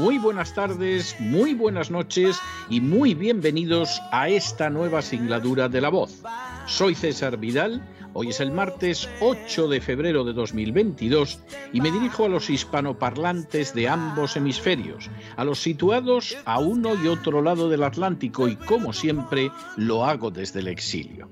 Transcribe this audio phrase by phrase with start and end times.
[0.00, 2.40] muy buenas tardes, muy buenas noches
[2.70, 6.22] y muy bienvenidos a esta nueva singladura de La Voz.
[6.64, 11.40] Soy César Vidal, hoy es el martes 8 de febrero de 2022
[11.74, 17.06] y me dirijo a los hispanoparlantes de ambos hemisferios, a los situados a uno y
[17.06, 21.28] otro lado del Atlántico y como siempre lo hago desde el exilio.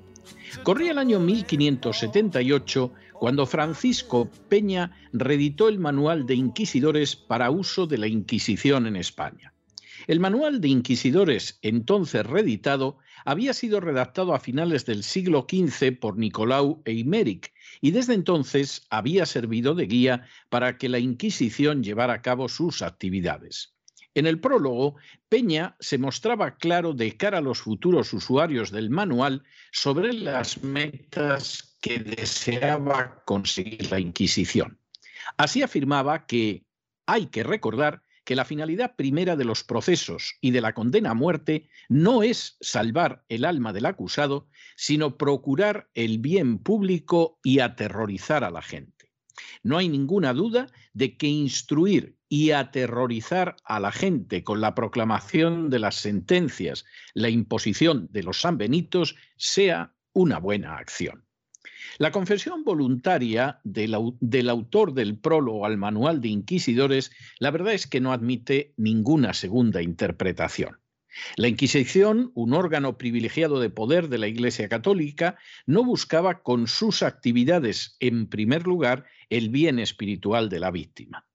[0.62, 7.98] Corría el año 1578 cuando Francisco Peña reeditó el Manual de Inquisidores para uso de
[7.98, 9.52] la Inquisición en España.
[10.06, 16.16] El Manual de Inquisidores, entonces reeditado, había sido redactado a finales del siglo XV por
[16.16, 22.22] Nicolau Eimeric y desde entonces había servido de guía para que la Inquisición llevara a
[22.22, 23.75] cabo sus actividades.
[24.14, 24.97] En el prólogo,
[25.28, 31.67] Peña se mostraba claro de cara a los futuros usuarios del manual sobre las metas
[31.80, 34.78] que deseaba conseguir la Inquisición.
[35.36, 36.64] Así afirmaba que
[37.06, 41.14] hay que recordar que la finalidad primera de los procesos y de la condena a
[41.14, 48.44] muerte no es salvar el alma del acusado, sino procurar el bien público y aterrorizar
[48.44, 49.12] a la gente.
[49.62, 55.70] No hay ninguna duda de que instruir y aterrorizar a la gente con la proclamación
[55.70, 61.28] de las sentencias, la imposición de los sanbenitos, sea una buena acción.
[61.97, 68.00] La confesión voluntaria del, autor del prólogo al manual de inquisidores, la verdad es que
[68.00, 70.78] no admite ninguna segunda interpretación.
[71.37, 77.03] La Inquisición, un órgano privilegiado de poder de la Iglesia Católica, no buscaba con sus
[77.03, 81.27] actividades, en primer lugar, el bien espiritual de la víctima.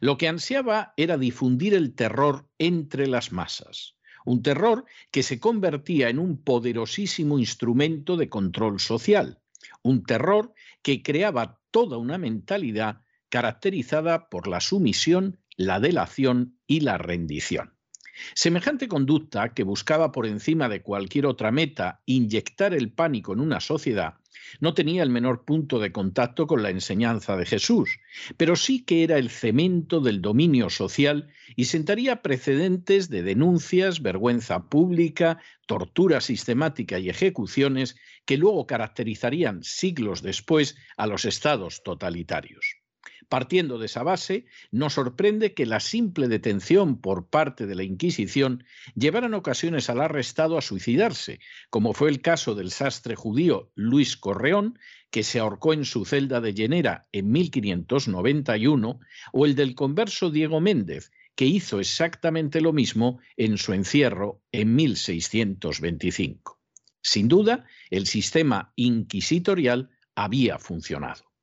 [0.00, 6.08] Lo que ansiaba era difundir el terror entre las masas, un terror que se convertía
[6.08, 9.40] en un poderosísimo instrumento de control social,
[9.84, 10.52] un terror
[10.82, 17.73] que creaba toda una mentalidad caracterizada por la sumisión, la delación y la rendición.
[18.34, 23.60] Semejante conducta, que buscaba por encima de cualquier otra meta inyectar el pánico en una
[23.60, 24.14] sociedad,
[24.60, 27.98] no tenía el menor punto de contacto con la enseñanza de Jesús,
[28.36, 34.68] pero sí que era el cemento del dominio social y sentaría precedentes de denuncias, vergüenza
[34.68, 42.83] pública, tortura sistemática y ejecuciones que luego caracterizarían siglos después a los estados totalitarios.
[43.34, 48.62] Partiendo de esa base, nos sorprende que la simple detención por parte de la Inquisición
[48.94, 54.16] llevara en ocasiones al arrestado a suicidarse, como fue el caso del sastre judío Luis
[54.16, 54.78] Correón,
[55.10, 59.00] que se ahorcó en su celda de Llenera en 1591,
[59.32, 64.76] o el del converso Diego Méndez, que hizo exactamente lo mismo en su encierro en
[64.76, 66.60] 1625.
[67.02, 71.33] Sin duda, el sistema inquisitorial había funcionado.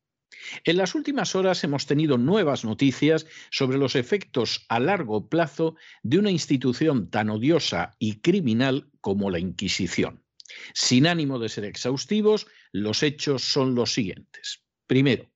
[0.63, 6.19] En las últimas horas hemos tenido nuevas noticias sobre los efectos a largo plazo de
[6.19, 10.23] una institución tan odiosa y criminal como la Inquisición.
[10.73, 14.63] Sin ánimo de ser exhaustivos, los hechos son los siguientes.
[14.87, 15.30] Primero,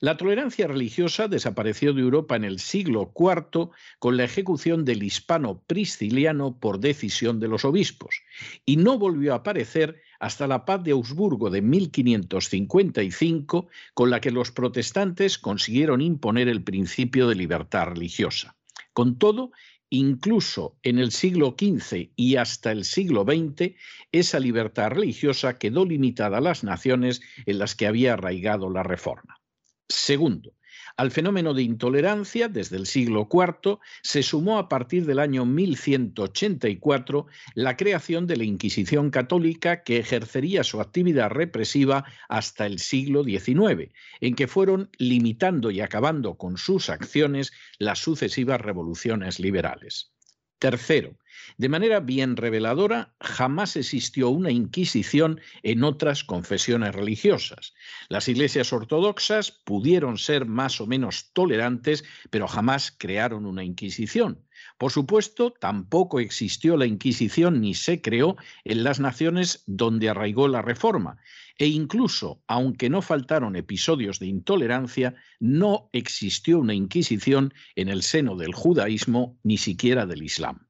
[0.00, 5.62] la tolerancia religiosa desapareció de Europa en el siglo IV con la ejecución del hispano
[5.66, 8.20] prisciliano por decisión de los obispos
[8.66, 14.30] y no volvió a aparecer hasta la paz de Augsburgo de 1555 con la que
[14.30, 18.54] los protestantes consiguieron imponer el principio de libertad religiosa.
[18.92, 19.50] Con todo,
[19.88, 23.76] incluso en el siglo XV y hasta el siglo XX,
[24.12, 29.40] esa libertad religiosa quedó limitada a las naciones en las que había arraigado la reforma.
[29.88, 30.56] Segundo,
[30.96, 37.26] al fenómeno de intolerancia, desde el siglo IV, se sumó a partir del año 1184
[37.54, 43.92] la creación de la Inquisición católica que ejercería su actividad represiva hasta el siglo XIX,
[44.22, 50.12] en que fueron limitando y acabando con sus acciones las sucesivas revoluciones liberales.
[50.58, 51.18] Tercero,
[51.58, 57.74] De manera bien reveladora, jamás existió una Inquisición en otras confesiones religiosas.
[58.08, 64.44] Las iglesias ortodoxas pudieron ser más o menos tolerantes, pero jamás crearon una Inquisición.
[64.78, 70.62] Por supuesto, tampoco existió la Inquisición ni se creó en las naciones donde arraigó la
[70.62, 71.18] Reforma.
[71.58, 78.36] E incluso, aunque no faltaron episodios de intolerancia, no existió una Inquisición en el seno
[78.36, 80.66] del judaísmo ni siquiera del Islam.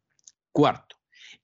[0.57, 0.97] Cuarto,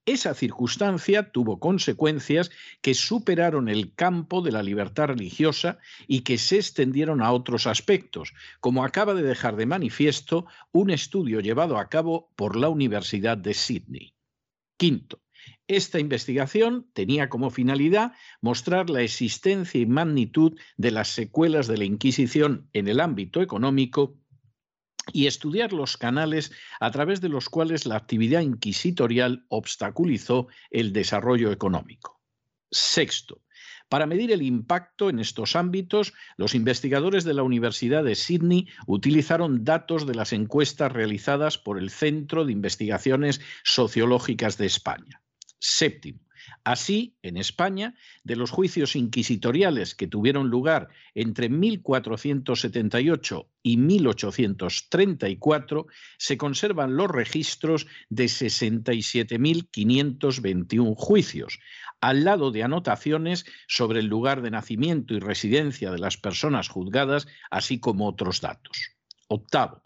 [0.06, 2.50] esa circunstancia tuvo consecuencias
[2.80, 8.32] que superaron el campo de la libertad religiosa y que se extendieron a otros aspectos,
[8.60, 13.52] como acaba de dejar de manifiesto un estudio llevado a cabo por la Universidad de
[13.52, 14.14] Sydney.
[14.78, 15.20] Quinto,
[15.66, 21.84] esta investigación tenía como finalidad mostrar la existencia y magnitud de las secuelas de la
[21.84, 24.21] Inquisición en el ámbito económico
[25.12, 31.50] y estudiar los canales a través de los cuales la actividad inquisitorial obstaculizó el desarrollo
[31.50, 32.20] económico.
[32.70, 33.43] Sexto,
[33.88, 39.64] para medir el impacto en estos ámbitos, los investigadores de la Universidad de Sydney utilizaron
[39.64, 45.20] datos de las encuestas realizadas por el Centro de Investigaciones Sociológicas de España.
[45.58, 46.20] Séptimo,
[46.64, 47.94] Así, en España,
[48.24, 55.86] de los juicios inquisitoriales que tuvieron lugar entre 1478 y 1834,
[56.18, 61.58] se conservan los registros de 67.521 juicios,
[62.00, 67.26] al lado de anotaciones sobre el lugar de nacimiento y residencia de las personas juzgadas,
[67.50, 68.96] así como otros datos.
[69.28, 69.82] Octavo,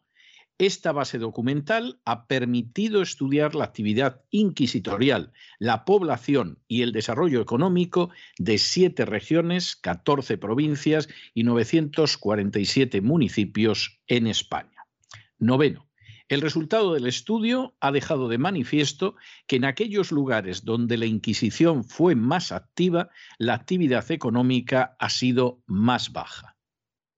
[0.59, 8.11] esta base documental ha permitido estudiar la actividad inquisitorial, la población y el desarrollo económico
[8.39, 14.87] de siete regiones, 14 provincias y 947 municipios en España.
[15.39, 15.87] Noveno.
[16.29, 19.15] El resultado del estudio ha dejado de manifiesto
[19.47, 25.63] que en aquellos lugares donde la Inquisición fue más activa, la actividad económica ha sido
[25.67, 26.57] más baja.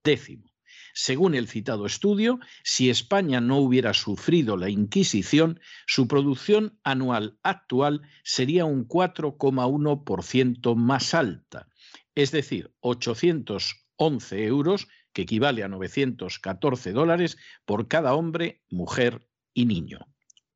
[0.03, 0.48] Décimo.
[0.93, 8.01] Según el citado estudio, si España no hubiera sufrido la Inquisición, su producción anual actual
[8.23, 11.67] sería un 4,1% más alta,
[12.15, 20.07] es decir, 811 euros, que equivale a 914 dólares por cada hombre, mujer y niño.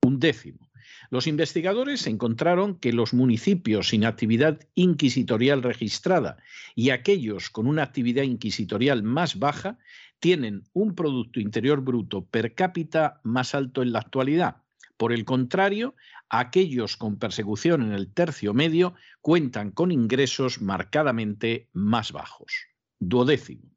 [0.02, 0.70] Un décimo.
[1.10, 6.38] Los investigadores encontraron que los municipios sin actividad inquisitorial registrada
[6.76, 9.78] y aquellos con una actividad inquisitorial más baja
[10.24, 14.62] tienen un Producto Interior Bruto per cápita más alto en la actualidad.
[14.96, 15.96] Por el contrario,
[16.30, 22.54] aquellos con persecución en el tercio medio cuentan con ingresos marcadamente más bajos.
[23.00, 23.70] Duodécimo.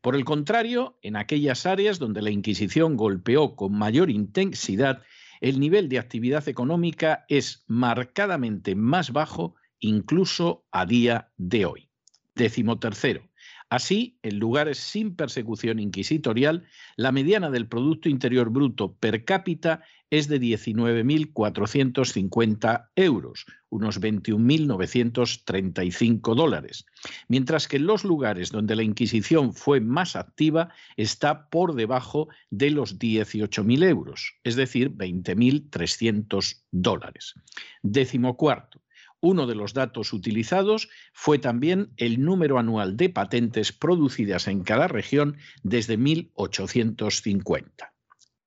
[0.00, 5.02] Por el contrario, en aquellas áreas donde la Inquisición golpeó con mayor intensidad,
[5.42, 11.90] el nivel de actividad económica es marcadamente más bajo incluso a día de hoy.
[12.34, 13.29] Décimo tercero.
[13.70, 20.26] Así, en lugares sin persecución inquisitorial, la mediana del Producto Interior Bruto per cápita es
[20.26, 26.84] de 19.450 euros, unos 21.935 dólares,
[27.28, 32.70] mientras que en los lugares donde la Inquisición fue más activa está por debajo de
[32.70, 37.34] los 18.000 euros, es decir, 20.300 dólares.
[37.82, 38.80] Décimo cuarto.
[39.20, 44.88] Uno de los datos utilizados fue también el número anual de patentes producidas en cada
[44.88, 47.94] región desde 1850.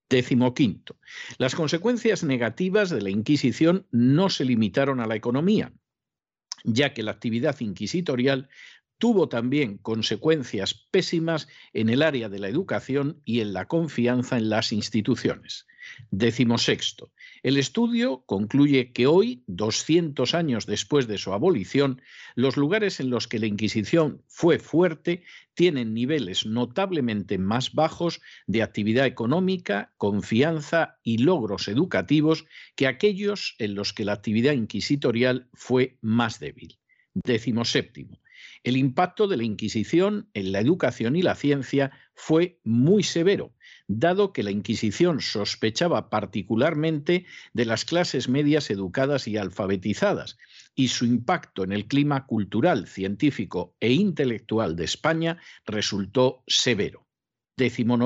[0.10, 0.98] Décimo quinto.
[1.38, 5.74] Las consecuencias negativas de la Inquisición no se limitaron a la economía,
[6.64, 8.50] ya que la actividad inquisitorial
[8.98, 14.50] tuvo también consecuencias pésimas en el área de la educación y en la confianza en
[14.50, 15.68] las instituciones.
[16.10, 17.12] Décimo sexto.
[17.44, 22.02] El estudio concluye que hoy, 200 años después de su abolición,
[22.36, 25.24] los lugares en los que la Inquisición fue fuerte
[25.54, 32.46] tienen niveles notablemente más bajos de actividad económica, confianza y logros educativos
[32.78, 36.80] que aquellos en los que la actividad inquisitorial fue más débil.
[37.14, 38.22] Décimo séptimo.
[38.64, 43.54] El impacto de la Inquisición en la educación y la ciencia fue muy severo,
[43.88, 50.38] dado que la Inquisición sospechaba particularmente de las clases medias educadas y alfabetizadas,
[50.76, 57.08] y su impacto en el clima cultural, científico e intelectual de España resultó severo.
[57.56, 57.98] Décimo.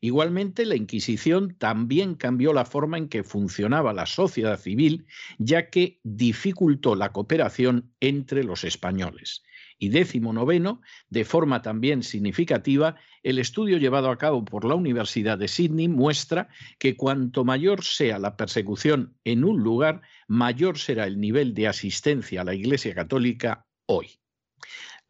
[0.00, 5.06] Igualmente, la Inquisición también cambió la forma en que funcionaba la sociedad civil,
[5.38, 9.42] ya que dificultó la cooperación entre los españoles.
[9.78, 15.38] Y décimo noveno, de forma también significativa, el estudio llevado a cabo por la Universidad
[15.38, 21.20] de Sydney muestra que cuanto mayor sea la persecución en un lugar, mayor será el
[21.20, 24.17] nivel de asistencia a la Iglesia Católica hoy.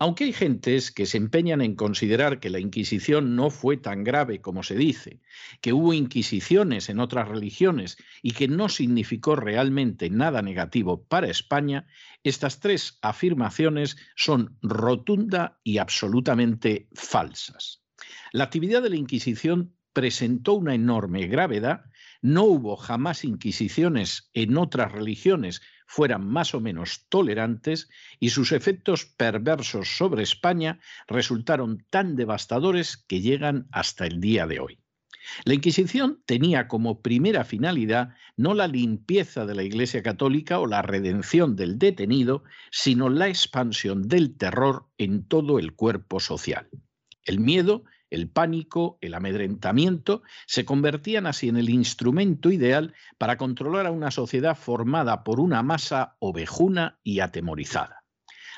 [0.01, 4.41] Aunque hay gentes que se empeñan en considerar que la Inquisición no fue tan grave
[4.41, 5.21] como se dice,
[5.61, 11.89] que hubo inquisiciones en otras religiones y que no significó realmente nada negativo para España,
[12.23, 17.83] estas tres afirmaciones son rotunda y absolutamente falsas.
[18.31, 21.87] La actividad de la Inquisición presentó una enorme gravedad,
[22.23, 27.89] no hubo jamás inquisiciones en otras religiones fueran más o menos tolerantes
[28.21, 30.79] y sus efectos perversos sobre España
[31.09, 34.79] resultaron tan devastadores que llegan hasta el día de hoy.
[35.45, 40.83] La Inquisición tenía como primera finalidad no la limpieza de la Iglesia Católica o la
[40.83, 46.69] redención del detenido, sino la expansión del terror en todo el cuerpo social.
[47.25, 53.87] El miedo el pánico, el amedrentamiento, se convertían así en el instrumento ideal para controlar
[53.87, 58.05] a una sociedad formada por una masa ovejuna y atemorizada.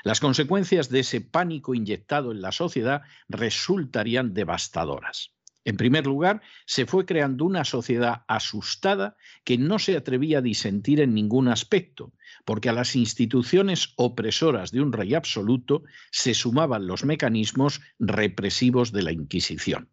[0.03, 5.35] Las consecuencias de ese pánico inyectado en la sociedad resultarían devastadoras.
[5.65, 11.01] En primer lugar, se fue creando una sociedad asustada que no se atrevía a disentir
[11.01, 12.13] en ningún aspecto,
[12.45, 19.03] porque a las instituciones opresoras de un rey absoluto se sumaban los mecanismos represivos de
[19.03, 19.91] la Inquisición.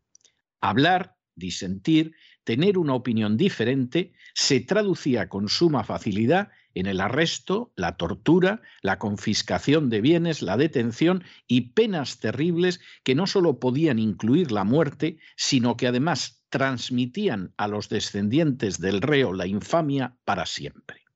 [0.62, 2.14] Hablar, disentir,
[2.44, 9.00] tener una opinión diferente se traducía con suma facilidad en el arresto, la tortura, la
[9.00, 15.18] confiscación de bienes, la detención y penas terribles que no solo podían incluir la muerte,
[15.36, 21.07] sino que además transmitían a los descendientes del reo la infamia para siempre.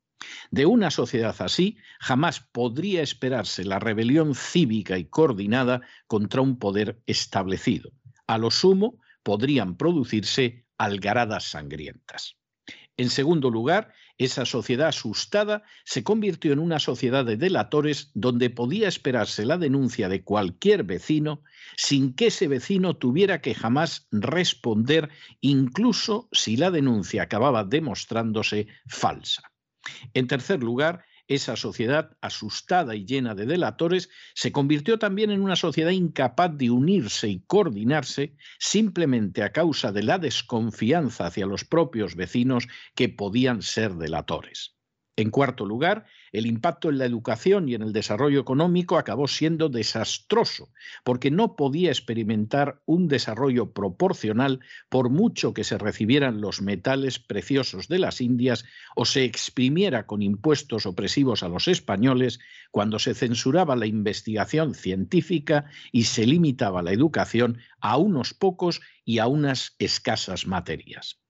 [0.51, 7.01] De una sociedad así jamás podría esperarse la rebelión cívica y coordinada contra un poder
[7.05, 7.91] establecido.
[8.27, 12.37] A lo sumo podrían producirse algaradas sangrientas.
[12.97, 18.87] En segundo lugar, esa sociedad asustada se convirtió en una sociedad de delatores donde podía
[18.87, 21.41] esperarse la denuncia de cualquier vecino
[21.75, 25.09] sin que ese vecino tuviera que jamás responder,
[25.39, 29.50] incluso si la denuncia acababa demostrándose falsa.
[30.13, 35.55] En tercer lugar, esa sociedad asustada y llena de delatores se convirtió también en una
[35.55, 42.15] sociedad incapaz de unirse y coordinarse simplemente a causa de la desconfianza hacia los propios
[42.15, 44.75] vecinos que podían ser delatores.
[45.17, 49.67] En cuarto lugar, el impacto en la educación y en el desarrollo económico acabó siendo
[49.67, 50.69] desastroso,
[51.03, 57.89] porque no podía experimentar un desarrollo proporcional por mucho que se recibieran los metales preciosos
[57.89, 58.63] de las Indias
[58.95, 62.39] o se exprimiera con impuestos opresivos a los españoles
[62.71, 69.19] cuando se censuraba la investigación científica y se limitaba la educación a unos pocos y
[69.19, 71.20] a unas escasas materias.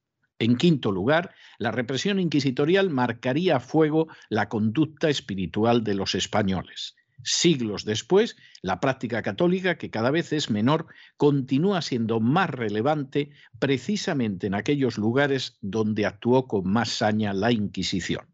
[0.42, 6.96] En quinto lugar, la represión inquisitorial marcaría a fuego la conducta espiritual de los españoles.
[7.24, 13.30] Siglos después, la práctica católica, que cada vez es menor, continúa siendo más relevante
[13.60, 18.31] precisamente en aquellos lugares donde actuó con más saña la Inquisición.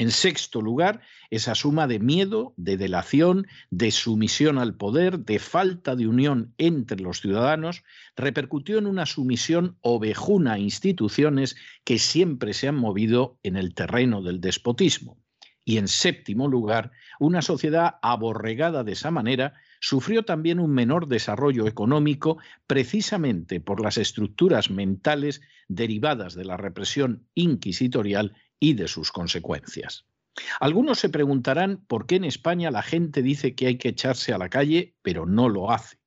[0.00, 5.94] En sexto lugar, esa suma de miedo, de delación, de sumisión al poder, de falta
[5.94, 7.84] de unión entre los ciudadanos,
[8.16, 11.54] repercutió en una sumisión ovejuna a instituciones
[11.84, 15.18] que siempre se han movido en el terreno del despotismo.
[15.66, 21.66] Y en séptimo lugar, una sociedad aborregada de esa manera sufrió también un menor desarrollo
[21.66, 30.04] económico precisamente por las estructuras mentales derivadas de la represión inquisitorial y de sus consecuencias.
[30.60, 34.38] Algunos se preguntarán por qué en España la gente dice que hay que echarse a
[34.38, 35.98] la calle, pero no lo hace.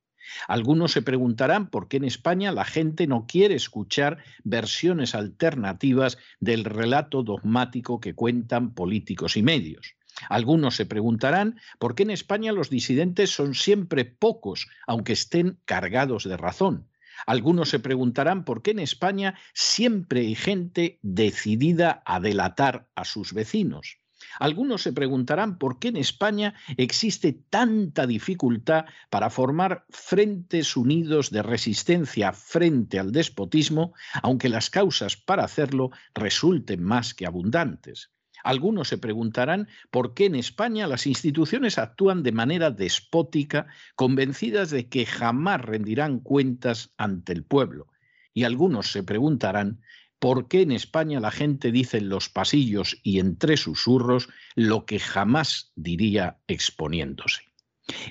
[0.48, 6.64] Algunos se preguntarán por qué en España la gente no quiere escuchar versiones alternativas del
[6.64, 9.96] relato dogmático que cuentan políticos y medios.
[10.28, 16.24] Algunos se preguntarán por qué en España los disidentes son siempre pocos, aunque estén cargados
[16.24, 16.88] de razón.
[17.26, 23.32] Algunos se preguntarán por qué en España siempre hay gente decidida a delatar a sus
[23.32, 23.98] vecinos.
[24.38, 31.42] Algunos se preguntarán por qué en España existe tanta dificultad para formar frentes unidos de
[31.42, 38.13] resistencia frente al despotismo, aunque las causas para hacerlo resulten más que abundantes.
[38.44, 44.88] Algunos se preguntarán por qué en España las instituciones actúan de manera despótica, convencidas de
[44.88, 47.88] que jamás rendirán cuentas ante el pueblo.
[48.34, 49.80] Y algunos se preguntarán
[50.18, 54.98] por qué en España la gente dice en los pasillos y entre susurros lo que
[54.98, 57.44] jamás diría exponiéndose.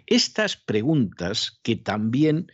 [0.07, 2.51] Estas preguntas que también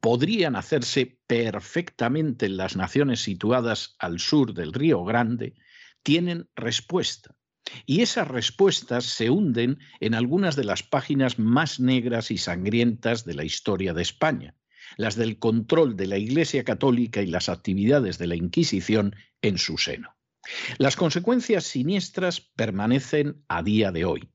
[0.00, 5.54] podrían hacerse perfectamente en las naciones situadas al sur del Río Grande,
[6.02, 7.34] tienen respuesta.
[7.86, 13.34] Y esas respuestas se hunden en algunas de las páginas más negras y sangrientas de
[13.34, 14.56] la historia de España,
[14.96, 19.78] las del control de la Iglesia Católica y las actividades de la Inquisición en su
[19.78, 20.16] seno.
[20.78, 24.32] Las consecuencias siniestras permanecen a día de hoy.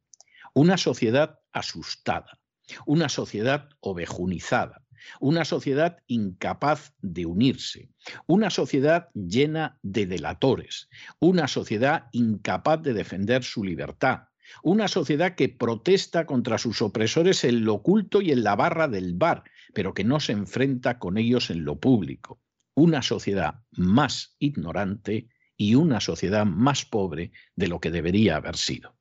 [0.54, 2.40] Una sociedad asustada,
[2.86, 4.85] una sociedad ovejunizada,
[5.20, 7.90] una sociedad incapaz de unirse,
[8.28, 14.24] una sociedad llena de delatores, una sociedad incapaz de defender su libertad,
[14.64, 19.14] una sociedad que protesta contra sus opresores en lo oculto y en la barra del
[19.14, 19.44] bar,
[19.74, 22.42] pero que no se enfrenta con ellos en lo público,
[22.76, 28.96] una sociedad más ignorante y una sociedad más pobre de lo que debería haber sido.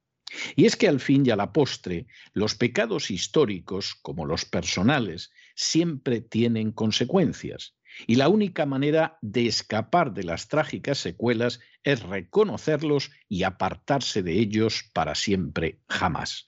[0.57, 5.31] Y es que al fin y a la postre, los pecados históricos, como los personales,
[5.55, 7.75] siempre tienen consecuencias.
[8.07, 14.33] Y la única manera de escapar de las trágicas secuelas es reconocerlos y apartarse de
[14.33, 16.47] ellos para siempre jamás.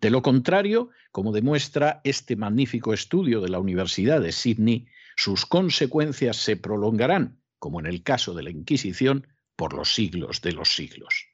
[0.00, 6.36] De lo contrario, como demuestra este magnífico estudio de la Universidad de Sydney, sus consecuencias
[6.36, 11.33] se prolongarán, como en el caso de la Inquisición, por los siglos de los siglos.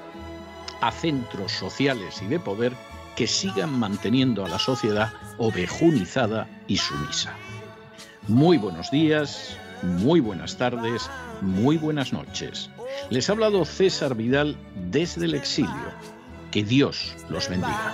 [0.81, 2.73] a centros sociales y de poder
[3.15, 7.35] que sigan manteniendo a la sociedad ovejunizada y sumisa.
[8.27, 11.09] Muy buenos días, muy buenas tardes,
[11.41, 12.69] muy buenas noches.
[13.09, 14.55] Les ha hablado César Vidal
[14.91, 15.71] desde el exilio.
[16.51, 17.93] Que Dios los bendiga.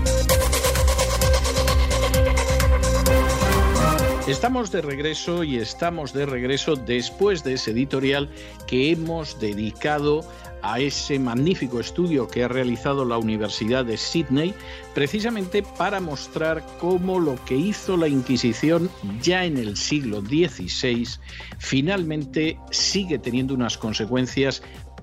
[4.27, 8.29] Estamos de regreso y estamos de regreso después de ese editorial
[8.67, 10.23] que hemos dedicado
[10.61, 14.53] a ese magnífico estudio que ha realizado la Universidad de Sydney,
[14.93, 21.07] precisamente para mostrar cómo lo que hizo la Inquisición ya en el siglo XVI
[21.57, 24.61] finalmente sigue teniendo unas consecuencias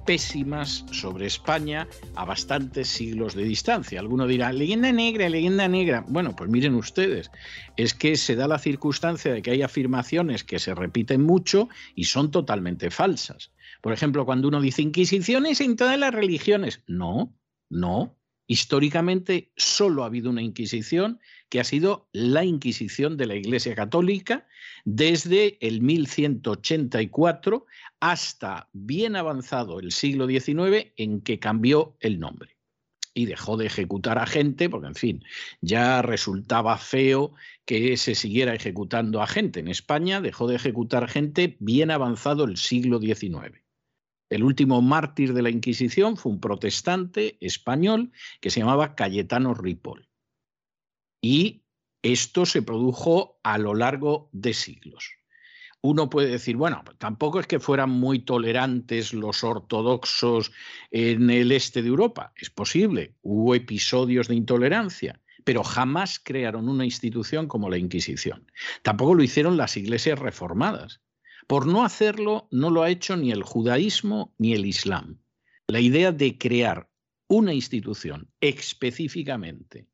[0.09, 4.01] pésimas sobre España a bastantes siglos de distancia.
[4.01, 6.03] Alguno dirá, leyenda negra, leyenda negra.
[6.09, 7.31] Bueno, pues miren ustedes,
[7.77, 12.05] es que se da la circunstancia de que hay afirmaciones que se repiten mucho y
[12.05, 13.53] son totalmente falsas.
[13.83, 16.83] Por ejemplo, cuando uno dice inquisiciones en todas las religiones.
[16.87, 17.37] No,
[17.69, 18.17] no.
[18.47, 24.47] Históricamente solo ha habido una Inquisición que ha sido la Inquisición de la Iglesia Católica
[24.87, 27.67] desde el 1184
[28.01, 32.57] hasta bien avanzado el siglo XIX en que cambió el nombre
[33.15, 35.25] y dejó de ejecutar a gente, porque en fin,
[35.61, 37.35] ya resultaba feo
[37.65, 39.59] que se siguiera ejecutando a gente.
[39.59, 43.61] En España dejó de ejecutar gente bien avanzado el siglo XIX.
[44.31, 50.09] El último mártir de la Inquisición fue un protestante español que se llamaba Cayetano Ripoll.
[51.21, 51.65] Y
[52.03, 55.18] esto se produjo a lo largo de siglos
[55.89, 60.53] uno puede decir, bueno, tampoco es que fueran muy tolerantes los ortodoxos
[60.91, 62.33] en el este de Europa.
[62.37, 68.51] Es posible, hubo episodios de intolerancia, pero jamás crearon una institución como la Inquisición.
[68.83, 71.01] Tampoco lo hicieron las iglesias reformadas.
[71.47, 75.19] Por no hacerlo, no lo ha hecho ni el judaísmo ni el islam.
[75.69, 76.91] La idea de crear
[77.29, 79.89] una institución específicamente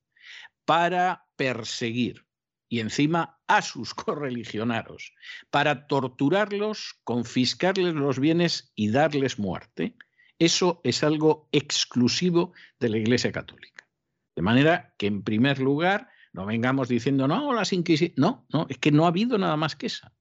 [0.64, 2.26] para perseguir
[2.74, 5.14] y encima a sus correligionarios
[5.50, 9.96] para torturarlos, confiscarles los bienes y darles muerte,
[10.40, 13.88] eso es algo exclusivo de la Iglesia Católica.
[14.34, 18.18] De manera que, en primer lugar, no vengamos diciendo, no, las inquisiciones.
[18.18, 20.12] No, no, es que no ha habido nada más que esa.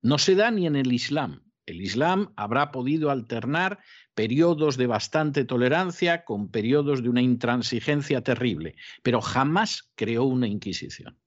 [0.00, 1.42] No se da ni en el Islam.
[1.66, 3.80] el Islam habrá podido alternar
[4.14, 11.18] periodos de bastante tolerancia con periodos de una intransigencia terrible, pero jamás creó una Inquisición.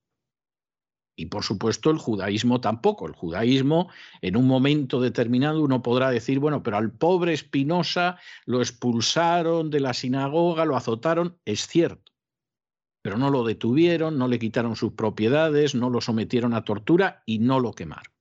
[1.16, 3.06] Y por supuesto el judaísmo tampoco.
[3.06, 3.90] El judaísmo
[4.22, 9.82] en un momento determinado uno podrá decir, bueno, pero al pobre Espinosa lo expulsaron de
[9.82, 12.12] la sinagoga, lo azotaron, es cierto.
[13.04, 17.40] Pero no lo detuvieron, no le quitaron sus propiedades, no lo sometieron a tortura y
[17.40, 18.14] no lo quemaron.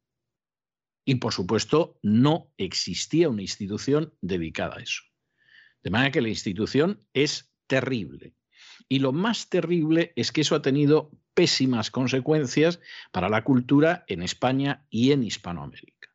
[1.05, 5.03] Y por supuesto no existía una institución dedicada a eso.
[5.83, 8.35] De manera que la institución es terrible.
[8.89, 12.81] Y lo más terrible es que eso ha tenido pésimas consecuencias
[13.13, 16.11] para la cultura en España y en Hispanoamérica.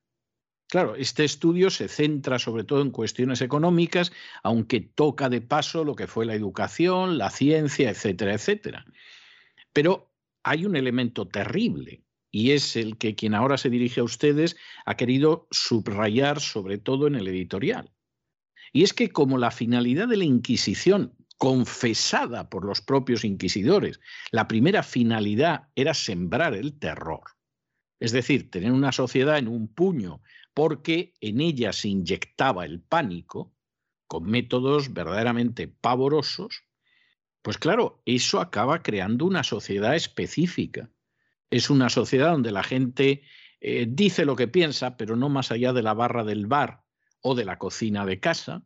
[0.69, 4.11] Claro, este estudio se centra sobre todo en cuestiones económicas,
[4.43, 8.85] aunque toca de paso lo que fue la educación, la ciencia, etcétera, etcétera.
[9.73, 10.11] Pero
[10.43, 14.95] hay un elemento terrible y es el que quien ahora se dirige a ustedes ha
[14.95, 17.91] querido subrayar sobre todo en el editorial.
[18.71, 23.99] Y es que como la finalidad de la Inquisición confesada por los propios inquisidores.
[24.31, 27.23] La primera finalidad era sembrar el terror,
[27.99, 30.21] es decir, tener una sociedad en un puño,
[30.53, 33.53] porque en ella se inyectaba el pánico
[34.07, 36.63] con métodos verdaderamente pavorosos,
[37.41, 40.89] pues claro, eso acaba creando una sociedad específica.
[41.51, 43.21] Es una sociedad donde la gente
[43.59, 46.83] eh, dice lo que piensa, pero no más allá de la barra del bar
[47.21, 48.63] o de la cocina de casa.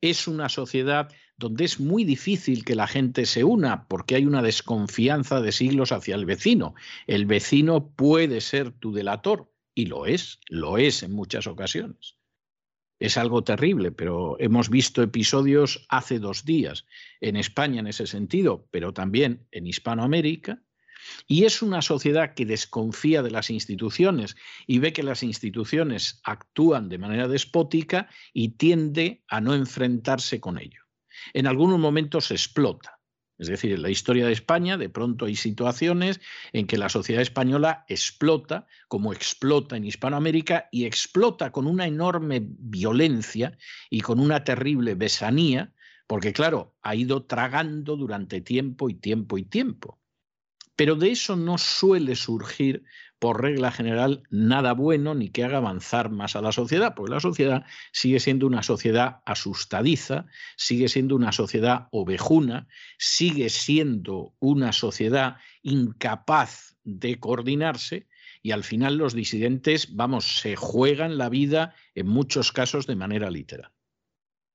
[0.00, 4.42] Es una sociedad donde es muy difícil que la gente se una porque hay una
[4.42, 6.74] desconfianza de siglos hacia el vecino.
[7.06, 12.16] El vecino puede ser tu delator y lo es, lo es en muchas ocasiones.
[12.98, 16.86] Es algo terrible, pero hemos visto episodios hace dos días
[17.20, 20.62] en España en ese sentido, pero también en Hispanoamérica.
[21.28, 24.34] Y es una sociedad que desconfía de las instituciones
[24.66, 30.58] y ve que las instituciones actúan de manera despótica y tiende a no enfrentarse con
[30.58, 30.85] ello
[31.34, 32.96] en algunos momentos explota.
[33.38, 36.20] Es decir, en la historia de España de pronto hay situaciones
[36.52, 42.42] en que la sociedad española explota, como explota en Hispanoamérica, y explota con una enorme
[42.42, 43.58] violencia
[43.90, 45.74] y con una terrible besanía,
[46.06, 50.00] porque claro, ha ido tragando durante tiempo y tiempo y tiempo.
[50.74, 52.84] Pero de eso no suele surgir
[53.26, 57.18] por regla general, nada bueno ni que haga avanzar más a la sociedad, porque la
[57.18, 65.38] sociedad sigue siendo una sociedad asustadiza, sigue siendo una sociedad ovejuna, sigue siendo una sociedad
[65.62, 68.06] incapaz de coordinarse
[68.44, 73.28] y al final los disidentes, vamos, se juegan la vida en muchos casos de manera
[73.28, 73.72] literal.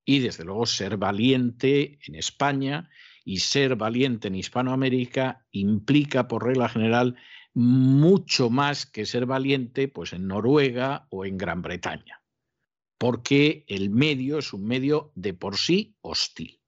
[0.06, 2.90] Y desde luego ser valiente en España
[3.26, 7.18] y ser valiente en Hispanoamérica implica por regla general
[7.54, 12.22] mucho más que ser valiente pues en Noruega o en Gran Bretaña,
[12.98, 16.62] porque el medio es un medio de por sí hostil.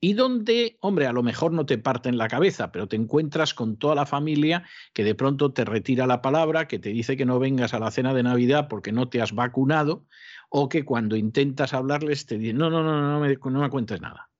[0.00, 3.76] Y donde, hombre, a lo mejor no te parten la cabeza, pero te encuentras con
[3.76, 7.38] toda la familia que de pronto te retira la palabra, que te dice que no
[7.38, 10.06] vengas a la cena de Navidad porque no te has vacunado,
[10.50, 14.00] o que cuando intentas hablarles te dicen, no, no, no, no, me, no me cuentes
[14.00, 14.30] nada.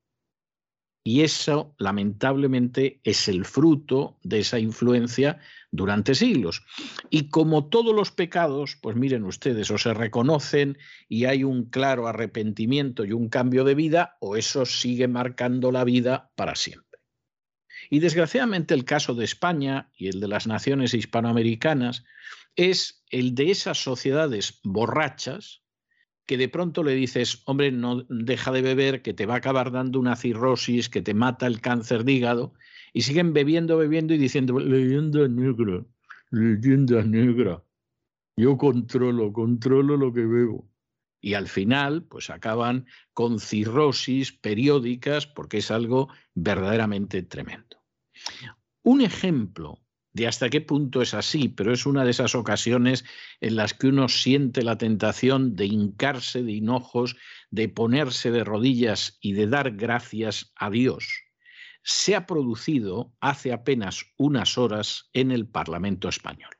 [1.07, 5.39] Y eso, lamentablemente, es el fruto de esa influencia
[5.71, 6.63] durante siglos.
[7.11, 12.09] Y como todos los pecados, pues miren ustedes, o se reconocen y hay un claro
[12.09, 17.01] arrepentimiento y un cambio de vida, o eso sigue marcando la vida para siempre.
[17.91, 22.05] Y desgraciadamente el caso de España y el de las naciones hispanoamericanas
[22.57, 25.64] es el de esas sociedades borrachas,
[26.27, 29.71] que de pronto le dices, hombre, no deja de beber, que te va a acabar
[29.71, 32.55] dando una cirrosis, que te mata el cáncer de hígado,
[32.93, 35.85] y siguen bebiendo, bebiendo y diciendo, leyenda negra,
[36.31, 37.63] leyenda negra.
[38.37, 40.69] Yo controlo, controlo lo que bebo.
[41.21, 47.83] Y al final, pues acaban con cirrosis periódicas porque es algo verdaderamente tremendo.
[48.83, 49.84] Un ejemplo
[50.15, 53.05] de hasta qué punto es así, pero es una de esas ocasiones
[53.41, 57.17] en las que uno siente la tentación de hincarse de hinojos,
[57.51, 61.25] de ponerse de rodillas y de dar gracias a Dios.
[61.83, 66.51] Se ha producido hace apenas unas horas en el Parlamento español.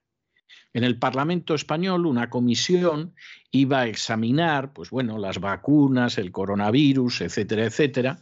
[0.73, 3.15] En el Parlamento español una comisión
[3.53, 8.21] iba a examinar, pues bueno, las vacunas, el coronavirus, etcétera, etcétera.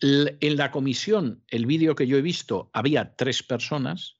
[0.00, 4.13] En la comisión, el vídeo que yo he visto, había tres personas,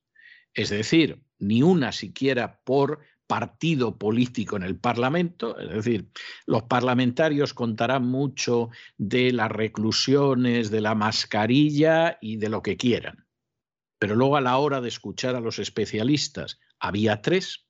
[0.54, 6.10] es decir, ni una siquiera por partido político en el Parlamento, es decir,
[6.46, 13.26] los parlamentarios contarán mucho de las reclusiones, de la mascarilla y de lo que quieran.
[13.98, 17.66] Pero luego a la hora de escuchar a los especialistas había tres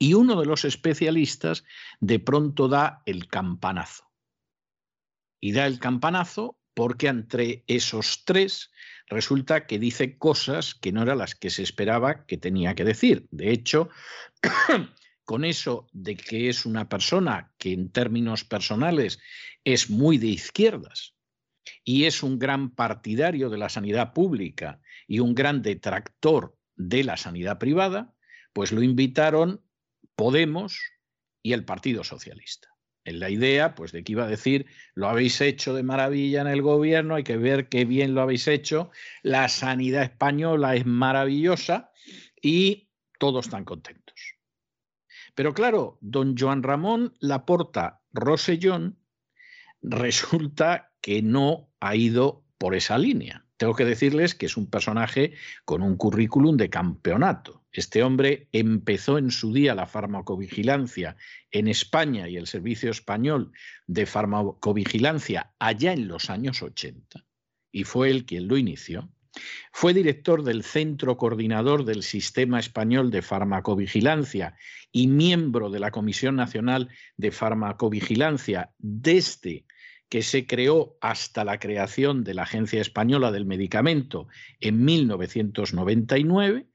[0.00, 1.64] Y uno de los especialistas
[1.98, 4.04] de pronto da el campanazo.
[5.40, 8.70] Y da el campanazo porque entre esos tres
[9.08, 13.26] resulta que dice cosas que no eran las que se esperaba que tenía que decir.
[13.30, 13.88] De hecho,
[15.24, 19.18] con eso de que es una persona que en términos personales
[19.64, 21.14] es muy de izquierdas
[21.84, 27.16] y es un gran partidario de la sanidad pública y un gran detractor de la
[27.16, 28.14] sanidad privada,
[28.52, 29.62] pues lo invitaron
[30.14, 30.80] Podemos
[31.42, 32.67] y el Partido Socialista.
[33.08, 36.46] En la idea, pues, de que iba a decir, lo habéis hecho de maravilla en
[36.46, 38.90] el gobierno, hay que ver qué bien lo habéis hecho,
[39.22, 41.90] la sanidad española es maravillosa
[42.42, 44.36] y todos están contentos.
[45.34, 48.98] Pero claro, don Joan Ramón Laporta Rosellón
[49.80, 53.46] resulta que no ha ido por esa línea.
[53.56, 55.32] Tengo que decirles que es un personaje
[55.64, 57.57] con un currículum de campeonato.
[57.72, 61.16] Este hombre empezó en su día la farmacovigilancia
[61.50, 63.52] en España y el Servicio Español
[63.86, 67.24] de Farmacovigilancia allá en los años 80
[67.72, 69.08] y fue él quien lo inició.
[69.72, 74.56] Fue director del Centro Coordinador del Sistema Español de Farmacovigilancia
[74.90, 79.64] y miembro de la Comisión Nacional de Farmacovigilancia desde
[80.08, 84.26] que se creó hasta la creación de la Agencia Española del Medicamento
[84.58, 86.66] en 1999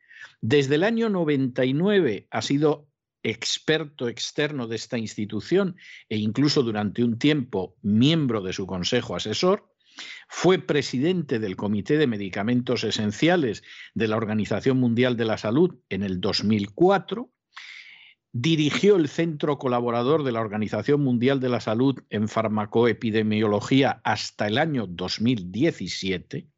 [0.45, 2.89] desde el año 99 ha sido
[3.23, 5.77] experto externo de esta institución
[6.09, 9.71] e incluso durante un tiempo miembro de su consejo asesor.
[10.27, 16.03] Fue presidente del Comité de Medicamentos Esenciales de la Organización Mundial de la Salud en
[16.03, 17.31] el 2004.
[18.33, 24.57] Dirigió el Centro Colaborador de la Organización Mundial de la Salud en Farmacoepidemiología hasta el
[24.57, 26.49] año 2017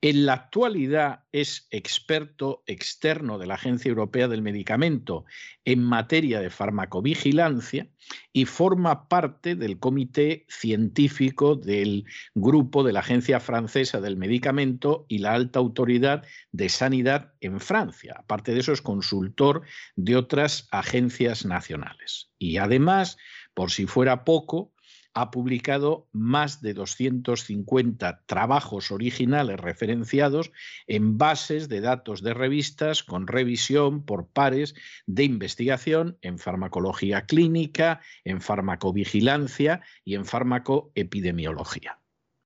[0.00, 5.24] en la actualidad es experto externo de la Agencia Europea del Medicamento
[5.64, 7.88] en materia de farmacovigilancia
[8.32, 15.18] y forma parte del comité científico del grupo de la Agencia Francesa del Medicamento y
[15.18, 18.14] la Alta Autoridad de Sanidad en Francia.
[18.18, 19.62] Aparte de eso, es consultor
[19.96, 22.30] de otras agencias nacionales.
[22.38, 23.16] Y además,
[23.52, 24.72] por si fuera poco,
[25.14, 30.52] ha publicado más de 250 trabajos originales referenciados
[30.86, 34.74] en bases de datos de revistas con revisión por pares
[35.06, 41.98] de investigación en farmacología clínica, en farmacovigilancia y en farmacoepidemiología.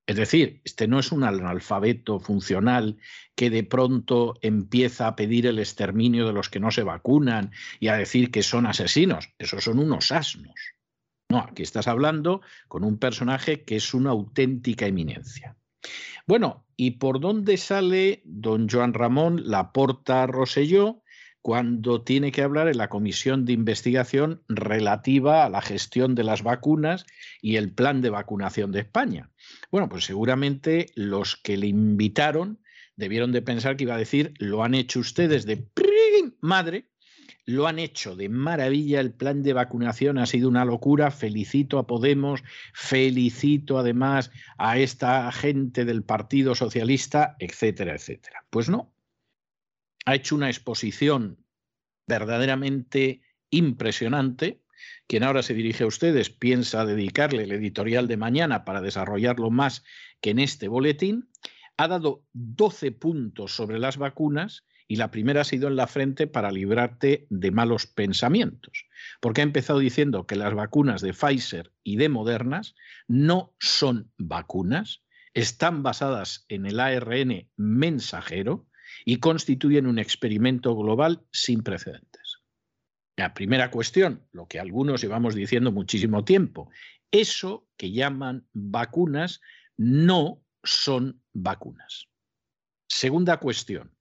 [0.07, 2.99] Es decir, este no es un analfabeto funcional
[3.37, 7.89] que de pronto empieza a pedir el exterminio de los que no se vacunan y
[7.89, 9.31] a decir que son asesinos.
[9.39, 10.55] Esos son unos asnos.
[11.33, 15.57] No, aquí estás hablando con un personaje que es una auténtica eminencia.
[16.27, 21.03] Bueno, ¿y por dónde sale don Joan Ramón Laporta Roselló
[21.41, 26.43] cuando tiene que hablar en la comisión de investigación relativa a la gestión de las
[26.43, 27.07] vacunas
[27.41, 29.31] y el plan de vacunación de España?
[29.71, 32.61] Bueno, pues seguramente los que le invitaron
[32.95, 35.67] debieron de pensar que iba a decir, lo han hecho ustedes de
[36.43, 36.91] madre,
[37.45, 41.87] lo han hecho de maravilla, el plan de vacunación ha sido una locura, felicito a
[41.87, 48.45] Podemos, felicito además a esta gente del Partido Socialista, etcétera, etcétera.
[48.51, 48.95] Pues no,
[50.05, 51.45] ha hecho una exposición
[52.07, 54.63] verdaderamente impresionante.
[55.07, 59.85] Quien ahora se dirige a ustedes piensa dedicarle el editorial de mañana para desarrollarlo más
[60.21, 61.29] que en este boletín.
[61.77, 66.27] Ha dado 12 puntos sobre las vacunas y la primera ha sido en la frente
[66.27, 68.85] para librarte de malos pensamientos,
[69.23, 72.75] porque ha empezado diciendo que las vacunas de Pfizer y de Modernas
[73.09, 75.03] no son vacunas,
[75.33, 78.69] están basadas en el ARN mensajero
[79.07, 82.43] y constituyen un experimento global sin precedentes.
[83.17, 86.69] La primera cuestión, lo que algunos llevamos diciendo muchísimo tiempo,
[87.11, 89.41] eso que llaman vacunas
[89.79, 92.09] no son vacunas.
[92.89, 93.97] Segunda cuestión,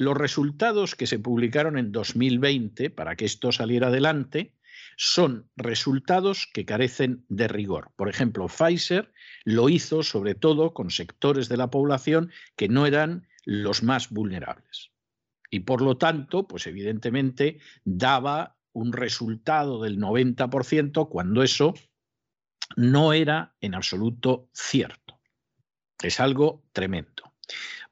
[0.00, 4.56] los resultados que se publicaron en 2020 para que esto saliera adelante
[4.96, 7.92] son resultados que carecen de rigor.
[7.96, 9.12] Por ejemplo, Pfizer
[9.44, 14.90] lo hizo sobre todo con sectores de la población que no eran los más vulnerables.
[15.50, 21.74] Y por lo tanto, pues evidentemente daba un resultado del 90% cuando eso
[22.74, 25.20] no era en absoluto cierto.
[26.02, 27.34] Es algo tremendo.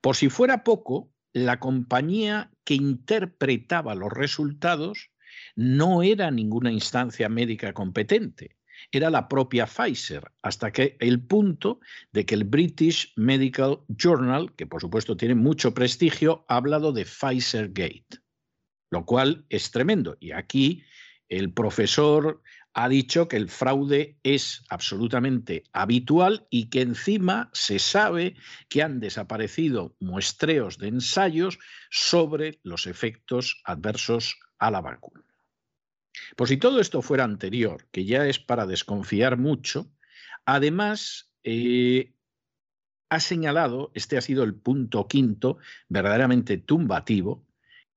[0.01, 5.10] Por si fuera poco, la compañía que interpretaba los resultados
[5.56, 8.56] no era ninguna instancia médica competente,
[8.92, 11.80] era la propia Pfizer, hasta que el punto
[12.12, 17.04] de que el British Medical Journal, que por supuesto tiene mucho prestigio, ha hablado de
[17.04, 18.18] Pfizer Gate,
[18.90, 20.16] lo cual es tremendo.
[20.20, 20.84] Y aquí
[21.28, 22.42] el profesor
[22.74, 28.37] ha dicho que el fraude es absolutamente habitual y que encima se sabe
[28.68, 31.59] que han desaparecido muestreos de ensayos
[31.90, 35.24] sobre los efectos adversos a la vacuna.
[36.37, 39.90] Por si todo esto fuera anterior, que ya es para desconfiar mucho,
[40.44, 42.14] además eh,
[43.09, 47.46] ha señalado, este ha sido el punto quinto, verdaderamente tumbativo,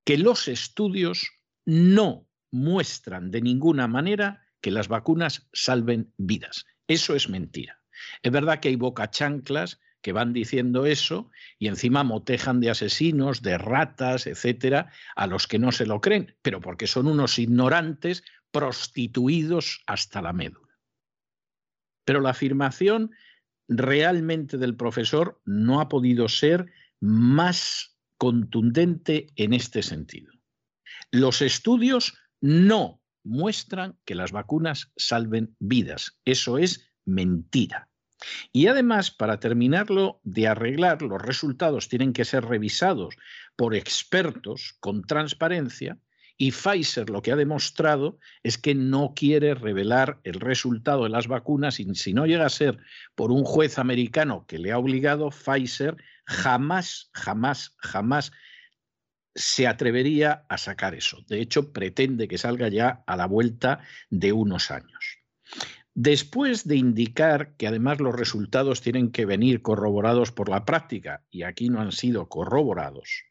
[0.04, 1.32] que los estudios
[1.66, 6.66] no muestran de ninguna manera que las vacunas salven vidas.
[6.88, 7.82] Eso es mentira.
[8.22, 13.58] Es verdad que hay bocachanclas que van diciendo eso y encima motejan de asesinos, de
[13.58, 19.84] ratas, etcétera, a los que no se lo creen, pero porque son unos ignorantes prostituidos
[19.86, 20.80] hasta la médula.
[22.04, 23.12] Pero la afirmación
[23.68, 30.32] realmente del profesor no ha podido ser más contundente en este sentido.
[31.12, 36.20] Los estudios no muestran que las vacunas salven vidas.
[36.26, 37.90] Eso es mentira.
[38.52, 43.16] Y además, para terminarlo de arreglar, los resultados tienen que ser revisados
[43.56, 45.98] por expertos con transparencia
[46.38, 51.28] y Pfizer lo que ha demostrado es que no quiere revelar el resultado de las
[51.28, 52.80] vacunas y si no llega a ser
[53.14, 58.32] por un juez americano que le ha obligado, Pfizer jamás, jamás, jamás
[59.36, 61.24] se atrevería a sacar eso.
[61.28, 65.20] De hecho, pretende que salga ya a la vuelta de unos años.
[65.94, 71.44] Después de indicar que además los resultados tienen que venir corroborados por la práctica, y
[71.44, 73.26] aquí no han sido corroborados,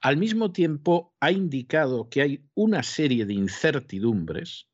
[0.00, 4.68] al mismo tiempo ha indicado que hay una serie de incertidumbres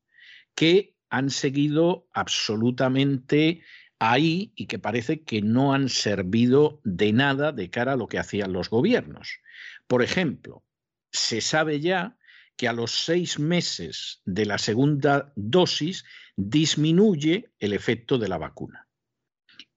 [0.53, 3.63] que han seguido absolutamente
[4.11, 8.19] ahí y que parece que no han servido de nada de cara a lo que
[8.19, 9.39] hacían los gobiernos.
[9.87, 10.63] Por ejemplo,
[11.11, 12.17] se sabe ya
[12.57, 18.87] que a los seis meses de la segunda dosis disminuye el efecto de la vacuna.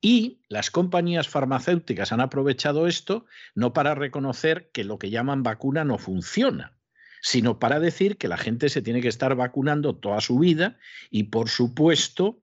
[0.01, 5.85] Y las compañías farmacéuticas han aprovechado esto no para reconocer que lo que llaman vacuna
[5.85, 6.79] no funciona,
[7.21, 10.79] sino para decir que la gente se tiene que estar vacunando toda su vida
[11.11, 12.43] y, por supuesto,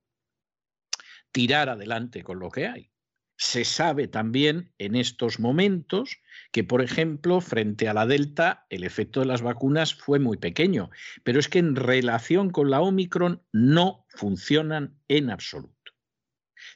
[1.35, 2.91] tirar adelante con lo que hay.
[3.35, 6.21] Se sabe también en estos momentos
[6.53, 10.91] que, por ejemplo, frente a la Delta, el efecto de las vacunas fue muy pequeño,
[11.25, 15.91] pero es que en relación con la Omicron no funcionan en absoluto.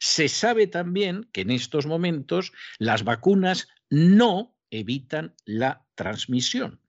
[0.01, 6.81] Se sabe también que en estos momentos las vacunas no evitan la transmisión.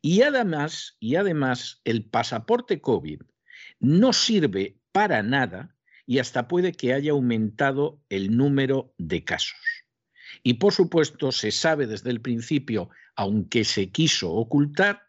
[0.00, 3.22] Y además, y además el pasaporte COVID
[3.80, 5.75] no sirve para nada
[6.06, 9.58] y hasta puede que haya aumentado el número de casos.
[10.42, 15.02] Y por supuesto se sabe desde el principio, aunque se quiso ocultar,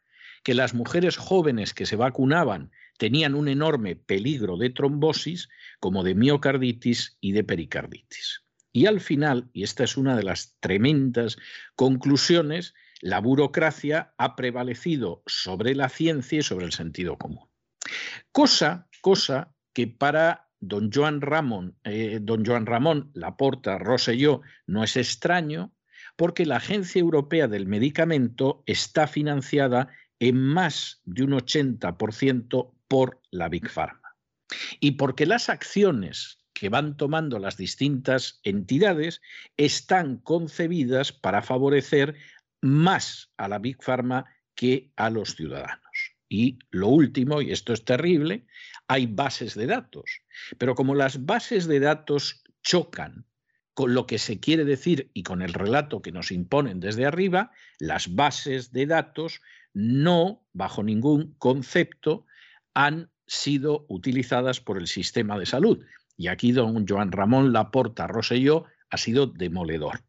[0.43, 6.15] que las mujeres jóvenes que se vacunaban tenían un enorme peligro de trombosis, como de
[6.15, 8.43] miocarditis y de pericarditis.
[8.71, 11.37] Y al final, y esta es una de las tremendas
[11.75, 17.47] conclusiones, la burocracia ha prevalecido sobre la ciencia y sobre el sentido común.
[18.31, 24.97] Cosa, cosa que para don Joan Ramón, eh, don Joan Ramón Laporta Rosselló no es
[24.97, 25.73] extraño
[26.15, 33.49] porque la Agencia Europea del Medicamento está financiada en más de un 80% por la
[33.49, 34.15] Big Pharma.
[34.79, 39.21] Y porque las acciones que van tomando las distintas entidades
[39.57, 42.15] están concebidas para favorecer
[42.61, 44.25] más a la Big Pharma
[44.55, 46.15] que a los ciudadanos.
[46.29, 48.47] Y lo último, y esto es terrible,
[48.87, 50.23] hay bases de datos.
[50.57, 53.25] Pero como las bases de datos chocan
[53.73, 57.51] con lo que se quiere decir y con el relato que nos imponen desde arriba,
[57.79, 59.41] las bases de datos
[59.73, 62.25] no, bajo ningún concepto,
[62.73, 65.85] han sido utilizadas por el sistema de salud.
[66.15, 70.03] Y aquí don Joan Ramón Laporta Roselló ha sido demoledor.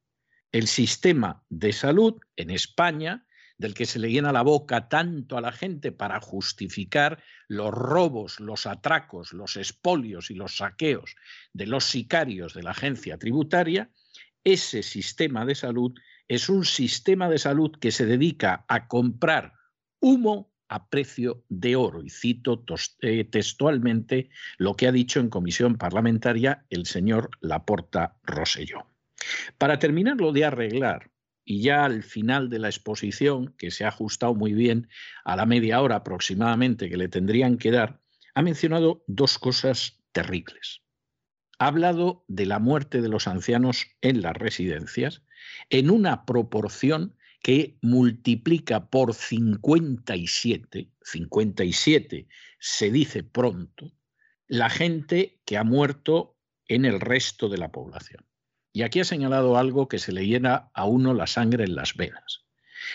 [0.50, 3.26] El sistema de salud en España
[3.58, 8.40] del que se le llena la boca tanto a la gente para justificar los robos,
[8.40, 11.16] los atracos, los espolios y los saqueos
[11.52, 13.90] de los sicarios de la agencia tributaria,
[14.44, 15.92] ese sistema de salud
[16.28, 19.54] es un sistema de salud que se dedica a comprar
[20.00, 22.02] humo a precio de oro.
[22.02, 22.64] Y cito
[23.00, 28.86] eh, textualmente lo que ha dicho en comisión parlamentaria el señor Laporta Roselló.
[29.56, 31.10] Para terminarlo de arreglar,
[31.48, 34.90] y ya al final de la exposición, que se ha ajustado muy bien
[35.24, 38.02] a la media hora aproximadamente que le tendrían que dar,
[38.34, 40.82] ha mencionado dos cosas terribles.
[41.58, 45.22] Ha hablado de la muerte de los ancianos en las residencias
[45.70, 52.28] en una proporción que multiplica por 57, 57
[52.58, 53.90] se dice pronto,
[54.48, 56.36] la gente que ha muerto
[56.66, 58.27] en el resto de la población.
[58.72, 61.94] Y aquí ha señalado algo que se le llena a uno la sangre en las
[61.94, 62.44] venas.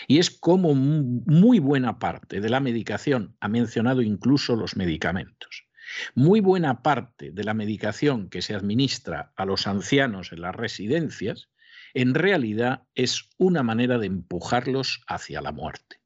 [0.08, 5.66] Y es como muy buena parte de la medicación, ha mencionado incluso los medicamentos,
[6.14, 11.48] muy buena parte de la medicación que se administra a los ancianos en las residencias,
[11.92, 16.00] en realidad es una manera de empujarlos hacia la muerte.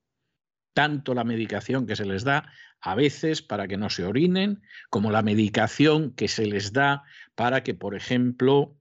[0.74, 5.10] Tanto la medicación que se les da a veces para que no se orinen, como
[5.10, 7.02] la medicación que se les da
[7.34, 8.77] para que, por ejemplo,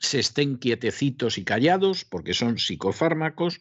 [0.00, 3.60] se estén quietecitos y callados, porque son psicofármacos,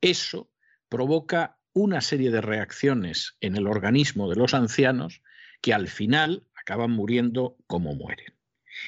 [0.00, 0.50] eso
[0.88, 5.22] provoca una serie de reacciones en el organismo de los ancianos
[5.60, 8.34] que al final acaban muriendo como mueren.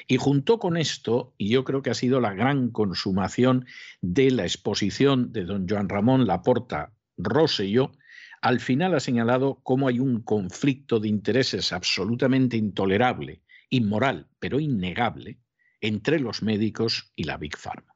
[0.08, 3.66] Y junto con esto, y yo creo que ha sido la gran consumación
[4.00, 7.92] de la exposición de don Joan Ramón Laporta Rosselló,
[8.40, 15.38] al final ha señalado cómo hay un conflicto de intereses absolutamente intolerable, inmoral, pero innegable,
[15.86, 17.94] entre los médicos y la Big Pharma.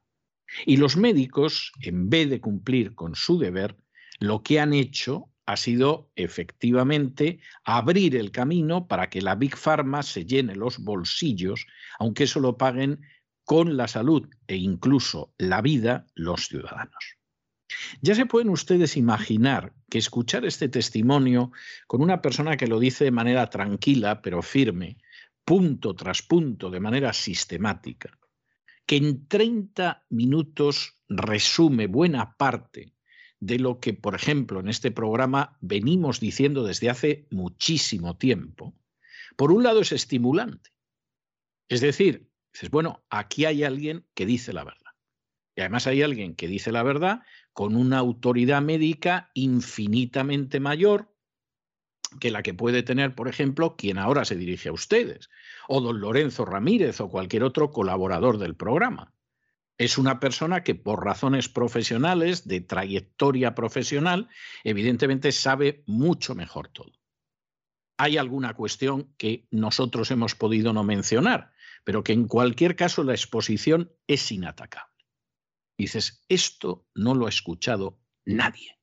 [0.66, 3.76] Y los médicos, en vez de cumplir con su deber,
[4.18, 10.02] lo que han hecho ha sido efectivamente abrir el camino para que la Big Pharma
[10.02, 11.66] se llene los bolsillos,
[11.98, 13.00] aunque eso lo paguen
[13.44, 17.18] con la salud e incluso la vida los ciudadanos.
[18.00, 21.50] Ya se pueden ustedes imaginar que escuchar este testimonio
[21.86, 24.98] con una persona que lo dice de manera tranquila pero firme,
[25.44, 28.16] punto tras punto, de manera sistemática,
[28.86, 32.94] que en 30 minutos resume buena parte
[33.40, 38.74] de lo que, por ejemplo, en este programa venimos diciendo desde hace muchísimo tiempo,
[39.36, 40.70] por un lado es estimulante.
[41.68, 44.90] Es decir, dices, bueno, aquí hay alguien que dice la verdad.
[45.56, 47.22] Y además hay alguien que dice la verdad
[47.52, 51.09] con una autoridad médica infinitamente mayor
[52.18, 55.28] que la que puede tener, por ejemplo, quien ahora se dirige a ustedes,
[55.68, 59.14] o don Lorenzo Ramírez o cualquier otro colaborador del programa.
[59.78, 64.28] Es una persona que por razones profesionales, de trayectoria profesional,
[64.64, 66.92] evidentemente sabe mucho mejor todo.
[67.96, 71.52] Hay alguna cuestión que nosotros hemos podido no mencionar,
[71.84, 74.90] pero que en cualquier caso la exposición es inatacable.
[75.78, 78.78] Dices, esto no lo ha escuchado nadie.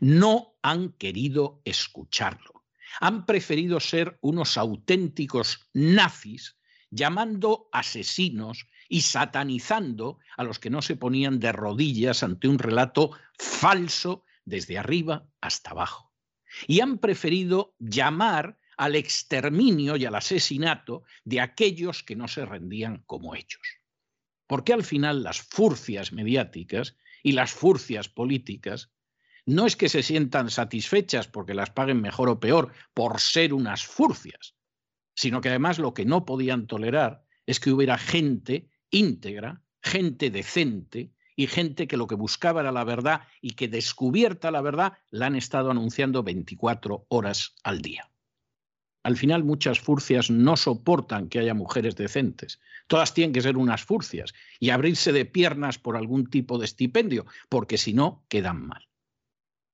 [0.00, 2.57] No han querido escucharlo.
[3.00, 6.56] Han preferido ser unos auténticos nazis
[6.90, 13.10] llamando asesinos y satanizando a los que no se ponían de rodillas ante un relato
[13.38, 16.12] falso desde arriba hasta abajo.
[16.66, 23.02] Y han preferido llamar al exterminio y al asesinato de aquellos que no se rendían
[23.06, 23.60] como ellos.
[24.46, 28.90] Porque al final las furcias mediáticas y las furcias políticas
[29.48, 33.82] no es que se sientan satisfechas porque las paguen mejor o peor por ser unas
[33.82, 34.54] furcias,
[35.14, 41.14] sino que además lo que no podían tolerar es que hubiera gente íntegra, gente decente
[41.34, 45.28] y gente que lo que buscaba era la verdad y que descubierta la verdad la
[45.28, 48.10] han estado anunciando 24 horas al día.
[49.02, 52.60] Al final muchas furcias no soportan que haya mujeres decentes.
[52.86, 57.24] Todas tienen que ser unas furcias y abrirse de piernas por algún tipo de estipendio,
[57.48, 58.87] porque si no, quedan mal.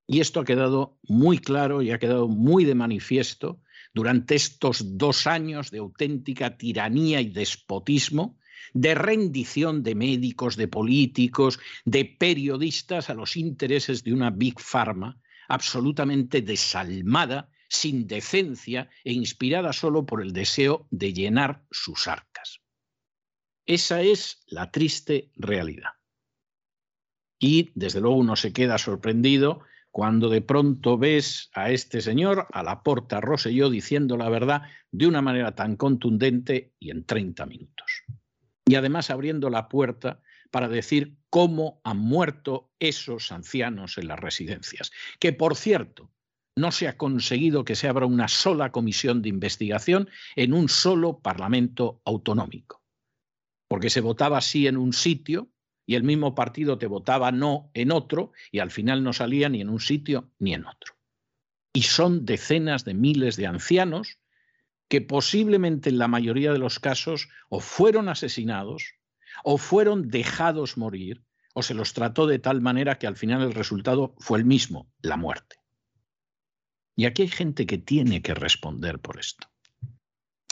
[0.07, 3.61] Y esto ha quedado muy claro y ha quedado muy de manifiesto
[3.95, 8.39] durante estos dos años de auténtica tiranía y despotismo,
[8.73, 15.21] de rendición de médicos, de políticos, de periodistas a los intereses de una Big Pharma
[15.49, 22.61] absolutamente desalmada sin decencia e inspirada solo por el deseo de llenar sus arcas.
[23.67, 25.91] Esa es la triste realidad.
[27.39, 29.61] Y desde luego uno se queda sorprendido
[29.95, 35.07] cuando de pronto ves a este señor, a la porta Roselló, diciendo la verdad de
[35.07, 38.03] una manera tan contundente y en 30 minutos.
[38.67, 40.21] Y además abriendo la puerta
[40.51, 44.91] para decir cómo han muerto esos ancianos en las residencias.
[45.21, 46.11] Que, por cierto,
[46.57, 51.21] no se ha conseguido que se abra una sola comisión de investigación en un solo
[51.21, 52.83] Parlamento autonómico.
[53.69, 55.54] Porque se votaba sí en un sitio
[55.87, 59.61] y el mismo partido te votaba no en otro y al final no salía ni
[59.61, 60.95] en un sitio ni en otro.
[61.73, 64.19] Y son decenas de miles de ancianos
[64.89, 68.95] que posiblemente en la mayoría de los casos o fueron asesinados
[69.43, 71.25] o fueron dejados morir
[71.55, 74.91] o se los trató de tal manera que al final el resultado fue el mismo,
[75.01, 75.57] la muerte.
[76.97, 79.49] Y aquí hay gente que tiene que responder por esto.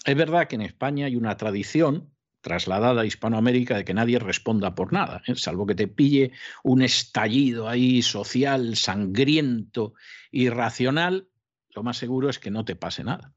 [0.04, 2.12] Es verdad que en España hay una tradición
[2.42, 5.34] trasladada a Hispanoamérica de que nadie responda por nada, ¿eh?
[5.36, 6.32] salvo que te pille
[6.62, 9.94] un estallido ahí social, sangriento,
[10.30, 11.28] irracional,
[11.70, 13.32] lo más seguro es que no te pase nada.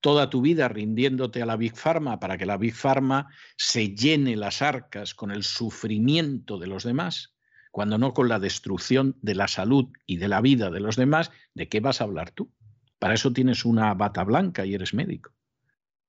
[0.00, 4.36] Toda tu vida rindiéndote a la Big Pharma para que la Big Pharma se llene
[4.36, 7.34] las arcas con el sufrimiento de los demás,
[7.72, 11.32] cuando no con la destrucción de la salud y de la vida de los demás,
[11.54, 12.52] ¿de qué vas a hablar tú?
[12.98, 15.35] Para eso tienes una bata blanca y eres médico.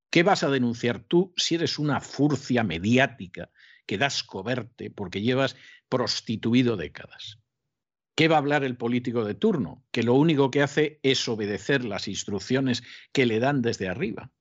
[0.10, 3.52] ¿Qué vas a denunciar tú si eres una furcia mediática
[3.86, 5.56] que das coberte porque llevas
[5.90, 7.40] prostituido décadas?
[8.16, 9.86] ¿Qué va a hablar el político de turno?
[9.92, 14.32] Que lo único que hace es obedecer las instrucciones que le dan desde arriba.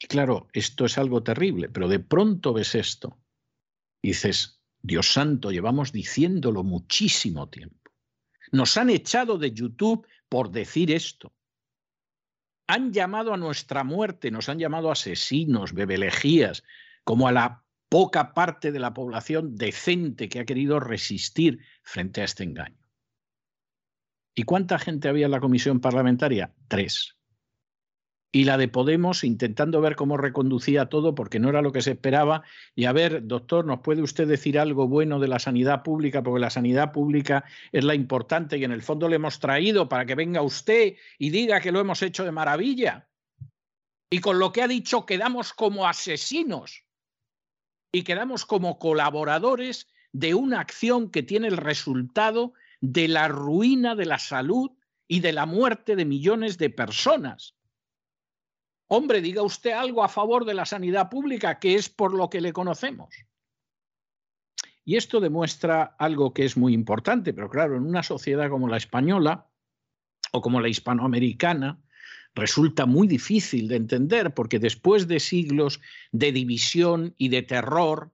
[0.00, 3.20] Y claro, esto es algo terrible, pero de pronto ves esto
[4.02, 7.92] y dices, Dios santo, llevamos diciéndolo muchísimo tiempo.
[8.50, 11.32] Nos han echado de YouTube por decir esto
[12.66, 16.62] han llamado a nuestra muerte, nos han llamado asesinos, bebelejías,
[17.04, 22.24] como a la poca parte de la población decente que ha querido resistir frente a
[22.24, 22.88] este engaño.
[24.34, 26.54] ¿Y cuánta gente había en la comisión parlamentaria?
[26.68, 27.18] Tres
[28.34, 31.90] y la de Podemos intentando ver cómo reconducía todo porque no era lo que se
[31.90, 32.42] esperaba.
[32.74, 36.22] Y a ver, doctor, ¿nos puede usted decir algo bueno de la sanidad pública?
[36.22, 40.06] Porque la sanidad pública es la importante y en el fondo le hemos traído para
[40.06, 43.06] que venga usted y diga que lo hemos hecho de maravilla.
[44.10, 46.84] Y con lo que ha dicho quedamos como asesinos
[47.92, 54.06] y quedamos como colaboradores de una acción que tiene el resultado de la ruina de
[54.06, 54.70] la salud
[55.06, 57.56] y de la muerte de millones de personas
[58.94, 62.42] Hombre, diga usted algo a favor de la sanidad pública, que es por lo que
[62.42, 63.08] le conocemos.
[64.84, 68.76] Y esto demuestra algo que es muy importante, pero claro, en una sociedad como la
[68.76, 69.48] española
[70.32, 71.82] o como la hispanoamericana,
[72.34, 75.80] resulta muy difícil de entender porque después de siglos
[76.10, 78.12] de división y de terror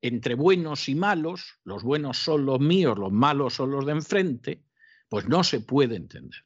[0.00, 4.62] entre buenos y malos, los buenos son los míos, los malos son los de enfrente,
[5.08, 6.44] pues no se puede entender.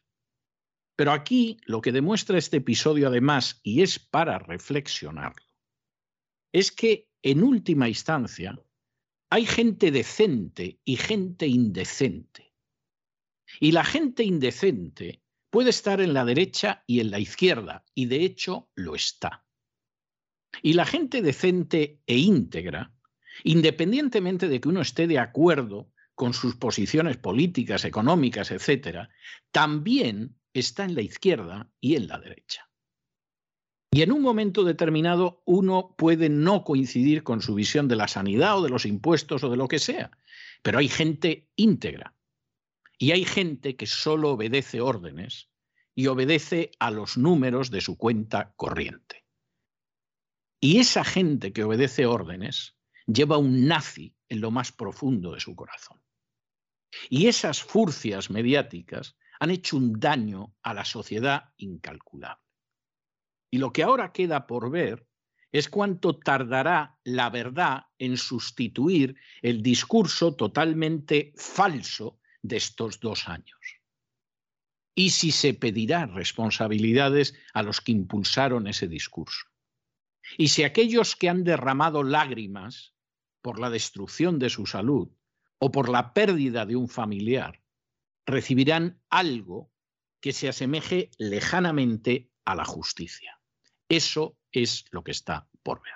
[0.97, 5.45] Pero aquí lo que demuestra este episodio además, y es para reflexionarlo,
[6.53, 8.59] es que en última instancia
[9.31, 12.55] hay gente decente y gente indecente.
[13.61, 18.25] Y la gente indecente puede estar en la derecha y en la izquierda, y de
[18.25, 19.45] hecho lo está.
[20.63, 22.95] Y la gente decente e íntegra,
[23.43, 29.11] independientemente de que uno esté de acuerdo con sus posiciones políticas, económicas, etcétera,
[29.51, 32.71] también está en la izquierda y en la derecha.
[33.93, 38.59] Y en un momento determinado uno puede no coincidir con su visión de la sanidad
[38.59, 40.11] o de los impuestos o de lo que sea,
[40.63, 42.15] pero hay gente íntegra
[42.99, 45.51] y hay gente que solo obedece órdenes
[45.95, 49.25] y obedece a los números de su cuenta corriente.
[50.61, 52.77] Y esa gente que obedece órdenes
[53.07, 56.01] lleva un nazi en lo más profundo de su corazón.
[57.11, 62.43] Y esas furcias mediáticas han hecho un daño a la sociedad incalculable.
[63.51, 65.07] Y lo que ahora queda por ver
[65.53, 73.61] es cuánto tardará la verdad en sustituir el discurso totalmente falso de estos dos años.
[74.95, 79.47] Y si se pedirá responsabilidades a los que impulsaron ese discurso.
[80.39, 82.95] Y si aquellos que han derramado lágrimas
[83.43, 85.11] por la destrucción de su salud
[85.59, 87.64] o por la pérdida de un familiar
[88.27, 89.71] recibirán algo
[90.21, 93.39] que se asemeje lejanamente a la justicia.
[93.89, 95.95] Eso es lo que está por ver.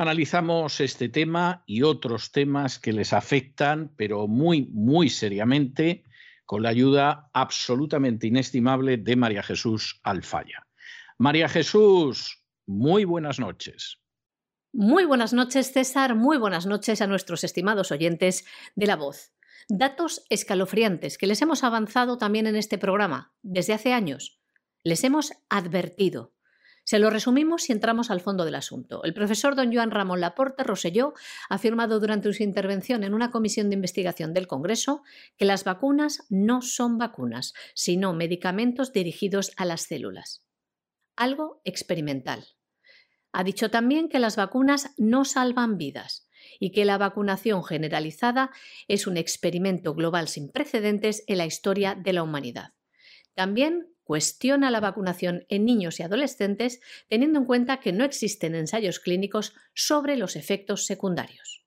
[0.00, 6.04] Analizamos este tema y otros temas que les afectan, pero muy, muy seriamente,
[6.46, 10.66] con la ayuda absolutamente inestimable de María Jesús Alfaya.
[11.18, 13.98] María Jesús, muy buenas noches.
[14.72, 16.14] Muy buenas noches, César.
[16.14, 18.44] Muy buenas noches a nuestros estimados oyentes
[18.76, 19.32] de La Voz.
[19.68, 24.40] Datos escalofriantes que les hemos avanzado también en este programa desde hace años.
[24.84, 26.32] Les hemos advertido.
[26.84, 29.04] Se lo resumimos y entramos al fondo del asunto.
[29.04, 31.12] El profesor don Joan Ramón Laporte Roselló
[31.50, 35.02] ha afirmado durante su intervención en una comisión de investigación del Congreso
[35.36, 40.46] que las vacunas no son vacunas, sino medicamentos dirigidos a las células.
[41.14, 42.46] Algo experimental.
[43.32, 46.27] Ha dicho también que las vacunas no salvan vidas
[46.58, 48.50] y que la vacunación generalizada
[48.88, 52.74] es un experimento global sin precedentes en la historia de la humanidad.
[53.34, 59.00] También cuestiona la vacunación en niños y adolescentes teniendo en cuenta que no existen ensayos
[59.00, 61.66] clínicos sobre los efectos secundarios.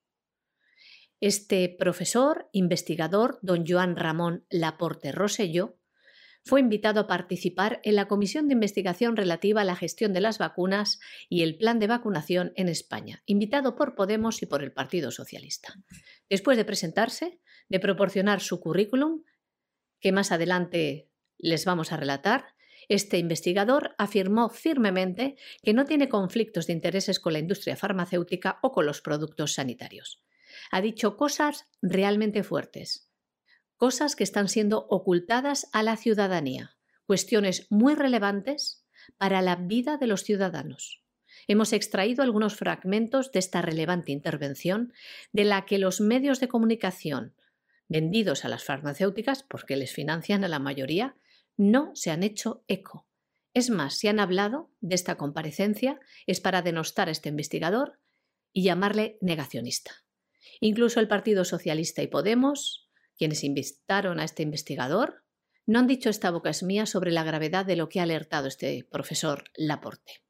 [1.20, 5.78] Este profesor, investigador, don Joan Ramón Laporte Rosselló,
[6.44, 10.38] fue invitado a participar en la comisión de investigación relativa a la gestión de las
[10.38, 15.12] vacunas y el plan de vacunación en España, invitado por Podemos y por el Partido
[15.12, 15.76] Socialista.
[16.30, 17.40] Después de presentarse,
[17.70, 19.24] de proporcionar su currículum,
[20.00, 22.56] que más adelante les vamos a relatar,
[22.90, 28.72] este investigador afirmó firmemente que no tiene conflictos de intereses con la industria farmacéutica o
[28.72, 30.24] con los productos sanitarios.
[30.72, 33.11] Ha dicho cosas realmente fuertes
[33.82, 36.78] cosas que están siendo ocultadas a la ciudadanía,
[37.08, 38.86] cuestiones muy relevantes
[39.18, 41.04] para la vida de los ciudadanos.
[41.48, 44.94] Hemos extraído algunos fragmentos de esta relevante intervención
[45.32, 47.34] de la que los medios de comunicación
[47.88, 51.16] vendidos a las farmacéuticas, porque les financian a la mayoría,
[51.58, 53.08] no se han hecho eco.
[53.56, 57.98] Es más, si han hablado de esta comparecencia es para denostar a este investigador
[58.54, 60.06] y llamarle negacionista.
[60.60, 62.91] Incluso el Partido Socialista y Podemos
[63.22, 65.24] quienes invitaron a este investigador
[65.68, 68.48] no han dicho esta boca es mía sobre la gravedad de lo que ha alertado
[68.48, 70.24] este profesor Laporte.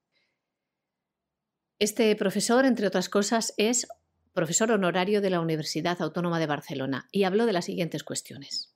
[1.80, 3.88] Este profesor, entre otras cosas, es
[4.34, 8.76] profesor honorario de la Universidad Autónoma de Barcelona y habló de las siguientes cuestiones.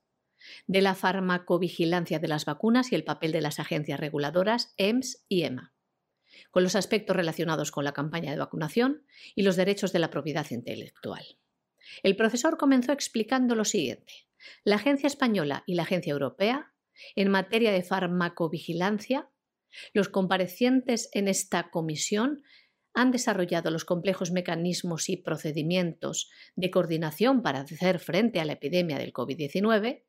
[0.66, 5.42] De la farmacovigilancia de las vacunas y el papel de las agencias reguladoras EMS y
[5.42, 5.74] EMA,
[6.50, 9.04] con los aspectos relacionados con la campaña de vacunación
[9.34, 11.36] y los derechos de la propiedad intelectual.
[12.02, 14.28] El profesor comenzó explicando lo siguiente.
[14.64, 16.72] La Agencia Española y la Agencia Europea,
[17.14, 19.30] en materia de farmacovigilancia,
[19.92, 22.42] los comparecientes en esta comisión
[22.94, 28.98] han desarrollado los complejos mecanismos y procedimientos de coordinación para hacer frente a la epidemia
[28.98, 30.04] del COVID-19,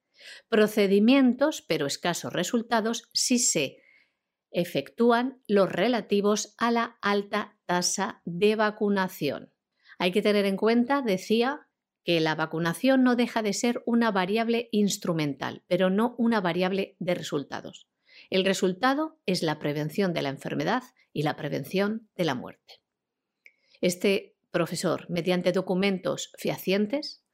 [0.47, 3.81] procedimientos pero escasos resultados si se
[4.51, 9.51] efectúan los relativos a la alta tasa de vacunación.
[9.99, 11.66] Hay que tener en cuenta, decía,
[12.07, 17.15] que la vacunación no deja de ser una variable instrumental, pero no una variable de
[17.15, 17.89] resultados.
[18.29, 22.75] El resultado es la prevención de la enfermedad y la prevención de la muerte.
[23.81, 27.25] Este profesor, mediante documentos fehacientes,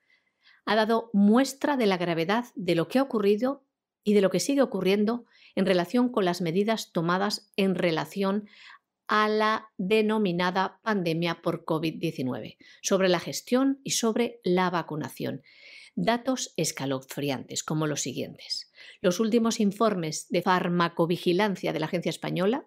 [0.65, 3.67] ha dado muestra de la gravedad de lo que ha ocurrido
[4.03, 8.49] y de lo que sigue ocurriendo en relación con las medidas tomadas en relación
[9.07, 15.43] a la denominada pandemia por COVID-19, sobre la gestión y sobre la vacunación.
[15.95, 18.71] Datos escalofriantes como los siguientes.
[19.01, 22.65] Los últimos informes de farmacovigilancia de la Agencia Española,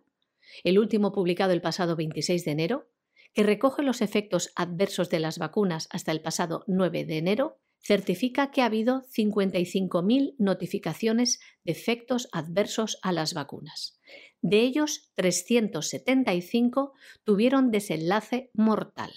[0.64, 2.88] el último publicado el pasado 26 de enero,
[3.34, 8.50] que recoge los efectos adversos de las vacunas hasta el pasado 9 de enero, certifica
[8.50, 14.00] que ha habido 55.000 notificaciones de efectos adversos a las vacunas.
[14.42, 19.12] De ellos, 375 tuvieron desenlace mortal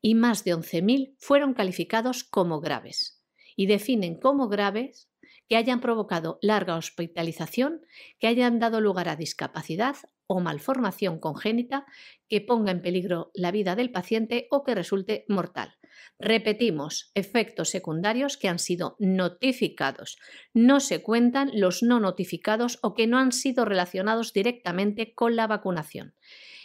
[0.00, 3.20] y más de 11.000 fueron calificados como graves
[3.56, 5.10] y definen como graves
[5.48, 7.82] que hayan provocado larga hospitalización,
[8.20, 9.96] que hayan dado lugar a discapacidad
[10.28, 11.86] o malformación congénita
[12.28, 15.74] que ponga en peligro la vida del paciente o que resulte mortal.
[16.18, 20.18] Repetimos, efectos secundarios que han sido notificados.
[20.52, 25.46] No se cuentan los no notificados o que no han sido relacionados directamente con la
[25.46, 26.14] vacunación.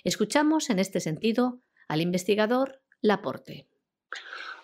[0.03, 3.67] Escuchamos en este sentido al investigador Laporte.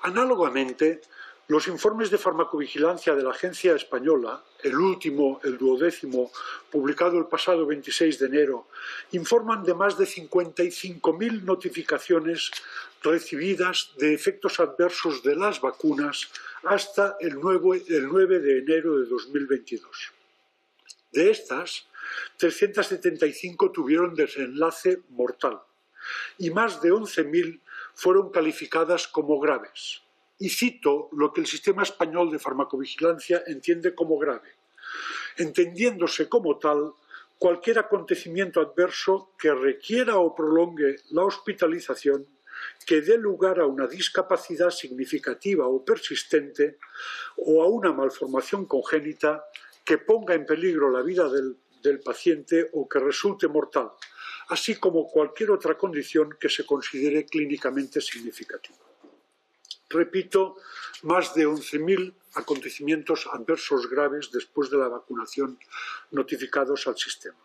[0.01, 1.01] Análogamente,
[1.49, 6.31] los informes de farmacovigilancia de la Agencia Española, el último, el duodécimo,
[6.69, 8.67] publicado el pasado 26 de enero,
[9.13, 12.51] informan de más de 55.000 notificaciones
[13.01, 16.29] recibidas de efectos adversos de las vacunas
[16.65, 20.11] hasta el 9, el 9 de enero de 2022.
[21.11, 21.87] De estas,
[22.37, 25.59] 375 tuvieron desenlace mortal
[26.37, 27.59] y más de 11.000
[27.95, 30.03] fueron calificadas como graves
[30.39, 34.55] y cito lo que el sistema español de farmacovigilancia entiende como grave,
[35.37, 36.93] entendiéndose como tal
[37.37, 42.25] cualquier acontecimiento adverso que requiera o prolongue la hospitalización
[42.85, 46.77] que dé lugar a una discapacidad significativa o persistente
[47.37, 49.45] o a una malformación congénita
[49.85, 51.57] que ponga en peligro la vida del,
[52.03, 53.91] paciente o que resulte mortal,
[54.49, 58.88] así como cualquier otra condición que se considere clínicamente significativa
[59.89, 60.57] repito,
[61.03, 65.57] más de 11.000 acontecimientos adversos graves después de la vacunación
[66.11, 67.37] notificados al sistema.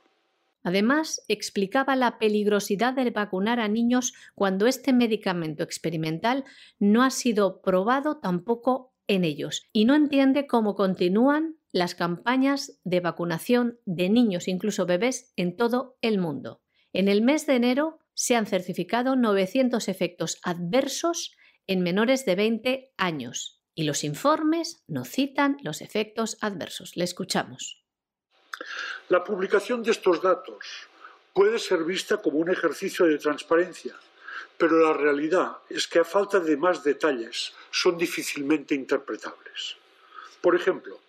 [0.62, 6.44] Además, explicaba la peligrosidad de vacunar a niños cuando este medicamento experimental
[6.78, 13.00] no ha sido probado tampoco en ellos y no entiende cómo continúan las campañas de
[13.00, 16.62] vacunación de niños, incluso bebés, en todo el mundo.
[16.94, 21.36] En el mes de enero se han certificado 900 efectos adversos
[21.66, 26.96] en menores de 20 años y los informes no citan los efectos adversos.
[26.96, 27.82] Le escuchamos.
[29.08, 30.88] La publicación de estos datos
[31.32, 33.94] puede ser vista como un ejercicio de transparencia,
[34.56, 39.76] pero la realidad es que a falta de más detalles son difícilmente interpretables.
[40.40, 41.00] Por ejemplo,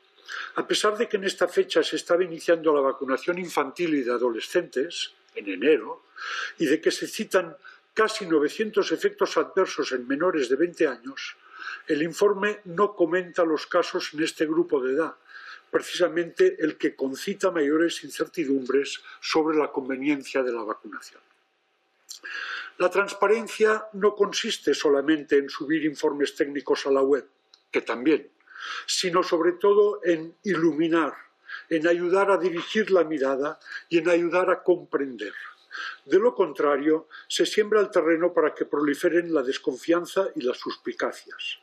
[0.56, 4.12] a pesar de que en esta fecha se estaba iniciando la vacunación infantil y de
[4.12, 6.06] adolescentes, en enero,
[6.58, 7.56] y de que se citan
[7.96, 11.38] casi 900 efectos adversos en menores de 20 años,
[11.88, 15.16] el informe no comenta los casos en este grupo de edad,
[15.72, 21.22] precisamente el que concita mayores incertidumbres sobre la conveniencia de la vacunación.
[22.78, 27.26] La transparencia no consiste solamente en subir informes técnicos a la web,
[27.72, 28.30] que también,
[28.86, 31.14] sino sobre todo en iluminar,
[31.70, 35.34] en ayudar a dirigir la mirada y en ayudar a comprender.
[36.06, 41.60] De lo contrario, se siembra el terreno para que proliferen la desconfianza y las suspicacias.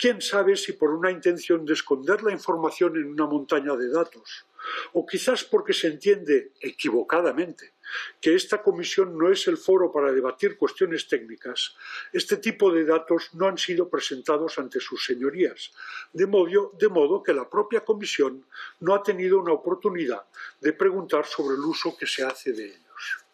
[0.00, 4.46] ¿Quién sabe si por una intención de esconder la información en una montaña de datos,
[4.94, 7.74] o quizás porque se entiende equivocadamente
[8.20, 11.76] que esta comisión no es el foro para debatir cuestiones técnicas,
[12.12, 15.72] este tipo de datos no han sido presentados ante sus señorías,
[16.12, 18.46] de modo, que la propia comisión
[18.80, 20.24] no ha tenido una oportunidad
[20.60, 23.24] de preguntar sobre el uso que se hace de ellos.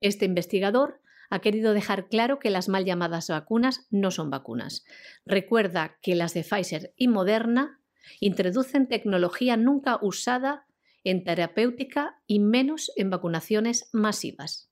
[0.00, 4.84] Este investigador ha querido dejar claro que las mal llamadas vacunas no son vacunas.
[5.24, 7.80] Recuerda que las de Pfizer y Moderna
[8.20, 10.66] introducen tecnología nunca usada
[11.04, 14.70] en terapéutica y menos en vacunaciones masivas.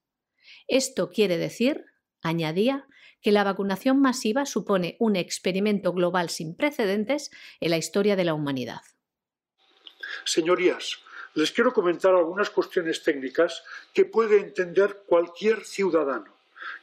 [0.67, 1.85] Esto quiere decir,
[2.23, 2.87] añadía,
[3.21, 8.35] que la vacunación masiva supone un experimento global sin precedentes en la historia de la
[8.35, 8.83] humanidad.
[10.25, 10.99] Señorías,
[11.35, 13.63] les quiero comentar algunas cuestiones técnicas
[13.93, 16.33] que puede entender cualquier ciudadano,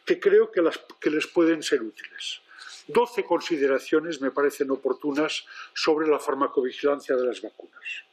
[0.06, 0.62] que creo que,
[0.99, 2.41] que les pueden ser útiles.
[2.88, 8.04] Doce consideraciones me parecen oportunas sobre la farmacovigilancia de las vacunas.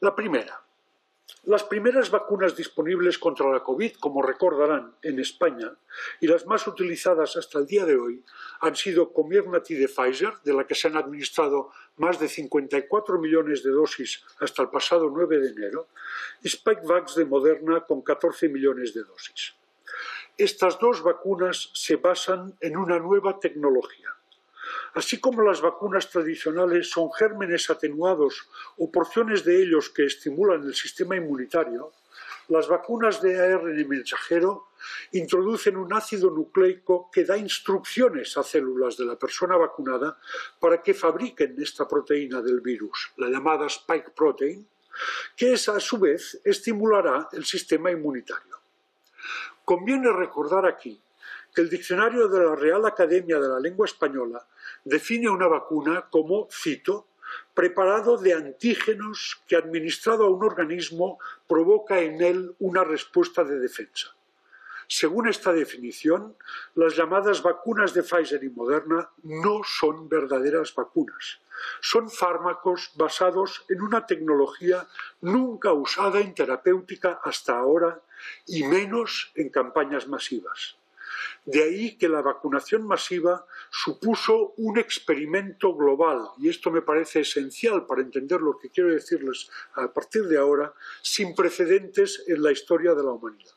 [0.00, 0.60] La primera.
[1.44, 5.76] Las primeras vacunas disponibles contra la COVID, como recordarán, en España,
[6.20, 8.24] y las más utilizadas hasta el día de hoy,
[8.60, 13.64] han sido Comirnaty de Pfizer, de la que se han administrado más de 54 millones
[13.64, 15.88] de dosis hasta el pasado 9 de enero,
[16.44, 19.54] y Spikevax de Moderna con 14 millones de dosis.
[20.38, 24.14] Estas dos vacunas se basan en una nueva tecnología,
[24.94, 30.74] Así como las vacunas tradicionales son gérmenes atenuados o porciones de ellos que estimulan el
[30.74, 31.92] sistema inmunitario,
[32.48, 34.68] las vacunas de ARN mensajero
[35.12, 40.18] introducen un ácido nucleico que da instrucciones a células de la persona vacunada
[40.58, 44.66] para que fabriquen esta proteína del virus, la llamada spike protein,
[45.36, 48.58] que a su vez estimulará el sistema inmunitario.
[49.64, 51.00] Conviene recordar aquí
[51.54, 54.44] que el diccionario de la Real Academia de la Lengua Española
[54.84, 57.06] define una vacuna como, cito,
[57.54, 64.14] preparado de antígenos que administrado a un organismo provoca en él una respuesta de defensa.
[64.88, 66.36] Según esta definición,
[66.74, 71.40] las llamadas vacunas de Pfizer y Moderna no son verdaderas vacunas.
[71.80, 74.86] Son fármacos basados en una tecnología
[75.22, 78.02] nunca usada en terapéutica hasta ahora
[78.46, 80.76] y menos en campañas masivas.
[81.44, 87.86] De ahí que la vacunación masiva supuso un experimento global, y esto me parece esencial
[87.86, 92.94] para entender lo que quiero decirles a partir de ahora, sin precedentes en la historia
[92.94, 93.52] de la humanidad.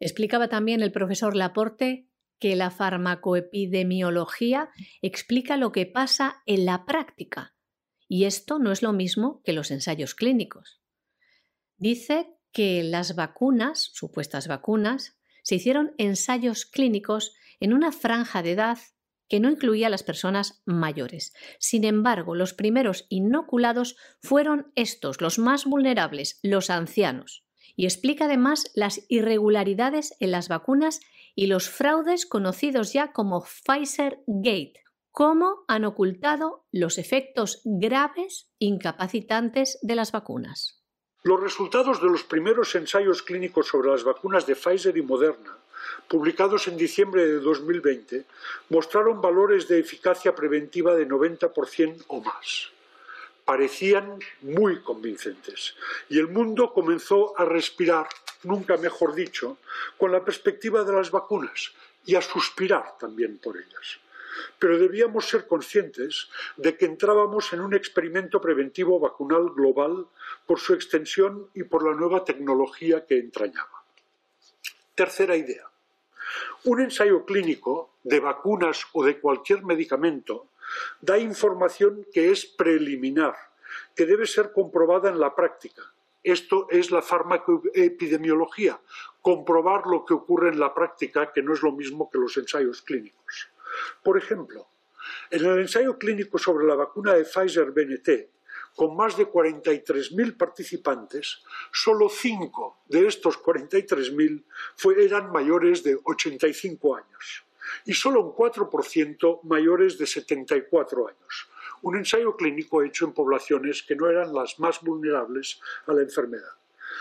[0.00, 2.08] Explicaba también el profesor Laporte
[2.38, 4.70] que la farmacoepidemiología
[5.02, 7.54] explica lo que pasa en la práctica,
[8.08, 10.80] y esto no es lo mismo que los ensayos clínicos.
[11.76, 18.78] Dice que las vacunas, supuestas vacunas, se hicieron ensayos clínicos en una franja de edad
[19.28, 21.32] que no incluía a las personas mayores.
[21.58, 27.44] Sin embargo, los primeros inoculados fueron estos, los más vulnerables, los ancianos.
[27.76, 31.00] Y explica además las irregularidades en las vacunas
[31.34, 34.80] y los fraudes conocidos ya como Pfizer Gate,
[35.10, 40.83] cómo han ocultado los efectos graves incapacitantes de las vacunas.
[41.26, 45.56] Los resultados de los primeros ensayos clínicos sobre las vacunas de Pfizer y Moderna,
[46.06, 48.26] publicados en diciembre de 2020,
[48.68, 52.72] mostraron valores de eficacia preventiva de 90% o más.
[53.42, 55.74] Parecían muy convincentes
[56.10, 58.06] y el mundo comenzó a respirar,
[58.42, 59.56] nunca mejor dicho,
[59.96, 61.72] con la perspectiva de las vacunas
[62.04, 64.03] y a suspirar también por ellas
[64.58, 70.06] pero debíamos ser conscientes de que entrábamos en un experimento preventivo vacunal global
[70.46, 73.84] por su extensión y por la nueva tecnología que entrañaba.
[74.94, 75.68] Tercera idea.
[76.64, 80.48] Un ensayo clínico de vacunas o de cualquier medicamento
[81.00, 83.34] da información que es preliminar
[83.94, 85.82] que debe ser comprobada en la práctica.
[86.22, 88.80] Esto es la farmacoepidemiología,
[89.20, 92.82] comprobar lo que ocurre en la práctica, que no es lo mismo que los ensayos
[92.82, 93.50] clínicos.
[94.02, 94.68] Por ejemplo,
[95.30, 98.34] en el ensayo clínico sobre la vacuna de Pfizer-BNT,
[98.74, 104.44] con más de 43.000 participantes, solo 5 de estos 43.000
[104.96, 107.44] eran mayores de 85 años
[107.84, 111.48] y solo un 4% mayores de 74 años.
[111.82, 116.52] Un ensayo clínico hecho en poblaciones que no eran las más vulnerables a la enfermedad.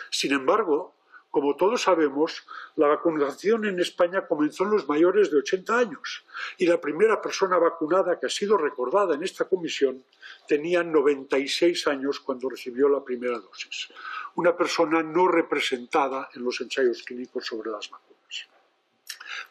[0.10, 0.96] Sin embargo,
[1.34, 6.24] como todos sabemos, la vacunación en España comenzó en los mayores de 80 años
[6.60, 10.06] y la primera persona vacunada que ha sido recordada en esta comisión
[10.48, 13.90] tenía 96 años cuando recibió la primera dosis.
[14.36, 18.48] Una persona no representada en los ensayos clínicos sobre las vacunas.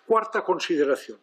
[0.07, 1.19] Cuarta consideración.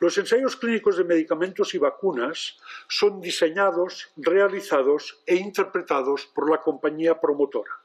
[0.00, 2.58] Los ensayos clínicos de medicamentos y vacunas
[2.90, 7.81] son diseñados, realizados e interpretados por la compañía promotora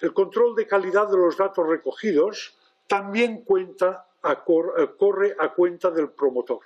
[0.00, 2.56] el control de calidad de los datos recogidos
[2.86, 6.60] también eh, corre a cuenta del promotor.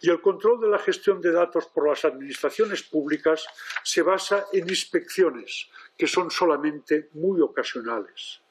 [0.00, 3.46] Y el control de la gestión de datos por las administraciones públicas
[3.82, 8.42] se basa en inspecciones, que son solamente muy ocasionales.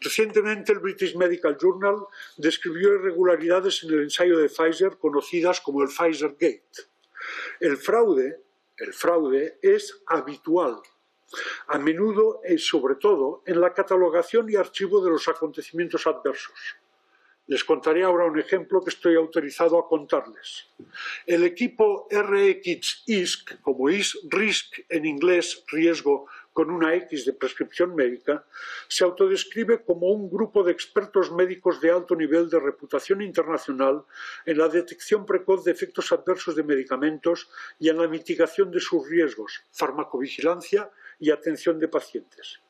[0.00, 5.88] Recientemente el British Medical Journal describió irregularidades en el ensayo de Pfizer conocidas como el
[5.88, 6.88] Pfizer Gate.
[7.60, 8.40] El fraude,
[8.78, 10.80] el fraude es habitual
[11.68, 16.76] a menudo y sobre todo en la catalogación y archivo de los acontecimientos adversos.
[17.48, 20.68] Les contaré ahora un ejemplo que estoy autorizado a contarles.
[21.26, 28.44] El equipo RX-ISC, como is RISC en inglés, riesgo con una X de prescripción médica,
[28.86, 34.04] se autodescribe como un grupo de expertos médicos de alto nivel de reputación internacional
[34.46, 39.08] en la detección precoz de efectos adversos de medicamentos y en la mitigación de sus
[39.08, 40.90] riesgos, farmacovigilancia
[41.22, 42.60] y atención de pacientes.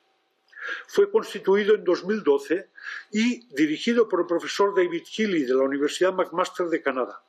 [0.86, 2.68] Fue constituido en 2012
[3.10, 7.24] y dirigido por el profesor David Healy de la Universidad McMaster de Canadá.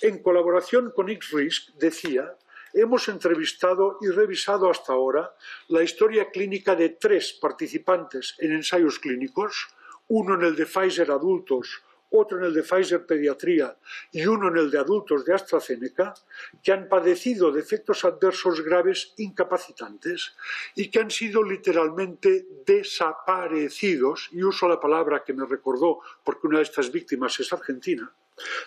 [0.00, 2.36] En colaboración con X-Risk, decía,
[2.72, 5.34] hemos entrevistado y revisado hasta ahora
[5.66, 9.66] la historia clínica de tres participantes en ensayos clínicos,
[10.06, 13.76] uno en el de Pfizer adultos, otro en el de Pfizer Pediatría
[14.12, 16.14] y uno en el de adultos de AstraZeneca,
[16.62, 20.34] que han padecido de efectos adversos graves incapacitantes
[20.74, 26.58] y que han sido literalmente desaparecidos, y uso la palabra que me recordó porque una
[26.58, 28.12] de estas víctimas es argentina,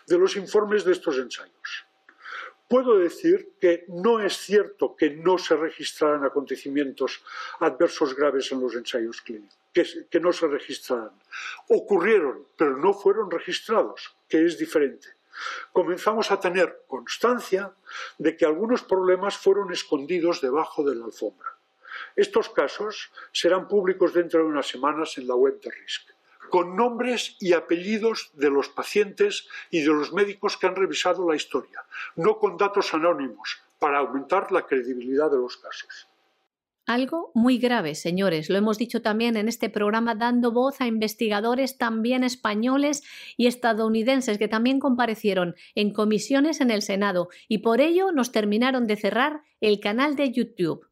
[0.08, 1.91] de los informes de estos ensayos.
[2.72, 7.22] Puedo decir que no es cierto que no se registraran acontecimientos
[7.60, 11.12] adversos graves en los ensayos clínicos, que, no se registraran.
[11.68, 15.10] Ocurrieron, pero no fueron registrados, que es diferente.
[15.74, 17.74] Comenzamos a tener constancia
[18.18, 21.50] de que algunos problemas fueron escondidos debajo de la alfombra.
[22.16, 26.08] Estos casos serán públicos dentro de unas semanas en la web de RISC
[26.52, 31.36] con nombres y apellidos de los pacientes y de los médicos que han revisado la
[31.36, 31.84] historia,
[32.16, 36.08] no con datos anónimos, para aumentar la credibilidad de los casos.
[36.86, 38.50] Algo muy grave, señores.
[38.50, 43.04] Lo hemos dicho también en este programa dando voz a investigadores también españoles
[43.38, 48.88] y estadounidenses que también comparecieron en comisiones en el Senado y por ello nos terminaron
[48.88, 50.91] de cerrar el canal de YouTube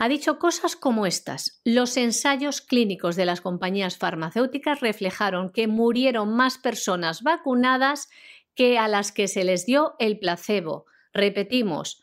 [0.00, 1.60] ha dicho cosas como estas.
[1.62, 8.08] Los ensayos clínicos de las compañías farmacéuticas reflejaron que murieron más personas vacunadas
[8.54, 10.86] que a las que se les dio el placebo.
[11.12, 12.02] Repetimos,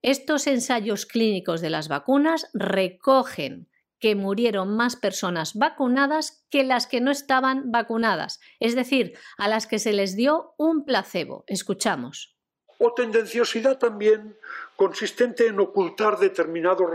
[0.00, 3.68] estos ensayos clínicos de las vacunas recogen
[3.98, 9.66] que murieron más personas vacunadas que las que no estaban vacunadas, es decir, a las
[9.66, 11.44] que se les dio un placebo.
[11.48, 12.35] Escuchamos
[12.78, 14.36] o tendenciosidad también
[14.76, 16.88] consistente en ocultar determinados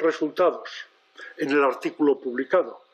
[0.00, 0.68] resultados
[1.38, 2.86] en el artículo publicado.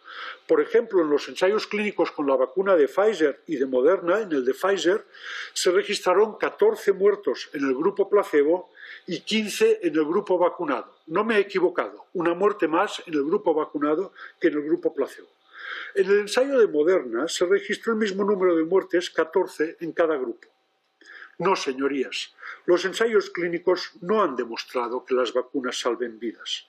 [0.46, 4.32] Por ejemplo, en los ensayos clínicos con la vacuna de Pfizer y de Moderna, en
[4.32, 5.04] el de Pfizer,
[5.52, 8.70] se registraron 14 muertos en el grupo placebo
[9.06, 10.94] y 15 en el grupo vacunado.
[11.06, 14.94] No me he equivocado, una muerte más en el grupo vacunado que en el grupo
[14.94, 15.28] placebo.
[15.94, 20.16] En el ensayo de Moderna se registró el mismo número de muertes, 14 en cada
[20.16, 20.51] grupo.
[21.38, 22.34] No, señorías,
[22.66, 26.68] los ensayos clínicos no han demostrado que las vacunas salven vidas.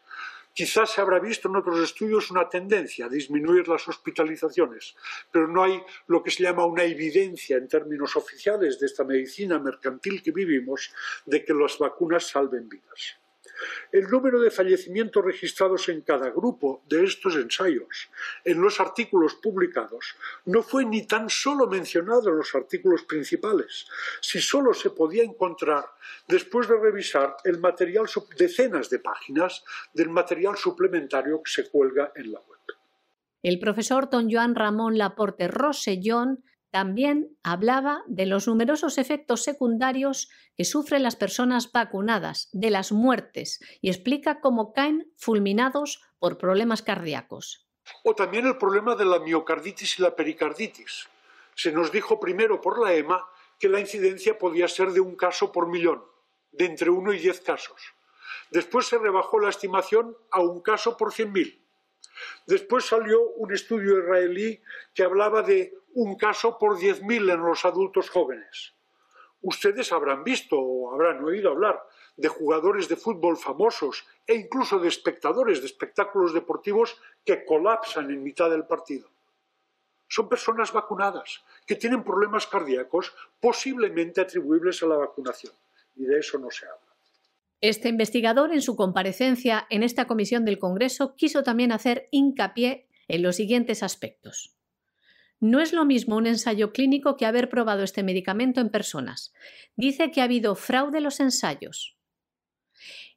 [0.54, 4.96] Quizás se habrá visto en otros estudios una tendencia a disminuir las hospitalizaciones,
[5.32, 9.58] pero no hay lo que se llama una evidencia en términos oficiales de esta medicina
[9.58, 10.94] mercantil que vivimos
[11.26, 13.23] de que las vacunas salven vidas.
[13.92, 18.10] El número de fallecimientos registrados en cada grupo de estos ensayos
[18.44, 23.88] en los artículos publicados no fue ni tan solo mencionado en los artículos principales,
[24.22, 25.86] si solo se podía encontrar
[26.28, 28.06] después de revisar el material
[28.38, 32.60] decenas de páginas del material suplementario que se cuelga en la web.
[33.44, 36.44] El profesor don Joan Ramón Laporte Rosellón
[36.74, 43.60] también hablaba de los numerosos efectos secundarios que sufren las personas vacunadas, de las muertes,
[43.80, 47.68] y explica cómo caen fulminados por problemas cardíacos.
[48.04, 51.08] O también el problema de la miocarditis y la pericarditis.
[51.54, 53.24] Se nos dijo primero por la EMA
[53.60, 56.04] que la incidencia podía ser de un caso por millón,
[56.54, 57.94] de entre uno y diez casos.
[58.50, 61.64] Después se rebajó la estimación a un caso por cien mil.
[62.48, 64.60] Después salió un estudio israelí
[64.96, 68.74] que hablaba de un caso por 10.000 en los adultos jóvenes.
[69.42, 71.82] Ustedes habrán visto o habrán oído hablar
[72.16, 78.24] de jugadores de fútbol famosos e incluso de espectadores de espectáculos deportivos que colapsan en
[78.24, 79.10] mitad del partido.
[80.08, 85.54] Son personas vacunadas que tienen problemas cardíacos posiblemente atribuibles a la vacunación
[85.96, 86.94] y de eso no se habla.
[87.62, 93.24] Este investigador, en su comparecencia en esta comisión del Congreso, quiso también hacer hincapié en
[93.24, 94.54] los siguientes aspectos.
[95.44, 99.34] No es lo mismo un ensayo clínico que haber probado este medicamento en personas.
[99.76, 101.98] Dice que ha habido fraude en los ensayos.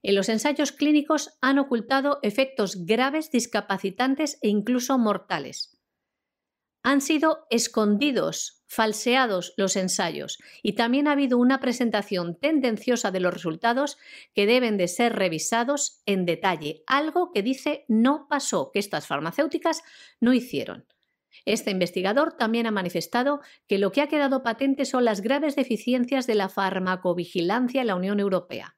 [0.02, 5.78] En los ensayos clínicos han ocultado efectos graves, discapacitantes e incluso mortales.
[6.82, 13.34] Han sido escondidos, falseados los ensayos y también ha habido una presentación tendenciosa de los
[13.34, 13.98] resultados
[14.34, 19.84] que deben de ser revisados en detalle, algo que dice no pasó, que estas farmacéuticas
[20.18, 20.86] no hicieron.
[21.44, 26.26] Este investigador también ha manifestado que lo que ha quedado patente son las graves deficiencias
[26.26, 28.76] de la farmacovigilancia en la Unión Europea.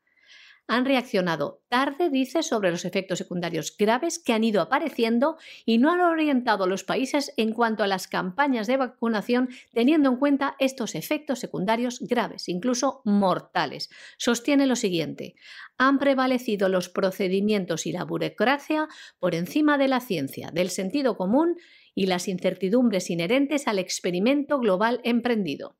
[0.70, 5.90] Han reaccionado tarde, dice, sobre los efectos secundarios graves que han ido apareciendo y no
[5.90, 10.56] han orientado a los países en cuanto a las campañas de vacunación teniendo en cuenta
[10.58, 13.88] estos efectos secundarios graves, incluso mortales.
[14.18, 15.36] Sostiene lo siguiente,
[15.78, 18.88] han prevalecido los procedimientos y la burocracia
[19.18, 21.56] por encima de la ciencia, del sentido común
[21.98, 25.76] y las incertidumbres inherentes al experimento global emprendido.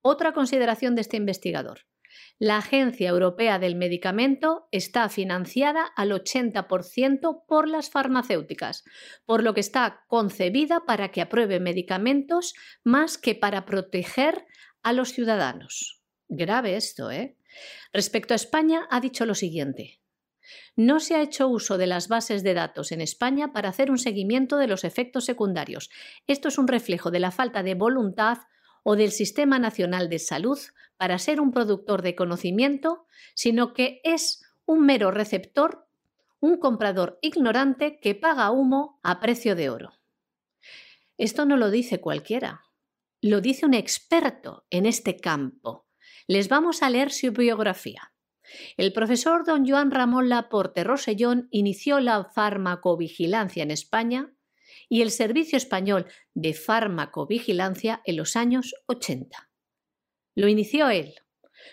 [0.00, 1.80] Otra consideración de este investigador.
[2.38, 8.84] La Agencia Europea del Medicamento está financiada al 80% por las farmacéuticas,
[9.26, 14.46] por lo que está concebida para que apruebe medicamentos más que para proteger
[14.82, 16.00] a los ciudadanos.
[16.30, 17.36] Grave esto, ¿eh?
[17.92, 19.99] Respecto a España, ha dicho lo siguiente.
[20.76, 23.98] No se ha hecho uso de las bases de datos en España para hacer un
[23.98, 25.90] seguimiento de los efectos secundarios.
[26.26, 28.38] Esto es un reflejo de la falta de voluntad
[28.82, 30.58] o del Sistema Nacional de Salud
[30.96, 35.88] para ser un productor de conocimiento, sino que es un mero receptor,
[36.40, 39.92] un comprador ignorante que paga humo a precio de oro.
[41.18, 42.62] Esto no lo dice cualquiera,
[43.20, 45.86] lo dice un experto en este campo.
[46.26, 48.09] Les vamos a leer su biografía.
[48.76, 54.32] El profesor don Joan Ramón Laporte Rosellón inició la farmacovigilancia en España
[54.88, 59.50] y el Servicio Español de Farmacovigilancia en los años 80.
[60.34, 61.14] Lo inició él.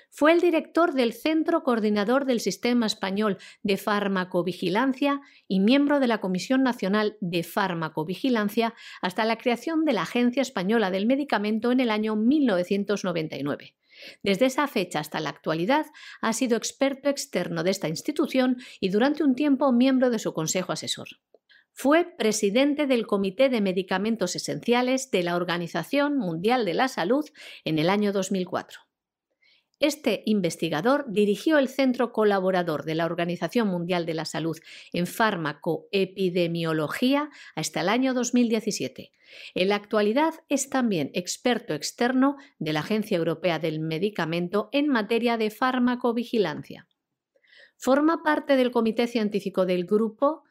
[0.09, 6.19] Fue el director del Centro Coordinador del Sistema Español de Farmacovigilancia y miembro de la
[6.19, 11.89] Comisión Nacional de Farmacovigilancia hasta la creación de la Agencia Española del Medicamento en el
[11.89, 13.75] año 1999.
[14.24, 15.86] Desde esa fecha hasta la actualidad
[16.22, 20.72] ha sido experto externo de esta institución y durante un tiempo miembro de su consejo
[20.72, 21.08] asesor.
[21.74, 27.26] Fue presidente del Comité de Medicamentos Esenciales de la Organización Mundial de la Salud
[27.66, 28.86] en el año 2004.
[29.80, 34.57] Este investigador dirigió el Centro Colaborador de la Organización Mundial de la Salud
[34.91, 39.11] en Fármacoepidemiología hasta el año 2017.
[39.53, 45.38] En la actualidad es también experto externo de la Agencia Europea del Medicamento en materia
[45.38, 46.88] de farmacovigilancia.
[47.75, 50.41] Forma parte del Comité Científico del Grupo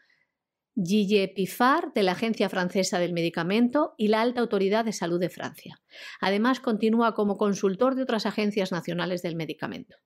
[0.76, 5.30] Gilles Pifar, de la Agencia Francesa del Medicamento y la Alta Autoridad de Salud de
[5.30, 5.80] Francia.
[6.20, 9.96] Además, continúa como consultor de otras agencias nacionales del medicamento.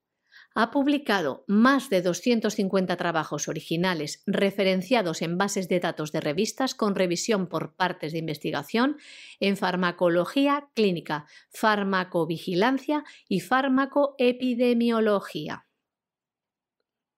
[0.53, 6.95] Ha publicado más de 250 trabajos originales referenciados en bases de datos de revistas con
[6.95, 8.97] revisión por partes de investigación
[9.39, 15.67] en farmacología clínica, farmacovigilancia y farmacoepidemiología.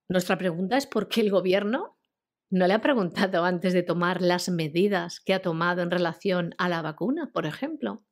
[0.09, 1.97] Nuestra pregunta es por qué el gobierno
[2.53, 6.69] ¿No le ha preguntado antes de tomar las medidas que ha tomado en relación a
[6.69, 8.03] la vacuna, por ejemplo?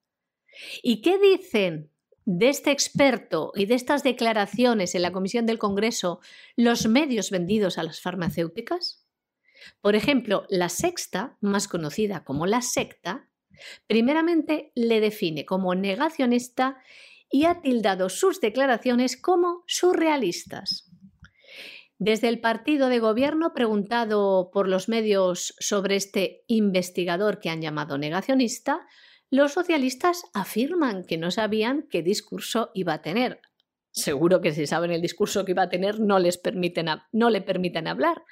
[0.81, 1.91] ¿Y qué dicen
[2.25, 6.21] de este experto y de estas declaraciones en la Comisión del Congreso
[6.55, 9.05] los medios vendidos a las farmacéuticas?
[9.79, 13.29] Por ejemplo, la sexta, más conocida como la secta,
[13.85, 16.81] primeramente le define como negacionista
[17.29, 20.90] y ha tildado sus declaraciones como surrealistas.
[22.03, 27.99] Desde el partido de gobierno, preguntado por los medios sobre este investigador que han llamado
[27.99, 28.87] negacionista,
[29.29, 33.39] los socialistas afirman que no sabían qué discurso iba a tener.
[33.91, 37.41] Seguro que si saben el discurso que iba a tener no, les permiten, no le
[37.41, 38.23] permiten hablar.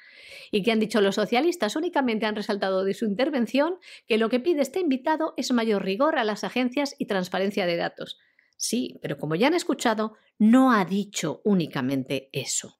[0.50, 1.76] ¿Y qué han dicho los socialistas?
[1.76, 3.76] Únicamente han resaltado de su intervención
[4.08, 7.76] que lo que pide este invitado es mayor rigor a las agencias y transparencia de
[7.76, 8.18] datos.
[8.56, 12.79] Sí, pero como ya han escuchado, no ha dicho únicamente eso.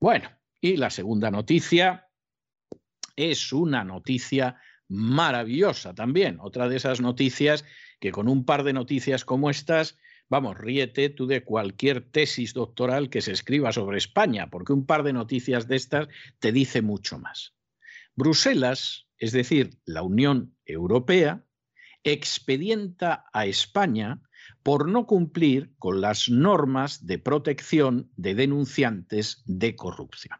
[0.00, 0.30] Bueno,
[0.62, 2.08] y la segunda noticia
[3.16, 7.66] es una noticia maravillosa también, otra de esas noticias
[8.00, 9.98] que con un par de noticias como estas,
[10.30, 15.02] vamos, ríete tú de cualquier tesis doctoral que se escriba sobre España, porque un par
[15.02, 17.54] de noticias de estas te dice mucho más.
[18.16, 21.44] Bruselas, es decir, la Unión Europea,
[22.04, 24.22] expedienta a España
[24.62, 30.38] por no cumplir con las normas de protección de denunciantes de corrupción.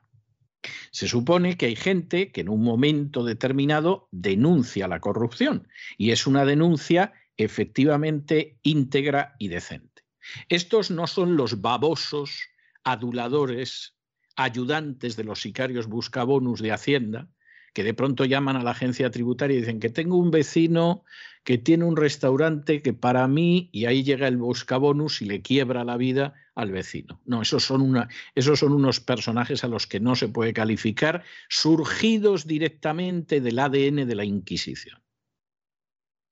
[0.90, 6.26] Se supone que hay gente que en un momento determinado denuncia la corrupción y es
[6.26, 10.02] una denuncia efectivamente íntegra y decente.
[10.48, 12.42] Estos no son los babosos,
[12.84, 13.96] aduladores,
[14.36, 17.28] ayudantes de los sicarios buscabonus de Hacienda,
[17.72, 21.04] que de pronto llaman a la agencia tributaria y dicen que tengo un vecino
[21.44, 25.84] que tiene un restaurante que para mí, y ahí llega el buscabonus y le quiebra
[25.84, 27.20] la vida al vecino.
[27.24, 32.46] No, esos son, esos son unos personajes a los que no se puede calificar, surgidos
[32.46, 35.00] directamente del ADN de la Inquisición.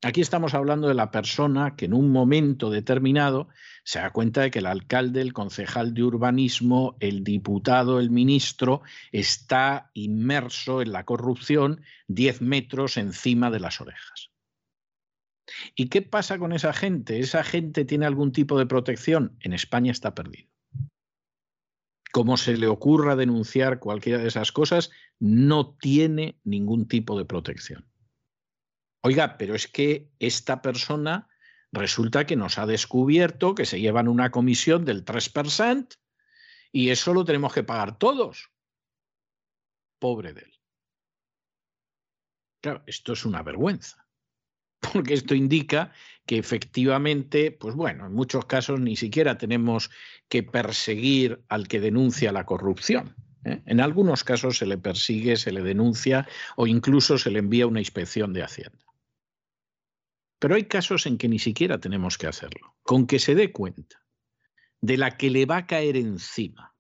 [0.03, 3.49] Aquí estamos hablando de la persona que en un momento determinado
[3.83, 8.83] se da cuenta de que el alcalde, el concejal de urbanismo, el diputado, el ministro
[9.11, 14.31] está inmerso en la corrupción 10 metros encima de las orejas.
[15.75, 17.21] ¿Y qué pasa con esa gente?
[17.21, 19.37] ¿Esa gente tiene algún tipo de protección?
[19.41, 20.49] En España está perdido.
[22.13, 27.87] Como se le ocurra denunciar cualquiera de esas cosas, no tiene ningún tipo de protección.
[29.03, 31.29] Oiga, pero es que esta persona
[31.71, 35.97] resulta que nos ha descubierto que se llevan una comisión del 3%
[36.73, 38.51] y eso lo tenemos que pagar todos.
[39.99, 40.55] Pobre de él.
[42.61, 44.08] Claro, esto es una vergüenza,
[44.93, 45.93] porque esto indica
[46.27, 49.91] que efectivamente, pues bueno, en muchos casos ni siquiera tenemos
[50.29, 53.17] que perseguir al que denuncia la corrupción.
[53.45, 53.63] ¿eh?
[53.65, 57.81] En algunos casos se le persigue, se le denuncia o incluso se le envía una
[57.81, 58.85] inspección de Hacienda.
[60.39, 62.77] Pero hay casos en que ni siquiera tenemos que hacerlo.
[62.83, 64.05] Con que se dé cuenta
[64.81, 66.77] de la que le va a caer encima,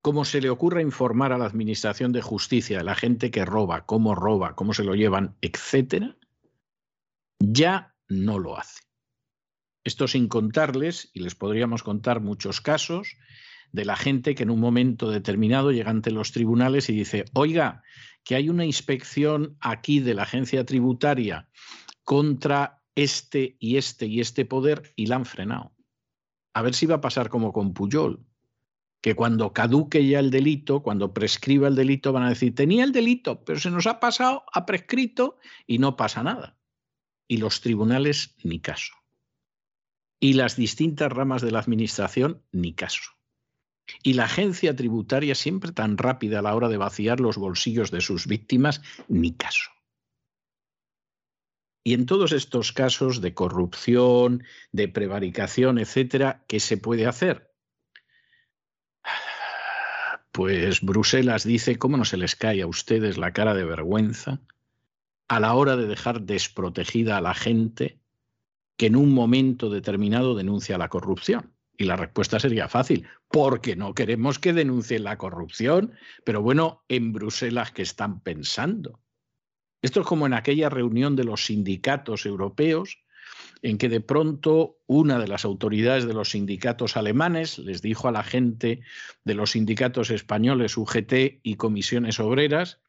[0.00, 3.86] como se le ocurra informar a la Administración de Justicia de la gente que roba,
[3.86, 6.16] cómo roba, cómo se lo llevan, etcétera,
[7.52, 8.82] ya no lo hace.
[9.84, 13.16] Esto sin contarles, y les podríamos contar muchos casos,
[13.72, 17.82] de la gente que en un momento determinado llega ante los tribunales y dice, oiga,
[18.22, 21.48] que hay una inspección aquí de la agencia tributaria
[22.04, 25.74] contra este y este y este poder y la han frenado.
[26.54, 28.24] A ver si va a pasar como con Puyol,
[29.02, 32.92] que cuando caduque ya el delito, cuando prescriba el delito, van a decir, tenía el
[32.92, 35.36] delito, pero se nos ha pasado, ha prescrito
[35.66, 36.56] y no pasa nada.
[37.26, 38.94] Y los tribunales ni caso.
[40.20, 43.02] Y las distintas ramas de la administración ni caso.
[44.02, 48.00] Y la agencia tributaria siempre tan rápida a la hora de vaciar los bolsillos de
[48.00, 49.70] sus víctimas, ni caso.
[51.86, 57.52] Y en todos estos casos de corrupción, de prevaricación, etcétera, ¿qué se puede hacer?
[60.32, 64.40] Pues Bruselas dice, ¿cómo no se les cae a ustedes la cara de vergüenza
[65.28, 67.98] a la hora de dejar desprotegida a la gente
[68.76, 71.52] que en un momento determinado denuncia la corrupción?
[71.76, 75.92] Y la respuesta sería fácil, porque no queremos que denuncien la corrupción.
[76.24, 79.00] Pero bueno, en Bruselas, ¿qué están pensando?
[79.82, 83.04] Esto es como en aquella reunión de los sindicatos europeos,
[83.60, 88.12] en que de pronto una de las autoridades de los sindicatos alemanes les dijo a
[88.12, 88.80] la gente
[89.24, 92.80] de los sindicatos españoles, UGT y comisiones obreras,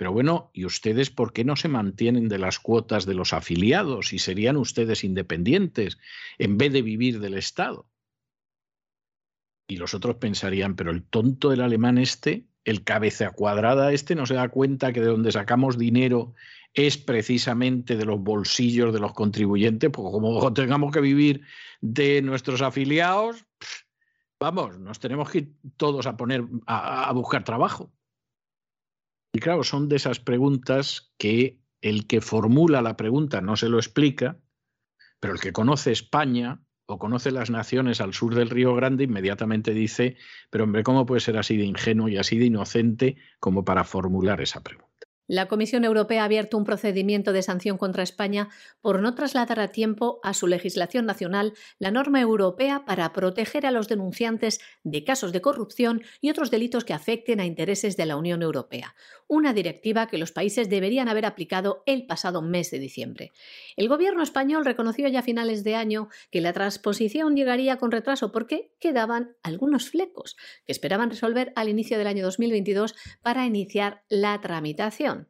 [0.00, 4.14] pero bueno, ¿y ustedes por qué no se mantienen de las cuotas de los afiliados
[4.14, 5.98] y serían ustedes independientes
[6.38, 7.86] en vez de vivir del Estado?
[9.68, 14.24] Y los otros pensarían, pero el tonto del alemán este El cabeza cuadrada este no
[14.24, 16.32] se da cuenta que de donde sacamos dinero
[16.72, 21.42] es precisamente de los bolsillos de los contribuyentes, porque como tengamos que vivir
[21.82, 23.44] de nuestros afiliados,
[24.40, 27.92] vamos, nos tenemos que ir todos a poner a, buscar trabajo.
[29.32, 33.78] Y claro, son de esas preguntas que el que formula la pregunta no se lo
[33.78, 34.38] explica,
[35.20, 39.72] pero el que conoce España o conoce las naciones al sur del Río Grande inmediatamente
[39.72, 40.16] dice,
[40.50, 44.40] pero hombre, ¿cómo puede ser así de ingenuo y así de inocente como para formular
[44.40, 44.90] esa pregunta?
[45.30, 48.48] La Comisión Europea ha abierto un procedimiento de sanción contra España
[48.80, 53.70] por no trasladar a tiempo a su legislación nacional la norma europea para proteger a
[53.70, 58.16] los denunciantes de casos de corrupción y otros delitos que afecten a intereses de la
[58.16, 58.96] Unión Europea,
[59.30, 63.30] una directiva que los países deberían haber aplicado el pasado mes de diciembre.
[63.76, 68.32] El gobierno español reconoció ya a finales de año que la transposición llegaría con retraso
[68.32, 70.36] porque quedaban algunos flecos
[70.66, 75.28] que esperaban resolver al inicio del año 2022 para iniciar la tramitación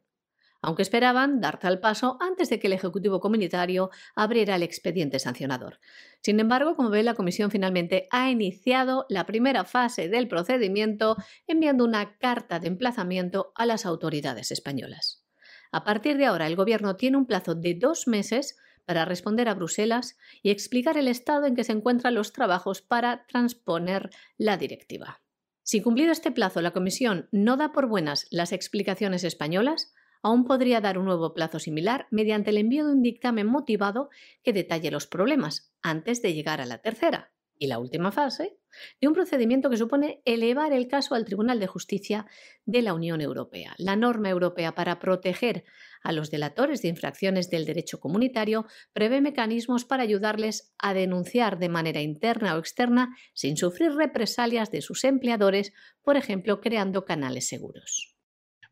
[0.61, 5.79] aunque esperaban dar tal paso antes de que el Ejecutivo Comunitario abriera el expediente sancionador.
[6.21, 11.15] Sin embargo, como ve, la Comisión finalmente ha iniciado la primera fase del procedimiento
[11.47, 15.25] enviando una carta de emplazamiento a las autoridades españolas.
[15.71, 19.53] A partir de ahora, el Gobierno tiene un plazo de dos meses para responder a
[19.53, 25.21] Bruselas y explicar el estado en que se encuentran los trabajos para transponer la directiva.
[25.63, 30.81] Si cumplido este plazo la Comisión no da por buenas las explicaciones españolas, aún podría
[30.81, 34.09] dar un nuevo plazo similar mediante el envío de un dictamen motivado
[34.43, 37.31] que detalle los problemas antes de llegar a la tercera
[37.61, 38.57] y la última fase
[38.99, 42.25] de un procedimiento que supone elevar el caso al Tribunal de Justicia
[42.65, 43.75] de la Unión Europea.
[43.77, 45.63] La norma europea para proteger
[46.01, 51.69] a los delatores de infracciones del derecho comunitario prevé mecanismos para ayudarles a denunciar de
[51.69, 55.71] manera interna o externa sin sufrir represalias de sus empleadores,
[56.01, 58.10] por ejemplo, creando canales seguros.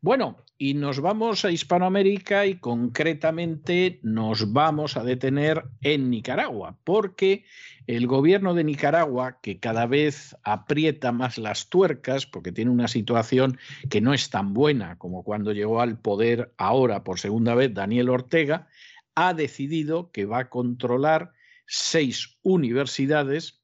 [0.02, 7.44] Bueno, y nos vamos a Hispanoamérica y concretamente nos vamos a detener en Nicaragua, porque
[7.86, 13.58] el gobierno de Nicaragua, que cada vez aprieta más las tuercas, porque tiene una situación
[13.90, 18.08] que no es tan buena como cuando llegó al poder ahora por segunda vez Daniel
[18.08, 18.68] Ortega,
[19.14, 21.32] ha decidido que va a controlar
[21.66, 23.60] seis universidades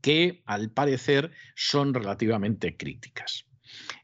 [0.00, 3.49] que al parecer son relativamente críticas.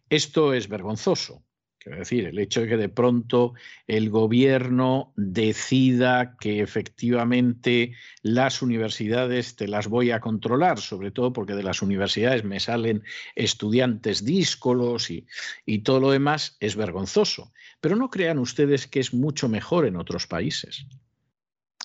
[0.09, 1.43] Esto es vergonzoso.
[1.79, 3.55] Quiero decir, el hecho de que de pronto
[3.87, 7.93] el gobierno decida que efectivamente
[8.23, 13.05] las universidades te las voy a controlar, sobre todo porque de las universidades me salen
[13.37, 15.29] estudiantes díscolos y,
[15.65, 17.53] y todo lo demás, es vergonzoso.
[17.81, 20.87] Pero no crean ustedes que es mucho mejor en otros países.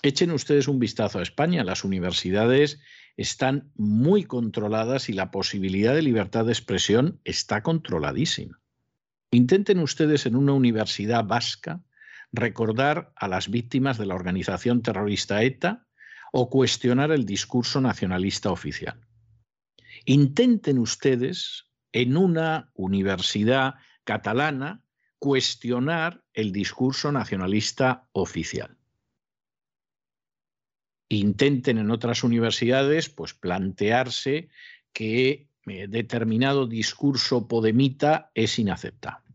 [0.02, 1.62] Echen ustedes un vistazo a España.
[1.62, 2.80] Las universidades
[3.16, 8.60] están muy controladas y la posibilidad de libertad de expresión está controladísima.
[9.30, 11.82] Intenten ustedes en una universidad vasca
[12.32, 15.86] recordar a las víctimas de la organización terrorista ETA
[16.32, 19.06] o cuestionar el discurso nacionalista oficial.
[20.06, 23.74] Intenten ustedes en una universidad
[24.04, 24.82] catalana
[25.18, 28.76] cuestionar el discurso nacionalista oficial
[31.16, 34.48] intenten en otras universidades pues plantearse
[34.92, 39.34] que eh, determinado discurso podemita es inaceptable.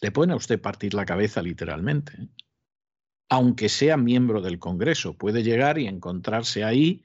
[0.00, 2.12] Le pueden a usted partir la cabeza literalmente.
[2.14, 2.28] ¿eh?
[3.28, 7.02] Aunque sea miembro del Congreso, puede llegar y encontrarse ahí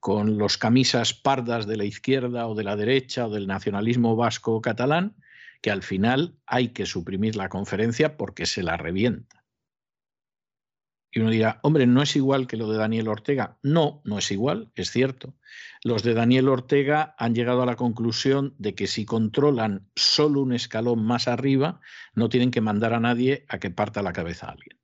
[0.00, 4.54] con los camisas pardas de la izquierda o de la derecha o del nacionalismo vasco
[4.54, 5.16] o catalán,
[5.60, 9.37] que al final hay que suprimir la conferencia porque se la revienta.
[11.10, 13.58] Y uno dirá, hombre, ¿no es igual que lo de Daniel Ortega?
[13.62, 15.34] No, no es igual, es cierto.
[15.82, 20.52] Los de Daniel Ortega han llegado a la conclusión de que si controlan solo un
[20.52, 21.80] escalón más arriba,
[22.14, 24.78] no tienen que mandar a nadie a que parta la cabeza a alguien.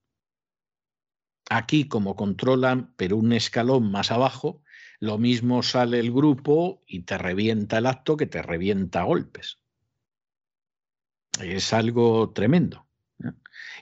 [1.51, 4.62] Aquí, como controlan, pero un escalón más abajo,
[5.01, 9.59] lo mismo sale el grupo y te revienta el acto que te revienta a golpes.
[11.38, 12.86] Es algo tremendo.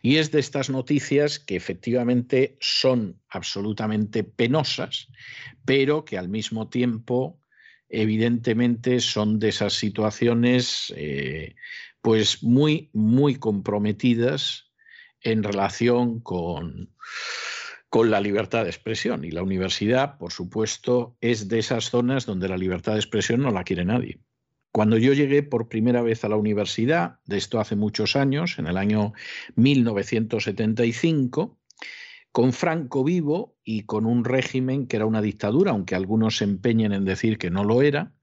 [0.02, 5.08] Y es de estas noticias que efectivamente son absolutamente penosas,
[5.64, 7.40] pero que al mismo tiempo,
[7.88, 11.54] evidentemente, son de esas situaciones eh,
[12.00, 14.72] pues muy, muy comprometidas
[15.20, 16.90] en relación con,
[17.88, 19.24] con la libertad de expresión.
[19.24, 23.50] Y la universidad, por supuesto, es de esas zonas donde la libertad de expresión no
[23.50, 24.18] la quiere nadie.
[24.72, 28.66] Cuando yo llegué por primera vez a la universidad, de esto hace muchos años, en
[28.66, 29.12] el año
[29.54, 31.60] 1975,
[32.32, 36.94] con Franco vivo y con un régimen que era una dictadura, aunque algunos se empeñen
[36.94, 38.14] en decir que no lo era,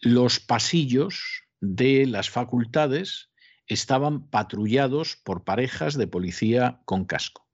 [0.00, 3.30] los pasillos de las facultades
[3.66, 7.46] estaban patrullados por parejas de policía con casco.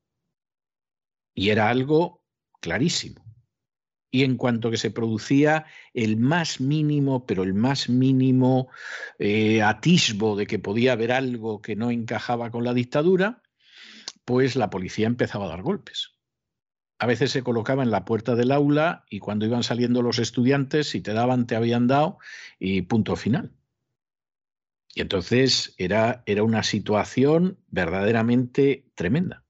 [1.35, 2.25] Y era algo
[2.63, 3.26] clarísimo.
[4.11, 8.69] Y en cuanto que se producía el más mínimo, pero el más mínimo
[9.19, 13.43] eh, atisbo de que podía haber algo que no encajaba con la dictadura,
[14.25, 16.17] pues la policía empezaba a dar golpes.
[16.99, 20.89] A veces se colocaba en la puerta del aula y cuando iban saliendo los estudiantes,
[20.89, 22.19] si te daban, te habían dado
[22.59, 23.53] y punto final.
[24.95, 29.45] Y entonces era, era una situación verdaderamente tremenda.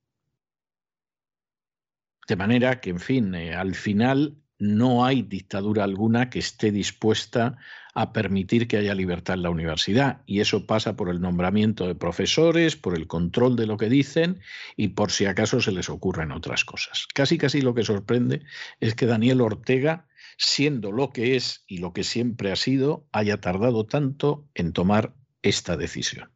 [2.26, 7.56] De manera que, en fin, eh, al final no hay dictadura alguna que esté dispuesta
[7.94, 10.20] a permitir que haya libertad en la universidad.
[10.26, 14.40] Y eso pasa por el nombramiento de profesores, por el control de lo que dicen
[14.76, 17.06] y por si acaso se les ocurren otras cosas.
[17.14, 18.42] Casi, casi lo que sorprende
[18.80, 20.06] es que Daniel Ortega,
[20.36, 25.14] siendo lo que es y lo que siempre ha sido, haya tardado tanto en tomar
[25.40, 26.30] esta decisión.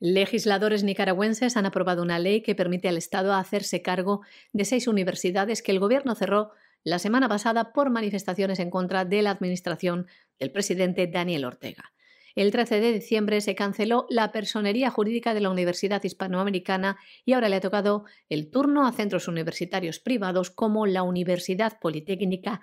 [0.00, 4.22] Legisladores nicaragüenses han aprobado una ley que permite al Estado hacerse cargo
[4.52, 6.52] de seis universidades que el gobierno cerró
[6.84, 10.06] la semana pasada por manifestaciones en contra de la administración
[10.38, 11.92] del presidente Daniel Ortega.
[12.34, 17.48] El 13 de diciembre se canceló la personería jurídica de la Universidad Hispanoamericana y ahora
[17.48, 22.62] le ha tocado el turno a centros universitarios privados como la Universidad Politécnica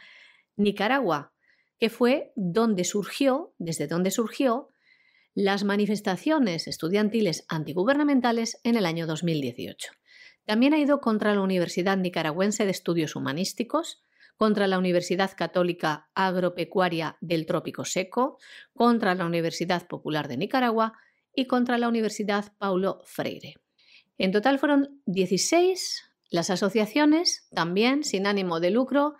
[0.55, 1.33] Nicaragua,
[1.79, 4.69] que fue donde surgió, desde donde surgió,
[5.35, 9.91] las manifestaciones estudiantiles antigubernamentales en el año 2018.
[10.45, 14.03] También ha ido contra la Universidad Nicaragüense de Estudios Humanísticos,
[14.39, 18.39] contra la Universidad Católica Agropecuaria del Trópico Seco,
[18.73, 20.93] contra la Universidad Popular de Nicaragua
[21.35, 23.55] y contra la Universidad Paulo Freire.
[24.17, 29.15] En total fueron 16 las asociaciones, también sin ánimo de lucro,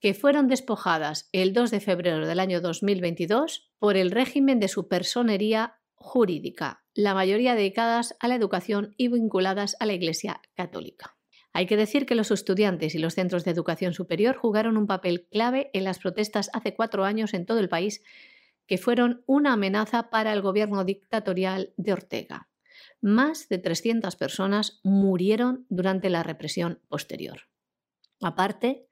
[0.00, 4.88] que fueron despojadas el 2 de febrero del año 2022 por el régimen de su
[4.88, 11.15] personería jurídica, la mayoría dedicadas a la educación y vinculadas a la Iglesia Católica.
[11.56, 15.26] Hay que decir que los estudiantes y los centros de educación superior jugaron un papel
[15.32, 18.02] clave en las protestas hace cuatro años en todo el país,
[18.66, 22.50] que fueron una amenaza para el gobierno dictatorial de Ortega.
[23.00, 27.48] Más de 300 personas murieron durante la represión posterior.
[28.20, 28.86] Aparte,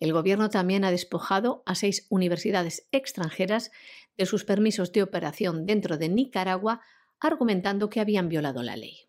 [0.00, 3.70] el gobierno también ha despojado a seis universidades extranjeras
[4.16, 6.80] de sus permisos de operación dentro de Nicaragua,
[7.20, 9.07] argumentando que habían violado la ley.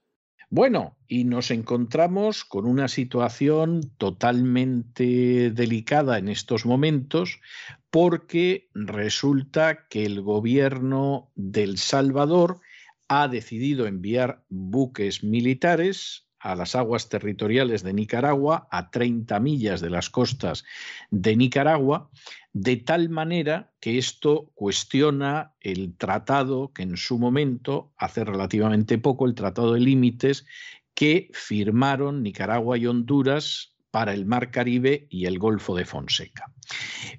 [0.51, 7.39] Bueno, y nos encontramos con una situación totalmente delicada en estos momentos
[7.91, 12.61] porque resulta que el gobierno del Salvador
[13.07, 19.89] ha decidido enviar buques militares a las aguas territoriales de Nicaragua, a 30 millas de
[19.89, 20.63] las costas
[21.11, 22.09] de Nicaragua,
[22.53, 29.25] de tal manera que esto cuestiona el tratado que en su momento, hace relativamente poco,
[29.25, 30.45] el tratado de límites
[30.93, 36.51] que firmaron Nicaragua y Honduras para el Mar Caribe y el Golfo de Fonseca.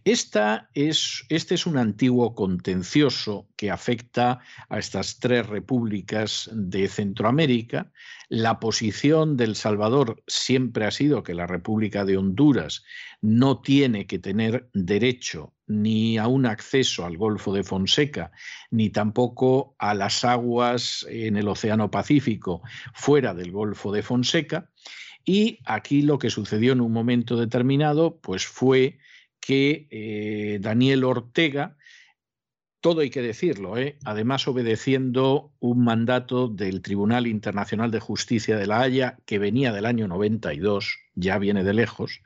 [0.04, 7.90] Esta es, este es un antiguo contencioso que afecta a estas tres repúblicas de Centroamérica.
[8.28, 12.84] La posición del Salvador siempre ha sido que la República de Honduras
[13.20, 18.32] no tiene que tener derecho ni a un acceso al Golfo de Fonseca,
[18.70, 22.62] ni tampoco a las aguas en el Océano Pacífico
[22.94, 24.70] fuera del Golfo de Fonseca.
[25.24, 28.98] Y aquí lo que sucedió en un momento determinado, pues fue
[29.40, 31.76] que eh, Daniel Ortega,
[32.80, 33.98] todo hay que decirlo, ¿eh?
[34.04, 39.84] además obedeciendo un mandato del Tribunal Internacional de Justicia de La Haya que venía del
[39.84, 42.22] año 92, ya viene de lejos,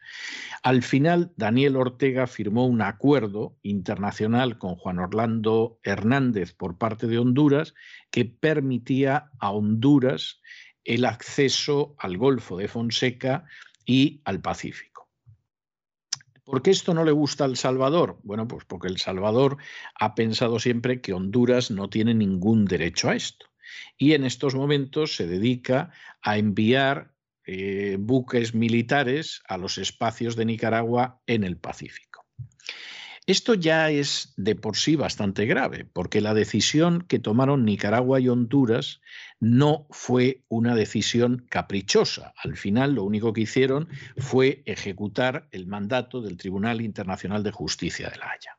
[0.62, 7.18] al final Daniel Ortega firmó un acuerdo internacional con Juan Orlando Hernández por parte de
[7.18, 7.74] Honduras
[8.10, 10.40] que permitía a Honduras
[10.84, 13.44] el acceso al Golfo de Fonseca
[13.84, 14.94] y al Pacífico.
[16.44, 18.18] ¿Por qué esto no le gusta al Salvador?
[18.22, 19.56] Bueno, pues porque El Salvador
[19.94, 23.46] ha pensado siempre que Honduras no tiene ningún derecho a esto.
[23.96, 25.90] Y en estos momentos se dedica
[26.20, 27.14] a enviar
[27.46, 32.26] eh, buques militares a los espacios de Nicaragua en el Pacífico.
[33.26, 38.28] Esto ya es de por sí bastante grave, porque la decisión que tomaron Nicaragua y
[38.28, 39.00] Honduras
[39.40, 42.34] no fue una decisión caprichosa.
[42.36, 43.88] Al final lo único que hicieron
[44.18, 48.53] fue ejecutar el mandato del Tribunal Internacional de Justicia de La Haya.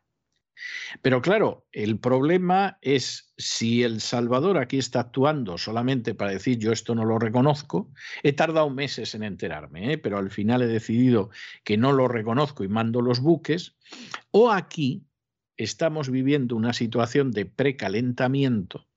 [1.02, 6.72] Pero claro, el problema es si El Salvador aquí está actuando solamente para decir yo
[6.72, 7.92] esto no lo reconozco,
[8.24, 9.98] he tardado meses en enterarme, ¿eh?
[9.98, 11.30] pero al final he decidido
[11.64, 13.76] que no lo reconozco y mando los buques,
[14.32, 15.06] o aquí
[15.58, 18.88] estamos viviendo una situación de precalentamiento,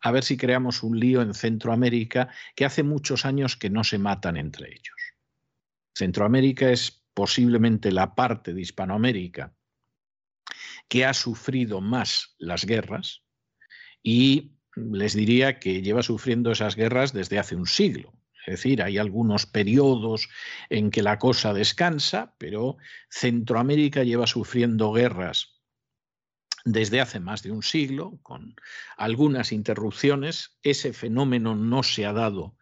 [0.00, 3.98] a ver si creamos un lío en Centroamérica que hace muchos años que no se
[3.98, 4.96] matan entre ellos.
[5.94, 9.55] Centroamérica es posiblemente la parte de Hispanoamérica
[10.88, 13.22] que ha sufrido más las guerras
[14.02, 18.12] y les diría que lleva sufriendo esas guerras desde hace un siglo.
[18.46, 20.28] Es decir, hay algunos periodos
[20.70, 22.76] en que la cosa descansa, pero
[23.10, 25.56] Centroamérica lleva sufriendo guerras
[26.64, 28.54] desde hace más de un siglo, con
[28.96, 30.58] algunas interrupciones.
[30.62, 32.56] Ese fenómeno no se ha dado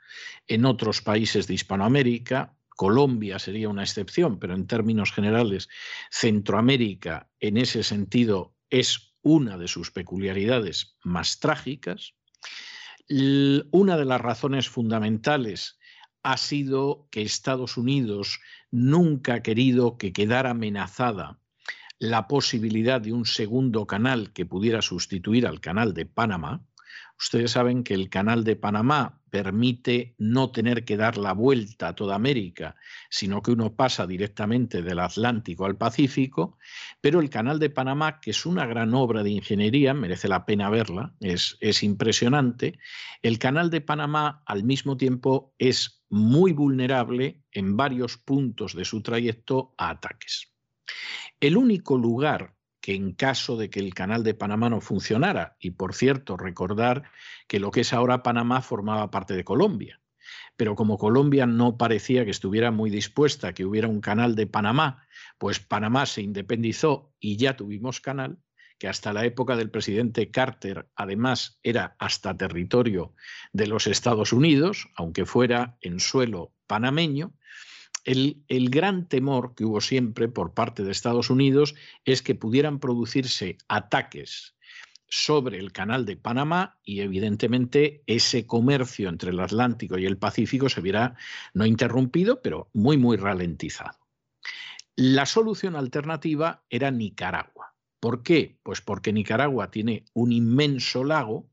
[0.47, 2.54] en otros países de Hispanoamérica.
[2.75, 5.69] Colombia sería una excepción, pero en términos generales,
[6.11, 12.15] Centroamérica en ese sentido es una de sus peculiaridades más trágicas.
[13.09, 15.79] Una de las razones fundamentales
[16.23, 18.41] ha sido que Estados Unidos
[18.71, 21.39] nunca ha querido que quedara amenazada
[21.99, 26.67] la posibilidad de un segundo canal que pudiera sustituir al canal de Panamá,
[27.25, 31.95] Ustedes saben que el canal de Panamá permite no tener que dar la vuelta a
[31.95, 32.77] toda América,
[33.09, 36.59] sino que uno pasa directamente del Atlántico al Pacífico,
[37.01, 40.69] pero el canal de Panamá, que es una gran obra de ingeniería, merece la pena
[40.69, 42.79] verla, es, es impresionante,
[43.23, 49.01] el canal de Panamá al mismo tiempo es muy vulnerable en varios puntos de su
[49.01, 50.53] trayecto a ataques.
[51.41, 55.71] El único lugar que en caso de que el canal de Panamá no funcionara, y
[55.71, 57.05] por cierto, recordar
[57.49, 60.03] que lo que es ahora Panamá formaba parte de Colombia,
[60.55, 64.47] pero como Colombia no parecía que estuviera muy dispuesta a que hubiera un canal de
[64.47, 65.03] Panamá,
[65.39, 68.37] pues Panamá se independizó y ya tuvimos canal,
[68.79, 73.15] que hasta la época del presidente Carter además era hasta territorio
[73.55, 77.33] de los Estados Unidos, aunque fuera en suelo panameño,
[78.05, 81.75] el, gran temor que hubo siempre por parte de Estados Unidos
[82.05, 84.55] es que pudieran producirse ataques
[85.09, 90.69] sobre el canal de Panamá y evidentemente ese comercio entre el Atlántico y el Pacífico
[90.69, 91.15] se viera
[91.53, 93.99] no interrumpido, pero muy, muy ralentizado.
[94.97, 97.75] La solución alternativa era Nicaragua.
[98.01, 98.59] ¿Por qué?
[98.63, 101.49] Pues porque Nicaragua tiene un inmenso lago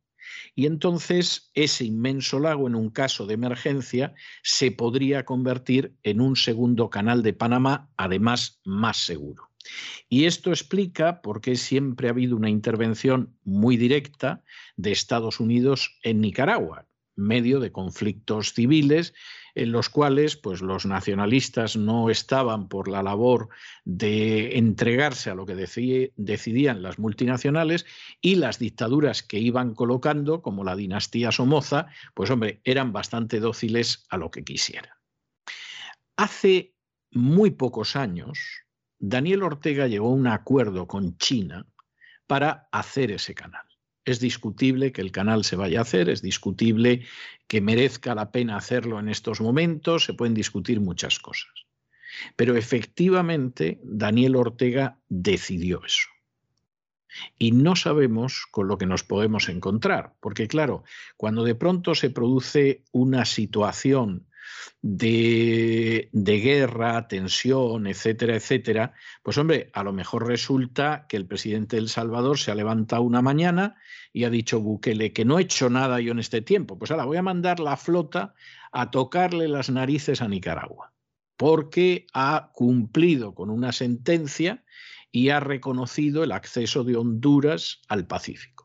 [0.56, 4.14] y entonces ese inmenso lago, en un caso de emergencia,
[4.44, 9.50] se podría convertir en un segundo canal de Panamá, además más seguro.
[10.10, 14.44] Y esto explica por qué siempre ha habido una intervención muy directa
[14.76, 19.14] de Estados Unidos en Nicaragua, medio de conflictos civiles
[19.56, 23.50] en los cuales pues, los nacionalistas no estaban por la labor
[23.86, 27.86] de entregarse a lo que decidían las multinacionales
[28.22, 34.06] y las dictaduras que iban colocando, como la dinastía Somoza, pues hombre, eran bastante dóciles
[34.10, 34.94] a lo que quisieran.
[36.16, 36.76] Hace
[37.12, 38.40] muy pocos años,
[39.00, 41.66] Daniel Ortega llegó a un acuerdo con China
[42.28, 43.71] para hacer ese canal.
[44.06, 47.06] Es discutible que el canal se vaya a hacer, es discutible
[47.48, 51.52] que merezca la pena hacerlo en estos momentos, se pueden discutir muchas cosas.
[52.36, 56.08] Pero efectivamente Daniel Ortega decidió eso.
[57.38, 60.84] Y no sabemos con lo que nos podemos encontrar, porque claro,
[61.18, 64.28] cuando de pronto se produce una situación
[64.82, 71.90] de, guerra, tensión, etcétera, etcétera, pues hombre, a lo mejor resulta que el presidente del
[71.90, 73.76] Salvador se ha levantado una mañana
[74.14, 76.78] y ha dicho Bukele que no he hecho nada yo en este tiempo.
[76.78, 78.34] Pues ahora voy a mandar la flota
[78.72, 80.94] a tocarle las narices a Nicaragua,
[81.38, 84.64] porque ha cumplido con una sentencia
[85.12, 88.61] y ha reconocido el acceso de Honduras al Pacífico.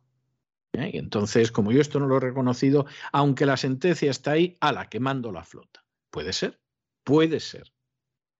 [0.76, 0.90] ¿Eh?
[0.94, 4.72] Y entonces, como yo esto no lo he reconocido, aunque la sentencia está ahí, a
[4.72, 5.84] la que mando la flota.
[6.10, 6.60] Puede ser,
[7.04, 7.72] puede ser.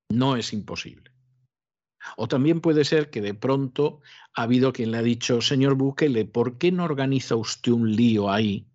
[0.09, 1.11] No es imposible.
[2.17, 4.01] O también puede ser que de pronto
[4.35, 8.31] ha habido quien le ha dicho, señor Bukele, ¿por qué no organiza usted un lío
[8.31, 8.69] ahí?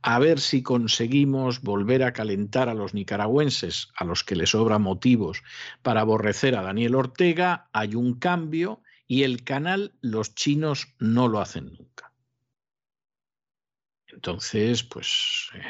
[0.00, 4.78] A ver si conseguimos volver a calentar a los nicaragüenses, a los que les sobra
[4.78, 5.42] motivos
[5.82, 11.40] para aborrecer a Daniel Ortega, hay un cambio y el canal los chinos no lo
[11.40, 11.97] hacen nunca.
[14.12, 15.62] Entonces, pues eh,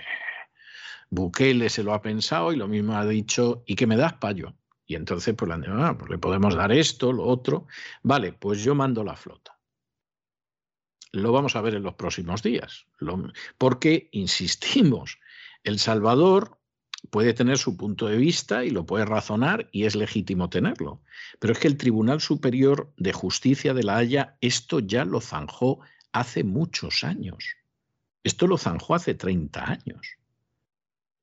[1.11, 4.55] Bukele se lo ha pensado y lo mismo ha dicho, ¿y qué me das, payo?
[4.87, 7.67] Y entonces pues, ah, pues, le podemos dar esto, lo otro.
[8.03, 9.59] Vale, pues yo mando la flota.
[11.13, 12.87] Lo vamos a ver en los próximos días.
[13.59, 15.19] porque, insistimos,
[15.63, 16.59] El Salvador
[17.11, 21.03] puede tener su punto de vista y lo puede razonar y es legítimo tenerlo.
[21.39, 25.81] Pero es que el Tribunal Superior de Justicia de La Haya esto ya lo zanjó
[26.13, 27.58] hace muchos años.
[28.29, 30.19] Esto lo zanjó hace 30 años.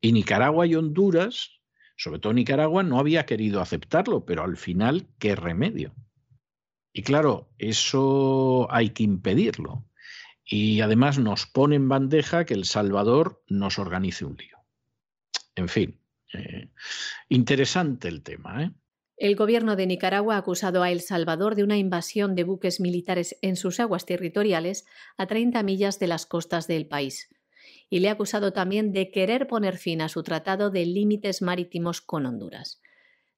[0.01, 1.61] Y Nicaragua y Honduras,
[1.97, 5.93] sobre todo Nicaragua, no había querido aceptarlo, pero al final, ¿qué remedio?
[6.91, 9.85] Y claro, eso hay que impedirlo.
[10.43, 14.57] Y además nos pone en bandeja que El Salvador nos organice un lío.
[15.53, 16.01] En fin,
[16.33, 16.71] eh,
[17.29, 18.63] interesante el tema.
[18.63, 18.71] ¿eh?
[19.17, 23.37] El gobierno de Nicaragua ha acusado a El Salvador de una invasión de buques militares
[23.41, 24.85] en sus aguas territoriales
[25.17, 27.29] a 30 millas de las costas del país.
[27.89, 32.01] Y le ha acusado también de querer poner fin a su tratado de límites marítimos
[32.01, 32.81] con Honduras.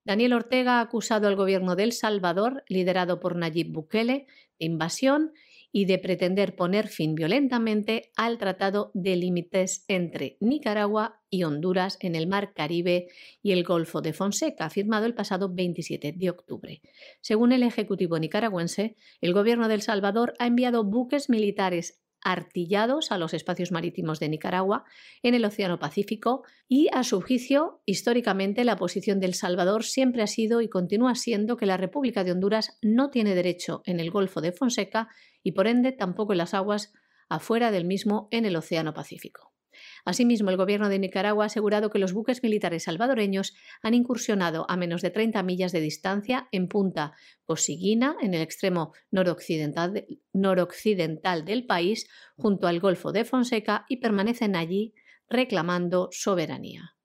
[0.04, 4.26] Daniel Ortega ha acusado al gobierno de El Salvador, liderado por Nayib Bukele,
[4.58, 5.34] de invasión
[5.72, 12.16] y de pretender poner fin violentamente al Tratado de Límites entre Nicaragua y Honduras en
[12.16, 13.08] el Mar Caribe
[13.42, 16.82] y el Golfo de Fonseca, firmado el pasado 27 de octubre.
[17.22, 23.18] Según el Ejecutivo nicaragüense, el gobierno de El Salvador ha enviado buques militares artillados a
[23.18, 24.84] los espacios marítimos de Nicaragua
[25.24, 30.24] en el Océano Pacífico y, a su juicio, históricamente la posición de El Salvador siempre
[30.24, 34.12] ha sido y continúa siendo que la República de Honduras no tiene derecho en el
[34.12, 35.10] Golfo de Fonseca
[35.44, 36.94] y por ende tampoco en las aguas
[37.30, 39.57] afuera del mismo en el Océano Pacífico.
[40.06, 44.78] Asimismo, el gobierno de Nicaragua ha asegurado que los buques militares salvadoreños han incursionado a
[44.78, 47.14] menos de 30 millas de distancia en Punta
[47.44, 54.56] Cosiguina, en el extremo noroccidental, noroccidental del país, junto al Golfo de Fonseca, y permanecen
[54.56, 54.94] allí
[55.30, 56.98] reclamando soberanía.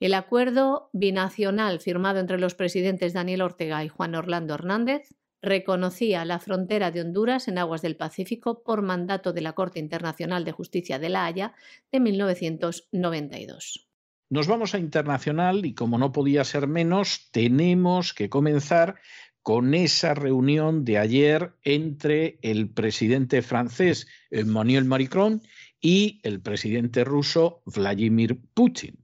[0.00, 5.14] El acuerdo binacional firmado entre los presidentes Daniel Ortega y Juan Orlando Hernández
[5.44, 10.44] reconocía la frontera de Honduras en aguas del Pacífico por mandato de la Corte Internacional
[10.44, 11.54] de Justicia de La Haya
[11.92, 13.88] de 1992.
[14.30, 18.96] Nos vamos a internacional y como no podía ser menos, tenemos que comenzar
[19.42, 25.42] con esa reunión de ayer entre el presidente francés Emmanuel Macron
[25.80, 29.03] y el presidente ruso Vladimir Putin.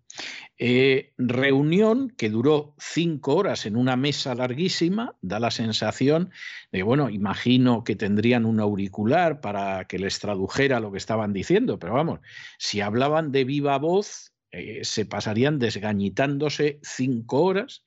[0.62, 6.30] Eh, reunión que duró cinco horas en una mesa larguísima, da la sensación
[6.70, 11.78] de, bueno, imagino que tendrían un auricular para que les tradujera lo que estaban diciendo,
[11.78, 12.20] pero vamos,
[12.59, 17.84] si hablaban de viva voz, eh, se pasarían desgañitándose cinco horas,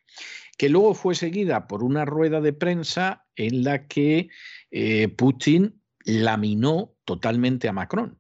[0.58, 4.30] que luego fue seguida por una rueda de prensa en la que
[4.72, 8.18] eh, Putin laminó totalmente a Macron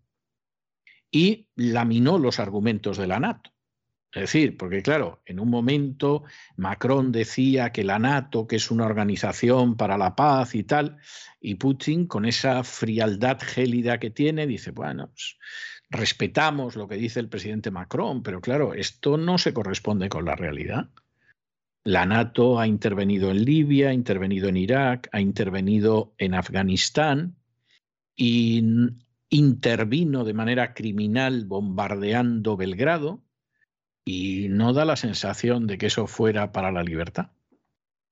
[1.10, 3.53] y laminó los argumentos de la NATO.
[4.14, 6.24] Es decir, porque claro, en un momento
[6.56, 10.98] Macron decía que la NATO, que es una organización para la paz y tal,
[11.42, 15.40] y Putin con esa frialdad gélida que tiene, dice, bueno, pues,
[15.90, 20.36] respetamos lo que dice el presidente Macron, pero claro, esto no se corresponde con la
[20.36, 20.90] realidad.
[21.84, 27.36] La NATO ha intervenido en Libia, ha intervenido en Irak, ha intervenido en Afganistán
[28.16, 28.64] y
[29.30, 33.23] intervino de manera criminal bombardeando Belgrado
[34.06, 37.32] y no da la sensación de que eso fuera para la libertad.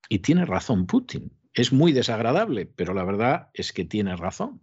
[0.10, 1.32] Y tiene razón Putin.
[1.54, 4.62] Es muy desagradable, pero la verdad es que tiene razón.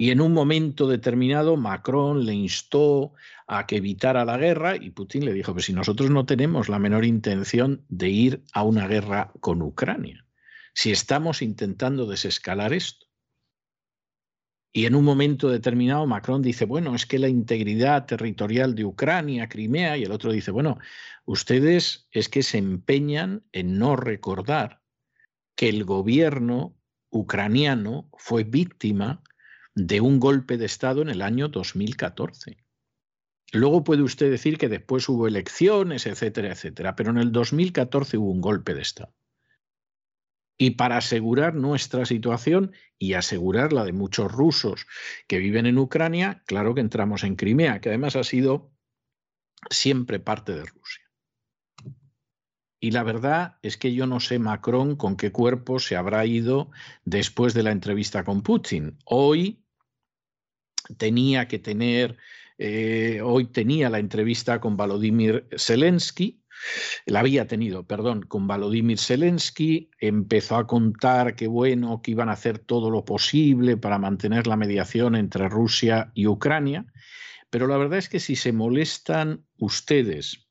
[0.00, 3.14] Y en un momento determinado Macron le instó
[3.48, 6.78] a que evitara la guerra y Putin le dijo, que si nosotros no tenemos la
[6.78, 10.24] menor intención de ir a una guerra con Ucrania,
[10.72, 13.07] si estamos intentando desescalar esto.
[14.72, 19.48] Y en un momento determinado Macron dice, bueno, es que la integridad territorial de Ucrania,
[19.48, 20.78] Crimea, y el otro dice, bueno,
[21.24, 24.82] ustedes es que se empeñan en no recordar
[25.56, 26.76] que el gobierno
[27.10, 29.22] ucraniano fue víctima
[29.74, 32.58] de un golpe de Estado en el año 2014.
[33.52, 38.30] Luego puede usted decir que después hubo elecciones, etcétera, etcétera, pero en el 2014 hubo
[38.30, 39.14] un golpe de Estado.
[40.58, 44.86] Y para asegurar nuestra situación y asegurar la de muchos rusos
[45.28, 48.72] que viven en Ucrania, claro que entramos en Crimea, que además ha sido
[49.70, 51.04] siempre parte de Rusia.
[52.80, 56.70] Y la verdad es que yo no sé Macron con qué cuerpo se habrá ido
[57.04, 58.98] después de la entrevista con Putin.
[59.04, 59.64] Hoy
[60.96, 62.16] tenía que tener,
[62.56, 66.40] eh, hoy tenía la entrevista con Volodymyr Zelensky,
[67.06, 72.32] la había tenido, perdón, con Volodymyr Zelensky, empezó a contar que bueno, que iban a
[72.32, 76.86] hacer todo lo posible para mantener la mediación entre Rusia y Ucrania,
[77.50, 80.48] pero la verdad es que si se molestan ustedes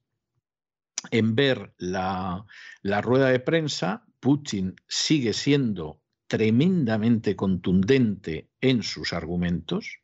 [1.12, 2.46] en ver la,
[2.84, 10.00] rueda de prensa, Putin sigue siendo tremendamente contundente en sus argumentos.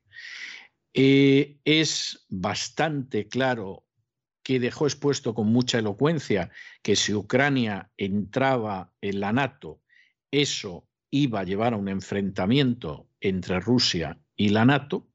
[0.93, 3.82] Eh, es bastante claro
[4.43, 6.51] que dejó expuesto con mucha elocuencia
[6.81, 9.81] que si Ucrania entraba en la NATO,
[10.31, 15.07] eso iba a llevar a un enfrentamiento entre Rusia y la NATO,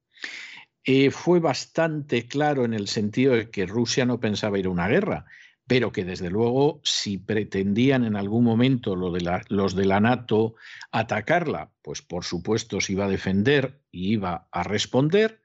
[0.84, 4.88] eh, fue bastante claro en el sentido de que Rusia no pensaba ir a una
[4.88, 5.26] guerra,
[5.66, 10.54] pero que desde luego si pretendían en algún momento de los de la NATO
[10.90, 15.42] atacarla, pues por supuesto se iba a defender y iba a responder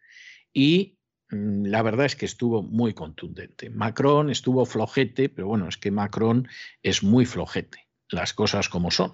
[0.53, 0.97] y
[1.33, 3.69] la verdad es que estuvo muy contundente.
[3.69, 6.47] Macron estuvo flojete, pero bueno, es que Macron
[6.81, 9.13] es muy flojete, las cosas como son.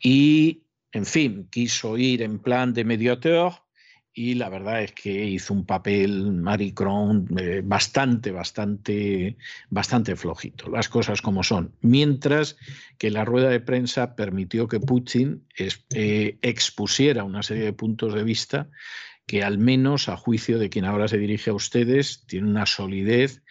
[0.00, 0.62] Y,
[0.92, 3.52] en fin, quiso ir en plan de mediateur,
[4.16, 9.36] y la verdad es que hizo un papel Maricron eh, bastante, bastante,
[9.70, 11.72] bastante flojito, las cosas como son.
[11.80, 12.56] Mientras
[12.96, 18.22] que la rueda de prensa permitió que Putin eh, expusiera una serie de puntos de
[18.22, 18.68] vista
[19.26, 23.42] que al menos a juicio de quien ahora se dirige a ustedes tiene una solidez,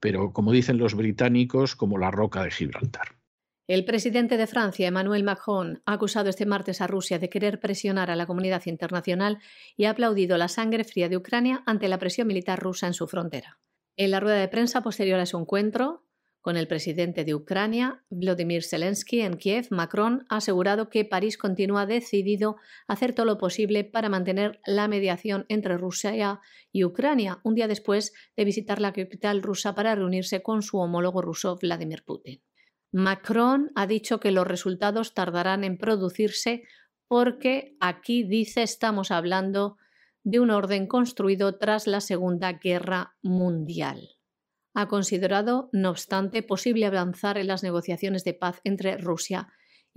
[0.00, 3.18] pero como dicen los británicos, como la roca de Gibraltar.
[3.66, 8.10] El presidente de Francia, Emmanuel Macron, ha acusado este martes a Rusia de querer presionar
[8.10, 9.40] a la comunidad internacional
[9.76, 13.06] y ha aplaudido la sangre fría de Ucrania ante la presión militar rusa en su
[13.06, 13.60] frontera.
[13.98, 16.07] En la rueda de prensa posterior a su encuentro
[16.40, 21.84] con el presidente de Ucrania, Vladimir Zelensky, en Kiev, Macron ha asegurado que París continúa
[21.84, 22.56] decidido
[22.86, 26.40] a hacer todo lo posible para mantener la mediación entre Rusia
[26.72, 31.22] y Ucrania, un día después de visitar la capital rusa para reunirse con su homólogo
[31.22, 32.42] ruso Vladimir Putin.
[32.92, 36.62] Macron ha dicho que los resultados tardarán en producirse
[37.06, 39.76] porque aquí dice estamos hablando
[40.24, 44.17] de un orden construido tras la Segunda Guerra Mundial.
[44.78, 49.48] Ha considerado, no obstante, posible avanzar en las negociaciones de paz entre Rusia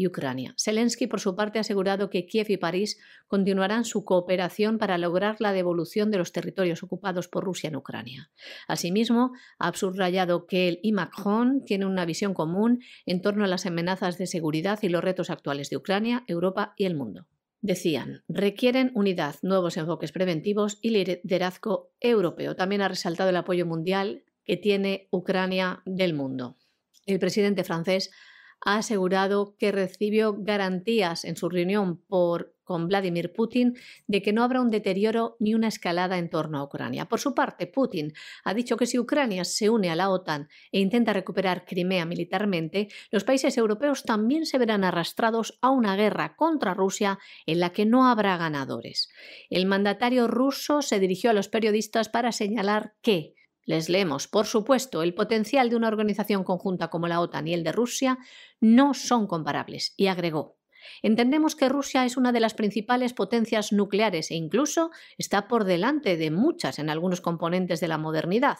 [0.07, 0.55] Ucrania.
[0.57, 5.35] Zelensky, por su parte, ha asegurado que Kiev y París continuarán su cooperación para lograr
[5.39, 8.31] la devolución de los territorios ocupados por Rusia en Ucrania.
[8.67, 13.67] Asimismo, ha subrayado que él y Macron tienen una visión común en torno a las
[13.67, 17.27] amenazas de seguridad y los retos actuales de Ucrania, Europa y el mundo.
[17.61, 22.55] Decían, requieren unidad, nuevos enfoques preventivos y liderazgo europeo.
[22.55, 26.57] También ha resaltado el apoyo mundial que tiene Ucrania del mundo.
[27.05, 28.11] El presidente francés
[28.59, 34.59] ha asegurado que recibió garantías en su reunión con Vladimir Putin de que no habrá
[34.59, 37.05] un deterioro ni una escalada en torno a Ucrania.
[37.05, 38.11] Por su parte, Putin
[38.43, 42.89] ha dicho que si Ucrania se une a la OTAN e intenta recuperar Crimea militarmente,
[43.09, 47.85] los países europeos también se verán arrastrados a una guerra contra Rusia en la que
[47.85, 49.07] no habrá ganadores.
[49.49, 53.35] El mandatario ruso se dirigió a los periodistas para señalar que
[53.65, 57.63] les leemos, por supuesto, el potencial de una organización conjunta como la OTAN y el
[57.63, 58.17] de Rusia
[58.59, 60.57] no son comparables, y agregó,
[61.01, 66.17] Entendemos que Rusia es una de las principales potencias nucleares e incluso está por delante
[66.17, 68.57] de muchas en algunos componentes de la modernidad.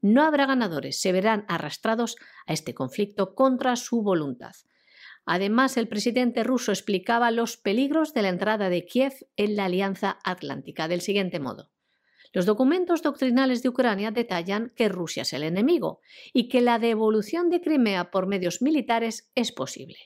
[0.00, 2.16] No habrá ganadores, se verán arrastrados
[2.46, 4.54] a este conflicto contra su voluntad.
[5.26, 10.18] Además, el presidente ruso explicaba los peligros de la entrada de Kiev en la Alianza
[10.22, 11.73] Atlántica del siguiente modo.
[12.34, 16.00] Los documentos doctrinales de Ucrania detallan que Rusia es el enemigo
[16.32, 19.96] y que la devolución de Crimea por medios militares es posible.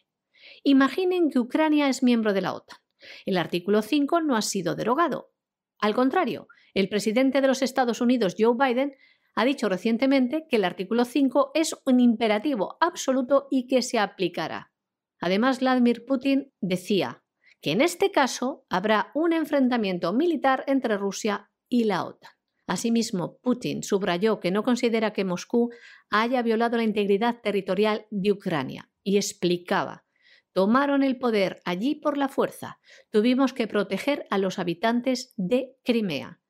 [0.63, 2.79] Imaginen que Ucrania es miembro de la OTAN.
[3.25, 5.33] El artículo 5 no ha sido derogado.
[5.79, 8.95] Al contrario, el presidente de los Estados Unidos, Joe Biden,
[9.35, 14.71] ha dicho recientemente que el artículo 5 es un imperativo absoluto y que se aplicará.
[15.19, 17.23] Además, Vladimir Putin decía
[17.63, 22.31] que en este caso habrá un enfrentamiento militar entre Rusia y la OTAN.
[22.67, 25.71] Asimismo, Putin subrayó que no considera que Moscú
[26.11, 30.05] haya violado la integridad territorial de Ucrania y explicaba
[30.53, 32.81] Tomaron el poder allí por la fuerza.
[33.11, 36.41] Tuvimos que proteger a los habitantes de Crimea.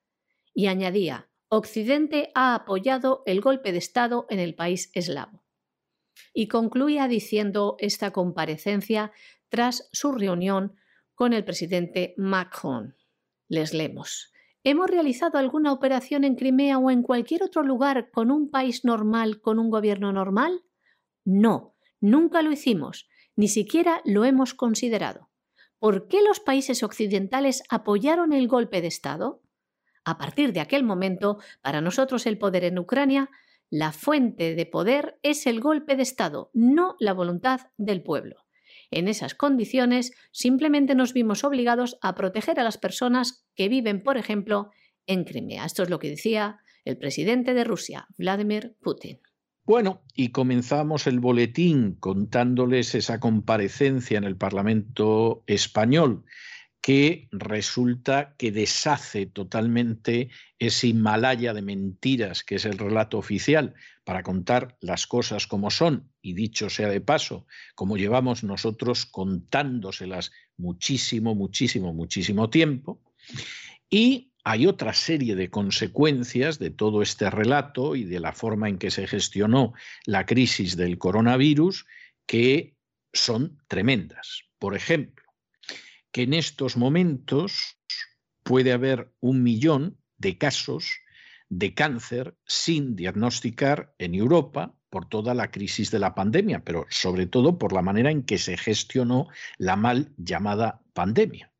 [0.51, 5.43] Y añadía, Occidente ha apoyado el golpe de Estado en el país eslavo.
[6.33, 9.11] Y concluía diciendo esta comparecencia
[9.47, 10.75] tras su reunión
[11.13, 12.95] con el presidente Macron.
[13.47, 14.31] Les leemos.
[14.65, 19.39] ¿Hemos realizado alguna operación en Crimea o en cualquier otro lugar con un país normal,
[19.39, 20.63] con un gobierno normal?
[21.23, 23.07] No, nunca lo hicimos,
[23.37, 25.29] ni siquiera lo hemos considerado.
[25.79, 29.41] ¿Por qué los países occidentales apoyaron el golpe de Estado?
[30.03, 33.29] A partir de aquel momento, para nosotros el poder en Ucrania,
[33.69, 38.45] la fuente de poder es el golpe de Estado, no la voluntad del pueblo.
[38.91, 44.17] En esas condiciones, simplemente nos vimos obligados a proteger a las personas que viven, por
[44.17, 44.71] ejemplo,
[45.05, 45.65] en Crimea.
[45.65, 49.19] Esto es lo que decía el presidente de Rusia, Vladimir Putin.
[49.63, 56.25] Bueno, y comenzamos el boletín contándoles esa comparecencia en el Parlamento español
[56.81, 64.23] que resulta que deshace totalmente ese Himalaya de mentiras que es el relato oficial para
[64.23, 71.35] contar las cosas como son, y dicho sea de paso, como llevamos nosotros contándoselas muchísimo,
[71.35, 73.01] muchísimo, muchísimo tiempo,
[73.89, 78.77] y hay otra serie de consecuencias de todo este relato y de la forma en
[78.77, 79.73] que se gestionó
[80.05, 81.85] la crisis del coronavirus
[82.25, 82.75] que
[83.13, 84.43] son tremendas.
[84.57, 85.25] Por ejemplo,
[86.11, 87.77] que en estos momentos
[88.43, 90.99] puede haber un millón de casos
[91.49, 97.27] de cáncer sin diagnosticar en Europa por toda la crisis de la pandemia, pero sobre
[97.27, 101.51] todo por la manera en que se gestionó la mal llamada pandemia.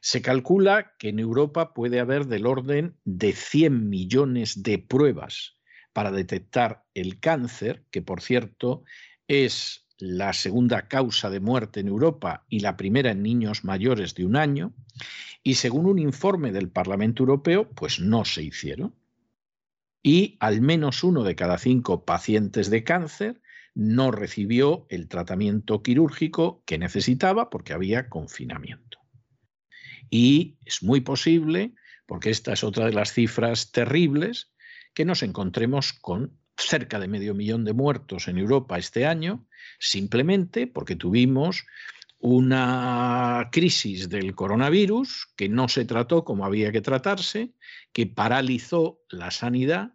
[0.00, 5.56] Se calcula que en Europa puede haber del orden de 100 millones de pruebas
[5.92, 8.84] para detectar el cáncer, que por cierto
[9.26, 14.24] es la segunda causa de muerte en Europa y la primera en niños mayores de
[14.24, 14.72] un año,
[15.42, 18.94] y según un informe del Parlamento Europeo, pues no se hicieron.
[20.02, 23.40] Y al menos uno de cada cinco pacientes de cáncer
[23.74, 28.98] no recibió el tratamiento quirúrgico que necesitaba porque había confinamiento.
[30.10, 31.74] Y es muy posible,
[32.06, 34.52] porque esta es otra de las cifras terribles,
[34.94, 39.46] que nos encontremos con cerca de medio millón de muertos en Europa este año,
[39.78, 41.64] simplemente porque tuvimos
[42.18, 47.52] una crisis del coronavirus que no se trató como había que tratarse,
[47.92, 49.94] que paralizó la sanidad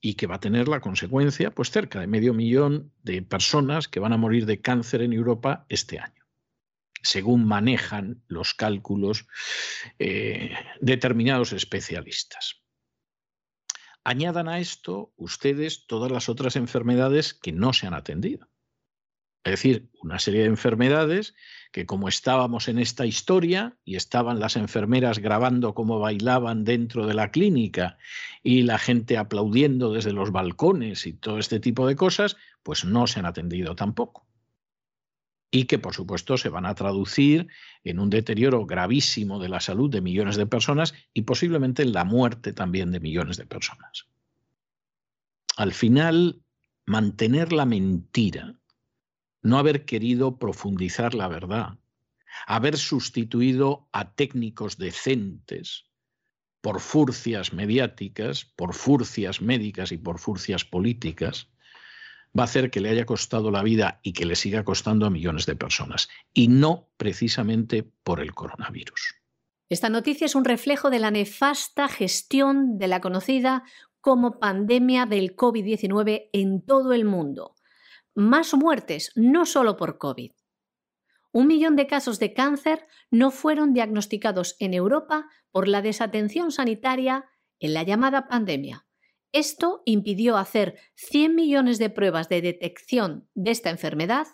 [0.00, 4.00] y que va a tener la consecuencia, pues cerca de medio millón de personas que
[4.00, 6.24] van a morir de cáncer en Europa este año,
[7.02, 9.26] según manejan los cálculos
[9.98, 12.62] eh, determinados especialistas.
[14.04, 18.51] Añadan a esto ustedes todas las otras enfermedades que no se han atendido.
[19.44, 21.34] Es decir, una serie de enfermedades
[21.72, 27.14] que como estábamos en esta historia y estaban las enfermeras grabando cómo bailaban dentro de
[27.14, 27.98] la clínica
[28.42, 33.06] y la gente aplaudiendo desde los balcones y todo este tipo de cosas, pues no
[33.06, 34.26] se han atendido tampoco
[35.54, 37.46] y que por supuesto se van a traducir
[37.84, 42.04] en un deterioro gravísimo de la salud de millones de personas y posiblemente en la
[42.04, 44.06] muerte también de millones de personas.
[45.58, 46.40] Al final,
[46.86, 48.54] mantener la mentira,
[49.42, 51.78] no haber querido profundizar la verdad,
[52.46, 55.84] haber sustituido a técnicos decentes
[56.60, 61.48] por furcias mediáticas, por furcias médicas y por furcias políticas,
[62.38, 65.10] va a hacer que le haya costado la vida y que le siga costando a
[65.10, 69.16] millones de personas, y no precisamente por el coronavirus.
[69.68, 73.64] Esta noticia es un reflejo de la nefasta gestión de la conocida
[74.00, 77.54] como pandemia del COVID-19 en todo el mundo.
[78.14, 80.32] Más muertes, no solo por COVID.
[81.32, 87.24] Un millón de casos de cáncer no fueron diagnosticados en Europa por la desatención sanitaria
[87.58, 88.86] en la llamada pandemia.
[89.32, 94.26] Esto impidió hacer 100 millones de pruebas de detección de esta enfermedad,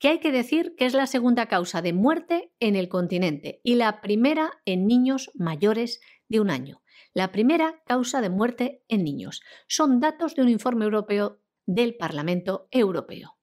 [0.00, 3.76] que hay que decir que es la segunda causa de muerte en el continente y
[3.76, 6.82] la primera en niños mayores de un año.
[7.12, 9.40] La primera causa de muerte en niños.
[9.68, 13.36] Son datos de un informe europeo del Parlamento Europeo.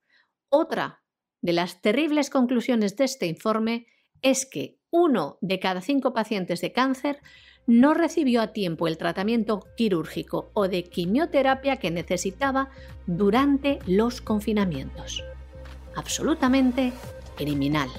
[0.50, 1.04] Otra
[1.42, 3.88] de las terribles conclusiones de este informe
[4.22, 7.20] es que uno de cada cinco pacientes de cáncer
[7.68, 12.70] no recibió a tiempo el tratamiento quirúrgico o de quimioterapia que necesitaba
[13.08, 15.24] durante los confinamientos.
[15.96, 16.92] Absolutamente
[17.38, 17.90] criminal.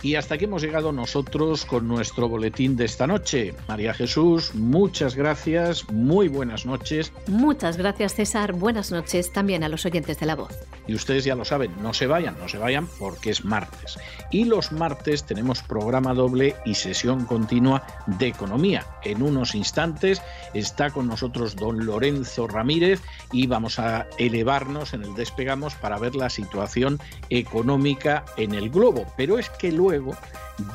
[0.00, 3.54] Y hasta aquí hemos llegado nosotros con nuestro boletín de esta noche.
[3.66, 7.12] María Jesús, muchas gracias, muy buenas noches.
[7.26, 10.54] Muchas gracias César, buenas noches también a los oyentes de la voz.
[10.86, 13.98] Y ustedes ya lo saben, no se vayan, no se vayan porque es martes.
[14.30, 18.86] Y los martes tenemos programa doble y sesión continua de economía.
[19.02, 20.22] En unos instantes
[20.54, 23.02] está con nosotros don Lorenzo Ramírez
[23.32, 27.00] y vamos a elevarnos en el despegamos para ver la situación
[27.30, 29.04] económica en el globo.
[29.16, 30.14] Pero es que luego luego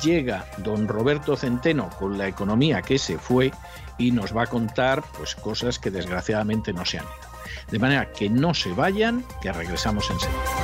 [0.02, 3.52] llega don Roberto Centeno con la economía que se fue
[3.96, 7.34] y nos va a contar pues cosas que desgraciadamente no se han ido.
[7.70, 10.63] De manera que no se vayan, que regresamos enseguida.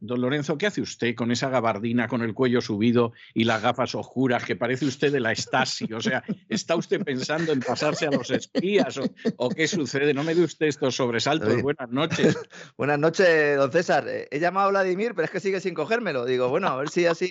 [0.00, 3.94] Don Lorenzo, ¿qué hace usted con esa gabardina con el cuello subido y las gafas
[3.94, 5.92] oscuras que parece usted de la Stasi?
[5.92, 8.98] O sea, ¿está usted pensando en pasarse a los espías
[9.36, 10.14] o, qué sucede?
[10.14, 11.62] No me dé usted estos sobresaltos.
[11.62, 12.36] Buenas noches.
[12.76, 14.06] Buenas noches, don César.
[14.30, 16.24] He llamado a Vladimir, pero es que sigue sin cogérmelo.
[16.24, 17.30] Digo, bueno, a ver si así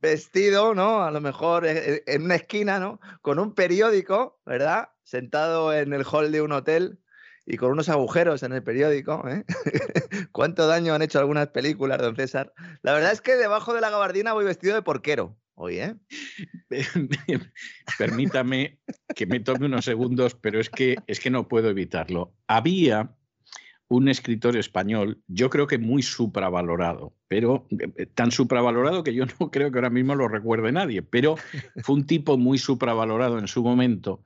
[0.00, 1.02] vestido, ¿no?
[1.02, 3.00] A lo mejor eh, eh, en una esquina, ¿no?
[3.22, 4.90] Con un periódico, ¿verdad?
[5.02, 6.98] Sentado en el hall de un hotel
[7.46, 9.24] y con unos agujeros en el periódico.
[9.28, 9.44] ¿eh?
[10.32, 12.52] ¿Cuánto daño han hecho algunas películas, don César?
[12.82, 15.36] La verdad es que debajo de la gabardina voy vestido de porquero.
[15.56, 15.94] Hoy, ¿eh?
[17.98, 18.80] Permítame
[19.14, 22.34] que me tome unos segundos, pero es que, es que no puedo evitarlo.
[22.48, 23.14] Había
[23.88, 29.50] un escritor español, yo creo que muy supravalorado, pero eh, tan supravalorado que yo no
[29.50, 31.36] creo que ahora mismo lo recuerde nadie, pero
[31.82, 34.24] fue un tipo muy supravalorado en su momento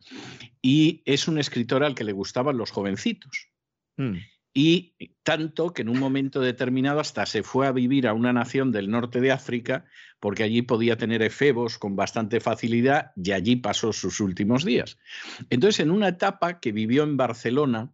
[0.63, 3.49] y es un escritor al que le gustaban los jovencitos.
[3.97, 4.17] Mm.
[4.55, 8.73] Y tanto que en un momento determinado hasta se fue a vivir a una nación
[8.73, 9.85] del norte de África
[10.21, 14.99] porque allí podía tener efebos con bastante facilidad y allí pasó sus últimos días.
[15.51, 17.93] Entonces, en una etapa que vivió en Barcelona,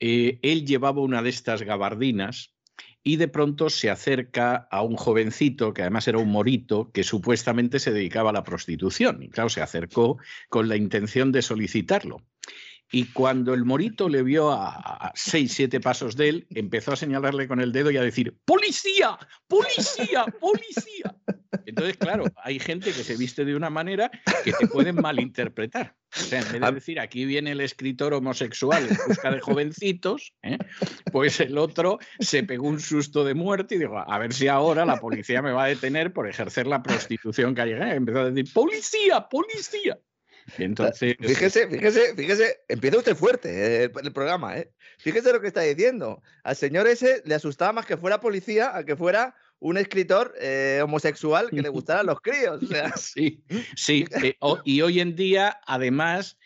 [0.00, 2.54] eh, él llevaba una de estas gabardinas
[3.02, 7.78] y de pronto se acerca a un jovencito, que además era un morito, que supuestamente
[7.78, 9.22] se dedicaba a la prostitución.
[9.22, 10.16] Y claro, se acercó
[10.48, 12.22] con la intención de solicitarlo.
[12.94, 17.48] Y cuando el morito le vio a, seis, siete pasos de él, empezó a señalarle
[17.48, 19.18] con el dedo y a decir, ¡Policía!
[19.48, 20.24] ¡Policía!
[20.38, 21.16] ¡Policía!
[21.66, 24.12] Entonces, claro, hay gente que se viste de una manera
[24.44, 25.96] que te pueden malinterpretar.
[26.16, 30.32] O sea, en vez de decir, aquí viene el escritor homosexual en busca de jovencitos,
[30.44, 30.58] ¿eh?
[31.10, 34.86] pues el otro se pegó un susto de muerte y dijo, a ver si ahora
[34.86, 37.72] la policía me va a detener por ejercer la prostitución que hay.
[37.72, 39.28] Empezó a decir, ¡Policía!
[39.28, 39.98] ¡Policía!
[40.58, 41.16] Entonces.
[41.20, 44.70] Fíjese, fíjese, fíjese, empieza usted fuerte eh, el programa, ¿eh?
[44.98, 46.22] Fíjese lo que está diciendo.
[46.42, 50.80] Al señor ese le asustaba más que fuera policía a que fuera un escritor eh,
[50.82, 52.60] homosexual que le gustaran los críos.
[52.96, 53.42] Sí,
[53.76, 54.04] sí.
[54.22, 56.38] Eh, y hoy en día, además,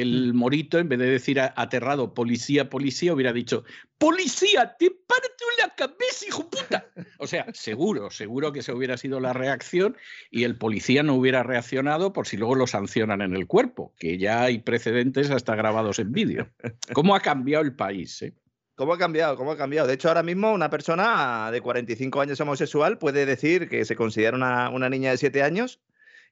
[0.00, 3.64] el morito, en vez de decir aterrado, policía, policía, hubiera dicho,
[3.98, 6.86] policía, te parto la cabeza, hijo puta.
[7.18, 9.96] O sea, seguro, seguro que se hubiera sido la reacción
[10.30, 14.16] y el policía no hubiera reaccionado por si luego lo sancionan en el cuerpo, que
[14.16, 16.48] ya hay precedentes hasta grabados en vídeo.
[16.94, 18.22] ¿Cómo ha cambiado el país?
[18.22, 18.32] Eh?
[18.74, 19.36] ¿Cómo ha cambiado?
[19.36, 19.86] ¿Cómo ha cambiado?
[19.88, 24.38] De hecho, ahora mismo una persona de 45 años homosexual puede decir que se considera
[24.38, 25.80] una, una niña de 7 años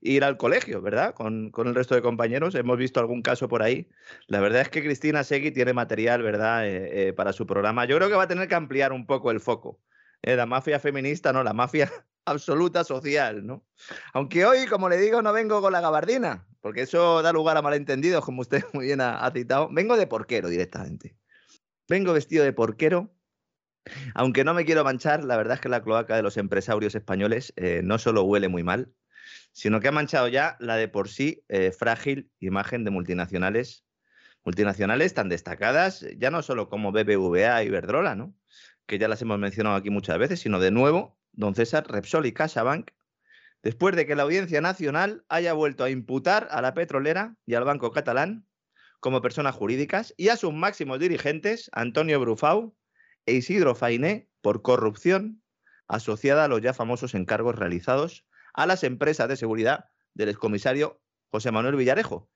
[0.00, 1.14] ir al colegio, ¿verdad?
[1.14, 2.54] Con, el resto de compañeros.
[2.54, 3.88] Hemos visto algún caso por ahí.
[4.26, 7.84] La verdad es que Cristina Segui tiene material, ¿verdad?, eh, eh, para su programa.
[7.84, 9.80] Yo creo que va a tener que ampliar un poco el foco.
[10.22, 11.90] Eh, la mafia feminista, no, la mafia
[12.24, 13.64] absoluta social, ¿no?
[14.12, 17.62] Aunque hoy, como le digo, no vengo con la gabardina, porque eso da lugar a
[17.62, 19.68] malentendidos, como usted muy bien ha, citado.
[19.70, 21.16] Vengo de porquero directamente.
[21.88, 23.14] Vengo vestido de porquero
[24.14, 27.54] aunque no me quiero manchar, la verdad es que la cloaca de los empresarios españoles
[27.82, 28.92] no solo huele muy mal,
[29.52, 33.84] sino que ha manchado ya la de por sí eh, frágil imagen de multinacionales,
[34.44, 38.34] multinacionales tan destacadas, ya no solo como BBVA y Verdrola, ¿no?
[38.90, 42.32] que ya las hemos mencionado aquí muchas veces, sino de nuevo, don César, Repsol y
[42.32, 42.90] CaixaBank,
[43.62, 47.62] después de que la Audiencia Nacional haya vuelto a imputar a la petrolera y al
[47.62, 48.46] Banco Catalán
[48.98, 52.74] como personas jurídicas y a sus máximos dirigentes, Antonio Brufau
[53.26, 55.40] e Isidro Fainé, por corrupción
[55.86, 61.00] asociada a los ya famosos encargos realizados a las empresas de seguridad del excomisario
[61.30, 62.28] José Manuel Villarejo.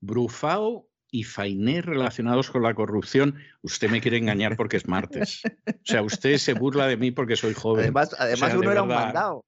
[0.00, 5.42] Brufao y Fainé relacionados con la corrupción, usted me quiere engañar porque es martes.
[5.66, 7.84] O sea, usted se burla de mí porque soy joven.
[7.84, 9.44] Además, además uno era un mandado.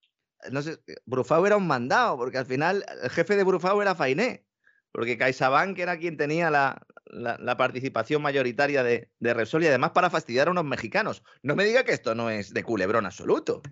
[0.50, 4.44] No sé, Brufao era un mandado, porque al final el jefe de Brufao era Fainé,
[4.90, 10.10] porque CaixaBank era quien tenía la, la, participación mayoritaria de, de, Repsol y además para
[10.10, 11.22] fastidiar a unos mexicanos.
[11.42, 13.62] No me diga que esto no es de culebrón absoluto.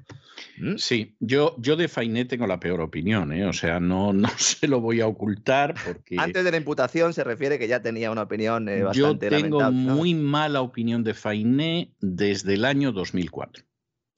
[0.58, 0.76] ¿Mm?
[0.76, 3.46] Sí, yo, yo de Fainé tengo la peor opinión, ¿eh?
[3.46, 6.16] o sea, no, no se lo voy a ocultar porque...
[6.18, 9.72] Antes de la imputación se refiere que ya tenía una opinión eh, bastante Yo tengo
[9.72, 13.64] muy mala opinión de Fainé desde el año 2004.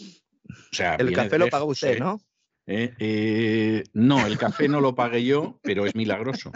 [0.01, 2.21] O sea, el café lo pagó usted, ¿no?
[2.67, 2.95] ¿Eh?
[2.99, 6.53] Eh, no, el café no lo pagué yo, pero es milagroso.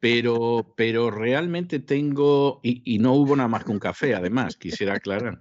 [0.00, 5.38] Pero, pero realmente tengo, y, no hubo nada más que un café, además, quisiera aclarar,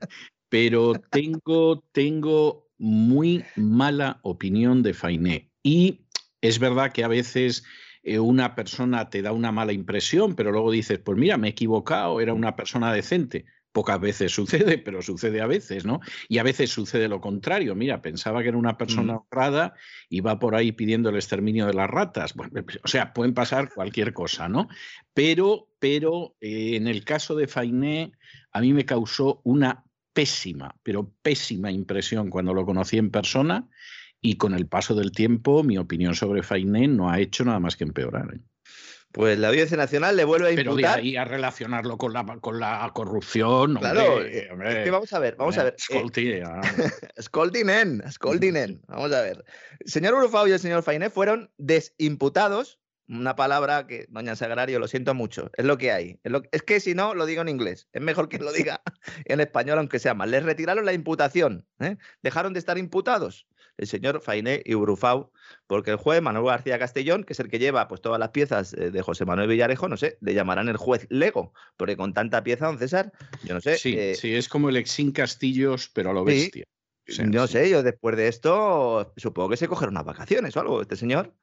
[0.50, 5.52] pero tengo, tengo muy mala opinión de Fainé.
[5.64, 6.08] Y
[6.42, 7.64] es verdad que a veces
[8.04, 11.52] eh, una persona te da una mala impresión, pero luego dices, pues mira, me he
[11.52, 13.46] equivocado, era una persona decente.
[13.72, 16.02] Pocas veces sucede, pero sucede a veces, ¿no?
[16.28, 17.76] Y a veces sucede lo contrario.
[17.76, 19.74] Mira, pensaba que era una persona honrada
[20.10, 22.34] y va por ahí pidiendo el exterminio de las ratas.
[22.34, 24.68] Bueno, o sea, pueden pasar cualquier cosa, ¿no?
[25.14, 28.12] Pero, pero eh, en el caso de Fainé,
[28.52, 33.70] a mí me causó una pésima, pero pésima impresión cuando lo conocí en persona
[34.20, 37.76] y con el paso del tiempo mi opinión sobre Fainé no ha hecho nada más
[37.76, 38.36] que empeorar.
[38.36, 38.40] ¿eh?
[39.12, 40.76] Pues la Audiencia Nacional le vuelve a imputar.
[40.76, 43.76] Pero de ahí a relacionarlo con la, con la corrupción.
[43.76, 44.50] Claro, eh,
[44.90, 45.76] vamos a ver, vamos a ver.
[45.78, 46.44] Scoldinen,
[48.12, 48.82] Scoldinen.
[48.88, 49.44] Vamos a ver.
[49.80, 52.80] El señor Urufao y el señor Fainé fueron desimputados.
[53.10, 55.52] Una palabra que, doña Sagrario, lo siento mucho.
[55.58, 56.18] Es lo que hay.
[56.52, 57.90] Es, que si no, lo digo en inglés.
[57.92, 58.82] Es mejor que lo diga
[59.26, 60.32] en español, aunque sea mal.
[60.32, 61.66] Les retiraron la imputación.
[61.80, 61.98] ¿eh?
[62.24, 63.48] Dejaron de estar imputados
[63.82, 65.32] el señor Fainé y Urufau,
[65.66, 68.74] porque el juez Manuel García Castellón, que es el que lleva pues, todas las piezas
[68.74, 72.44] eh, de José Manuel Villarejo, no sé, le llamarán el juez Lego, porque con tanta
[72.44, 73.12] pieza, don César,
[73.44, 73.78] yo no sé.
[73.78, 76.66] Sí, eh, sí es como el Exin Castillos, pero a lo bestia.
[77.26, 80.96] no sé, yo después de esto supongo que se cogerá unas vacaciones o algo, este
[80.96, 81.34] señor.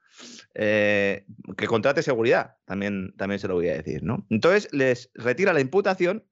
[0.54, 4.26] Eh, que contrate seguridad, también, también se lo voy a decir, ¿no?
[4.30, 6.24] Entonces les retira la imputación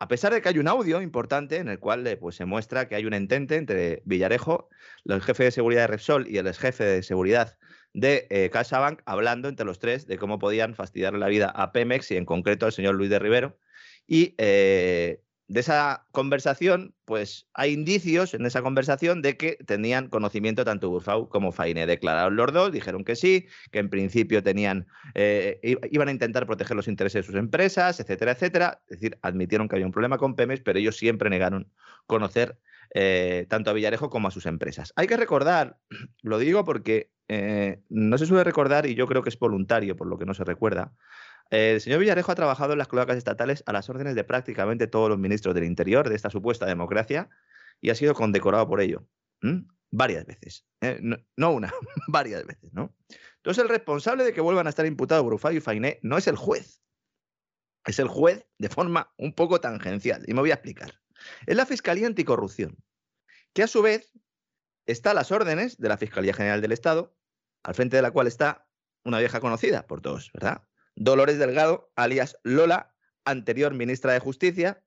[0.00, 2.94] a pesar de que hay un audio importante en el cual pues, se muestra que
[2.94, 4.68] hay un entente entre Villarejo,
[5.04, 7.58] el jefe de seguridad de Repsol y el ex jefe de seguridad
[7.94, 12.12] de eh, CaixaBank, hablando entre los tres de cómo podían fastidiarle la vida a Pemex
[12.12, 13.58] y en concreto al señor Luis de Rivero.
[14.06, 20.64] Y eh, de esa conversación, pues hay indicios en esa conversación de que tenían conocimiento
[20.64, 21.86] tanto Burfau como Faine.
[21.86, 25.58] Declararon los dos, dijeron que sí, que en principio tenían, eh,
[25.90, 28.82] iban a intentar proteger los intereses de sus empresas, etcétera, etcétera.
[28.88, 31.72] Es decir, admitieron que había un problema con Pemex, pero ellos siempre negaron
[32.06, 32.58] conocer
[32.94, 34.92] eh, tanto a Villarejo como a sus empresas.
[34.96, 35.78] Hay que recordar,
[36.22, 40.08] lo digo porque eh, no se suele recordar y yo creo que es voluntario, por
[40.08, 40.92] lo que no se recuerda,
[41.50, 45.08] el señor Villarejo ha trabajado en las cloacas estatales a las órdenes de prácticamente todos
[45.08, 47.30] los ministros del Interior de esta supuesta democracia
[47.80, 49.06] y ha sido condecorado por ello.
[49.90, 50.66] Varias veces.
[50.80, 51.00] ¿eh?
[51.36, 51.72] No, una,
[52.08, 52.94] varias veces, ¿no?
[53.36, 56.36] Entonces, el responsable de que vuelvan a estar imputados Brufay y Fainé no es el
[56.36, 56.82] juez.
[57.86, 60.24] Es el juez de forma un poco tangencial.
[60.26, 61.00] Y me voy a explicar.
[61.46, 62.76] Es la Fiscalía Anticorrupción,
[63.54, 64.12] que a su vez
[64.86, 67.16] está a las órdenes de la Fiscalía General del Estado,
[67.62, 68.68] al frente de la cual está
[69.04, 70.62] una vieja conocida por todos, ¿verdad?
[71.00, 72.92] Dolores Delgado, alias Lola,
[73.24, 74.82] anterior ministra de Justicia,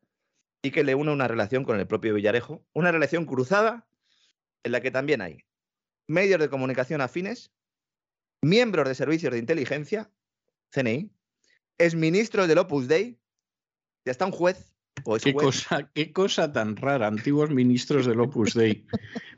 [0.62, 3.88] y que le une una relación con el propio Villarejo, una relación cruzada
[4.64, 5.46] en la que también hay
[6.08, 7.54] medios de comunicación afines,
[8.42, 10.12] miembros de servicios de inteligencia,
[10.72, 11.12] CNI,
[11.78, 13.18] exministros del Opus Dei,
[14.04, 14.70] y hasta un juez
[15.23, 18.86] ¿Qué, cosa, qué cosa tan rara, antiguos ministros del Opus Dei.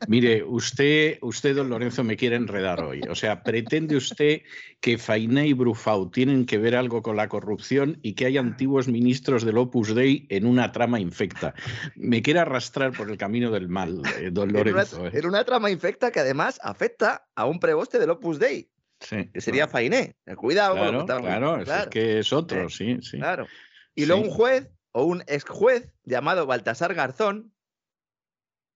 [0.08, 3.00] Mire, usted, usted, don Lorenzo, me quiere enredar hoy.
[3.08, 4.42] O sea, pretende usted
[4.80, 8.88] que Fainé y Brufau tienen que ver algo con la corrupción y que hay antiguos
[8.88, 11.54] ministros del Opus Dei en una trama infecta.
[11.96, 15.06] Me quiere arrastrar por el camino del mal, eh, don Lorenzo.
[15.06, 15.10] ¿eh?
[15.14, 18.68] En una, trama infecta que además afecta a un preboste del Opus Dei.
[19.00, 20.16] Sí, que sería Fainé.
[20.36, 23.18] Cuidado claro, Claro, es que es otro, sí, sí.
[23.18, 23.46] Claro.
[23.94, 27.52] Y luego un juez o un ex juez llamado Baltasar Garzón,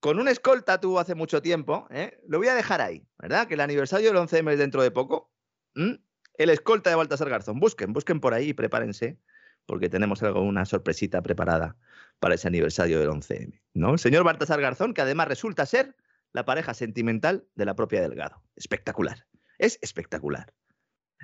[0.00, 2.20] con un escolta tuvo hace mucho tiempo, ¿eh?
[2.26, 3.46] lo voy a dejar ahí, ¿verdad?
[3.46, 5.32] Que el aniversario del 11M es dentro de poco.
[5.74, 7.60] El escolta de Baltasar Garzón.
[7.60, 9.20] Busquen, busquen por ahí y prepárense,
[9.64, 11.76] porque tenemos algo, una sorpresita preparada
[12.18, 13.60] para ese aniversario del 11M.
[13.74, 13.92] ¿no?
[13.92, 15.94] El señor Baltasar Garzón, que además resulta ser
[16.32, 18.42] la pareja sentimental de la propia Delgado.
[18.56, 19.26] Espectacular.
[19.58, 20.52] Es espectacular.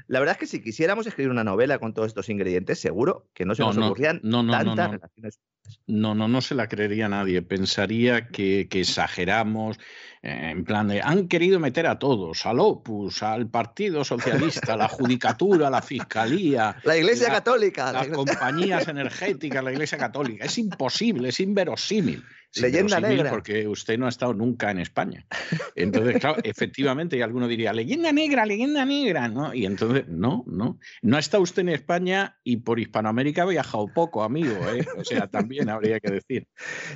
[0.07, 3.45] La verdad es que si quisiéramos escribir una novela con todos estos ingredientes, seguro que
[3.45, 5.41] no se nos ocurrían tantas relaciones.
[5.87, 7.41] No, no, no se la creería nadie.
[7.41, 9.79] Pensaría que, exageramos,
[10.23, 14.89] eh, en plan de, han querido meter a todos, al Opus, al Partido Socialista, la
[14.89, 16.77] Judicatura, la Fiscalía.
[16.85, 17.93] La Iglesia Católica.
[17.93, 20.45] Las compañías energéticas, la Iglesia Católica.
[20.45, 22.23] Es imposible, es inverosímil
[22.61, 23.31] leyenda negra.
[23.31, 25.27] Porque usted no ha estado nunca en España.
[25.75, 29.55] Entonces, claro, efectivamente, y alguno diría, leyenda negra, leyenda negra, ¿no?
[29.55, 30.79] Y entonces, no, no.
[31.03, 34.87] No ha estado usted en España y por Hispanoamérica ha viajado poco, amigo, ¿eh?
[34.97, 36.49] O sea, también habría que decir.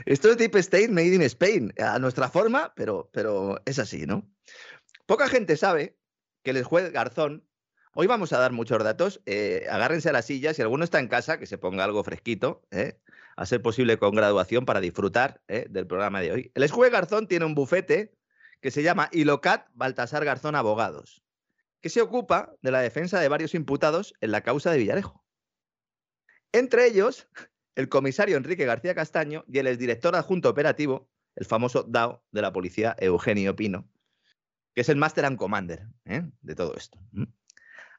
[0.06, 4.30] Esto es Deep State Made in Spain, a nuestra forma, pero, pero es así, ¿no?
[5.06, 5.97] Poca gente sabe
[6.43, 7.48] que el juez Garzón
[8.01, 9.20] Hoy vamos a dar muchos datos.
[9.26, 10.55] Eh, agárrense a las sillas.
[10.55, 12.62] Si alguno está en casa, que se ponga algo fresquito.
[12.70, 13.01] ¿eh?
[13.39, 15.65] A ser posible con graduación para disfrutar ¿eh?
[15.70, 16.52] del programa de hoy.
[16.56, 18.12] El Escue Garzón tiene un bufete
[18.60, 21.23] que se llama Ilocat Baltasar Garzón Abogados,
[21.81, 25.24] que se ocupa de la defensa de varios imputados en la causa de Villarejo.
[26.51, 27.28] Entre ellos,
[27.77, 32.52] el comisario Enrique García Castaño y el exdirector adjunto operativo, el famoso DAO de la
[32.52, 33.89] policía Eugenio Pino,
[34.74, 36.23] que es el Master and Commander ¿eh?
[36.40, 36.98] de todo esto.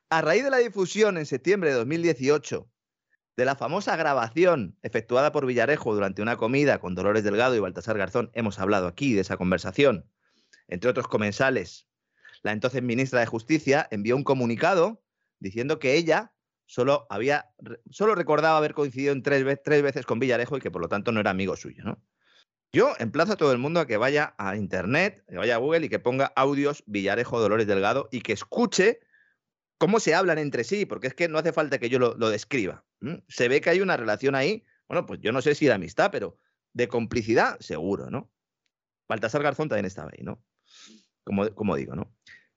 [0.10, 2.70] a raíz de la difusión en septiembre de 2018
[3.40, 7.98] de la famosa grabación efectuada por Villarejo durante una comida con Dolores Delgado y Baltasar
[7.98, 10.06] Garzón, hemos hablado aquí de esa conversación,
[10.68, 11.88] entre otros comensales,
[12.44, 15.02] la entonces ministra de Justicia envió un comunicado
[15.40, 16.34] diciendo que ella
[16.66, 17.52] solo había
[17.90, 21.22] solo recordaba haber coincidido en tres, veces con Villarejo y que por lo tanto no
[21.22, 21.98] era amigo suyo.
[22.74, 25.86] Yo emplazo a todo el mundo a que vaya a internet, que vaya a Google
[25.86, 28.99] y que ponga audios Villarejo Dolores Delgado y que escuche
[29.80, 32.86] cómo se hablan entre sí, porque es que no hace falta que yo lo, describa.
[33.28, 36.10] Se ve que hay una relación ahí, bueno, pues yo no sé si de amistad,
[36.12, 36.38] pero
[36.74, 38.32] de complicidad, seguro, ¿no?
[39.08, 40.44] Baltasar Garzón también estaba ahí, ¿no?
[41.24, 42.14] Como, como digo, ¿no?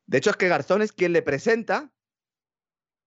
[0.07, 1.93] De hecho, es que Garzón es quien le presenta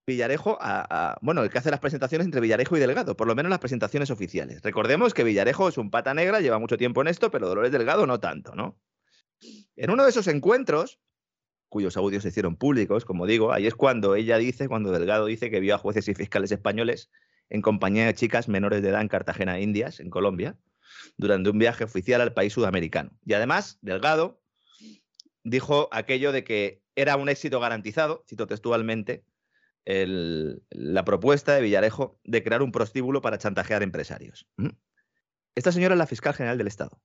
[0.08, 3.50] Villarejo a, bueno, el que hace las presentaciones entre Villarejo y Delgado, por lo menos
[3.50, 4.62] las presentaciones oficiales.
[4.62, 8.06] Recordemos que Villarejo es un pata negra, lleva mucho tiempo en esto, pero Dolores Delgado
[8.06, 8.80] no tanto, ¿no?
[9.76, 11.00] En uno de esos encuentros,
[11.70, 15.50] cuyos audios se hicieron públicos, como digo, ahí es cuando ella dice, cuando Delgado dice
[15.50, 17.10] que vio a jueces y fiscales españoles
[17.50, 20.58] en compañía de chicas menores de edad en Cartagena, Indias, en Colombia,
[21.18, 23.12] durante un viaje oficial al país sudamericano.
[23.26, 24.42] Y además, Delgado
[25.44, 29.26] dijo aquello de que era un éxito garantizado, cito textualmente,
[29.86, 34.48] la propuesta de Villarejo de crear un prostíbulo para chantajear empresarios.
[35.54, 37.00] Esta señora es la fiscal general del Estado.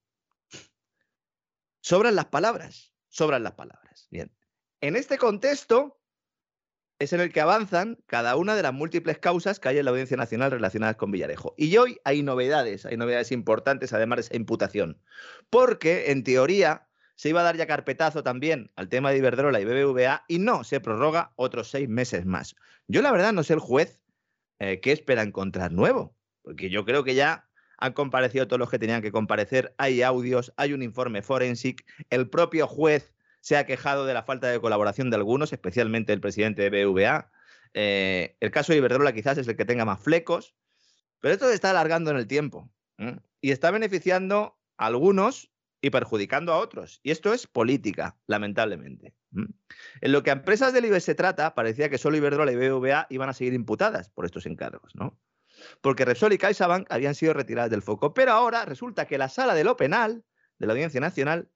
[1.82, 4.08] Sobran las palabras, sobran las palabras.
[4.10, 4.34] Bien.
[4.80, 5.99] En este contexto
[7.01, 9.90] es en el que avanzan cada una de las múltiples causas que hay en la
[9.90, 11.55] Audiencia Nacional relacionadas con Villarejo.
[11.56, 15.01] Y hoy hay novedades, hay novedades importantes además de esa imputación.
[15.48, 16.86] Porque, en teoría,
[17.16, 20.62] se iba a dar ya carpetazo también al tema de Iberdrola y BBVA y no,
[20.62, 22.55] se prorroga otros seis meses más.
[22.86, 24.02] Yo la verdad no sé el juez
[24.59, 27.48] eh, qué espera encontrar nuevo, porque yo creo que ya
[27.78, 32.28] han comparecido todos los que tenían que comparecer, hay audios, hay un informe forensic, el
[32.28, 36.68] propio juez se ha quejado de la falta de colaboración de algunos, especialmente el presidente
[36.68, 37.30] de BBVA.
[37.74, 40.54] Eh, el caso de Iberdrola quizás es el que tenga más flecos,
[41.20, 42.70] pero esto se está alargando en el tiempo
[43.40, 45.50] y está beneficiando a algunos
[45.80, 47.00] y perjudicando a otros.
[47.02, 49.14] Y esto es política, lamentablemente.
[50.00, 53.06] En lo que a empresas del IBEX se trata, parecía que solo Iberdrola y BBVA
[53.08, 55.18] iban a seguir imputadas por estos encargos, ¿no?
[55.80, 58.12] Porque Repsol y CaixaBank habían sido retiradas del foco.
[58.12, 60.24] Pero ahora resulta que la sala de lo penal
[60.58, 61.48] de la Audiencia Nacional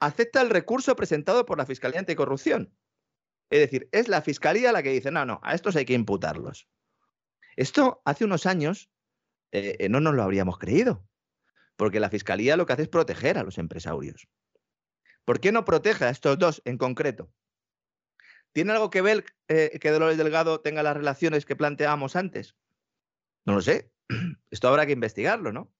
[0.00, 2.74] acepta el recurso presentado por la Fiscalía Anticorrupción.
[3.50, 6.68] Es decir, es la Fiscalía la que dice, no, no, a estos hay que imputarlos.
[7.56, 8.90] Esto hace unos años
[9.52, 11.06] eh, no nos lo habríamos creído.
[11.76, 14.28] Porque la Fiscalía lo que hace es proteger a los empresarios.
[15.24, 17.32] ¿Por qué no protege a estos dos en concreto?
[18.52, 22.56] ¿Tiene algo que ver eh, que Dolores Delgado tenga las relaciones que planteábamos antes?
[23.44, 23.92] No lo sé.
[24.50, 25.72] Esto habrá que investigarlo, ¿no?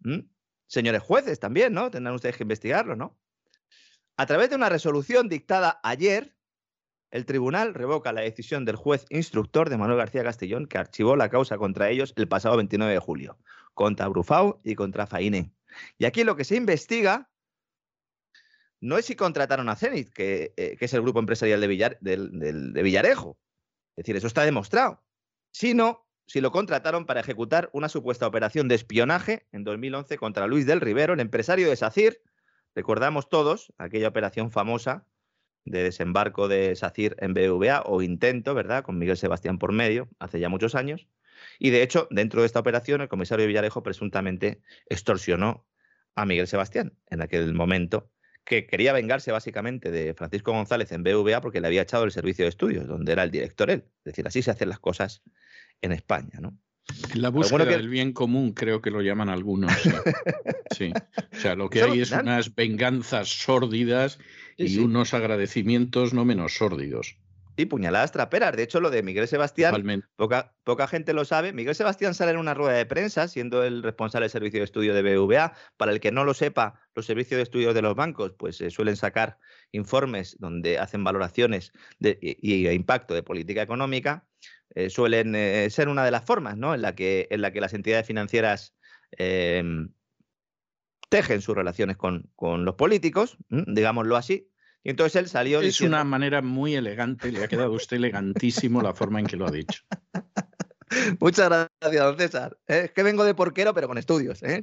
[0.00, 0.20] ¿Mm?
[0.66, 1.90] Señores jueces también, ¿no?
[1.90, 3.18] Tendrán ustedes que investigarlo, ¿no?
[4.18, 6.34] A través de una resolución dictada ayer,
[7.12, 11.30] el tribunal revoca la decisión del juez instructor de Manuel García Castellón que archivó la
[11.30, 13.38] causa contra ellos el pasado 29 de julio,
[13.74, 15.52] contra Brufau y contra Faine.
[15.98, 17.30] Y aquí lo que se investiga
[18.80, 23.38] no es si contrataron a Zenit, que, eh, es el grupo empresarial de, de Villarejo.
[23.94, 25.00] Es decir, eso está demostrado.
[25.52, 30.66] Sino si lo contrataron para ejecutar una supuesta operación de espionaje en 2011 contra Luis
[30.66, 32.20] del Rivero, el empresario de SACIR.
[32.74, 35.06] Recordamos todos aquella operación famosa
[35.64, 38.84] de desembarco de SACIR en BVA o intento, ¿verdad?
[38.84, 41.08] Con Miguel Sebastián por medio, hace ya muchos años.
[41.58, 45.66] Y de hecho, dentro de esta operación, el comisario Villarejo presuntamente extorsionó
[46.14, 48.10] a Miguel Sebastián en aquel momento,
[48.44, 52.44] que quería vengarse básicamente de Francisco González en BVA porque le había echado el servicio
[52.44, 53.84] de estudios, donde era el director él.
[53.98, 55.22] Es decir, así se hacen las cosas
[55.82, 56.58] en España, ¿no?
[57.14, 59.72] La búsqueda del bien común, creo que lo llaman algunos.
[60.76, 60.92] Sí.
[61.32, 64.18] O sea, lo que hay es unas venganzas sórdidas
[64.56, 67.16] y unos agradecimientos no menos sórdidos.
[67.58, 68.56] Y puñaladas traperas.
[68.56, 71.52] De hecho, lo de Miguel Sebastián, poca, poca, gente lo sabe.
[71.52, 74.94] Miguel Sebastián sale en una rueda de prensa, siendo el responsable del servicio de estudio
[74.94, 75.54] de BVA.
[75.76, 78.70] Para el que no lo sepa, los servicios de estudio de los bancos pues eh,
[78.70, 79.38] suelen sacar
[79.72, 84.24] informes donde hacen valoraciones de, y, impacto de política económica.
[84.74, 86.74] Eh, suelen eh, ser una de las formas ¿no?
[86.74, 88.74] en, la que, en la que las entidades financieras
[89.12, 89.92] em,
[91.08, 94.50] tejen sus relaciones con, con los políticos, digámoslo así.
[94.84, 95.60] Y entonces él salió.
[95.60, 99.36] Es una manera muy elegante, le ha quedado a usted elegantísimo la forma en que
[99.36, 99.82] lo ha dicho.
[101.20, 101.48] Muchas
[101.80, 102.58] gracias, don César.
[102.66, 104.42] Eh, es que vengo de porquero, pero con estudios.
[104.42, 104.62] ¿eh?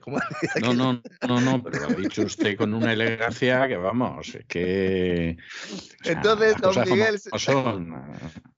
[0.62, 5.38] no, no, no, no, pero lo ha dicho usted con una elegancia que vamos, que.
[6.04, 7.20] entonces, don Miguel.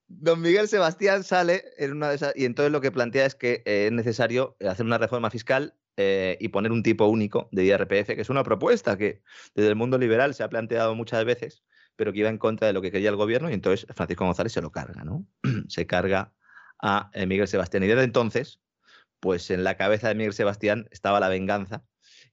[0.07, 2.33] Don Miguel Sebastián sale en una de esas.
[2.35, 6.37] Y entonces lo que plantea es que eh, es necesario hacer una reforma fiscal eh,
[6.39, 9.21] y poner un tipo único de IRPF, que es una propuesta que
[9.55, 11.63] desde el mundo liberal se ha planteado muchas veces,
[11.95, 14.53] pero que iba en contra de lo que quería el gobierno y entonces Francisco González
[14.53, 15.25] se lo carga, ¿no?
[15.67, 16.33] se carga
[16.81, 17.83] a eh, Miguel Sebastián.
[17.83, 18.61] Y desde entonces,
[19.19, 21.83] pues en la cabeza de Miguel Sebastián estaba la venganza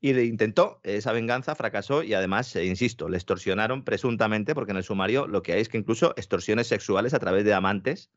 [0.05, 4.77] y le intentó, esa venganza fracasó y además, eh, insisto, le extorsionaron presuntamente, porque en
[4.77, 8.11] el sumario lo que hay es que incluso extorsiones sexuales a través de amantes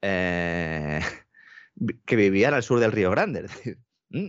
[0.00, 1.00] eh,
[2.06, 3.46] que vivían al sur del Río Grande.
[4.10, 4.28] Mm,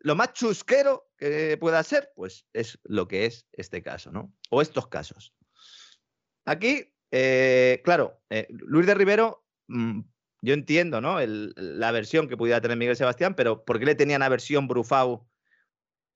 [0.00, 4.34] lo más chusquero que pueda ser, pues es lo que es este caso, ¿no?
[4.50, 5.32] O estos casos.
[6.44, 10.00] Aquí, eh, claro, Luis de Rivero, mm,
[10.42, 11.18] yo entiendo, ¿no?
[11.24, 15.28] la versión que pudiera tener Miguel Sebastián, pero ¿por qué le tenían aversión Brufau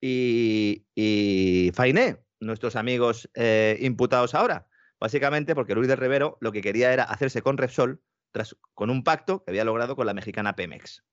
[0.01, 4.67] y, Fainé, nuestros amigos eh, imputados ahora.
[4.99, 8.01] Básicamente porque Luis de Rivero lo que quería era hacerse con Repsol
[8.31, 11.03] tras, con un pacto que había logrado con la mexicana Pemex.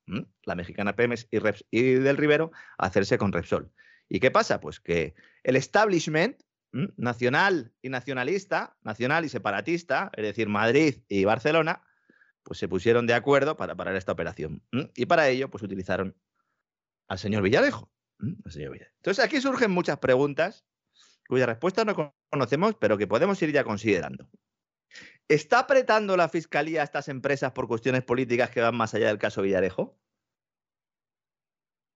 [0.45, 1.39] La mexicana Pemex y,
[1.71, 3.71] y, del Rivero hacerse con Repsol.
[4.09, 4.61] ¿Y qué pasa?
[4.61, 6.41] Pues que el establishment
[6.97, 11.83] nacional y nacionalista, nacional y separatista, es decir, Madrid y Barcelona,
[12.43, 14.63] pues se pusieron de acuerdo para parar esta operación.
[14.95, 16.17] Y para ello, pues utilizaron
[17.09, 17.91] al señor Villarejo.
[18.19, 20.65] Entonces aquí surgen muchas preguntas
[21.29, 24.29] cuya respuesta no conocemos, pero que podemos ir ya considerando.
[25.29, 29.19] ¿Está apretando la fiscalía a estas empresas por cuestiones políticas que van más allá del
[29.19, 29.99] caso Villarejo?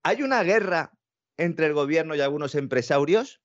[0.02, 0.98] ¿Hay una guerra
[1.36, 3.40] entre el gobierno y algunos empresarios?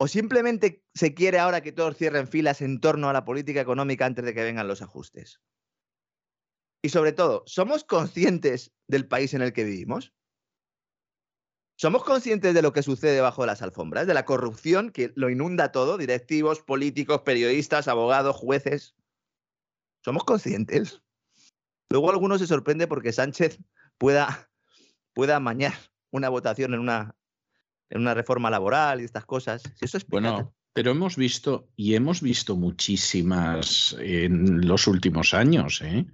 [0.00, 4.06] ¿O simplemente se quiere ahora que todos cierren filas en torno a la política económica
[4.06, 5.40] antes de que vengan los ajustes?
[6.82, 10.14] Y sobre todo, ¿somos conscientes del país en el que vivimos?
[11.80, 14.08] ¿Somos conscientes de lo que sucede bajo las alfombras?
[14.08, 18.96] De la corrupción que lo inunda todo, directivos, políticos, periodistas, abogados, jueces.
[20.04, 21.00] ¿Somos conscientes?
[21.88, 23.60] Luego alguno se sorprende porque Sánchez
[23.96, 24.50] pueda,
[25.14, 25.74] pueda amañar
[26.10, 27.14] una votación en una,
[27.90, 29.62] en una reforma laboral y estas cosas.
[29.76, 35.82] Si eso es bueno, pero hemos visto, y hemos visto muchísimas en los últimos años,
[35.82, 36.06] ¿eh?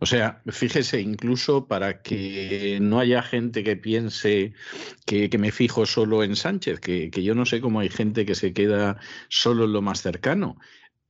[0.00, 4.52] O sea, fíjese, incluso para que no haya gente que piense
[5.06, 8.52] que, me fijo solo en Sánchez, que, yo no sé cómo hay gente que se
[8.52, 8.98] queda
[9.28, 10.58] solo en lo más cercano.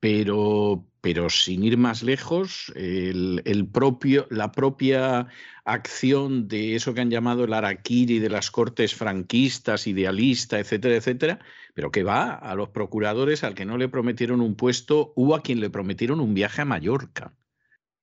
[0.05, 5.27] Pero, pero sin ir más lejos, la propia
[5.63, 11.39] acción de eso que han llamado el araquiri de las cortes franquistas, idealista, etcétera, etcétera,
[11.73, 15.41] pero que va a los procuradores al que no le prometieron un puesto o a
[15.41, 17.33] quien le prometieron un viaje a Mallorca.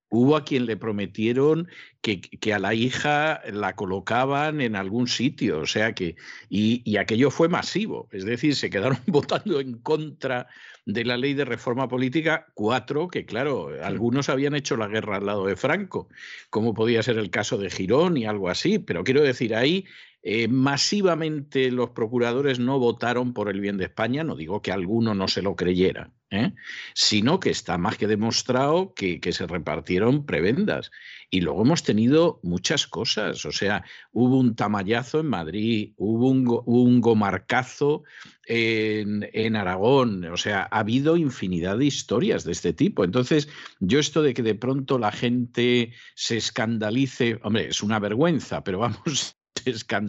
[0.08, 1.68] Hubo a quien le prometieron
[2.00, 6.16] que, a la hija la colocaban en algún sitio, o sea que,
[6.48, 10.48] y, aquello fue masivo, es decir, se quedaron votando en contra
[10.84, 15.26] de la ley de reforma política cuatro, que claro, algunos habían hecho la guerra al
[15.26, 16.08] lado de Franco,
[16.50, 19.84] como podía ser el caso de Girón y algo así, pero quiero decir, ahí
[20.24, 25.14] eh, masivamente los procuradores no votaron por el bien de España, no digo que alguno
[25.14, 26.52] no se lo creyera, ¿eh?
[26.94, 30.92] sino que está más que demostrado que, se repartieron prebendas.
[31.34, 33.82] Y luego hemos tenido muchas cosas, o sea,
[34.12, 38.02] hubo un tamallazo en Madrid, hubo un, gomarcazo
[38.44, 43.02] en, en, Aragón, o sea, ha habido infinidad de historias de este tipo.
[43.02, 43.48] Entonces,
[43.80, 48.80] yo esto de que de pronto la gente se escandalice, hombre, es una vergüenza, pero
[48.80, 49.34] vamos,
[49.64, 50.06] es un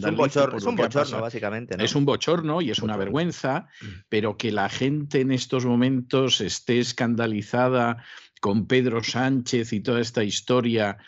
[0.56, 1.82] es un bochorno básicamente.
[1.82, 3.86] Es un bochorno y es una vergüenza, mm.
[4.08, 8.04] pero que la gente en estos momentos esté escandalizada
[8.44, 10.98] con Pedro Sánchez y toda esta historia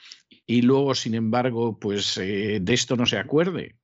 [0.46, 3.76] y luego, sin embargo, pues eh, de esto no se acuerde.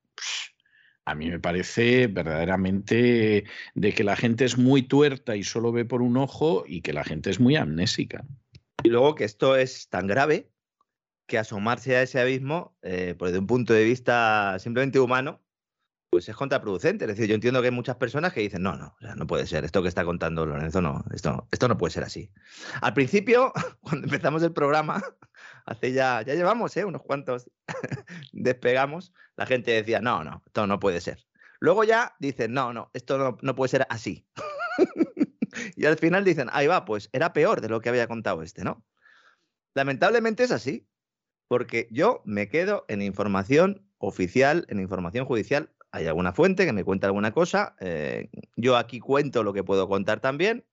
[1.05, 5.85] a mí me parece verdaderamente de que la gente es muy tuerta y solo ve
[5.85, 8.25] por un ojo y que la gente es muy amnésica.
[8.85, 10.49] Y luego que esto es tan grave
[11.27, 15.43] que asomarse a ese abismo, eh, pues desde un punto de vista simplemente humano,
[16.13, 17.07] pues es contraproducente.
[17.07, 19.65] Es decir, yo entiendo que hay muchas personas que dicen, no, no, no puede ser,
[19.65, 22.31] esto que está contando Lorenzo, no, esto, esto no puede ser así.
[22.83, 25.03] Al principio, cuando empezamos el programa,
[25.65, 26.85] hace ya, ya llevamos ¿eh?
[26.85, 27.51] unos cuantos
[28.33, 31.25] despegamos, la gente decía, no, no, esto no puede ser.
[31.61, 34.27] Luego ya dicen, no, no, esto no, no puede ser así.
[35.77, 38.65] y al final dicen, ahí va, pues era peor de lo que había contado este,
[38.65, 38.85] ¿no?
[39.73, 40.87] Lamentablemente es así
[41.49, 45.71] porque yo me quedo en información oficial, en información judicial.
[45.93, 47.77] Hay alguna fuente que me cuenta alguna cosa.
[47.79, 50.65] Eh, yo aquí cuento lo que puedo contar también.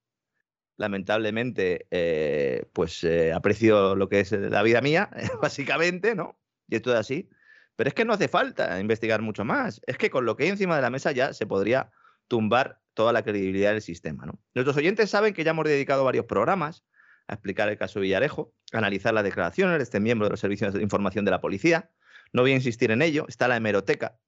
[0.78, 5.10] Lamentablemente, eh, pues eh, aprecio lo que es la vida mía,
[5.42, 6.40] básicamente, ¿no?
[6.68, 7.28] Y esto es así.
[7.76, 9.82] Pero es que no hace falta investigar mucho más.
[9.86, 11.90] Es que con lo que hay encima de la mesa ya se podría
[12.26, 14.24] tumbar toda la credibilidad del sistema.
[14.24, 14.40] ¿no?
[14.54, 16.82] Nuestros oyentes saben que ya hemos dedicado varios programas
[17.28, 20.72] a explicar el caso Villarejo, a analizar las declaraciones de este miembro de los servicios
[20.72, 21.90] de información de la policía.
[22.32, 24.18] No voy a insistir en ello, está la hemeroteca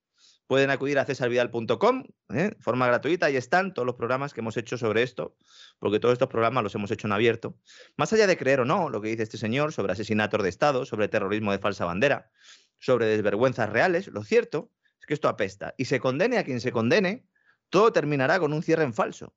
[0.52, 2.04] pueden acudir a cesarvidal.com,
[2.34, 2.54] ¿eh?
[2.60, 5.34] forma gratuita, ahí están todos los programas que hemos hecho sobre esto,
[5.78, 7.56] porque todos estos programas los hemos hecho en abierto.
[7.96, 10.84] Más allá de creer o no lo que dice este señor sobre asesinatos de Estado,
[10.84, 12.30] sobre terrorismo de falsa bandera,
[12.78, 14.70] sobre desvergüenzas reales, lo cierto
[15.00, 15.72] es que esto apesta.
[15.78, 17.24] Y se condene a quien se condene,
[17.70, 19.34] todo terminará con un cierre en falso,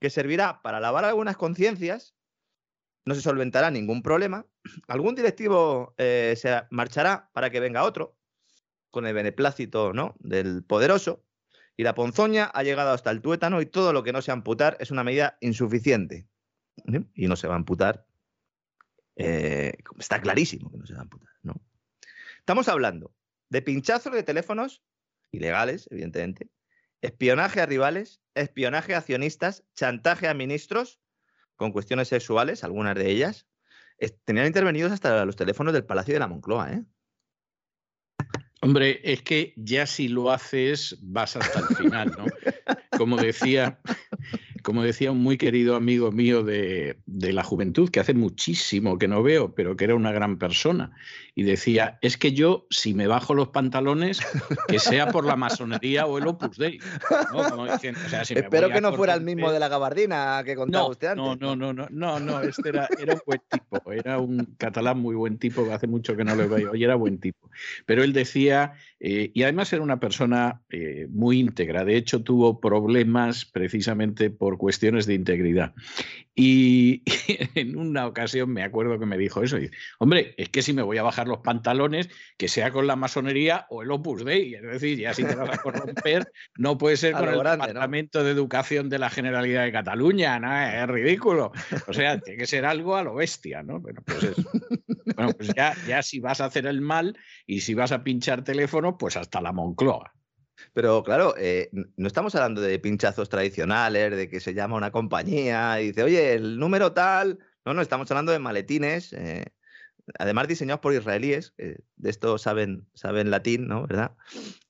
[0.00, 2.16] que servirá para lavar algunas conciencias,
[3.04, 4.46] no se solventará ningún problema,
[4.88, 8.16] algún directivo eh, se marchará para que venga otro,
[8.90, 10.14] con el beneplácito ¿no?
[10.18, 11.24] del poderoso,
[11.80, 14.76] y la ponzoña ha llegado hasta el tuétano y todo lo que no sea amputar
[14.80, 16.28] es una medida insuficiente.
[16.92, 17.04] ¿eh?
[17.14, 18.06] Y no se va a amputar.
[19.16, 21.32] Eh, está clarísimo que no se va a amputar.
[21.42, 21.54] ¿no?
[22.38, 23.14] Estamos hablando
[23.48, 24.82] de pinchazos de teléfonos
[25.32, 26.50] ilegales, evidentemente,
[27.00, 31.00] espionaje a rivales, espionaje a accionistas, chantaje a ministros
[31.56, 33.46] con cuestiones sexuales, algunas de ellas.
[34.24, 36.84] Tenían intervenidos hasta los teléfonos del Palacio de la Moncloa, ¿eh?
[38.62, 42.26] Hombre, es que ya si lo haces vas hasta el final, ¿no?
[42.98, 43.80] Como decía,
[44.70, 49.20] como decía un muy querido amigo mío de, la juventud, que hace muchísimo que no
[49.20, 50.92] veo, pero que era una gran persona,
[51.34, 54.20] y decía, es que yo, si me bajo los pantalones,
[54.68, 56.78] que sea por la masonería o el Opus Dei.
[58.30, 61.24] Espero que no fuera el mismo de la gabardina que contaba usted antes.
[61.24, 65.00] No, no, no, no, no, no, este era, era un buen tipo, era un catalán
[65.00, 67.50] muy buen tipo, que hace mucho que no lo veo, y era buen tipo.
[67.86, 72.60] Pero él decía, eh, y además era una persona eh, muy íntegra, de hecho tuvo
[72.60, 75.74] problemas precisamente por cuestiones de integridad.
[76.34, 77.02] Y,
[77.54, 80.82] en una ocasión me acuerdo que me dijo eso, y, hombre, es que si me
[80.82, 84.62] voy a bajar los pantalones, que sea con la masonería o el Opus Dei, es
[84.62, 88.90] decir, ya si te vas a corromper, no puede ser con el Departamento de Educación
[88.90, 90.60] de la Generalidad de Cataluña, ¿no?
[90.60, 91.52] es ridículo.
[91.86, 93.80] O sea, tiene que ser algo a lo bestia, ¿no?
[93.80, 94.34] Bueno, pues,
[95.16, 98.44] bueno, pues ya, ya si vas a hacer el mal y si vas a pinchar
[98.44, 100.12] teléfono, pues hasta la Moncloa.
[100.72, 105.80] Pero claro, eh, no estamos hablando de pinchazos tradicionales, de que se llama una compañía
[105.80, 107.38] y dice, oye, el número tal.
[107.64, 109.44] No, no, estamos hablando de maletines, eh,
[110.18, 113.86] además diseñados por israelíes, de esto saben, saben latín, ¿no?
[113.86, 114.12] ¿Verdad?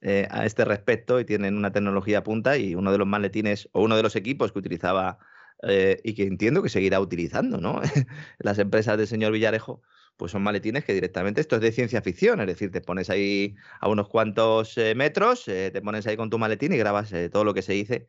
[0.00, 3.82] Eh, a este respecto y tienen una tecnología punta y uno de los maletines o
[3.82, 5.18] uno de los equipos que utilizaba
[5.62, 7.82] y que entiendo que seguirá utilizando, ¿no?
[8.38, 9.82] Las empresas del señor Villarejo
[10.16, 13.56] pues son maletines que directamente esto es de ciencia ficción, es decir, te pones ahí
[13.80, 17.30] a unos cuantos eh, metros, eh, te pones ahí con tu maletín y grabas eh,
[17.30, 18.08] todo lo que se dice,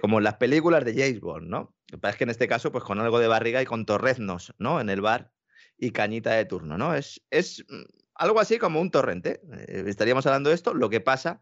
[0.00, 1.74] como en las películas de James Bond, ¿no?
[1.88, 3.86] Lo que pasa es que en este caso, pues con algo de barriga y con
[3.86, 4.80] torreznos, ¿no?
[4.80, 5.32] En el bar
[5.78, 6.94] y cañita de turno, ¿no?
[6.94, 7.82] Es, es mm,
[8.16, 9.40] algo así como un torrente.
[9.66, 11.40] estaríamos hablando de esto, lo que pasa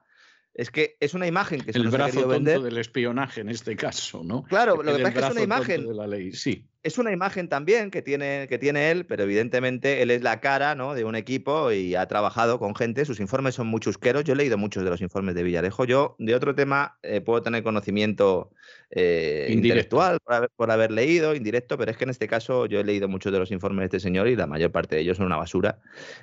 [0.54, 2.60] es que es una imagen que se el nos brazo ha vender.
[2.60, 4.44] del espionaje en este caso, ¿no?
[4.44, 5.86] Claro, lo que pasa es que es una imagen.
[5.88, 6.32] De la ley.
[6.32, 10.40] Sí es una imagen también que tiene, que tiene él, pero evidentemente él es la
[10.40, 10.94] cara ¿no?
[10.94, 13.04] de un equipo y ha trabajado con gente.
[13.04, 14.24] Sus informes son muy chusqueros.
[14.24, 15.84] Yo he leído muchos de los informes de Villarejo.
[15.84, 18.50] Yo de otro tema eh, puedo tener conocimiento
[18.90, 20.18] eh, intelectual
[20.56, 23.38] por haber, leído, indirecto, pero es que en este caso yo he leído muchos de
[23.38, 25.78] los informes de este señor y la mayor parte de ellos son una basura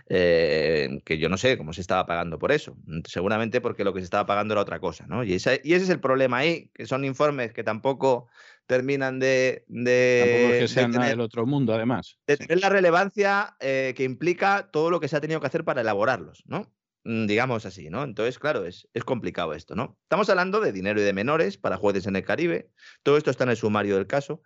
[0.10, 2.76] eh, que yo no sé cómo se estaba pagando por eso.
[3.06, 5.08] Seguramente porque lo que se estaba pagando era otra cosa.
[5.08, 5.24] ¿no?
[5.24, 8.28] Y, y ese es el problema ahí, que son informes que tampoco
[8.70, 9.66] terminan de...
[9.68, 12.20] de Tampoco es que sean nada del otro mundo, además.
[12.28, 15.64] De tener la relevancia eh, que implica todo lo que se ha tenido que hacer
[15.64, 16.72] para elaborarlos, ¿no?
[17.04, 18.04] Mm, digamos así, ¿no?
[18.04, 19.98] Entonces, claro, es, es, complicado esto, ¿no?
[20.04, 22.70] Estamos hablando de dinero y de menores para jueces en el Caribe.
[23.02, 24.44] Todo esto está en el sumario del caso.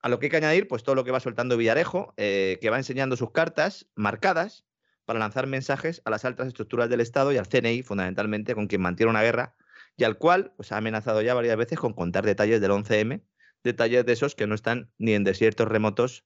[0.00, 2.70] A lo que hay que añadir, pues todo lo que va soltando Villarejo, eh, que
[2.70, 4.64] va enseñando sus cartas marcadas
[5.04, 8.80] para lanzar mensajes a las altas estructuras del Estado y al CNI, fundamentalmente, con quien
[8.80, 9.54] mantiene una guerra
[9.98, 13.20] y al cual pues, ha amenazado ya varias veces con contar detalles del 11M
[13.62, 16.24] detalles de esos que no están ni en desiertos remotos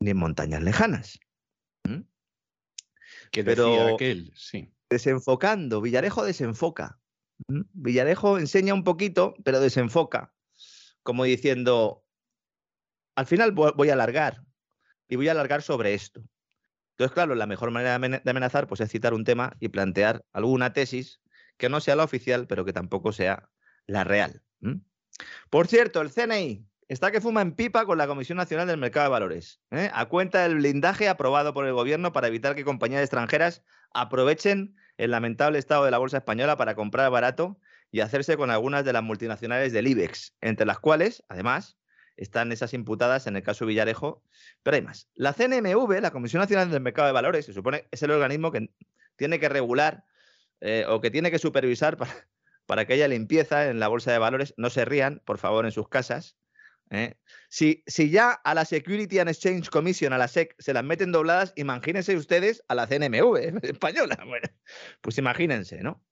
[0.00, 1.18] ni en montañas lejanas.
[1.84, 2.02] ¿Mm?
[3.30, 4.72] Que Pero aquel, sí.
[4.90, 6.98] Desenfocando, Villarejo desenfoca.
[7.48, 7.62] ¿Mm?
[7.72, 10.34] Villarejo enseña un poquito, pero desenfoca.
[11.02, 12.04] Como diciendo,
[13.14, 14.44] al final voy a alargar
[15.08, 16.22] y voy a alargar sobre esto.
[16.96, 20.72] Entonces, claro, la mejor manera de amenazar pues, es citar un tema y plantear alguna
[20.72, 21.20] tesis
[21.58, 23.50] que no sea la oficial, pero que tampoco sea
[23.86, 24.42] la real.
[25.50, 29.04] Por cierto, el CNI está que fuma en pipa con la Comisión Nacional del Mercado
[29.04, 29.90] de Valores, ¿eh?
[29.92, 33.62] a cuenta del blindaje aprobado por el gobierno para evitar que compañías extranjeras
[33.92, 37.58] aprovechen el lamentable estado de la bolsa española para comprar barato
[37.90, 41.78] y hacerse con algunas de las multinacionales del IBEX, entre las cuales, además,
[42.16, 44.22] están esas imputadas en el caso Villarejo,
[44.62, 45.08] pero hay más.
[45.14, 48.70] La CNMV, la Comisión Nacional del Mercado de Valores, se supone es el organismo que
[49.16, 50.04] tiene que regular
[50.60, 52.12] eh, o que tiene que supervisar para,
[52.66, 54.54] para que haya limpieza en la bolsa de valores.
[54.56, 56.36] No se rían, por favor, en sus casas.
[56.90, 57.16] ¿eh?
[57.48, 61.12] Si, si, ya a la Security and Exchange Commission, a la SEC, se las meten
[61.12, 64.18] dobladas, imagínense ustedes a la CNMV española.
[64.26, 64.48] Bueno,
[65.00, 66.04] pues imagínense, ¿no?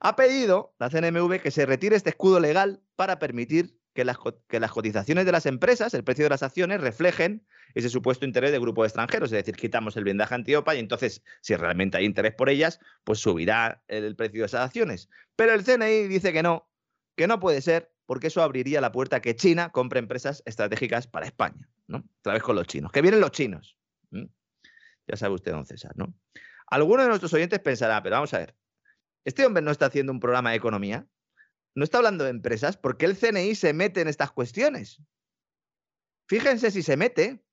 [0.00, 4.16] Ha pedido la CNMV que se retire este escudo legal para permitir que las,
[4.48, 8.50] que las cotizaciones de las empresas, el precio de las acciones, reflejen ese supuesto interés
[8.50, 9.30] de grupos extranjeros.
[9.30, 13.18] Es decir, quitamos el blindaje antiopa y entonces, si realmente hay interés por ellas, pues
[13.18, 15.10] subirá el precio de esas acciones.
[15.36, 16.66] Pero el CNI dice que no,
[17.14, 21.06] que no puede ser, porque eso abriría la puerta a que China compre empresas estratégicas
[21.06, 21.68] para España.
[21.86, 22.02] ¿no?
[22.20, 22.92] Otra vez con los chinos.
[22.92, 23.76] Que vienen los chinos.
[24.10, 26.14] Ya sabe usted, don César, ¿no?
[26.68, 28.54] Algunos de nuestros oyentes pensará, pero vamos a ver,
[29.26, 31.06] este hombre no está haciendo un programa de economía,
[31.74, 35.02] no está hablando de empresas, ¿por qué el CNI se mete en estas cuestiones?
[36.28, 37.44] Fíjense si se mete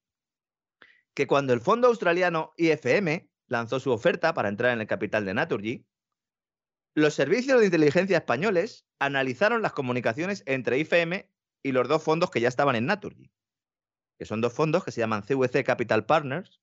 [1.13, 5.33] que cuando el fondo australiano IFM lanzó su oferta para entrar en el capital de
[5.33, 5.87] Naturgy,
[6.93, 11.29] los servicios de inteligencia españoles analizaron las comunicaciones entre IFM
[11.63, 13.31] y los dos fondos que ya estaban en Naturgy,
[14.17, 16.61] que son dos fondos que se llaman CVC Capital Partners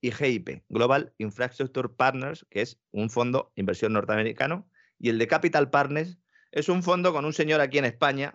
[0.00, 4.68] y GIP, Global Infrastructure Partners, que es un fondo inversión norteamericano,
[4.98, 6.18] y el de Capital Partners
[6.56, 8.34] es un fondo con un señor aquí en España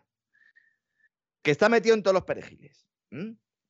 [1.42, 2.88] que está metido en todos los perejiles.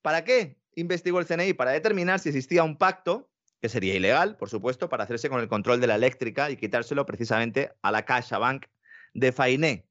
[0.01, 1.53] ¿Para qué investigó el CNI?
[1.53, 5.47] Para determinar si existía un pacto, que sería ilegal, por supuesto, para hacerse con el
[5.47, 8.65] control de la eléctrica y quitárselo precisamente a la Caixa Bank
[9.13, 9.87] de Fainé,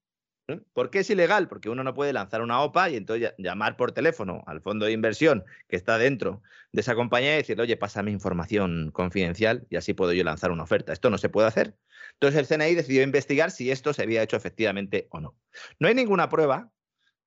[0.72, 1.48] ¿Por qué es ilegal?
[1.48, 4.92] Porque uno no puede lanzar una OPA y entonces llamar por teléfono al fondo de
[4.92, 9.94] inversión que está dentro de esa compañía y decirle, oye, pásame información confidencial y así
[9.94, 10.92] puedo yo lanzar una oferta.
[10.92, 11.76] Esto no se puede hacer.
[12.14, 15.36] Entonces el CNI decidió investigar si esto se había hecho efectivamente o no.
[15.78, 16.70] No hay ninguna prueba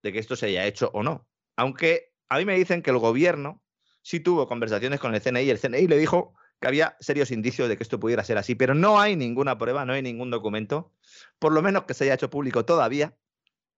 [0.01, 1.27] de que esto se haya hecho o no.
[1.55, 3.61] Aunque a mí me dicen que el gobierno
[4.01, 7.68] sí tuvo conversaciones con el CNI y el CNI le dijo que había serios indicios
[7.68, 10.94] de que esto pudiera ser así, pero no hay ninguna prueba, no hay ningún documento,
[11.38, 13.18] por lo menos que se haya hecho público todavía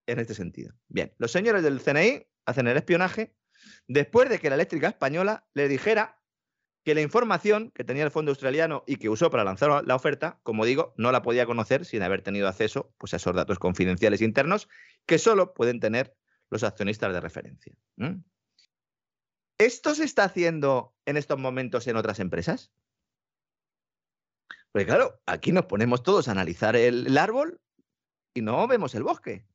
[0.06, 0.76] en este sentido.
[0.88, 3.34] Bien, los señores del CNI hacen el espionaje
[3.88, 6.22] después de que la eléctrica española le dijera
[6.84, 10.40] que la información que tenía el fondo australiano y que usó para lanzar la oferta,
[10.44, 14.22] como digo, no la podía conocer sin haber tenido acceso pues, a esos datos confidenciales
[14.22, 14.70] internos
[15.08, 16.16] que solo pueden tener
[16.52, 17.76] los accionistas de referencia.
[19.58, 22.72] ¿Esto se está haciendo en estos momentos en otras empresas?
[24.72, 27.62] Pues claro, aquí nos ponemos todos a analizar el, árbol
[28.34, 29.48] y no vemos el bosque.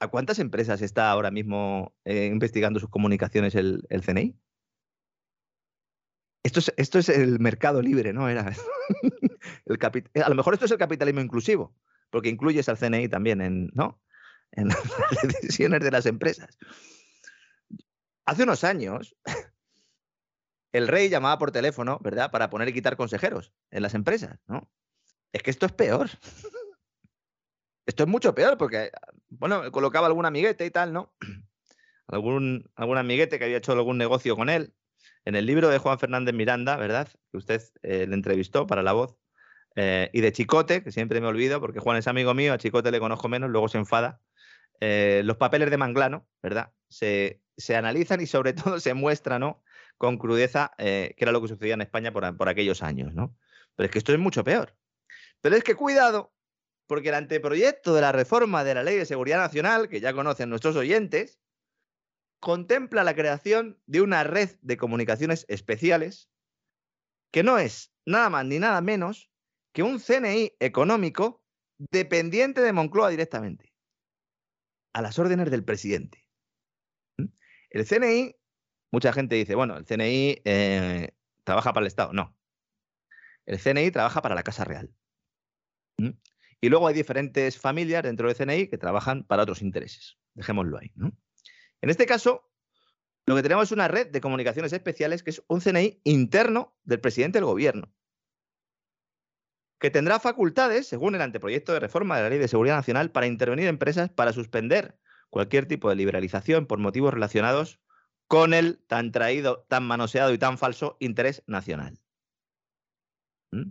[0.00, 4.38] ¿A cuántas empresas está ahora mismo eh, investigando sus comunicaciones el, CNI?
[6.42, 8.28] Esto es, esto es, el mercado libre, ¿no?
[8.28, 8.52] Era
[9.64, 9.78] el
[10.22, 11.74] a lo mejor esto es el capitalismo inclusivo,
[12.10, 13.98] porque incluyes al CNI también en, ¿no?
[14.52, 16.58] en las decisiones de las empresas.
[18.26, 19.16] Hace unos años,
[20.72, 24.70] el rey llamaba por teléfono, ¿verdad?, para poner y quitar consejeros en las empresas, ¿no?
[25.32, 26.10] Es que esto es peor.
[27.86, 28.90] Esto es mucho peor porque,
[29.28, 31.14] bueno, colocaba algún amiguete y tal, ¿no?
[32.06, 34.74] Algún, algún amiguete que había hecho algún negocio con él.
[35.24, 37.08] En el libro de Juan Fernández Miranda, ¿verdad?
[37.30, 39.16] Que usted eh, le entrevistó para La Voz.
[39.76, 42.90] Eh, y de Chicote, que siempre me olvido porque Juan es amigo mío, a Chicote
[42.90, 44.20] le conozco menos, luego se enfada.
[44.80, 46.72] Eh, los papeles de Manglano, ¿verdad?
[46.94, 49.62] Se, se analizan y sobre todo se muestra, ¿no?
[49.98, 53.36] Con crudeza eh, qué era lo que sucedía en España por, por, aquellos años, ¿no?
[53.74, 54.76] Pero es que esto es mucho peor.
[55.40, 56.32] Pero es que cuidado,
[56.86, 60.50] porque el anteproyecto de la reforma de la Ley de Seguridad Nacional, que ya conocen
[60.50, 61.40] nuestros oyentes,
[62.40, 66.30] contempla la creación de una red de comunicaciones especiales
[67.32, 69.30] que no es nada más ni nada menos
[69.72, 71.42] que un CNI económico
[71.78, 73.74] dependiente de Moncloa directamente,
[74.92, 76.23] a las órdenes del presidente.
[77.74, 78.36] El CNI,
[78.92, 81.08] mucha gente dice, bueno, el CNI eh,
[81.42, 82.12] trabaja para el Estado.
[82.12, 82.38] No.
[83.46, 84.94] El CNI trabaja para la Casa Real.
[85.98, 86.10] ¿Mm?
[86.60, 90.16] Y luego hay diferentes familias dentro del CNI que trabajan para otros intereses.
[90.34, 90.92] Dejémoslo ahí.
[91.80, 92.48] En este caso,
[93.26, 97.00] lo que tenemos es una red de comunicaciones especiales que es un CNI interno del
[97.00, 97.92] presidente del gobierno,
[99.80, 103.26] que tendrá facultades, según el anteproyecto de reforma de la Ley de Seguridad Nacional, para
[103.26, 104.96] intervenir en empresas para suspender
[105.34, 107.80] cualquier tipo de liberalización por motivos relacionados
[108.28, 111.98] con el tan traído, tan manoseado y tan falso interés nacional.
[113.50, 113.70] ¿Mm?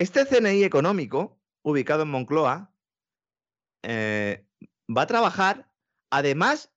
[0.00, 2.74] Este CNI económico, ubicado en Moncloa,
[3.84, 4.44] eh,
[4.90, 5.70] va a trabajar,
[6.10, 6.72] además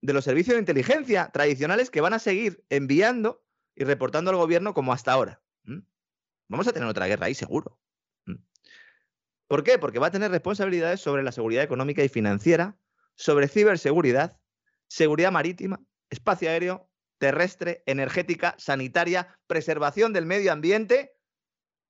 [0.00, 3.44] de los servicios de inteligencia tradicionales que van a seguir enviando
[3.74, 5.42] y reportando al gobierno como hasta ahora.
[5.64, 5.80] ¿Mm?
[6.48, 7.78] Vamos a tener otra guerra ahí, seguro.
[9.48, 9.78] ¿Por qué?
[9.78, 12.76] Porque va a tener responsabilidades sobre la seguridad económica y financiera,
[13.16, 14.38] sobre ciberseguridad,
[14.88, 15.80] seguridad marítima,
[16.10, 21.16] espacio aéreo, terrestre, energética, sanitaria, preservación del medio ambiente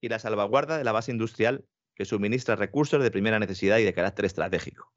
[0.00, 1.66] y la salvaguarda de la base industrial
[1.96, 4.92] que suministra recursos de primera necesidad y de carácter estratégico.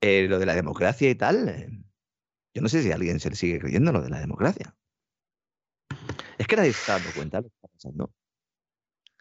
[0.00, 1.68] Eh, lo de la democracia y tal, eh,
[2.54, 4.74] yo no sé si alguien se le sigue creyendo lo de la democracia.
[6.38, 8.14] Es que nadie está dando cuenta de lo que está pasando.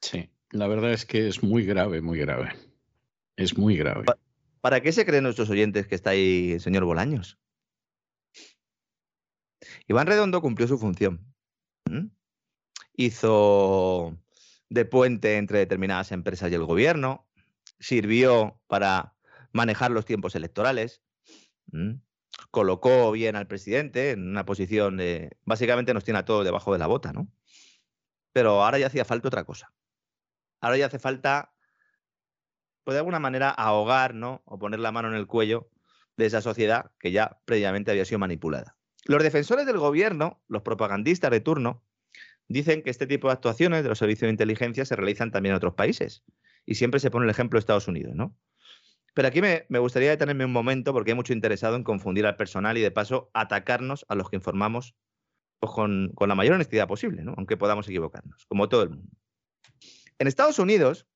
[0.01, 2.55] Sí, la verdad es que es muy grave, muy grave.
[3.35, 4.05] Es muy grave.
[4.61, 7.37] ¿Para qué se creen nuestros oyentes que está ahí el señor Bolaños?
[9.87, 11.33] Iván Redondo cumplió su función.
[12.93, 14.17] Hizo
[14.69, 17.27] de puente entre determinadas empresas y el gobierno,
[17.79, 19.15] sirvió para
[19.51, 21.03] manejar los tiempos electorales,
[22.51, 25.37] colocó bien al presidente en una posición de...
[25.43, 27.27] Básicamente nos tiene a todos debajo de la bota, ¿no?
[28.31, 29.73] Pero ahora ya hacía falta otra cosa.
[30.65, 31.53] Ahora ya hace falta,
[32.83, 34.41] pues de alguna manera, ahogar, ¿no?
[34.45, 35.69] O poner la mano en el cuello
[36.17, 38.75] de esa sociedad que ya previamente había sido manipulada.
[39.03, 41.83] Los defensores del gobierno, los propagandistas de turno,
[42.47, 45.57] dicen que este tipo de actuaciones de los servicios de inteligencia se realizan también en
[45.57, 46.23] otros países.
[46.65, 48.35] Y siempre se pone el ejemplo de Estados Unidos, ¿no?
[49.13, 52.75] Pero aquí me, gustaría detenerme un momento porque hay mucho interesado en confundir al personal
[52.75, 54.95] y de paso atacarnos a los que informamos
[55.59, 57.35] con, con, la mayor honestidad posible, ¿no?
[57.37, 59.15] aunque podamos equivocarnos, como todo el mundo.
[60.19, 61.07] En Estados Unidos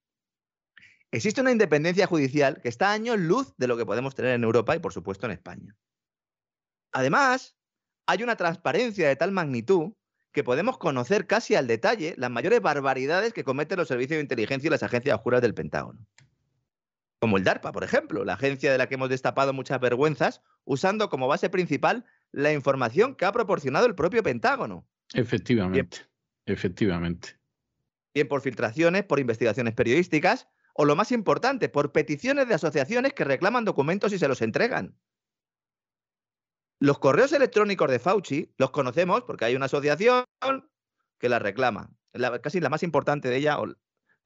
[1.11, 4.43] existe una independencia judicial que está a años luz de lo que podemos tener en
[4.43, 5.75] Europa y por supuesto en España.
[6.91, 7.55] Además,
[8.07, 9.93] hay una transparencia de tal magnitud
[10.31, 14.67] que podemos conocer casi al detalle las mayores barbaridades que cometen los servicios de inteligencia
[14.67, 16.05] y las agencias oscuras del Pentágono.
[17.19, 21.09] Como el DARPA, por ejemplo, la agencia de la que hemos destapado muchas vergüenzas, usando
[21.09, 24.87] como base principal la información que ha proporcionado el propio Pentágono.
[25.13, 26.07] Efectivamente,
[26.45, 27.38] efectivamente.
[28.19, 33.23] Bien por filtraciones, por investigaciones periodísticas, o lo más importante, por peticiones de asociaciones que
[33.23, 34.99] reclaman documentos y se los entregan.
[36.81, 40.25] Los correos electrónicos de Fauci los conocemos porque hay una asociación
[41.17, 41.91] que la reclama.
[42.43, 43.57] casi la más importante de ella,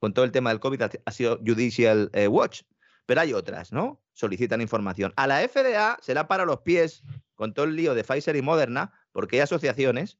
[0.00, 2.62] con todo el tema del COVID, ha sido Judicial eh, Watch.
[3.06, 4.02] Pero hay otras, ¿no?
[4.12, 5.12] Solicitan información.
[5.14, 7.04] A la FDA se la para los pies
[7.36, 10.18] con todo el lío de Pfizer y Moderna porque hay asociaciones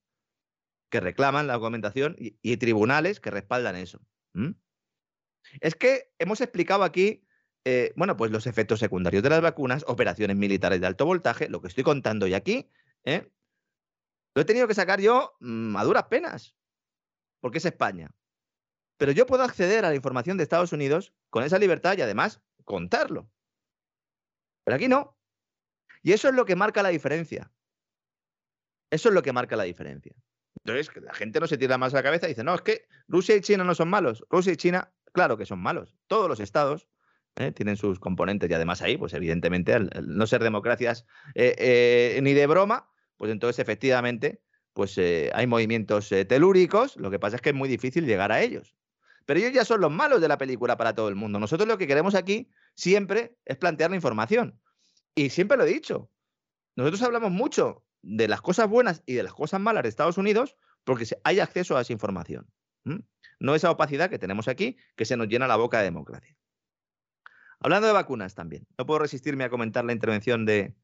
[0.94, 4.00] que reclaman la documentación y, tribunales que respaldan eso.
[5.60, 7.26] Es que hemos explicado aquí
[7.64, 11.60] eh, bueno, pues los efectos secundarios de las vacunas, operaciones militares de alto voltaje, lo
[11.60, 12.70] que estoy contando hoy aquí,
[13.02, 13.28] ¿eh?
[14.36, 16.54] lo he tenido que sacar yo mm, a duras penas,
[17.40, 18.14] porque es España.
[18.96, 22.40] Pero yo puedo acceder a la información de Estados Unidos con esa libertad y además
[22.62, 23.28] contarlo.
[24.62, 25.18] Pero aquí no.
[26.02, 27.50] Y eso es lo que marca la diferencia.
[28.92, 30.14] Eso es lo que marca la diferencia.
[30.64, 33.36] Entonces, la gente no se tira más la cabeza y dice, no, es que Rusia
[33.36, 34.24] y China no son malos.
[34.30, 35.94] Rusia y China, claro que son malos.
[36.06, 36.88] Todos los estados
[37.36, 37.52] ¿eh?
[37.52, 41.04] tienen sus componentes y además ahí, pues evidentemente, al, no ser democracias
[41.34, 42.88] eh, eh, ni de broma,
[43.18, 44.40] pues entonces efectivamente,
[44.72, 48.74] pues hay movimientos telúricos, lo que pasa es que es muy difícil llegar a ellos.
[49.26, 51.38] Pero ellos ya son los malos de la película para todo el mundo.
[51.38, 54.60] Nosotros lo que queremos aquí siempre es plantear la información.
[55.14, 56.10] Y siempre lo he dicho.
[56.74, 60.56] Nosotros hablamos mucho de las cosas buenas y de las cosas malas de Estados Unidos
[60.84, 62.46] porque hay acceso a esa información.
[63.40, 66.36] No esa opacidad que tenemos aquí que se nos llena la boca de democracia.
[67.60, 70.74] Hablando de vacunas también, no puedo resistirme a comentar la intervención del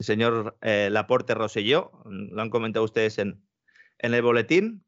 [0.00, 3.42] señor eh, Laporte Roselló, lo han comentado ustedes en,
[3.98, 4.84] en el boletín.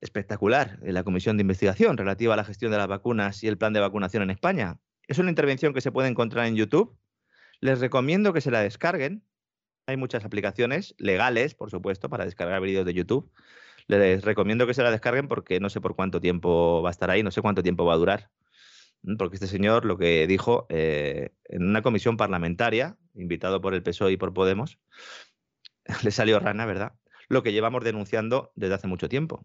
[0.00, 3.56] Espectacular, en la comisión de investigación relativa a la gestión de las vacunas y el
[3.56, 4.80] plan de vacunación en España.
[5.06, 6.98] Es una intervención que se puede encontrar en YouTube.
[7.60, 9.24] Les recomiendo que se la descarguen.
[9.86, 13.30] Hay muchas aplicaciones legales, por supuesto, para descargar vídeos de YouTube.
[13.88, 17.10] Les recomiendo que se la descarguen porque no sé por cuánto tiempo va a estar
[17.10, 18.30] ahí, no sé cuánto tiempo va a durar
[19.18, 24.12] porque este señor lo que dijo eh, en una comisión parlamentaria, invitado por el PSOE
[24.12, 24.78] y por Podemos,
[26.04, 26.94] le salió rana, ¿verdad?
[27.28, 29.44] Lo que llevamos denunciando desde hace mucho tiempo.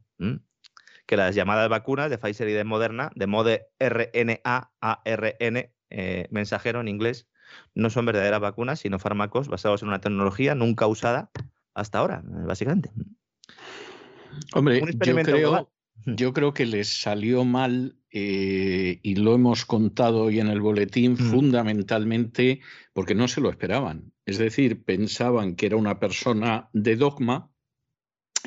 [1.05, 6.81] Que las llamadas vacunas de Pfizer y de Moderna, de mode RNA, ARN, eh, mensajero
[6.81, 7.27] en inglés,
[7.75, 11.29] no son verdaderas vacunas, sino fármacos basados en una tecnología nunca usada
[11.73, 12.91] hasta ahora, básicamente.
[14.53, 15.71] Hombre, yo creo,
[16.05, 21.13] yo creo que les salió mal eh, y lo hemos contado hoy en el boletín,
[21.13, 21.17] mm.
[21.17, 22.61] fundamentalmente
[22.93, 24.11] porque no se lo esperaban.
[24.25, 27.51] Es decir, pensaban que era una persona de dogma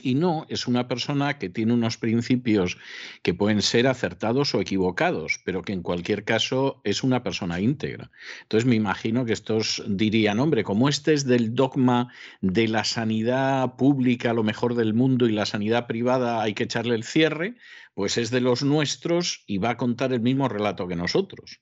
[0.02, 2.78] y no, es una persona que tiene unos principios
[3.22, 8.10] que pueden ser acertados o equivocados, pero que en cualquier caso es una persona íntegra.
[8.42, 13.76] Entonces me imagino que estos dirían, hombre, como este es del dogma de la sanidad
[13.76, 17.56] pública, lo mejor del mundo, y la sanidad privada hay que echarle el cierre,
[17.94, 21.60] pues es de los nuestros y va a contar el mismo relato que nosotros.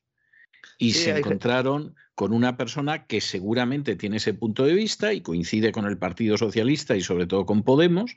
[0.79, 5.73] Y se encontraron con una persona que seguramente tiene ese punto de vista y coincide
[5.73, 8.17] con el Partido Socialista y sobre todo con Podemos,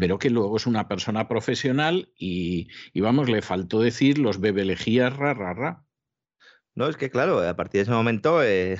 [0.00, 5.34] pero que luego es una persona profesional y, vamos, le faltó decir los bebelejías ra,
[5.34, 5.84] ra, ra.
[6.74, 8.78] No, es que claro, a partir de ese momento eh,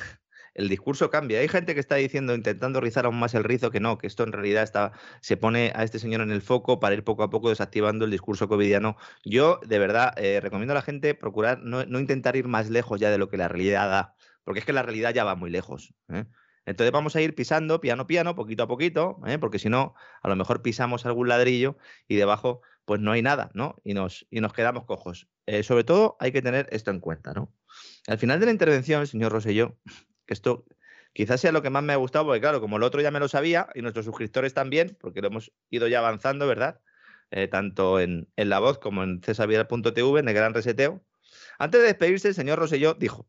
[0.59, 1.39] el discurso cambia.
[1.39, 4.25] Hay gente que está diciendo, intentando rizar aún más el rizo, que no, que esto
[4.25, 4.91] en realidad está,
[5.21, 8.11] se pone a este señor en el foco para ir poco a poco desactivando el
[8.11, 8.97] discurso covidiano.
[9.25, 13.09] Yo, de verdad, eh, recomiendo a la gente procurar no, intentar ir más lejos ya
[13.11, 15.95] de lo que la realidad da, porque es que la realidad ya va muy lejos.
[16.09, 16.25] ¿eh?
[16.67, 19.39] Entonces vamos a ir pisando piano piano, poquito a poquito, ¿eh?
[19.39, 21.79] porque si no, a lo mejor pisamos algún ladrillo
[22.09, 23.77] y debajo pues no hay nada, ¿no?
[23.85, 25.29] Y nos, y nos quedamos cojos.
[25.63, 27.53] sobre todo hay que tener esto en cuenta, ¿no?
[28.09, 29.77] Al final de la intervención, señor Roselló,
[30.29, 30.67] que esto
[31.15, 33.19] quizás sea lo que más me ha gustado, porque claro, como el otro ya me
[33.19, 36.81] lo sabía y nuestros suscriptores también, porque lo hemos ido ya avanzando, ¿verdad?
[37.31, 41.03] Eh, tanto en, La Voz como en cesarvidal.tv, en el Gran Reseteo.
[41.59, 43.27] Antes de despedirse, el señor Roselló dijo,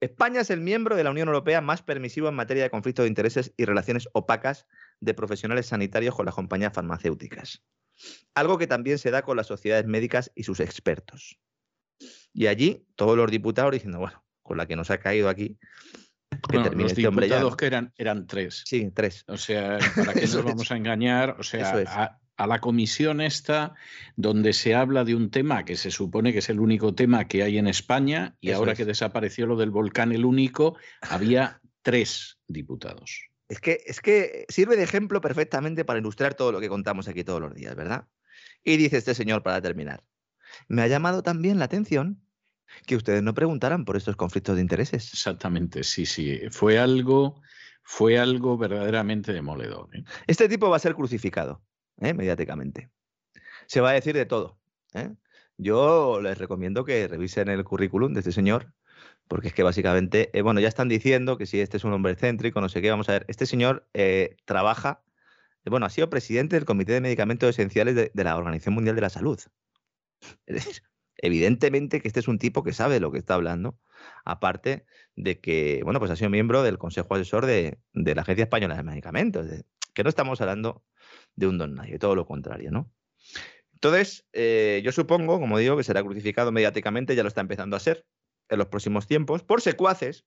[0.00, 3.08] España es el miembro de la Unión Europea más permisivo en materia de conflictos de
[3.08, 4.66] intereses y relaciones opacas
[5.00, 7.62] de profesionales sanitarios con las compañías farmacéuticas.
[8.34, 11.38] Algo que también se da con las sociedades médicas y sus expertos.
[12.32, 15.58] Y allí todos los diputados diciendo, bueno, con la que nos ha caído aquí,
[16.48, 18.62] que los este diputados que eran, eran tres.
[18.66, 19.24] Sí, tres.
[19.26, 21.36] O sea, ¿para qué nos vamos a engañar?
[21.38, 23.74] O sea, a, la comisión esta,
[24.16, 27.42] donde se habla de un tema que se supone que es el único tema que
[27.42, 33.28] hay en España, y ahora que desapareció lo del volcán, el único, había tres diputados.
[33.48, 37.24] Es que, es que sirve de ejemplo perfectamente para ilustrar todo lo que contamos aquí
[37.24, 38.06] todos los días, ¿verdad?
[38.62, 40.04] Y dice este señor para terminar.
[40.68, 42.22] Me ha llamado también la atención
[42.86, 45.12] que ustedes no preguntaran por estos conflictos de intereses.
[45.12, 46.40] Exactamente, sí, sí.
[46.50, 47.40] Fue algo,
[47.82, 49.88] fue algo verdaderamente demoledor.
[49.94, 50.04] ¿eh?
[50.26, 51.62] Este tipo va a ser crucificado
[52.00, 52.14] ¿eh?
[52.14, 52.90] mediáticamente.
[53.66, 54.58] Se va a decir de todo.
[54.94, 55.14] ¿eh?
[55.56, 58.72] Yo les recomiendo que revisen el currículum de este señor,
[59.28, 62.60] porque es que básicamente, bueno, ya están diciendo que si este es un hombre céntrico,
[62.60, 63.86] no sé qué, vamos a ver, este señor
[64.44, 65.02] trabaja,
[65.64, 69.02] bueno, ha sido presidente del Comité de Medicamentos Esenciales de, de la Organización Mundial de
[69.02, 69.38] la Salud.
[70.46, 70.82] Es decir,
[71.22, 73.78] Evidentemente que este es un tipo que sabe de lo que está hablando,
[74.24, 74.86] aparte
[75.16, 78.82] de que, bueno, pues ha sido miembro del Consejo Asesor de, la Agencia Española de
[78.82, 79.46] Medicamentos,
[79.92, 80.82] que no estamos hablando
[81.36, 82.90] de un don nadie, todo lo contrario, ¿no?
[83.74, 87.80] Entonces, eh, yo supongo, como digo, que será crucificado mediáticamente, ya lo está empezando a
[87.80, 88.06] ser
[88.48, 90.24] en los próximos tiempos, por secuaces,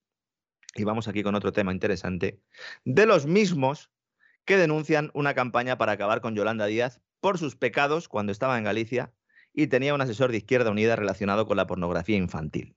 [0.75, 2.39] y vamos aquí con otro tema interesante,
[2.85, 3.91] de los mismos
[4.45, 8.63] que denuncian una campaña para acabar con Yolanda Díaz por sus pecados cuando estaba en
[8.63, 9.11] Galicia
[9.53, 12.75] y tenía un asesor de Izquierda Unida relacionado con la pornografía infantil.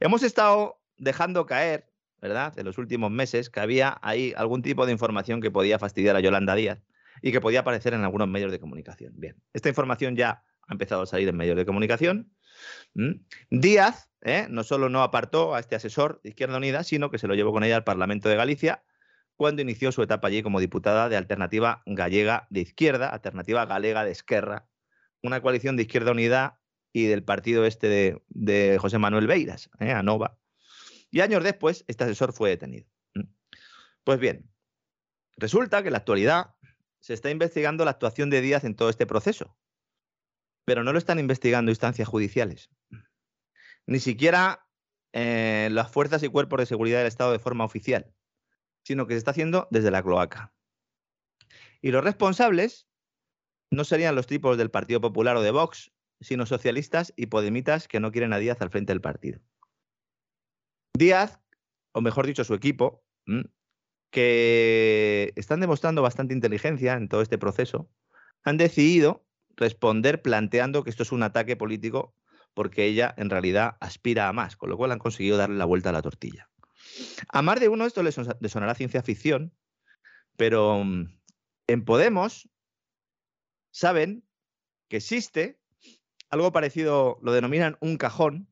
[0.00, 1.90] Hemos estado dejando caer,
[2.20, 6.16] ¿verdad?, en los últimos meses que había ahí algún tipo de información que podía fastidiar
[6.16, 6.82] a Yolanda Díaz
[7.22, 9.14] y que podía aparecer en algunos medios de comunicación.
[9.16, 12.32] Bien, esta información ya ha empezado a salir en medios de comunicación.
[13.50, 14.46] Díaz ¿eh?
[14.50, 17.52] no solo no apartó a este asesor de Izquierda Unida, sino que se lo llevó
[17.52, 18.84] con ella al Parlamento de Galicia
[19.36, 24.12] cuando inició su etapa allí como diputada de Alternativa Gallega de Izquierda, Alternativa Galega de
[24.12, 24.68] Esquerra,
[25.22, 26.60] una coalición de Izquierda Unida
[26.92, 29.92] y del partido este de, José Manuel Beiras, ¿eh?
[29.92, 30.38] ANOVA.
[31.10, 32.86] Y años después, este asesor fue detenido.
[34.04, 34.50] Pues bien,
[35.36, 36.54] resulta que en la actualidad
[37.00, 39.56] se está investigando la actuación de Díaz en todo este proceso,
[40.64, 42.70] pero no lo están investigando instancias judiciales.
[43.86, 44.66] Ni siquiera
[45.12, 48.12] eh, las fuerzas y cuerpos de seguridad del Estado de forma oficial,
[48.84, 50.54] sino que se está haciendo desde la cloaca.
[51.80, 52.88] Y los responsables
[53.72, 58.00] no serían los tipos del Partido Popular o de Vox, sino socialistas y podemitas que
[58.00, 59.40] no quieren a Díaz al frente del partido.
[60.94, 61.40] Díaz,
[61.92, 63.02] o mejor dicho, su equipo,
[64.10, 67.88] que están demostrando bastante inteligencia en todo este proceso,
[68.44, 69.24] han decidido
[69.56, 72.14] responder planteando que esto es un ataque político
[72.52, 75.88] porque ella en realidad aspira a más, con lo cual han conseguido darle la vuelta
[75.88, 76.50] a la tortilla.
[77.28, 79.54] A más de uno esto le sonará ciencia ficción,
[80.36, 81.06] pero mm,
[81.68, 82.51] en Podemos
[83.72, 84.24] saben
[84.88, 85.58] que existe
[86.30, 88.48] algo parecido, lo denominan un cajón,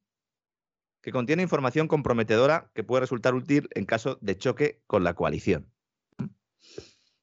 [1.02, 5.72] que contiene información comprometedora que puede resultar útil en caso de choque con la coalición.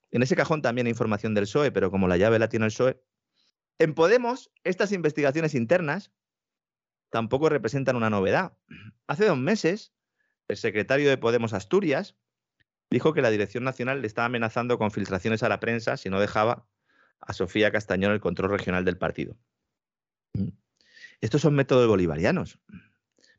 [0.10, 2.72] En ese cajón también hay información del PSOE, pero como la llave la tiene el
[2.72, 3.04] PSOE.
[3.78, 6.12] En Podemos, estas investigaciones internas
[7.12, 8.58] tampoco representan una novedad.
[9.06, 9.94] Hace dos meses,
[10.48, 12.16] el secretario de Podemos Asturias
[12.90, 16.20] dijo que la Dirección Nacional le estaba amenazando con filtraciones a la prensa si no
[16.20, 16.68] dejaba
[17.20, 19.38] a Sofía Castañón el control regional del partido.
[20.34, 20.50] Mm.
[21.22, 22.60] Estos son métodos bolivarianos,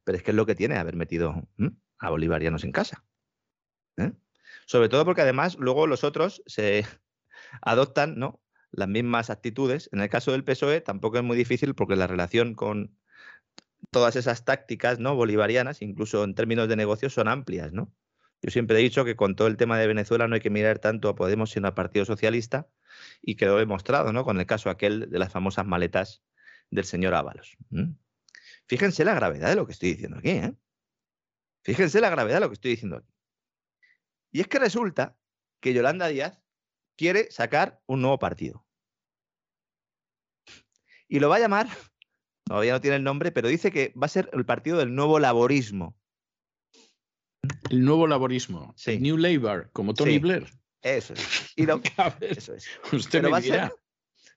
[0.05, 3.05] pero es que es lo que tiene haber metido mm, a bolivarianos en casa.
[3.97, 4.12] ¿eh?
[4.66, 6.84] Sobre todo porque además luego los otros se
[7.62, 8.40] adoptan ¿no?
[8.70, 9.89] las mismas actitudes.
[9.92, 12.97] En el caso del PSOE tampoco es muy difícil porque la relación con
[13.90, 15.15] todas esas tácticas ¿no?
[15.15, 17.73] bolivarianas, incluso en términos de negocios, son amplias.
[17.73, 17.92] ¿no?
[18.42, 20.78] Yo siempre he dicho que con todo el tema de Venezuela no hay que mirar
[20.78, 22.68] tanto a Podemos sino al Partido Socialista,
[23.23, 24.25] y quedó demostrado, ¿no?
[24.25, 26.23] Con el caso aquel de las famosas maletas
[26.70, 27.57] del señor Ábalos.
[28.67, 30.55] Fíjense la gravedad de lo que estoy diciendo aquí, ¿eh?
[31.62, 33.12] Fíjense la gravedad de lo que estoy diciendo aquí.
[34.31, 35.17] Y es que resulta
[35.60, 36.41] que Yolanda Díaz
[36.97, 38.67] quiere sacar un nuevo partido.
[41.08, 41.68] Y lo va a llamar,
[42.44, 45.18] todavía no tiene el nombre, pero dice que va a ser el partido del nuevo
[45.18, 45.97] laborismo.
[47.70, 48.75] El nuevo laborismo.
[48.76, 48.99] Sí.
[48.99, 50.18] New Labour, como Tony Sí.
[50.18, 50.47] Blair.
[50.83, 51.52] Eso es.
[51.57, 52.67] Y lo- A ver, eso es.
[52.92, 53.60] usted Pero me va a, ser,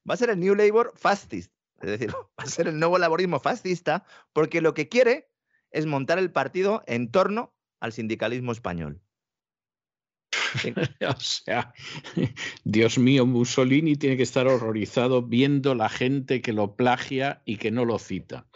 [0.10, 1.52] va a ser el New Labour fascist.
[1.82, 5.30] Es decir, va a ser el nuevo laborismo fascista porque lo que quiere
[5.72, 9.02] es montar el partido en torno al sindicalismo español.
[11.08, 11.74] O sea,
[12.64, 17.72] Dios mío, Mussolini tiene que estar horrorizado viendo la gente que lo plagia y que
[17.72, 18.48] no lo cita.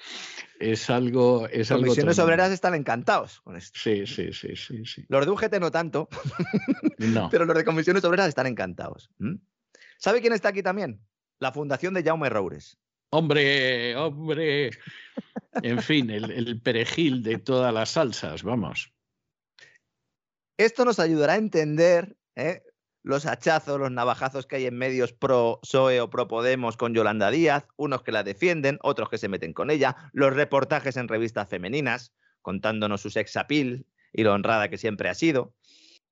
[0.60, 1.48] Es algo.
[1.50, 3.78] Es algo Comisiones obreras están encantados con esto.
[3.82, 5.06] Sí, sí, sí, sí, sí.
[5.10, 6.08] Los de UGT no tanto,
[6.98, 7.30] No.
[7.30, 9.10] pero los de comisiones obreras están encantados.
[9.98, 11.02] ¿Sabe quién está aquí también?
[11.40, 12.78] La fundación de Jaume Roures.
[13.12, 14.72] Hombre, hombre.
[15.62, 18.92] En fin, el, el perejil de todas las salsas, vamos.
[20.58, 22.64] Esto nos ayudará a entender ¿eh?
[23.06, 27.30] Los hachazos, los navajazos que hay en medios pro PSOE o pro Podemos con Yolanda
[27.30, 31.48] Díaz, unos que la defienden, otros que se meten con ella, los reportajes en revistas
[31.48, 35.54] femeninas contándonos su sex appeal y lo honrada que siempre ha sido,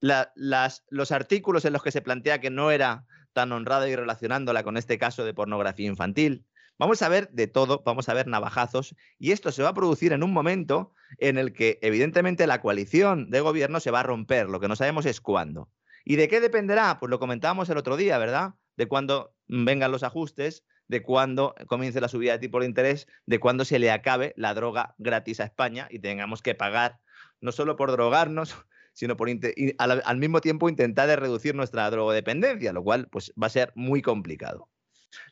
[0.01, 4.77] los artículos en los que se plantea que no era tan honrada y relacionándola con
[4.77, 6.45] este caso de pornografía infantil.
[6.77, 10.13] Vamos a ver de todo, vamos a ver navajazos y esto se va a producir
[10.13, 14.47] en un momento en el que evidentemente la coalición de gobierno se va a romper,
[14.47, 15.69] lo que no sabemos es cuándo.
[16.03, 16.99] ¿Y de qué dependerá?
[16.99, 18.55] Pues lo comentábamos el otro día, ¿verdad?
[18.75, 23.39] De cuándo vengan los ajustes, de cuándo comience la subida de tipo de interés, de
[23.39, 26.99] cuándo se le acabe la droga gratis a España y tengamos que pagar
[27.39, 28.55] no solo por drogarnos,
[28.93, 33.47] sino por al, al mismo tiempo intentar de reducir nuestra drogodependencia, lo cual pues, va
[33.47, 34.69] a ser muy complicado.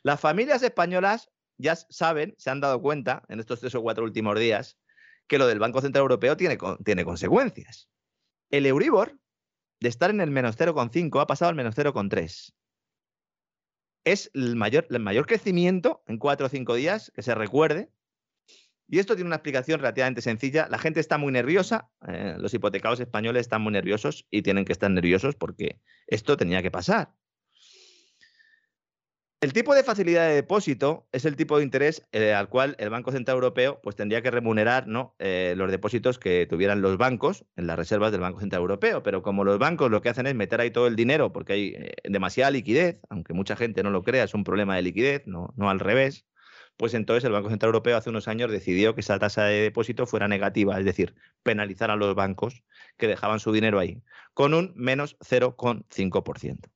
[0.02, 4.38] Las familias españolas ya saben, se han dado cuenta en estos tres o cuatro últimos
[4.38, 4.78] días,
[5.26, 7.88] que lo del Banco Central Europeo tiene, tiene consecuencias.
[8.50, 9.18] El Euribor,
[9.82, 12.54] de estar en el menos 0,5, ha pasado al menos 0,3.
[14.04, 17.90] Es el mayor, el mayor crecimiento en cuatro o cinco días que se recuerde.
[18.88, 20.68] Y esto tiene una explicación relativamente sencilla.
[20.70, 24.72] La gente está muy nerviosa, eh, los hipotecados españoles están muy nerviosos y tienen que
[24.72, 27.14] estar nerviosos porque esto tenía que pasar.
[29.42, 32.90] El tipo de facilidad de depósito es el tipo de interés eh, al cual el
[32.90, 34.86] Banco Central Europeo pues, tendría que remunerar
[35.18, 39.02] eh, los depósitos que tuvieran los bancos en las reservas del Banco Central Europeo.
[39.02, 41.74] Pero como los bancos lo que hacen es meter ahí todo el dinero porque hay
[41.76, 45.52] eh, demasiada liquidez, aunque mucha gente no lo crea, es un problema de liquidez, no,
[45.56, 46.24] no al revés,
[46.76, 50.06] pues entonces el Banco Central Europeo hace unos años decidió que esa tasa de depósito
[50.06, 52.62] fuera negativa, es decir, penalizar a los bancos
[52.96, 54.04] que dejaban su dinero ahí,
[54.34, 56.70] con un menos 0,5%.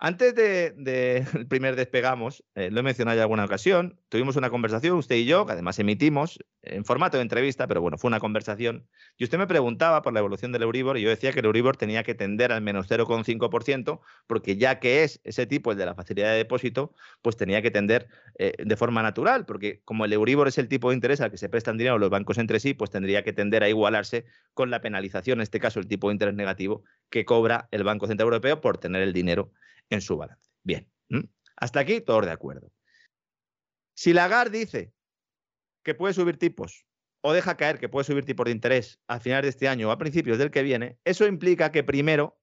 [0.00, 4.36] Antes del de, el primer despegamos, eh, lo he mencionado ya en alguna ocasión, tuvimos
[4.36, 8.06] una conversación, usted y yo, que además emitimos en formato de entrevista, pero bueno, fue
[8.06, 8.86] una conversación,
[9.16, 11.76] y usted me preguntaba por la evolución del Euribor, y yo decía que el Euribor
[11.76, 15.96] tenía que tender al menos 0,5%, porque ya que es ese tipo, el de la
[15.96, 18.06] facilidad de depósito, pues tenía que tender
[18.38, 21.38] eh, de forma natural, porque como el Euribor es el tipo de interés al que
[21.38, 24.80] se prestan dinero los bancos entre sí, pues tendría que tender a igualarse con la
[24.80, 28.60] penalización, en este caso el tipo de interés negativo, que cobra el Banco Central Europeo
[28.60, 29.50] por tener el dinero
[29.90, 30.50] en su balance.
[30.62, 30.90] Bien,
[31.56, 32.70] hasta aquí todos de acuerdo.
[33.94, 34.92] Si Lagarde dice
[35.82, 36.86] que puede subir tipos
[37.20, 39.90] o deja caer que puede subir tipos de interés a finales de este año o
[39.90, 42.40] a principios del que viene, eso implica que primero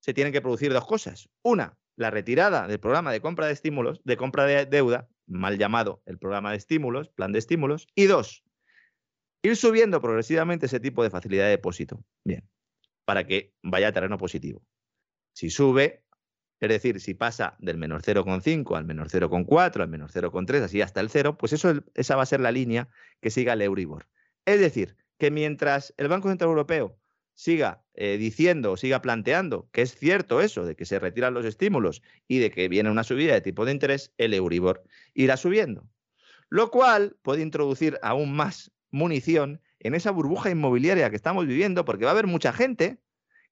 [0.00, 1.28] se tienen que producir dos cosas.
[1.42, 6.02] Una, la retirada del programa de compra de estímulos, de compra de deuda, mal llamado
[6.06, 7.86] el programa de estímulos, plan de estímulos.
[7.94, 8.42] Y dos,
[9.42, 12.02] ir subiendo progresivamente ese tipo de facilidad de depósito.
[12.24, 12.48] Bien,
[13.04, 14.62] para que vaya a terreno positivo.
[15.34, 15.99] Si sube,
[16.60, 21.00] es decir, si pasa del menos 0,5 al menos 0,4, al menos 0,3, así hasta
[21.00, 22.88] el 0, pues eso, esa va a ser la línea
[23.20, 24.06] que siga el Euribor.
[24.44, 26.98] Es decir, que mientras el Banco Central Europeo
[27.34, 32.02] siga eh, diciendo, siga planteando que es cierto eso, de que se retiran los estímulos
[32.28, 35.88] y de que viene una subida de tipo de interés, el Euribor irá subiendo.
[36.50, 42.04] Lo cual puede introducir aún más munición en esa burbuja inmobiliaria que estamos viviendo, porque
[42.04, 42.98] va a haber mucha gente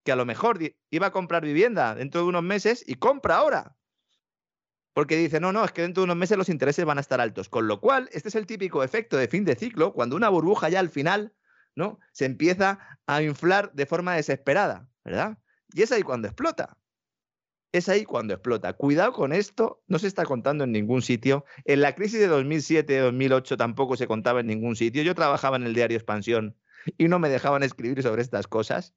[0.03, 3.75] que a lo mejor iba a comprar vivienda dentro de unos meses y compra ahora.
[4.93, 7.21] Porque dice, no, no, es que dentro de unos meses los intereses van a estar
[7.21, 7.47] altos.
[7.47, 10.69] Con lo cual, este es el típico efecto de fin de ciclo, cuando una burbuja
[10.69, 11.33] ya al final
[11.75, 11.99] ¿no?
[12.11, 15.37] se empieza a inflar de forma desesperada, ¿verdad?
[15.73, 16.77] Y es ahí cuando explota.
[17.71, 18.73] Es ahí cuando explota.
[18.73, 21.45] Cuidado con esto, no se está contando en ningún sitio.
[21.65, 25.03] En la crisis de 2007-2008 tampoco se contaba en ningún sitio.
[25.03, 26.57] Yo trabajaba en el diario Expansión
[26.97, 28.95] y no me dejaban escribir sobre estas cosas.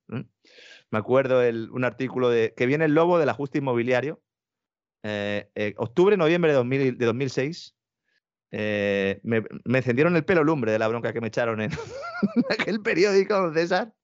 [0.93, 4.21] Me acuerdo el, un artículo de que viene el lobo del ajuste inmobiliario,
[5.03, 7.75] eh, eh, octubre, noviembre de, 2000, de 2006.
[8.51, 11.71] Eh, me, me, encendieron el pelo lumbre de la bronca que me echaron en
[12.51, 13.95] aquel periódico, don César.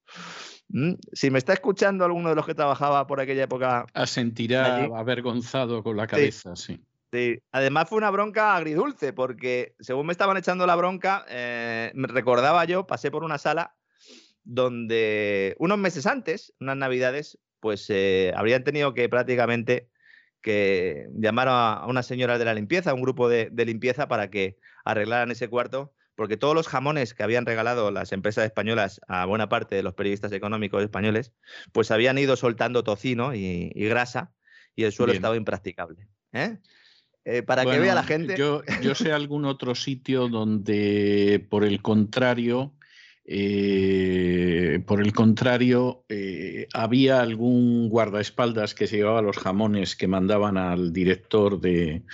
[0.70, 0.94] ¿Mm?
[1.12, 3.84] Si me está escuchando alguno de los que trabajaba por aquella época.
[3.92, 6.83] Asentirá avergonzado con la cabeza, sí.
[7.12, 7.39] sí.
[7.52, 12.86] Además fue una bronca agridulce, porque según me estaban echando la bronca, eh, recordaba yo,
[12.86, 13.75] pasé por una sala
[14.44, 19.91] donde unos meses antes, unas navidades, pues eh, habrían tenido que prácticamente
[20.41, 24.57] que llamar a una señora de la limpieza, a un grupo de, limpieza para que
[24.84, 29.49] arreglaran ese cuarto, porque todos los jamones que habían regalado las empresas españolas a buena
[29.49, 31.33] parte de los periodistas económicos españoles,
[31.73, 34.33] pues habían ido soltando tocino y, grasa
[34.75, 36.08] y el suelo estaba impracticable.
[36.33, 36.58] ¿eh?
[37.25, 38.36] Eh, para que vea la gente.
[38.36, 42.75] Yo, yo sé algún otro sitio donde, por el contrario,
[43.31, 50.57] eh, por el contrario, eh, había algún guardaespaldas que se llevaba los jamones que mandaban
[50.57, 52.05] al director de,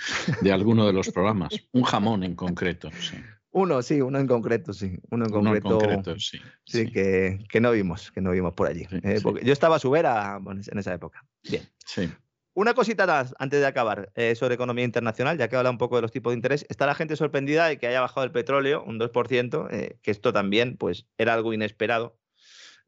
[0.51, 1.53] alguno de los programas.
[1.71, 3.15] Un jamón en concreto, sí.
[3.51, 4.99] Uno, sí, uno en concreto, sí.
[5.09, 6.37] Uno en concreto, sí.
[6.65, 8.85] Sí, Que, no vimos, que no vimos por allí.
[8.91, 11.25] Eh, yo estaba a su vera en esa época.
[11.49, 11.63] Bien.
[11.85, 12.09] Sí.
[12.57, 15.97] Una cosita más antes de acabar eh, sobre economía internacional, ya que habla un poco
[15.97, 16.65] de los tipos de interés.
[16.69, 20.31] Está la gente sorprendida de que haya bajado el petróleo un 2%, eh, que esto
[20.31, 22.17] también pues, era algo inesperado,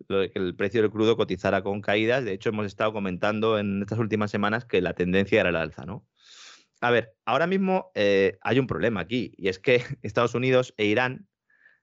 [0.08, 2.24] que el precio del crudo cotizara con caídas.
[2.24, 5.86] De hecho, hemos estado comentando en estas últimas semanas que la tendencia era la alza.
[5.86, 6.08] ¿no?
[6.80, 10.86] A ver, ahora mismo eh, hay un problema aquí, y es que Estados Unidos e
[10.86, 11.28] Irán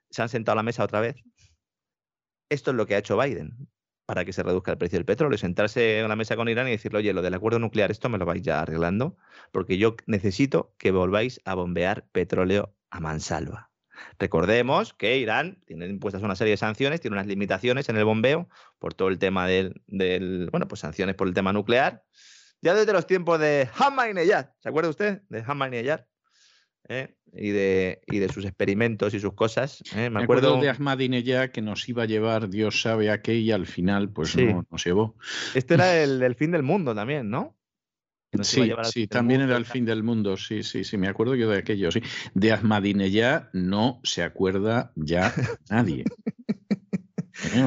[0.08, 1.16] se han sentado a la mesa otra vez.
[2.48, 3.68] Esto es lo que ha hecho Biden
[4.06, 6.72] para que se reduzca el precio del petróleo, sentarse en la mesa con Irán y
[6.72, 9.16] decirle, oye, lo del acuerdo nuclear, esto me lo vais ya arreglando,
[9.52, 13.70] porque yo necesito que volváis a bombear petróleo a mansalva.
[14.18, 18.48] Recordemos que Irán tiene impuestas una serie de sanciones, tiene unas limitaciones en el bombeo
[18.78, 19.80] por todo el tema del,
[20.50, 22.04] bueno, pues sanciones por el tema nuclear.
[22.60, 26.00] Ya desde los tiempos de Ahmadinejad, ¿se acuerda usted de Ahmadinejad?
[26.88, 27.14] ¿Eh?
[27.32, 29.82] y, de, y de sus experimentos y sus cosas.
[29.94, 30.10] ¿eh?
[30.10, 30.60] Me, acuerdo...
[30.60, 34.36] de Ahmadinejad que nos iba a llevar, Dios sabe a qué, y al final pues
[34.36, 35.16] no nos llevó.
[35.54, 37.56] Este era el, del fin del mundo también, ¿no?
[38.42, 41.58] Sí, sí, también era el fin del mundo, sí, sí, sí, me acuerdo yo de
[41.58, 42.02] aquello, sí.
[42.34, 45.32] De Ahmadinejad no se acuerda ya
[45.70, 46.04] nadie.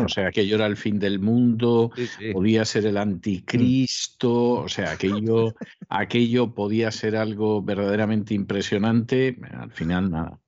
[0.04, 1.92] O sea, aquello era el fin del mundo,
[2.34, 2.98] podía ser el mm.
[2.98, 5.54] anticristo, o sea, aquello,
[5.90, 10.40] aquello podía ser algo verdaderamente impresionante, al final nada.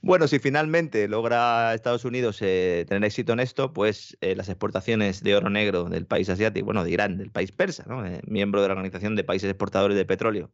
[0.00, 5.22] Bueno, si finalmente logra Estados Unidos eh, tener éxito en esto, pues eh, las exportaciones
[5.22, 8.68] de oro negro del país asiático, bueno, de Irán, del país persa, eh, miembro de
[8.68, 10.52] la Organización de Países Exportadores de Petróleo,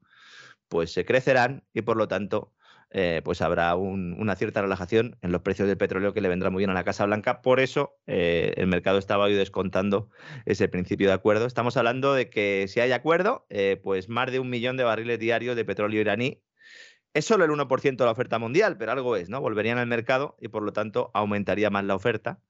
[0.68, 2.52] pues se crecerán y por lo tanto
[2.94, 6.60] eh, pues habrá una cierta relajación en los precios del petróleo que le vendrá muy
[6.60, 7.40] bien a la Casa Blanca.
[7.40, 10.10] Por eso eh, el mercado estaba hoy descontando
[10.44, 11.46] ese principio de acuerdo.
[11.46, 15.18] Estamos hablando de que si hay acuerdo, eh, pues más de un millón de barriles
[15.18, 16.42] diarios de petróleo iraní.
[17.14, 19.40] Es solo el 1% de la oferta mundial, pero algo es, ¿no?
[19.40, 22.40] Volverían al mercado y por lo tanto aumentaría más la oferta.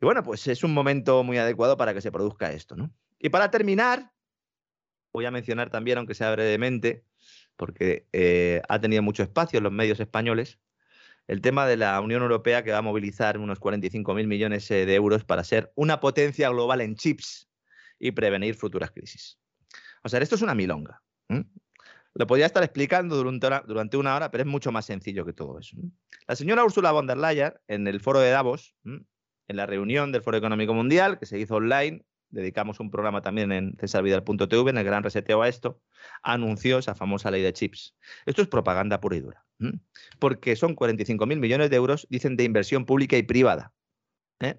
[0.00, 2.90] Y bueno, pues es un momento muy adecuado para que se produzca esto, ¿no?
[3.18, 4.10] Y para terminar,
[5.12, 7.04] voy a mencionar también, aunque sea brevemente,
[7.56, 10.58] porque eh, ha tenido mucho espacio en los medios españoles,
[11.26, 14.94] el tema de la Unión Europea que va a movilizar unos 45.000 millones eh, de
[14.94, 17.48] euros para ser una potencia global en chips
[17.98, 19.38] y prevenir futuras crisis.
[20.02, 21.02] O sea, esto es una milonga.
[22.16, 25.76] Lo podría estar explicando durante una, hora, pero es mucho más sencillo que todo eso.
[26.28, 30.22] La señora Ursula von der Leyen, en el foro de Davos, en la reunión del
[30.22, 34.84] Foro Económico Mundial, que se hizo online, dedicamos un programa también en cesarvidal.tv, en el
[34.84, 35.80] gran reseteo a esto,
[36.22, 37.96] anunció esa famosa ley de chips.
[38.26, 39.46] Esto es propaganda pura y dura,
[40.18, 43.72] porque son 45.000 millones de euros, dicen, de inversión pública y privada.
[44.40, 44.56] ¿eh?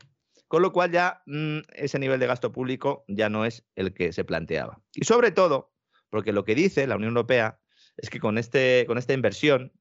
[0.48, 4.14] Con lo cual ya mm, ese nivel de gasto público ya no es el que
[4.14, 4.82] se planteaba.
[4.94, 5.74] Y sobre todo,
[6.10, 7.60] porque lo que dice la Unión Europea
[7.98, 9.74] es que con, este, con esta inversión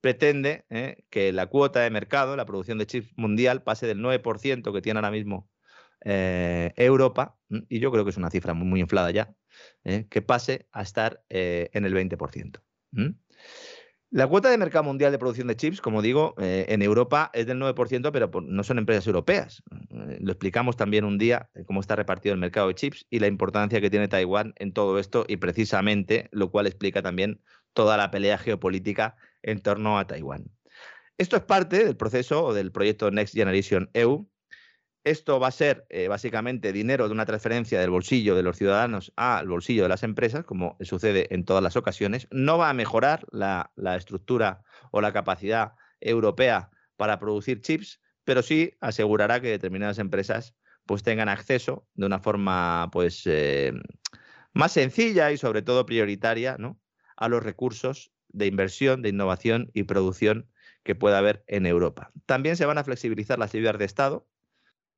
[0.00, 1.04] pretende ¿eh?
[1.10, 4.98] que la cuota de mercado, la producción de chips mundial, pase del 9% que tiene
[4.98, 5.50] ahora mismo
[6.08, 7.36] eh, Europa,
[7.68, 9.34] y yo creo que es una cifra muy, inflada ya,
[9.82, 10.06] ¿eh?
[10.08, 12.60] que pase a estar eh, en el 20%.
[14.10, 17.58] La cuota de mercado mundial de producción de chips, como digo, en Europa es del
[17.58, 19.64] 9%, pero no son empresas europeas.
[19.90, 23.80] lo explicamos también un día, cómo está repartido el mercado de chips y la importancia
[23.80, 28.38] que tiene Taiwán en todo esto, y precisamente lo cual explica también toda la pelea
[28.38, 30.44] geopolítica en torno a Taiwán.
[31.18, 34.28] Esto es parte del proceso o del proyecto Next Generation EU,
[35.06, 39.12] esto va a ser eh, básicamente dinero de una transferencia del bolsillo de los ciudadanos
[39.14, 42.26] al bolsillo de las empresas, como sucede en todas las ocasiones.
[42.32, 48.72] No va a mejorar la, estructura o la capacidad europea para producir chips, pero sí
[48.80, 53.72] asegurará que determinadas empresas pues tengan acceso de una forma pues eh,
[54.54, 56.80] más sencilla y sobre todo prioritaria ¿no?
[57.16, 60.50] a los recursos de inversión, de innovación y producción
[60.82, 62.10] que pueda haber en Europa.
[62.26, 64.26] También se van a flexibilizar las ayudas de Estado,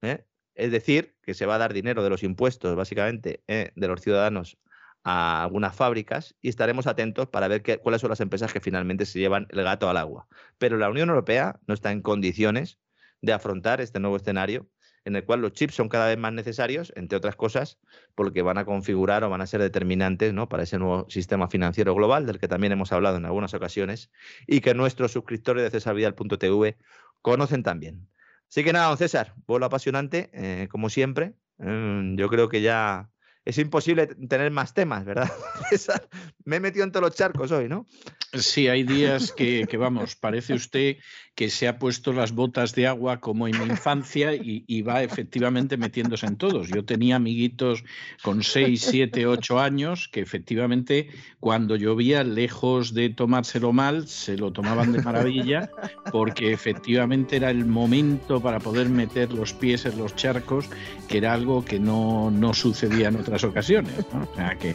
[0.03, 0.25] ¿eh?
[0.55, 4.01] Es decir, que se va a dar dinero de los impuestos, básicamente, eh, de los
[4.01, 4.59] ciudadanos
[5.05, 9.07] a algunas fábricas y estaremos atentos para ver qué, cuáles son las empresas que finalmente
[9.07, 10.27] se llevan el gato al agua.
[10.59, 12.79] Pero la Unión Europea no está en condiciones
[13.23, 14.69] de afrontar este nuevo escenario
[15.09, 17.79] en el cual los chips son cada vez más necesarios, entre otras cosas,
[18.15, 20.51] porque van a configurar o van a ser determinantes ¿no?
[20.51, 24.11] para ese nuevo sistema financiero global, del que también hemos hablado en algunas ocasiones,
[24.47, 26.77] y que nuestros suscriptores de cesarvidal.tv
[27.23, 28.09] conocen también.
[28.49, 31.35] Así que nada, don César, vuelo apasionante, eh, como siempre.
[31.59, 33.11] Mm, yo creo que ya
[33.45, 35.31] es imposible tener más temas, ¿verdad?
[36.45, 37.87] Me he metido en todos los charcos hoy, ¿no?
[38.35, 40.97] Sí, hay días que, vamos, parece usted
[41.39, 45.77] que se ha puesto las botas de agua como en mi infancia y, va efectivamente
[45.77, 46.67] metiéndose en todos.
[46.67, 47.85] Yo tenía amiguitos
[48.25, 54.51] con 6, 7, 8 años que efectivamente cuando llovía, lejos de tomárselo mal, se lo
[54.51, 55.71] tomaban de maravilla
[56.11, 60.69] porque efectivamente era el momento para poder meter los pies en los charcos,
[61.07, 63.95] que era algo que no, no sucedía en otras ocasiones.
[64.13, 64.75] O sea, que,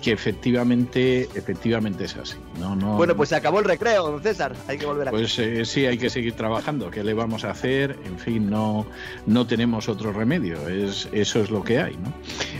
[0.00, 2.38] que efectivamente, efectivamente es así.
[2.58, 4.56] No, no, bueno, pues se acabó el recreo, don César.
[4.68, 6.90] Hay que volver a Pues eh, sí, hay que seguir trabajando.
[6.90, 7.98] ¿Qué le vamos a hacer?
[8.04, 8.86] En fin, no,
[9.26, 10.68] no tenemos otro remedio.
[10.68, 11.96] Es, eso es lo que hay.
[11.96, 12.12] ¿no?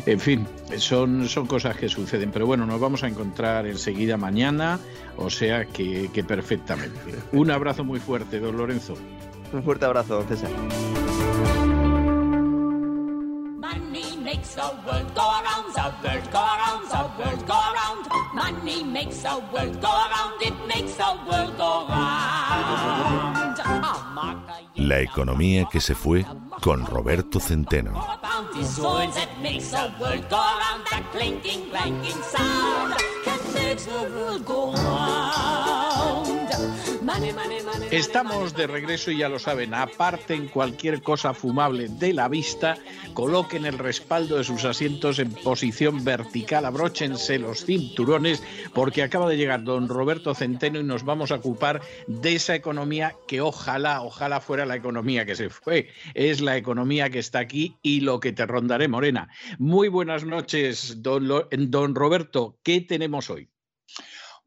[0.07, 2.31] En fin, son, son cosas que suceden.
[2.31, 4.78] Pero bueno, nos vamos a encontrar enseguida mañana.
[5.17, 6.99] O sea que, que perfectamente.
[7.33, 8.94] Un abrazo muy fuerte, don Lorenzo.
[9.52, 10.50] Un fuerte abrazo, don César.
[14.28, 17.47] makes the world go around, the world go around, the world.
[18.50, 22.78] Money makes the world go around, it makes the world go round.
[24.76, 26.24] La economía que se fue
[26.62, 27.92] con Roberto Centeno.
[37.90, 42.76] Estamos de regreso y ya lo saben, aparten cualquier cosa fumable de la vista,
[43.14, 49.36] coloquen el respaldo de sus asientos en posición vertical, abróchense los cinturones, porque acaba de
[49.36, 54.40] llegar don Roberto Centeno y nos vamos a ocupar de esa economía que ojalá, ojalá
[54.40, 58.32] fuera la economía que se fue, es la economía que está aquí y lo que
[58.32, 59.28] te rondaré, Morena.
[59.58, 63.48] Muy buenas noches, don, don Roberto, ¿qué tenemos hoy?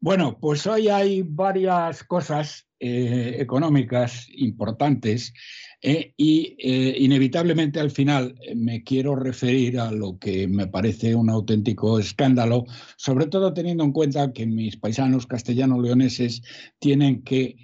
[0.04, 5.32] Bueno, pues hoy hay varias cosas eh, económicas importantes
[5.80, 11.30] eh, y eh, inevitablemente al final me quiero referir a lo que me parece un
[11.30, 12.64] auténtico escándalo,
[12.96, 16.42] sobre todo teniendo en cuenta que mis paisanos castellanos-leoneses
[16.80, 17.54] tienen que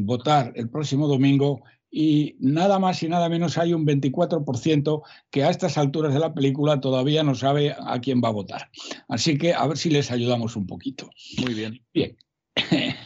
[0.00, 1.62] votar el próximo domingo
[1.98, 6.34] y nada más y nada menos hay un 24% que a estas alturas de la
[6.34, 8.70] película todavía no sabe a quién va a votar.
[9.08, 11.08] Así que a ver si les ayudamos un poquito.
[11.42, 11.82] Muy bien.
[11.94, 12.14] Bien.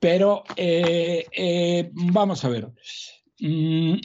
[0.00, 2.72] Pero eh, eh, vamos a ver.
[3.38, 3.96] Mm,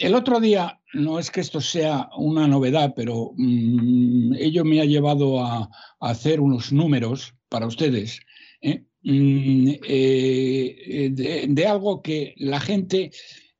[0.00, 4.84] el otro día, no es que esto sea una novedad, pero mm, ello me ha
[4.84, 8.18] llevado a, hacer unos números para ustedes.
[8.60, 8.86] ¿eh?
[9.02, 13.10] Mm, eh, de, algo que la gente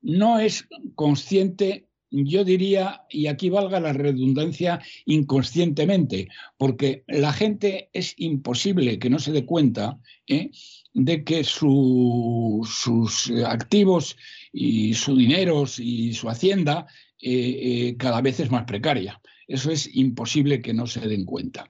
[0.01, 8.13] no es consciente, yo diría, y aquí valga la redundancia, inconscientemente, porque la gente es
[8.17, 9.97] imposible que no se dé cuenta
[10.27, 10.51] ¿eh?
[10.93, 14.17] de que sus activos
[14.51, 16.85] y su dinero y su hacienda
[17.21, 19.21] eh, cada vez es más precaria.
[19.51, 21.69] Eso es imposible que no se den cuenta.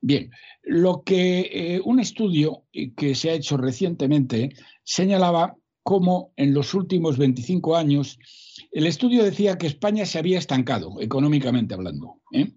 [0.00, 0.30] Bien,
[0.64, 4.50] lo que eh, un estudio eh, que se ha hecho recientemente
[4.82, 5.54] señalaba
[5.84, 8.18] cómo en los últimos 25 años
[8.72, 12.22] el estudio decía que España se había estancado, económicamente hablando.
[12.32, 12.50] ¿eh?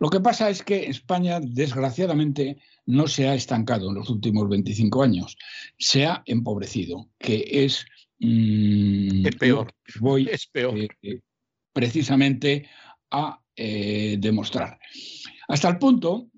[0.00, 5.02] Lo que pasa es que España, desgraciadamente, no se ha estancado en los últimos 25
[5.02, 5.36] años,
[5.78, 7.84] se ha empobrecido, que es...
[8.18, 9.74] Mm, es peor.
[10.00, 10.88] Voy es peor.
[11.74, 12.66] precisamente
[13.10, 14.78] a eh, demostrar.
[15.48, 16.28] Hasta el punto,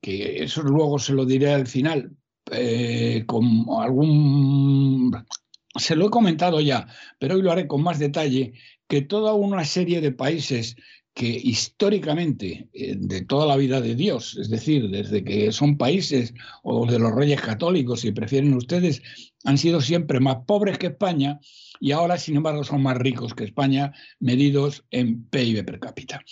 [0.00, 2.16] que eso luego se lo diré al final,
[2.50, 5.14] eh, con algún...
[5.76, 6.86] Se lo he comentado ya,
[7.18, 8.54] pero hoy lo haré con más detalle,
[8.88, 10.76] que toda una serie de países
[11.14, 16.32] que históricamente, eh, de toda la vida de Dios, es decir, desde que son países
[16.62, 19.02] o de los reyes católicos, si prefieren ustedes,
[19.44, 21.38] han sido siempre más pobres que España
[21.80, 26.24] y ahora, sin embargo, son más ricos que España, medidos en PIB per cápita.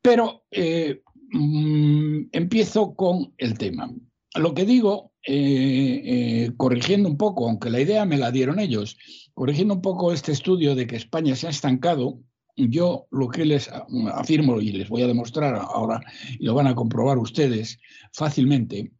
[0.00, 1.02] Pero eh,
[1.32, 3.90] mm, empiezo con el tema.
[4.36, 8.96] Lo que digo, eh, eh, corrigiendo un poco, aunque la idea me la dieron ellos,
[9.34, 12.20] corrigiendo un poco este estudio de que España se ha estancado,
[12.56, 13.70] yo lo que les
[14.12, 16.00] afirmo y les voy a demostrar ahora,
[16.38, 17.78] y lo van a comprobar ustedes
[18.12, 18.92] fácilmente,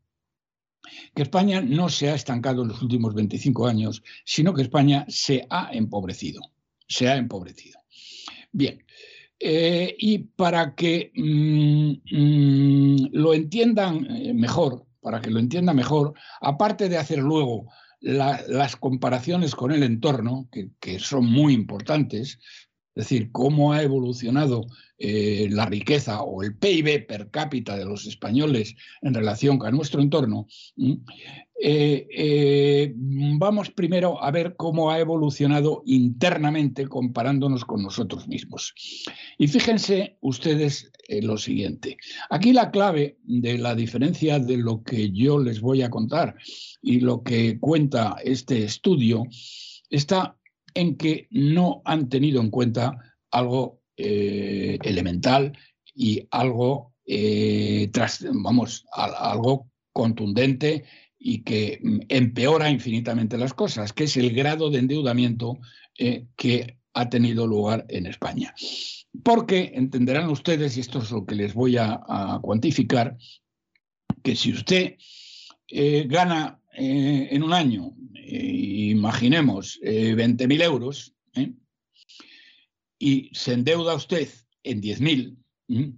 [1.14, 5.46] que España no se ha estancado en los últimos 25 años, sino que España se
[5.50, 6.40] ha empobrecido,
[6.86, 7.80] se ha empobrecido.
[8.52, 8.84] Bien,
[9.38, 16.12] eh, y para que mm, mm, lo entiendan eh, mejor, para que lo entienda mejor,
[16.40, 17.66] aparte de hacer luego
[18.02, 22.38] las comparaciones con el entorno, que, son muy importantes,
[23.00, 24.66] es decir, cómo ha evolucionado
[24.98, 30.02] eh, la riqueza o el PIB per cápita de los españoles en relación con nuestro
[30.02, 30.46] entorno,
[31.62, 38.74] eh, eh, vamos primero a ver cómo ha evolucionado internamente comparándonos con nosotros mismos.
[39.38, 41.96] Y fíjense ustedes lo siguiente.
[42.28, 46.36] Aquí la clave de la diferencia de lo que yo les voy a contar
[46.82, 49.24] y lo que cuenta este estudio
[49.88, 50.36] está
[50.74, 55.56] en que no han tenido en cuenta algo eh, elemental
[55.94, 56.94] y algo,
[58.32, 60.84] vamos, algo contundente
[61.20, 65.58] y que mm, empeora infinitamente las cosas, que es el grado de endeudamiento
[65.98, 68.54] eh, que ha tenido lugar en España.
[69.22, 73.16] Porque entenderán ustedes, y esto es lo que les voy a, cuantificar,
[74.22, 74.96] que si usted
[75.68, 81.14] eh, gana eh, en un año, imaginemos, 20.000 euros,
[82.98, 84.28] y se endeuda usted
[84.62, 85.96] en 10.000,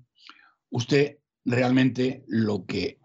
[0.70, 2.98] usted realmente lo que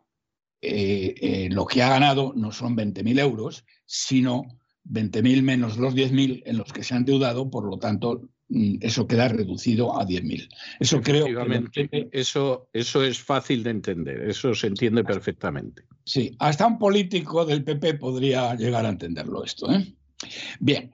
[0.61, 4.43] eh, eh, lo que ha ganado no son 20.000 euros, sino
[4.85, 9.27] 20.000 menos los 10.000 en los que se han deudado, por lo tanto, eso queda
[9.27, 10.49] reducido a 10.000.
[10.79, 11.25] Eso creo
[11.71, 12.09] que...
[12.11, 15.83] Eso, eso es fácil de entender, eso se entiende perfectamente.
[16.05, 19.71] Sí, hasta un político del PP podría llegar a entenderlo esto.
[19.71, 19.93] ¿eh?
[20.59, 20.93] Bien.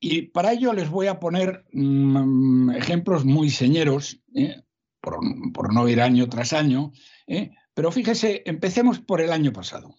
[0.00, 4.20] y para ello les voy a poner mm, ejemplos muy señeros
[5.00, 6.92] por, no ir año tras año,
[7.26, 7.50] ¿eh?
[7.74, 9.96] pero fíjese, empecemos por el año pasado.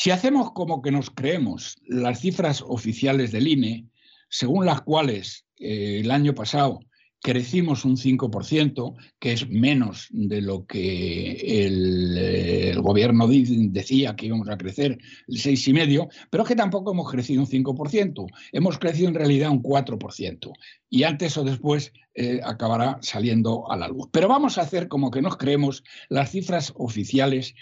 [0.00, 3.88] Si hacemos como que nos creemos las cifras oficiales del INE,
[4.28, 6.78] según las cuales eh, el año pasado
[7.20, 11.32] crecimos un 5%, que es menos de lo que
[11.66, 17.48] el, gobierno decía que íbamos a crecer, el 6,5%, pero que tampoco hemos crecido un
[17.48, 20.52] 5%, hemos crecido en realidad un 4%,
[20.88, 24.08] y antes o después eh, acabará saliendo a la luz.
[24.12, 27.56] Pero vamos a hacer como que nos creemos las cifras oficiales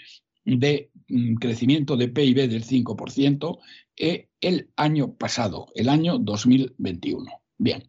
[0.47, 3.59] de mm, crecimiento de PIB del 5%
[3.97, 7.29] eh, el año pasado, el año 2021.
[7.57, 7.83] Bien,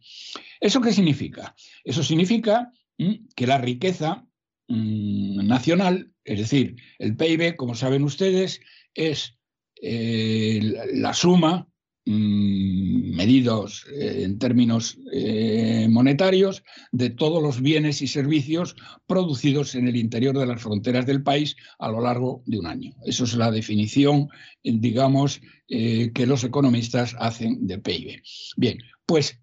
[0.59, 1.55] ¿eso qué significa?
[1.83, 4.27] Eso significa mm, que la riqueza
[4.67, 8.59] mm, nacional, es decir, el PIB, como saben ustedes,
[8.93, 9.37] es
[9.81, 10.59] eh,
[10.93, 11.68] la suma,
[12.09, 18.75] medidos eh, en términos eh, monetarios, de todos los bienes y servicios
[19.07, 22.93] producidos en el interior de las fronteras del país a lo largo de un año.
[23.05, 24.29] Eso es la definición,
[24.63, 28.23] digamos, que los economistas hacen de PIB.
[28.57, 29.39] Bien, pues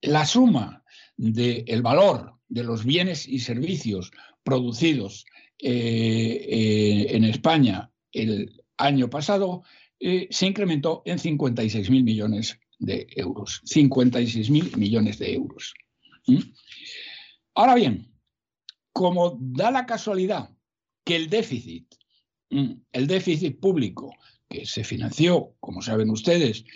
[0.00, 0.84] la suma
[1.16, 4.10] del valor de los bienes y servicios
[4.42, 5.24] producidos
[5.58, 9.62] eh, eh, en España el año pasado
[10.06, 13.62] eh, se incrementó en 56.000 millones de euros.
[13.64, 15.72] 56.000 millones de euros.
[16.26, 16.40] ¿Mm?
[17.54, 18.12] Ahora bien,
[18.92, 20.50] como da la casualidad
[21.04, 21.86] que el déficit,
[22.50, 22.72] ¿Mm?
[22.92, 24.14] el déficit público
[24.46, 26.66] que se financió, como saben ustedes,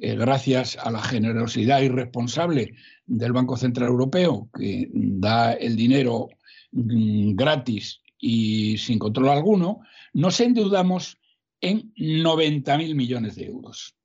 [0.00, 2.74] eh, gracias a la generosidad irresponsable
[3.06, 6.30] del Banco Central Europeo, que da el dinero
[6.72, 9.82] mm, gratis y sin control alguno,
[10.14, 11.21] nos endeudamos
[11.62, 13.96] en 90.000 millones de euros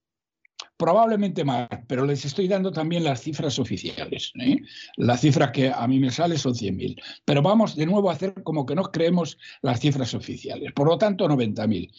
[0.77, 4.31] probablemente más, pero les estoy dando también las cifras oficiales.
[4.39, 4.61] ¿eh?
[4.95, 7.01] La cifra que a mí me sale son 100.000.
[7.25, 10.71] Pero vamos de nuevo a hacer como que nos creemos las cifras oficiales.
[10.73, 11.91] Por lo tanto, 90.000.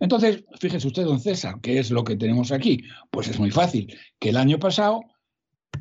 [0.00, 2.84] Entonces, fíjese usted, don César, ¿qué es lo que tenemos aquí?
[3.10, 5.00] Pues es muy fácil, que el año pasado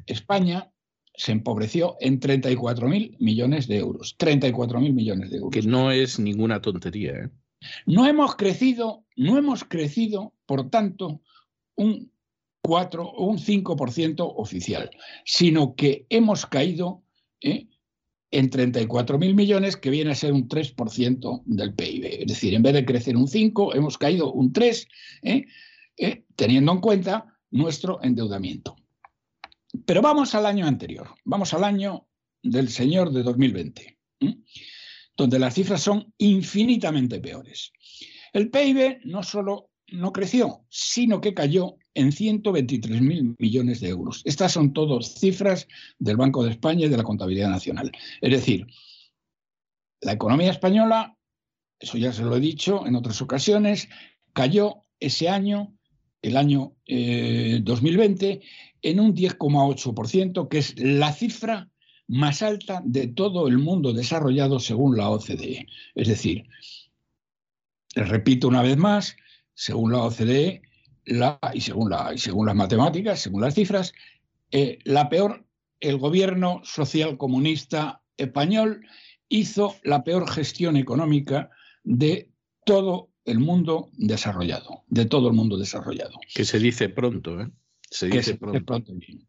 [0.06, 0.72] España
[1.14, 4.18] se empobreció en 34.000 millones de euros.
[4.18, 5.52] 34.000 millones de euros.
[5.52, 7.12] Que no es ninguna tontería.
[7.12, 7.30] ¿eh?
[7.86, 11.22] No hemos crecido, no hemos crecido, por tanto,
[11.76, 12.12] un
[12.62, 14.90] 4 o un 5% oficial,
[15.24, 17.04] sino que hemos caído
[17.42, 17.68] ¿eh?
[18.32, 22.22] en 34.000 millones, que viene a ser un 3% del PIB.
[22.22, 24.88] Es decir, en vez de crecer un 5, hemos caído un 3,
[25.24, 25.46] ¿eh?
[25.98, 26.26] ¿Eh?
[26.36, 28.76] teniendo en cuenta nuestro endeudamiento.
[29.86, 32.08] Pero vamos al año anterior, vamos al año
[32.42, 33.98] del señor de 2020,
[35.18, 37.72] donde las cifras son infinitamente peores.
[38.34, 44.22] El PIB no solo no creció, sino que cayó en 123.000 millones de euros.
[44.26, 45.68] Estas son todas cifras
[46.00, 47.92] del Banco de España y de la Contabilidad Nacional.
[48.20, 48.66] Es decir,
[50.02, 51.16] la economía española,
[51.80, 53.88] eso ya se lo he dicho en otras ocasiones,
[54.34, 55.76] cayó ese año
[56.22, 58.42] el año 2020 eh,
[58.82, 61.70] en un 10,8%, que es la cifra
[62.08, 65.68] más alta de todo el mundo desarrollado según la OCDE.
[65.96, 66.48] Es decir,
[67.96, 69.16] les repito una vez más,
[69.54, 70.62] según la OCDE
[71.54, 73.94] y según las matemáticas, según las cifras,
[74.52, 75.46] eh, la peor,
[75.80, 78.86] el gobierno social comunista español
[79.30, 81.50] hizo la peor gestión económica
[81.84, 82.32] de
[82.66, 86.20] todo el mundo desarrollado, de todo el mundo desarrollado.
[86.34, 87.50] Que se dice pronto, ¿eh?
[87.90, 88.84] Se dice pronto.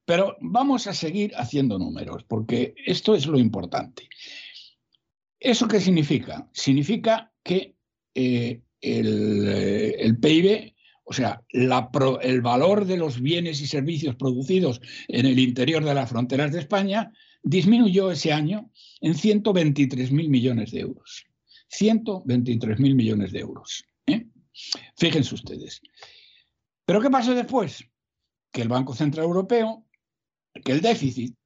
[0.05, 4.09] Pero vamos a seguir haciendo números, porque esto es lo importante.
[5.39, 6.49] ¿Eso qué significa?
[6.53, 7.77] Significa que
[8.15, 9.47] eh, el,
[9.99, 11.91] el, PIB, o sea, la
[12.23, 16.61] el valor de los bienes y servicios producidos en el interior de las fronteras de
[16.61, 17.13] España,
[17.43, 18.71] disminuyó ese año
[19.01, 21.27] en 123.000 millones de euros.
[21.71, 23.85] 123.000 millones de euros.
[24.07, 24.27] ¿eh?
[24.97, 25.81] Fíjense ustedes.
[26.85, 27.85] ¿Pero qué pasó después?
[28.57, 29.85] Que el Banco Central Europeo,
[30.65, 31.37] que el déficit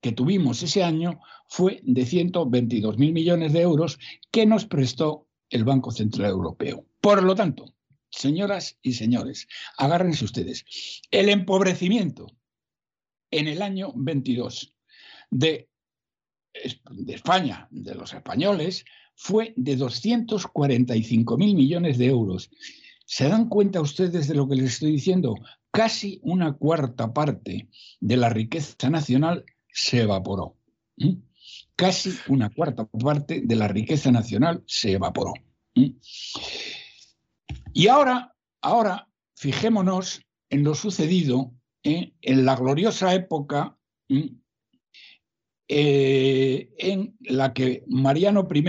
[0.00, 3.98] que tuvimos ese año fue de 122.000 millones de euros
[4.30, 6.86] que nos prestó el Banco Central Europeo.
[7.02, 7.74] Por lo tanto,
[8.08, 10.64] señoras y señores, agárrense ustedes,
[11.10, 12.28] el empobrecimiento
[13.30, 14.74] en el año 22
[15.30, 15.68] de,
[16.92, 22.48] de España, de los españoles, fue de 245 mil millones de euros.
[23.04, 25.34] ¿Se dan cuenta ustedes de lo que les estoy diciendo?
[25.74, 30.56] Casi una cuarta parte de la riqueza nacional se evaporó.
[31.74, 35.32] Casi una cuarta parte de la riqueza nacional se evaporó.
[37.72, 42.12] Y ahora, ahora, fijémonos en lo sucedido ¿eh?
[42.22, 43.76] en la gloriosa época
[45.66, 48.64] eh, en la que Mariano I,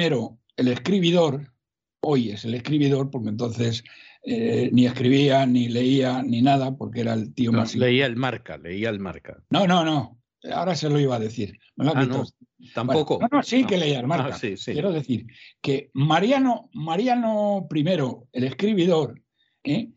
[0.57, 1.53] el escribidor,
[2.01, 3.83] hoy es el escribidor, porque entonces
[4.27, 7.75] eh, ni escribía, ni leía, ni nada, porque era el tío más...
[7.75, 9.37] Leía el marca, leía el marca.
[9.51, 10.19] No, no, no,
[10.51, 11.59] ahora se lo iba a decir.
[11.77, 12.25] Ah, no,
[12.73, 13.19] tampoco.
[13.21, 14.35] no, no, sí que leía el marca.
[14.35, 15.27] Ah, Quiero decir
[15.61, 17.85] que Mariano, Mariano I,
[18.31, 19.21] el escribidor,
[19.63, 19.91] ¿eh?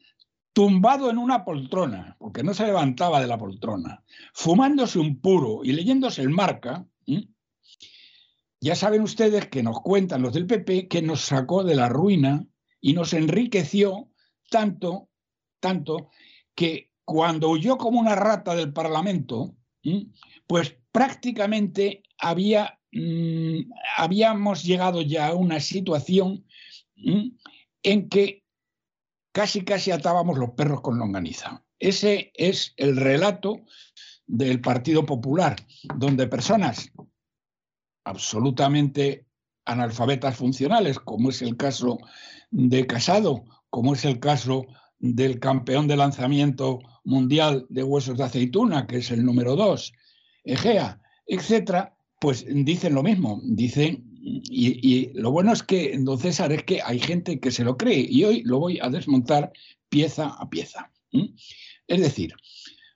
[0.53, 4.03] tumbado en una poltrona, porque no se levantaba de la poltrona,
[4.35, 6.85] fumándose un puro y leyéndose el marca,
[8.61, 12.45] ya saben ustedes que nos cuentan los del PP que nos sacó de la ruina
[12.81, 14.11] y nos enriqueció
[14.51, 15.09] tanto,
[15.61, 16.11] tanto,
[16.55, 19.57] que cuando huyó como una rata del Parlamento,
[20.47, 26.45] pues prácticamente había, mm, habíamos llegado ya a una situación
[27.83, 28.45] en que
[29.33, 31.65] casi casi atábamos los perros con longaniza.
[31.79, 33.65] Ese es el relato
[34.27, 35.57] del Partido Popular,
[35.97, 36.93] donde personas
[38.05, 39.27] absolutamente
[39.65, 41.99] analfabetas funcionales, como es el caso
[42.51, 44.67] de Casado, como es el caso
[44.99, 49.93] del campeón de lanzamiento mundial de huesos de aceituna, que es el número dos,
[50.45, 56.65] Egea, etcétera, pues dicen lo mismo, dicen y, lo bueno es que, don César, es
[56.65, 59.53] que hay gente que se lo cree y hoy lo voy a desmontar
[59.89, 60.91] pieza a pieza.
[61.87, 62.35] Es decir,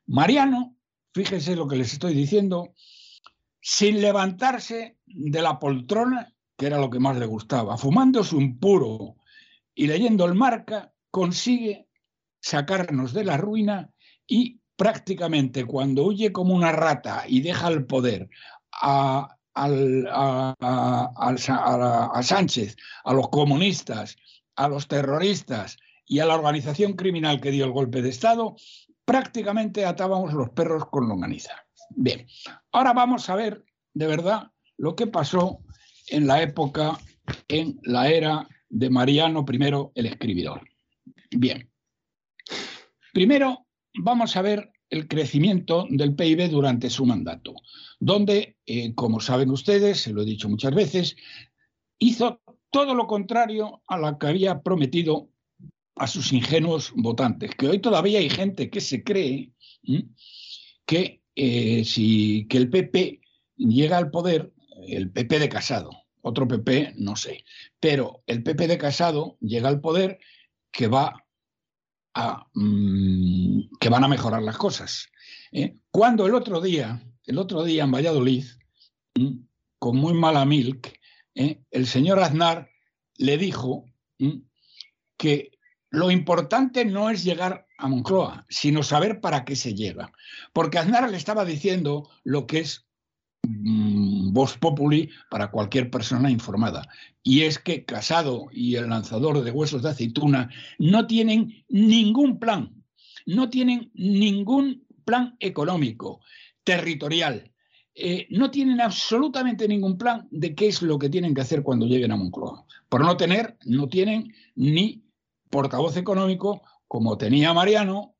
[0.06, 0.76] Mariano,
[1.14, 2.74] fíjense lo que les estoy diciendo,
[3.60, 9.16] sin levantarse de la poltrona, que era lo que más le gustaba, fumándose un puro
[9.74, 11.88] y leyendo el marca, consigue
[12.40, 13.90] sacarnos de la ruina
[14.26, 18.28] y prácticamente cuando huye como una rata y deja el poder
[18.72, 19.36] a
[22.22, 24.16] Sánchez, a los comunistas,
[24.56, 25.76] a los terroristas
[26.06, 28.56] y a la organización criminal que dio el golpe de Estado,
[29.04, 31.54] prácticamente atábamos los perros con longaniza.
[31.90, 32.26] Bien,
[32.72, 35.60] ahora vamos a ver de verdad lo que pasó
[36.08, 36.98] en la época,
[37.48, 40.68] en la era de Mariano I el escribidor.
[41.30, 41.70] Bien,
[43.12, 47.54] primero vamos a ver el crecimiento del PIB durante su mandato
[48.04, 51.14] donde, eh, como saben ustedes, se lo he dicho muchas veces,
[52.00, 55.30] hizo todo lo contrario a lo que había prometido
[55.94, 59.52] a sus ingenuos votantes, que hoy todavía hay gente que se cree
[60.84, 63.20] que eh, si que el PP
[63.56, 64.52] llega al poder,
[64.88, 65.90] el PP de Casado,
[66.22, 67.44] otro PP no sé,
[67.78, 70.18] pero el PP de Casado llega al poder
[70.70, 71.24] que va
[72.14, 75.08] a mm, que van a mejorar las cosas.
[75.52, 75.76] ¿eh?
[75.90, 78.44] Cuando el otro día el otro día en Valladolid,
[79.78, 80.98] con muy mala milk,
[81.34, 81.62] ¿eh?
[81.70, 82.70] el señor Aznar
[83.16, 83.84] le dijo
[85.16, 85.52] que
[85.90, 90.12] lo importante no es llegar a Moncloa, sino saber para qué se llega.
[90.52, 92.86] Porque Aznar le estaba diciendo lo que es
[93.42, 93.91] mm,
[94.32, 96.88] voz populi para cualquier persona informada.
[97.22, 102.82] Y es que Casado y el lanzador de huesos de aceituna no tienen ningún plan
[103.26, 106.20] no tienen ningún plan económico,
[106.64, 107.50] territorial.
[107.94, 111.86] Eh, no tienen absolutamente ningún plan de qué es lo que tienen que hacer cuando
[111.86, 112.64] lleguen a Moncloa.
[112.88, 115.04] Por no tener, no tienen ni
[115.50, 118.16] portavoz económico como tenía Mariano,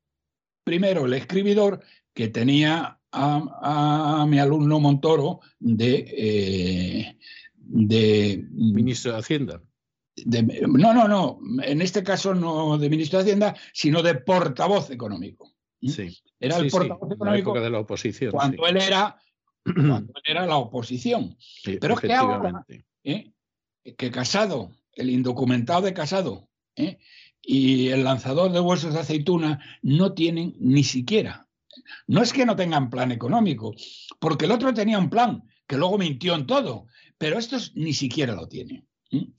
[0.63, 1.83] primero el escribidor,
[2.13, 7.17] que tenía a, mi alumno Montoro de, eh,
[7.55, 9.61] de ministro de Hacienda.
[10.25, 11.39] no, no, no.
[11.63, 15.53] En este caso no de ministro de Hacienda, sino de portavoz económico.
[15.81, 15.89] ¿Mm?
[15.89, 16.17] Sí.
[16.39, 18.31] Era el portavoz económico de la oposición.
[18.31, 19.17] Cuando él era
[19.63, 21.37] cuando era la oposición.
[21.63, 22.65] Pero es que ahora,
[23.03, 23.31] ¿eh?
[23.97, 26.99] que Casado, el indocumentado de Casado ¿eh?
[27.41, 31.47] y el lanzador de huesos de aceituna no tienen ni siquiera.
[32.07, 33.73] No es que no tengan plan económico,
[34.19, 36.87] porque el otro tenía un plan que luego mintió en todo,
[37.17, 38.87] pero estos ni siquiera lo tienen.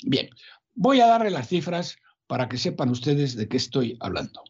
[0.04, 0.30] Bien,
[0.74, 1.96] voy a darle las cifras
[2.26, 4.42] para que sepan ustedes de qué estoy hablando.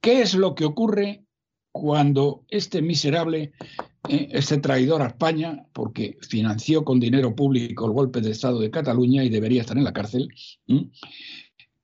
[0.00, 1.24] ¿Qué es lo que ocurre
[1.72, 3.52] cuando este miserable,
[4.08, 8.70] eh, este traidor a España, porque financió con dinero público el golpe de Estado de
[8.70, 10.28] Cataluña y debería estar en la cárcel,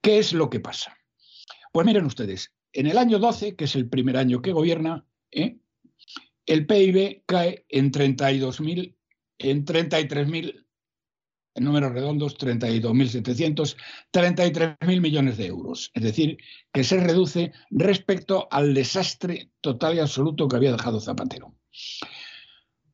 [0.03, 0.97] ¿qué es lo que pasa?
[1.73, 5.59] Pues miren ustedes, en el año 12, que es el primer año que gobierna, ¿eh?
[6.49, 8.97] el PIB cae en 32.000,
[9.39, 10.67] en 33.000,
[11.55, 13.77] en números redondos, 32.700,
[14.13, 15.91] 33.000 millones de euros.
[15.95, 16.39] Es decir,
[16.73, 21.55] que se reduce respecto al desastre total y absoluto que había dejado Zapatero.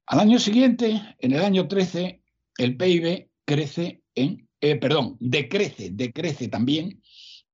[0.07, 2.21] Al año siguiente, en el año 13,
[2.59, 7.01] el PIB crece en, eh, perdón, decrece, decrece también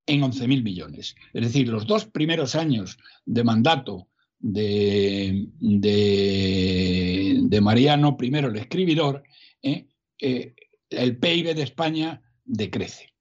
[0.06, 1.14] en 11.000 millones.
[1.34, 4.09] Es decir, los dos primeros años de mandato
[4.40, 9.22] de, de, Mariano, primero el escribidor,
[9.62, 9.86] eh,
[10.18, 10.54] eh,
[10.88, 13.12] el PIB de España decrece.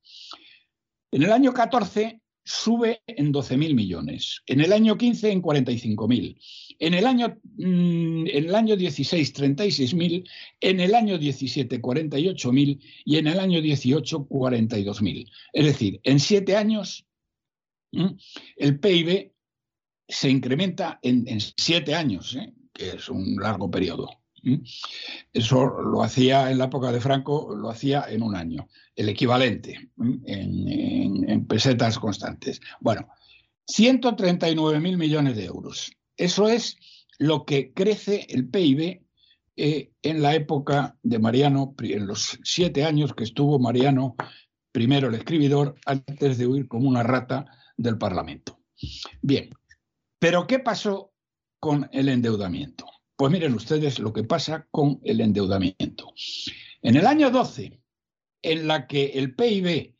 [1.11, 6.39] En el año 14 sube en 12.000 millones, en el año 15 en 45.000,
[6.79, 10.27] en el año, mm, en el año 16 36.000,
[10.61, 15.29] en el año 17 48.000 y en el año 18 42.000.
[15.53, 17.05] Es decir, en siete años
[17.91, 19.31] el PIB
[20.09, 22.51] se incrementa en, siete años, ¿eh?
[22.73, 24.09] que es un largo periodo.
[25.33, 29.91] Eso lo hacía en la época de Franco, lo hacía en un año, el equivalente
[30.25, 32.59] en, pesetas constantes.
[32.79, 33.07] Bueno,
[33.67, 35.91] 139 mil millones de euros.
[36.17, 36.77] Eso es
[37.19, 39.03] lo que crece el PIB
[39.57, 44.15] eh, en la época de Mariano, en los siete años que estuvo Mariano,
[44.71, 47.45] primero el escribidor, antes de huir como una rata
[47.77, 48.59] del Parlamento.
[49.21, 49.49] Bien,
[50.19, 51.13] pero ¿qué pasó
[51.59, 52.85] con el endeudamiento?
[53.15, 56.13] Pues miren ustedes lo que pasa con el endeudamiento.
[56.81, 57.81] En el año 12,
[58.41, 59.95] en la que el PIB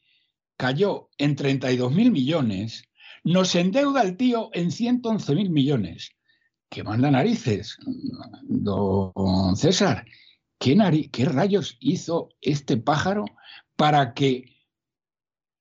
[0.55, 2.83] cayó en 32 mil millones,
[3.23, 6.11] nos endeuda el tío en 111 mil millones.
[6.69, 7.77] ¿Qué manda narices,
[8.43, 10.05] don César?
[10.59, 13.25] ¿Qué, ¿Qué, rayos hizo este pájaro
[13.75, 14.57] para que,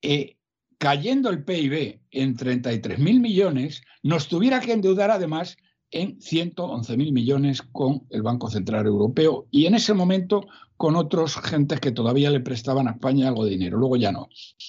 [0.02, 0.37] eh,
[0.78, 5.58] cayendo el PIB en 33 mil millones, nos tuviera que endeudar además
[5.90, 11.36] en 111 mil millones con el Banco Central Europeo y en ese momento con otros
[11.36, 14.28] gentes que todavía le prestaban a España algo de dinero, luego ya no.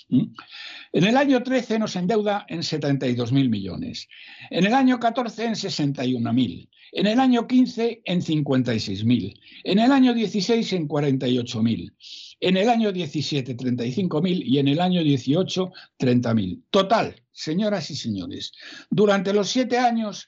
[0.10, 4.08] En el año 13 nos endeuda en 72 mil millones,
[4.50, 9.78] en el año 14 en 61 mil, en el año 15 en 56 mil, en
[9.78, 11.94] el año 16 en 48 mil,
[12.40, 16.64] en el año 17 35 mil y en el año 18 30 mil.
[16.72, 18.54] Total, señoras y señores,
[18.90, 20.28] durante los siete años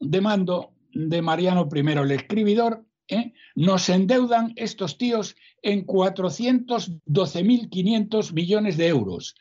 [0.00, 3.32] de mando de Mariano I, el escribidor, ¿eh?
[3.54, 9.36] nos endeudan estos tíos en 412.500 millones de euros.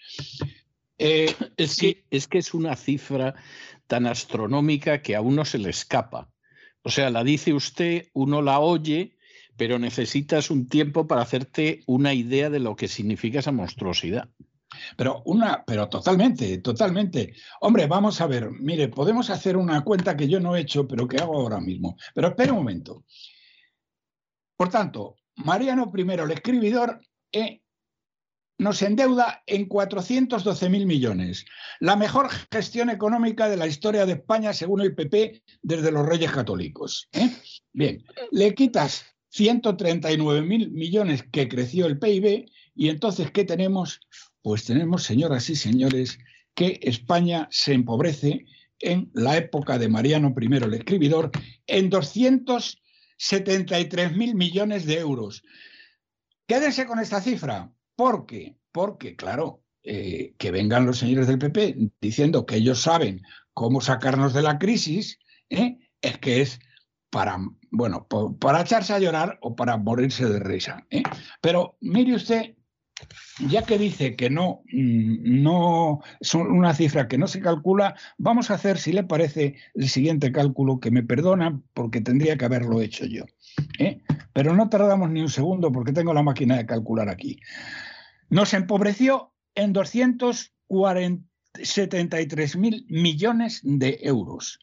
[0.98, 3.36] Eh, es, que, es que es una cifra
[3.88, 6.30] tan astronómica que a uno se le escapa.
[6.84, 9.18] O sea, la dice usted, uno la oye,
[9.58, 14.30] pero necesitas un tiempo para hacerte una idea de lo que significa esa monstruosidad.
[14.96, 17.34] Pero una, pero totalmente, totalmente.
[17.62, 21.08] Hombre, vamos a ver, mire, podemos hacer una cuenta que yo no he hecho, pero
[21.08, 21.98] que hago ahora mismo.
[22.14, 23.04] Pero espera un momento.
[24.56, 27.64] Por tanto, Mariano I, el escribidor, eh,
[28.58, 31.46] nos endeuda en 412 mil millones.
[31.80, 36.32] La mejor gestión económica de la historia de España, según el PP, desde los Reyes
[36.32, 37.10] Católicos.
[37.12, 37.30] ¿eh?
[37.72, 42.46] Bien, le quitas 139 mil millones que creció el PIB
[42.76, 44.00] y entonces, ¿qué tenemos?
[44.44, 46.20] Pues tenemos, señoras y señores,
[46.54, 48.46] que España se empobrece
[48.80, 51.32] en la época de Mariano I, el escribidor,
[51.66, 55.44] en 273 mil millones de euros.
[56.46, 57.72] Quédense con esta cifra.
[57.96, 58.58] ¿Por qué?
[58.74, 63.22] Porque, claro, eh, que vengan los señores del PP diciendo que ellos saben
[63.54, 65.78] cómo sacarnos de la crisis, ¿eh?
[66.02, 66.60] es que es
[67.10, 67.38] para,
[67.72, 68.08] bueno,
[68.40, 70.86] para echarse a llorar o para morirse de risa.
[70.90, 71.04] ¿eh?
[71.40, 72.58] Pero mire usted,
[73.40, 78.52] ya que dice que no, mm, no son una cifra que no se calcula, vamos
[78.52, 82.80] a hacer, si le parece, el siguiente cálculo, que me perdona porque tendría que haberlo
[82.82, 83.26] hecho yo.
[83.80, 84.02] ¿eh?
[84.34, 87.40] Pero no tardamos ni un segundo porque tengo la máquina de calcular aquí.
[88.30, 94.60] Nos empobreció en 273 mil millones de euros.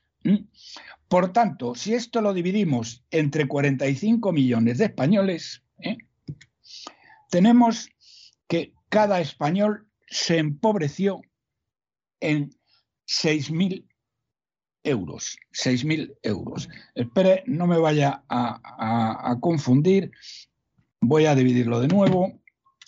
[1.09, 5.97] Por tanto, si esto lo dividimos entre 45 millones de españoles, ¿eh?
[7.31, 7.89] tenemos
[8.51, 11.21] que cada español se empobreció
[12.19, 12.51] en
[13.07, 13.87] 6.000
[14.83, 15.39] euros.
[15.53, 16.69] 6.000 euros.
[16.97, 20.11] Espere, no me vaya a, confundir.
[21.01, 22.43] Voy a dividirlo de nuevo.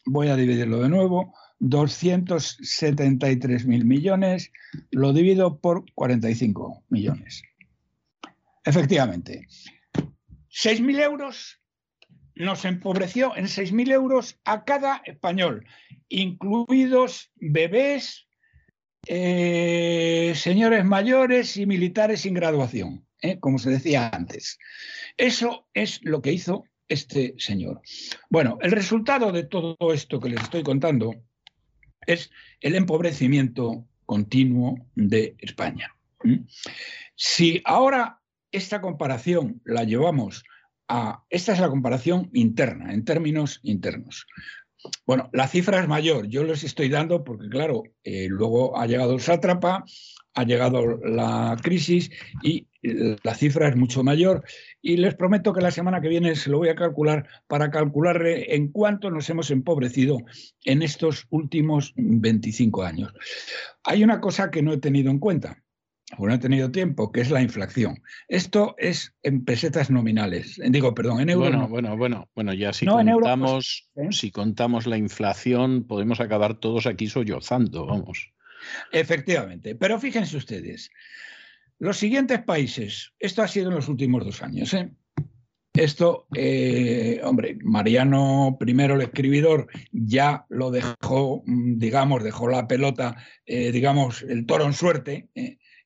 [0.04, 1.32] Voy a dividirlo de nuevo.
[1.60, 4.50] 273.000 millones
[4.90, 7.44] lo divido por 45 millones.
[8.64, 9.46] Efectivamente,
[10.50, 11.61] 6.000 euros
[12.34, 15.66] nos empobreció en 6.000 euros a cada español,
[16.08, 18.26] incluidos bebés,
[19.06, 23.38] eh, señores mayores y militares sin graduación, ¿eh?
[23.40, 24.58] como se decía antes.
[25.16, 27.80] Eso es lo que hizo este señor.
[28.28, 31.14] Bueno, el resultado de todo esto que les estoy contando
[32.06, 32.30] es
[32.60, 35.94] el empobrecimiento continuo de España.
[37.14, 38.20] Si ahora
[38.50, 40.44] esta comparación la llevamos
[41.30, 44.26] Esta es la comparación interna, en términos internos.
[45.06, 49.14] Bueno, la cifra es mayor, yo les estoy dando porque, claro, eh, luego ha llegado
[49.14, 49.84] el sátrapa,
[50.34, 52.10] ha llegado la crisis
[52.42, 54.44] y la cifra es mucho mayor.
[54.80, 58.20] Y les prometo que la semana que viene se lo voy a calcular para calcular
[58.26, 60.18] en cuánto nos hemos empobrecido
[60.64, 63.12] en estos últimos 25 años.
[63.84, 65.62] Hay una cosa que no he tenido en cuenta
[66.18, 68.02] o no he tenido tiempo, que es la inflación.
[68.28, 70.60] Esto es en pesetas nominales.
[70.68, 71.50] Digo, perdón, en euros.
[71.50, 74.08] Bueno, bueno, bueno, bueno, ya si contamos, ¿eh?
[74.10, 78.32] si contamos la inflación, podemos acabar todos aquí sollozando, vamos.
[78.92, 79.74] Efectivamente.
[79.74, 80.90] Pero fíjense ustedes,
[81.78, 84.92] los siguientes países, esto ha sido en los últimos dos años, ¿eh?
[85.74, 93.16] Esto, eh, hombre, Mariano I, el escribidor, ya lo dejó, mm, digamos, dejó la pelota,
[93.46, 95.30] digamos, el toro en suerte,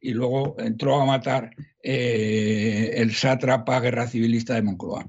[0.06, 1.50] y luego entró a matar
[1.82, 5.08] eh, el sátrapa guerra civilista de Moncloa.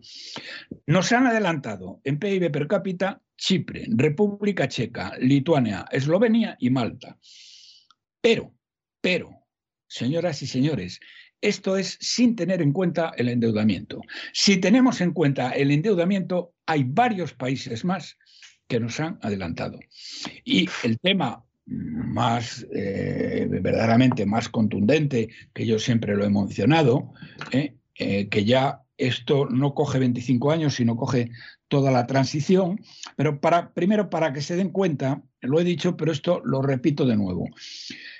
[0.87, 7.19] Nos han adelantado en PIB per cápita Chipre, República Checa, Lituania, Eslovenia y Malta.
[8.19, 8.55] Pero,
[8.99, 9.29] pero,
[9.87, 10.99] señoras y señores,
[11.41, 14.01] esto es sin tener en cuenta el endeudamiento.
[14.33, 18.17] Si tenemos en cuenta el endeudamiento, hay varios países más
[18.67, 19.79] que nos han adelantado.
[20.43, 27.13] Y el tema más eh, verdaderamente más contundente, que yo siempre lo he mencionado,
[27.51, 31.29] eh, eh, que ya esto no coge 25 años, sino coge
[31.67, 32.79] toda la transición,
[33.15, 37.05] pero para, primero para que se den cuenta, lo he dicho, pero esto lo repito
[37.05, 37.49] de nuevo.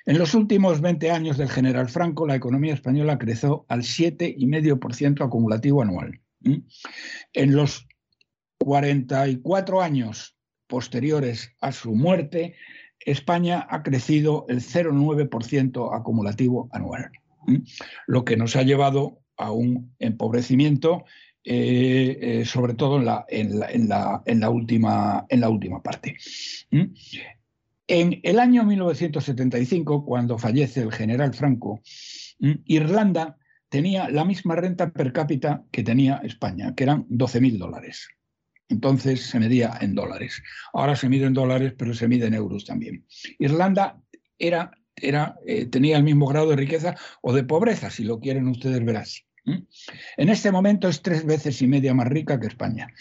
[0.06, 5.82] En los últimos 20 años del general Franco, la economía española creció al 7,5% acumulativo
[5.82, 6.20] anual.
[6.44, 7.88] En los
[8.60, 10.36] 44 años
[10.68, 12.56] posteriores a su muerte,
[13.06, 17.12] España ha crecido el 0,9% acumulativo anual,
[18.08, 21.06] lo que nos ha llevado a un empobrecimiento,
[21.44, 22.98] eh, eh, sobre todo
[23.30, 23.60] en
[23.90, 26.18] la, última parte.
[27.90, 31.82] En el año 1975, cuando fallece el general Franco,
[32.66, 33.38] Irlanda
[33.70, 38.10] tenía la misma renta per cápita que tenía España, que eran 12.000 dólares.
[38.70, 40.44] Entonces se medía en dólares.
[40.74, 43.06] Ahora se mide en dólares, pero se mide en euros también.
[43.40, 44.02] Irlanda
[44.38, 48.48] era, era, eh, tenía el mismo grado de riqueza o de pobreza, si lo quieren
[48.48, 49.22] ustedes ver así.
[50.18, 52.94] En este momento es tres veces y media más rica que España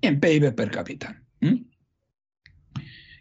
[0.00, 1.22] en PIB per cápita.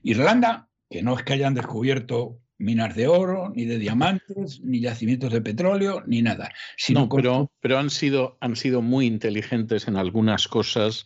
[0.01, 5.31] Irlanda, que no es que hayan descubierto minas de oro, ni de diamantes, ni yacimientos
[5.31, 6.51] de petróleo, ni nada.
[6.75, 11.05] Sino pero, pero han, sido, han sido muy inteligentes en algunas cosas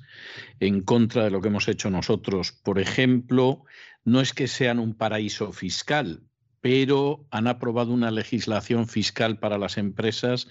[0.59, 2.51] en contra de lo que hemos hecho nosotros.
[2.51, 3.65] Por ejemplo,
[4.03, 6.23] no es que sean un paraíso fiscal,
[6.61, 10.47] pero han aprobado una legislación fiscal para las empresas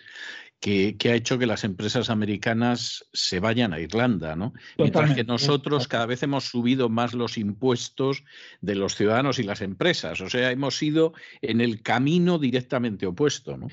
[0.60, 4.52] que, ha hecho que las empresas americanas se vayan a Irlanda, ¿no?
[4.76, 8.24] Mientras que nosotros cada vez hemos subido más los impuestos
[8.60, 10.20] de los ciudadanos y las empresas.
[10.20, 13.68] O sea, hemos ido en el camino directamente opuesto, ¿no?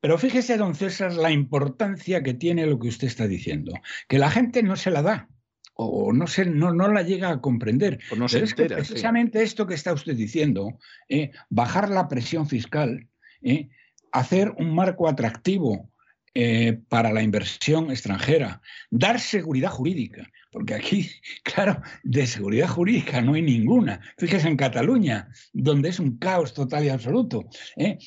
[0.00, 3.72] Pero fíjese, don César, la importancia que tiene lo que usted está diciendo,
[4.08, 5.28] que la gente no se la da
[5.74, 8.00] o no, se, no, no la llega a comprender.
[8.16, 13.08] no se entera, precisamente esto que está usted diciendo, eh, bajar la presión fiscal,
[13.42, 13.68] eh,
[14.10, 15.88] hacer un marco atractivo
[16.34, 21.10] eh, para la inversión extranjera, dar seguridad jurídica, porque aquí,
[21.42, 24.00] claro, de seguridad jurídica no hay ninguna.
[24.18, 27.48] Fíjese en Cataluña, donde es un caos total y absoluto.
[27.76, 27.98] ¿eh?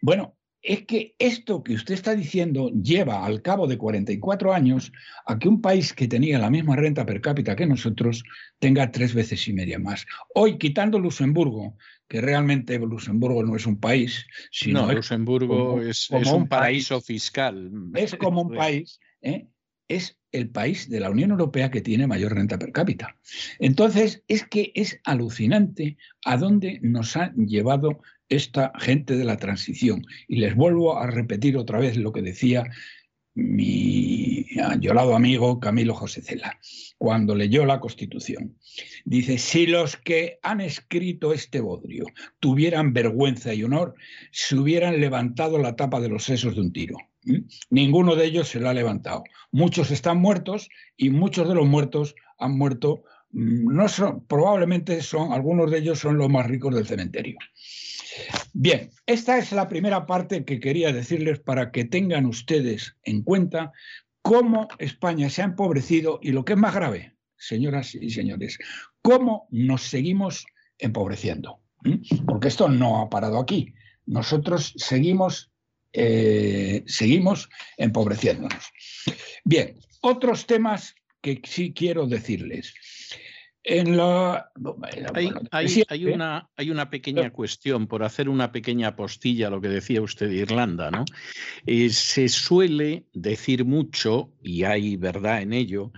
[0.00, 4.92] Bueno, es que esto que usted está diciendo lleva al cabo de 44 años
[5.26, 8.22] a que un país que tenía la misma renta per cápita que nosotros
[8.60, 10.06] tenga tres veces y media más.
[10.34, 11.76] Hoy, quitando Luxemburgo,
[12.12, 17.72] que realmente Luxemburgo no es un país, sino no, Luxemburgo es, un, paraíso fiscal.
[17.94, 19.46] Es como un país, ¿eh?
[19.88, 23.16] es el país de la Unión Europea que tiene mayor renta per cápita.
[23.60, 30.04] Entonces, es que es alucinante a dónde nos ha llevado esta gente de la transición.
[30.28, 32.64] Y les vuelvo a repetir otra vez lo que decía
[33.34, 36.58] mi ayolado amigo Camilo José Cela,
[36.98, 38.56] cuando leyó la Constitución.
[39.04, 42.04] Dice, si los que han escrito este bodrio
[42.40, 43.94] tuvieran vergüenza y honor,
[44.30, 46.96] se hubieran levantado la tapa de los sesos de un tiro.
[47.70, 49.24] Ninguno de ellos se lo ha levantado.
[49.52, 55.32] Muchos están muertos y muchos de los muertos han muerto, mm, no son, probablemente son,
[55.32, 57.38] algunos de ellos son los más ricos del cementerio.
[58.52, 63.72] Bien, esta es la primera parte que quería decirles para que tengan ustedes en cuenta
[64.20, 68.58] cómo España se ha empobrecido y lo que es más grave, señoras y señores,
[69.02, 70.46] cómo nos seguimos
[70.78, 71.60] empobreciendo.
[72.26, 73.74] Porque esto no ha parado aquí.
[74.06, 75.50] Nosotros seguimos,
[75.92, 78.72] eh, seguimos empobreciéndonos.
[79.44, 82.74] Bien, otros temas que sí quiero decirles.
[83.64, 84.50] En la,
[85.12, 85.28] hay,
[86.06, 90.28] una, hay, una, pequeña cuestión, por hacer una pequeña apostilla a lo que decía usted
[90.28, 91.04] de Irlanda, ¿no?
[91.64, 95.92] Eh, se suele decir mucho, y hay verdad en ello,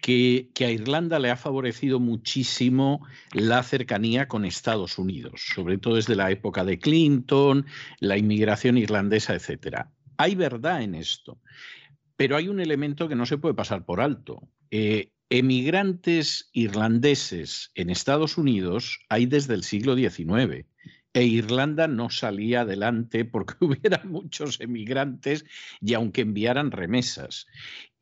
[0.00, 5.96] que, que, a Irlanda le ha favorecido muchísimo la cercanía con Estados Unidos, sobre todo
[5.96, 7.66] desde la época de Clinton,
[7.98, 9.86] la inmigración irlandesa, etc.
[10.18, 11.40] Hay verdad en esto,
[12.16, 14.48] pero hay un elemento que no se puede pasar por alto.
[14.70, 20.66] Eh, emigrantes irlandeses en Estados Unidos hay desde el siglo XIX
[21.14, 25.46] e Irlanda no salía adelante porque hubiera muchos emigrantes
[25.80, 27.46] y aunque enviaran remesas.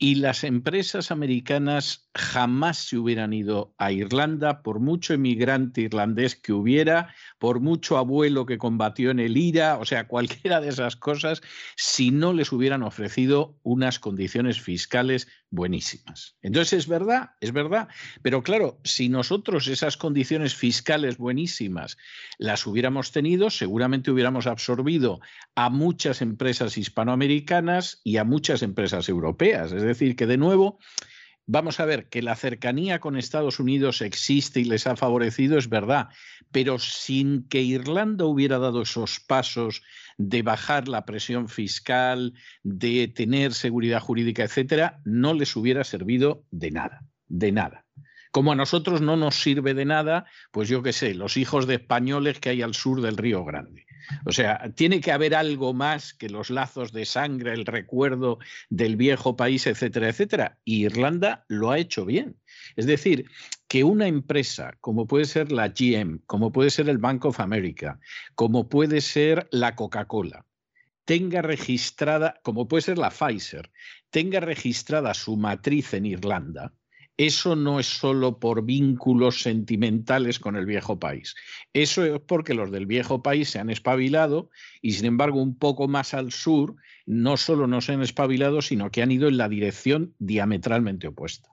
[0.02, 6.54] Y las empresas americanas jamás se hubieran ido a Irlanda por mucho emigrante irlandés que
[6.54, 11.42] hubiera, por mucho abuelo que combatió en el IRA, o sea, cualquiera de esas cosas,
[11.76, 16.36] si no les hubieran ofrecido unas condiciones fiscales buenísimas.
[16.42, 17.88] Entonces es verdad, es verdad,
[18.22, 21.98] pero claro, si nosotros esas condiciones fiscales buenísimas
[22.38, 25.20] las hubiéramos tenido, seguramente hubiéramos absorbido
[25.56, 29.72] a muchas empresas hispanoamericanas y a muchas empresas europeas.
[29.72, 30.78] Es decir, que de nuevo,
[31.46, 35.68] vamos a ver que la cercanía con Estados Unidos existe y les ha favorecido, es
[35.68, 36.08] verdad,
[36.52, 39.82] pero sin que Irlanda hubiera dado esos pasos
[40.16, 46.70] de bajar la presión fiscal, de tener seguridad jurídica, etcétera, no les hubiera servido de
[46.70, 47.84] nada, de nada.
[48.30, 51.74] Como a nosotros no nos sirve de nada, pues yo qué sé, los hijos de
[51.74, 53.86] españoles que hay al sur del Río Grande.
[54.24, 58.38] O sea, tiene que haber algo más que los lazos de sangre, el recuerdo
[58.68, 60.58] del viejo país, etcétera, etcétera.
[60.64, 62.36] Y Irlanda lo ha hecho bien.
[62.76, 63.26] Es decir,
[63.68, 68.00] que una empresa como puede ser la GM, como puede ser el Bank of America,
[68.34, 70.44] como puede ser la Coca-Cola,
[71.04, 73.70] tenga registrada, como puede ser la Pfizer,
[74.10, 76.72] tenga registrada su matriz en Irlanda,
[77.26, 81.34] eso no es solo por vínculos sentimentales con el viejo país.
[81.74, 84.48] Eso es porque los del viejo país se han espabilado
[84.80, 88.90] y, sin embargo, un poco más al sur, no solo no se han espabilado, sino
[88.90, 91.50] que han ido en la dirección diametralmente opuesta.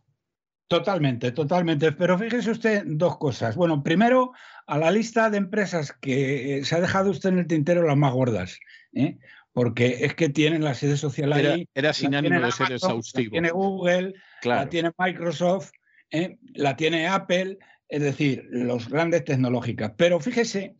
[0.69, 1.91] Totalmente, totalmente.
[1.91, 3.57] Pero fíjese usted dos cosas.
[3.57, 4.31] Bueno, primero,
[4.67, 8.13] a la lista de empresas que se ha dejado usted en el tintero las más
[8.13, 8.57] gordas.
[8.93, 9.17] ¿eh?
[9.57, 11.67] Porque es que tienen la sede social ahí.
[11.73, 13.31] Era, sin ánimo de ser exhaustivo.
[13.31, 14.13] tiene Google,
[14.43, 15.71] la tiene Microsoft,
[16.11, 16.37] ¿eh?
[16.53, 17.57] la tiene Apple,
[17.89, 19.93] es decir, los grandes tecnológicas.
[19.97, 20.75] Pero fíjese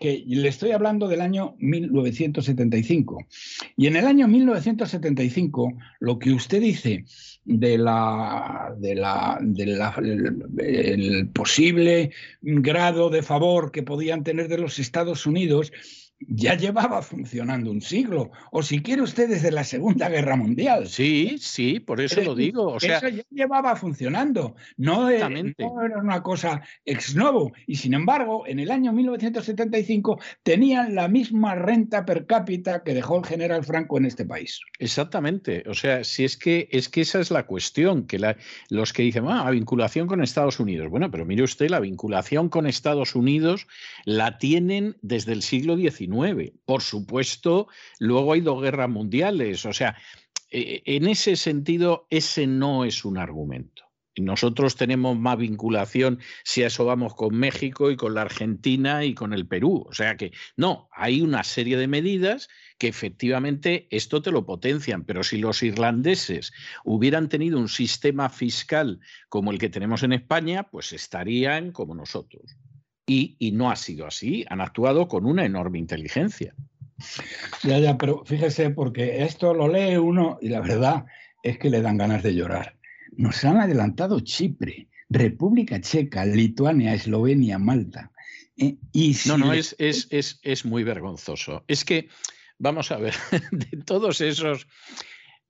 [0.00, 3.26] que le estoy hablando del año 1975.
[3.76, 7.04] Y en el año 1975, lo que usted dice
[7.44, 9.38] de la, de la,
[10.56, 15.72] el posible grado de favor que podían tener de los Estados Unidos
[16.28, 20.86] ya llevaba funcionando un siglo, o si quiere usted desde la Segunda Guerra Mundial.
[20.88, 22.72] Sí, sí, por eso lo digo.
[22.72, 27.52] O sea, eso ya llevaba funcionando, no, era una cosa ex novo.
[27.66, 33.18] Y sin embargo, en el año 1975 tenían la misma renta per cápita que dejó
[33.18, 34.60] el general Franco en este país.
[34.78, 35.64] Exactamente.
[35.66, 38.18] O sea, si es que es que esa es la cuestión, que
[38.70, 40.88] los que dicen, ah, la vinculación con Estados Unidos.
[40.88, 43.66] Bueno, pero mire usted, la vinculación con Estados Unidos
[44.04, 46.13] la tienen desde el siglo XIX
[46.64, 47.68] Por supuesto,
[47.98, 49.66] luego hay dos guerras mundiales.
[49.66, 49.96] O sea,
[50.50, 53.84] eh, en ese sentido, ese no es un argumento.
[54.16, 59.14] Nosotros tenemos más vinculación si a eso vamos con México y con la Argentina y
[59.14, 59.86] con el Perú.
[59.88, 65.04] O sea que no, hay una serie de medidas que efectivamente esto te lo potencian,
[65.04, 66.52] pero si los irlandeses
[66.84, 72.56] hubieran tenido un sistema fiscal como el que tenemos en España, pues estarían como nosotros.
[73.06, 76.54] Y, y no ha sido así, han actuado con una enorme inteligencia.
[77.62, 81.04] Ya, ya, pero fíjese, porque esto lo lee uno y la verdad
[81.42, 82.76] es que le dan ganas de llorar.
[83.12, 88.10] Nos han adelantado Chipre, República Checa, Lituania, Eslovenia, Malta.
[88.56, 91.64] Eh, y no, no, es, es, es, es muy vergonzoso.
[91.68, 92.08] Es que
[92.58, 93.14] Vamos a ver,
[93.50, 94.66] de todos esos,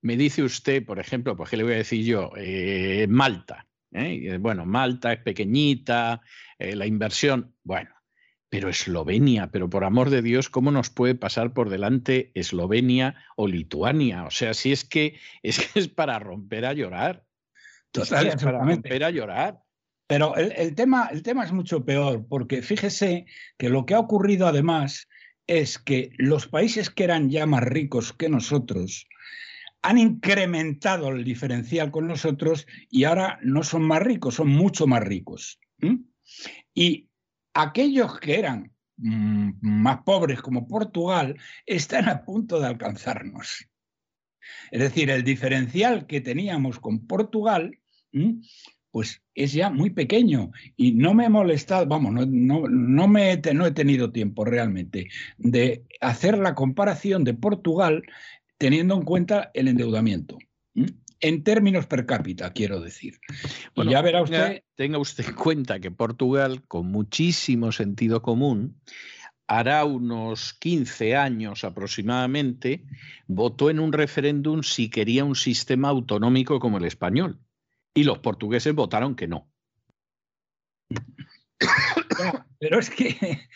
[0.00, 3.66] me dice usted, por ejemplo, pues qué le voy a decir yo, eh, Malta.
[3.94, 4.38] ¿Eh?
[4.38, 6.20] Bueno, Malta es pequeñita,
[6.58, 7.90] eh, la inversión, bueno,
[8.48, 13.48] pero Eslovenia, pero por amor de Dios, ¿cómo nos puede pasar por delante Eslovenia o
[13.48, 14.24] Lituania?
[14.24, 17.24] O sea, si es que es, que es para romper a llorar.
[17.90, 19.60] Total, es para romper a llorar.
[20.06, 24.46] Pero el, tema, el tema es mucho peor, porque fíjese que lo que ha ocurrido
[24.46, 25.08] además
[25.46, 29.08] es que los países que eran ya más ricos que nosotros
[29.84, 35.02] han incrementado el diferencial con nosotros y ahora no son más ricos, son mucho más
[35.02, 35.60] ricos.
[36.72, 37.10] Y
[37.52, 43.68] aquellos que eran mm, más pobres como Portugal están a punto de alcanzarnos.
[44.70, 47.78] Es decir, el diferencial que teníamos con Portugal
[48.90, 53.66] pues es ya muy pequeño y no me he molestado, vamos, no, no, me no
[53.66, 58.04] he tenido tiempo realmente de hacer la comparación de Portugal
[58.64, 60.38] teniendo en cuenta el endeudamiento.
[61.20, 63.20] En términos per cápita, quiero decir.
[63.76, 64.62] Bueno, ya verá usted.
[64.74, 68.80] Tenga usted en cuenta que Portugal, con muchísimo sentido común,
[69.46, 72.86] hará unos 15 años aproximadamente,
[73.26, 77.38] votó en un referéndum si quería un sistema autonómico como el español
[77.92, 79.46] y los portugueses votaron que no.
[82.58, 83.46] pero es que,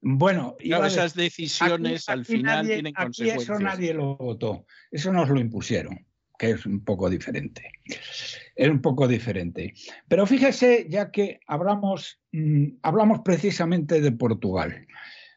[0.00, 3.42] bueno, esas decisiones al final tienen consecuencias.
[3.42, 6.06] Eso nadie lo votó, eso nos lo impusieron,
[6.38, 7.72] que es un poco diferente.
[8.54, 9.74] Es un poco diferente.
[10.08, 14.86] Pero fíjese, ya que hablamos, mm, hablamos precisamente de Portugal.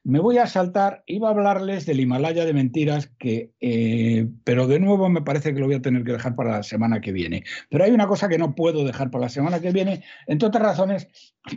[0.04, 4.80] Me voy a saltar, iba a hablarles del Himalaya de mentiras, que, eh, pero de
[4.80, 7.44] nuevo me parece que lo voy a tener que dejar para la semana que viene.
[7.70, 10.64] Pero hay una cosa que no puedo dejar para la semana que viene, entre otras
[10.64, 11.08] razones,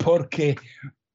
[0.05, 0.57] porque,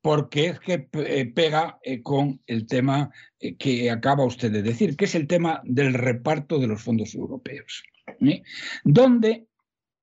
[0.01, 3.11] porque es que eh, pega eh, con el tema
[3.57, 7.83] que acaba usted de decir, que es el tema del reparto de los fondos europeos,
[8.83, 9.47] donde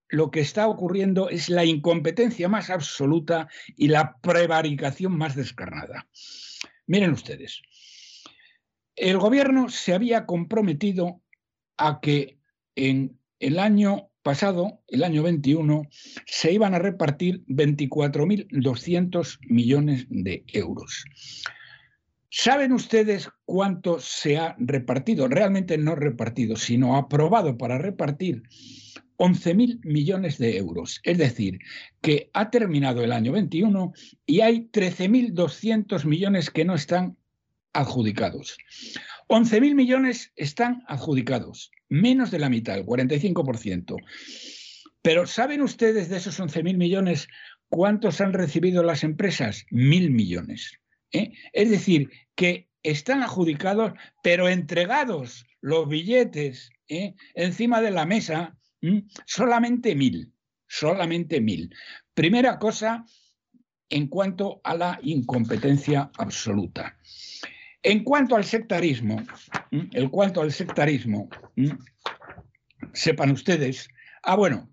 [0.09, 6.07] lo que está ocurriendo es la incompetencia más absoluta y la prevaricación más descarnada.
[6.87, 7.63] Miren ustedes,
[8.95, 11.21] el gobierno se había comprometido
[11.77, 12.39] a que
[12.75, 15.87] en el año pasado, el año 21,
[16.27, 21.05] se iban a repartir 24.200 millones de euros.
[22.29, 25.29] ¿Saben ustedes cuánto se ha repartido?
[25.29, 28.43] Realmente no repartido, sino aprobado para repartir
[29.17, 31.01] 11.000 millones de euros.
[31.05, 31.61] Es decir,
[32.01, 33.93] que ha terminado el año 21
[34.27, 37.17] y hay 13.200 millones que no están
[37.73, 38.59] adjudicados.
[39.29, 43.97] 11.000 millones están adjudicados, menos de la mitad, el 45%.
[45.03, 47.29] Pero ¿saben ustedes de esos 11.000 millones
[47.69, 49.67] cuántos han recibido las empresas?
[49.71, 50.79] Mil millones.
[51.13, 51.33] ¿eh?
[51.53, 57.15] Es decir, que están adjudicados, pero entregados los billetes ¿eh?
[57.35, 58.57] encima de la mesa.
[59.25, 60.33] Solamente mil,
[60.69, 61.75] solamente mil.
[62.15, 63.05] Primera cosa
[63.89, 66.97] en cuanto a la incompetencia absoluta.
[67.87, 69.23] En cuanto al sectarismo,
[69.71, 71.29] en cuanto al sectarismo,
[72.93, 73.89] sepan ustedes,
[74.25, 74.69] ah bueno,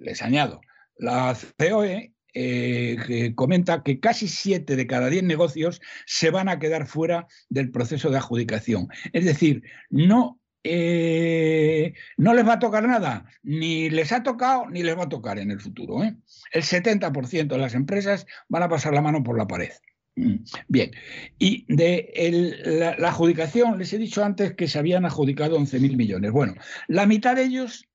[0.00, 0.60] les añado,
[0.96, 6.88] la COE eh, comenta que casi siete de cada diez negocios se van a quedar
[6.88, 8.88] fuera del proceso de adjudicación.
[9.12, 14.82] Es decir, no eh, no les va a tocar nada, ni les ha tocado ni
[14.82, 16.02] les va a tocar en el futuro.
[16.02, 16.16] ¿eh?
[16.50, 19.70] El 70% de las empresas van a pasar la mano por la pared.
[20.16, 20.92] Bien,
[21.38, 26.32] y de la, adjudicación, les he dicho antes que se habían adjudicado 11.000 millones.
[26.32, 26.54] Bueno,
[26.88, 27.86] la mitad de ellos,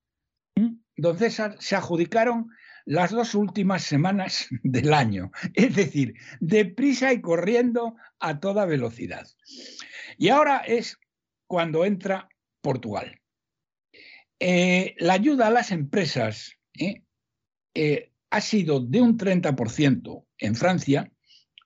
[0.96, 2.48] don César, se adjudicaron
[2.84, 9.26] las dos últimas semanas del año, es decir, deprisa y corriendo a toda velocidad.
[10.16, 10.98] Y ahora es
[11.48, 12.28] cuando entra
[12.60, 13.20] Portugal.
[14.38, 17.02] Eh, la ayuda a las empresas eh,
[17.74, 21.12] eh, ha sido de un 30% en Francia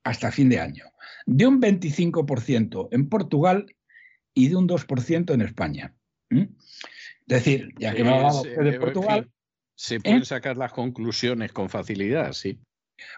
[0.07, 0.85] hasta fin de año,
[1.27, 3.67] de un 25% en Portugal
[4.35, 5.97] y de un 2% en España.
[6.31, 6.49] Es
[7.27, 9.31] decir, ya que me ha hablado de Portugal...
[9.75, 12.61] Se pueden sacar las conclusiones con facilidad, sí.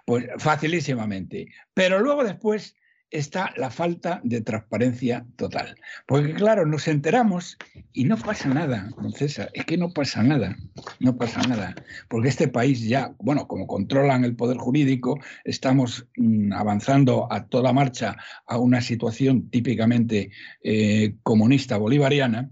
[0.07, 1.53] Pues facilísimamente.
[1.75, 2.75] Pero luego después
[3.11, 5.77] está la falta de transparencia total.
[6.07, 7.57] Porque claro, nos enteramos
[7.93, 10.57] y no pasa nada, don César, es que no pasa nada,
[11.01, 11.75] no pasa nada.
[12.09, 17.73] Porque este país ya, bueno, como controlan el poder jurídico, estamos mm, avanzando a toda
[17.73, 20.31] marcha a una situación típicamente
[20.63, 22.51] eh, comunista bolivariana.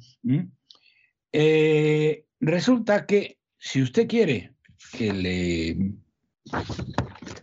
[1.33, 4.55] Eh, resulta que si usted quiere
[4.93, 5.77] que le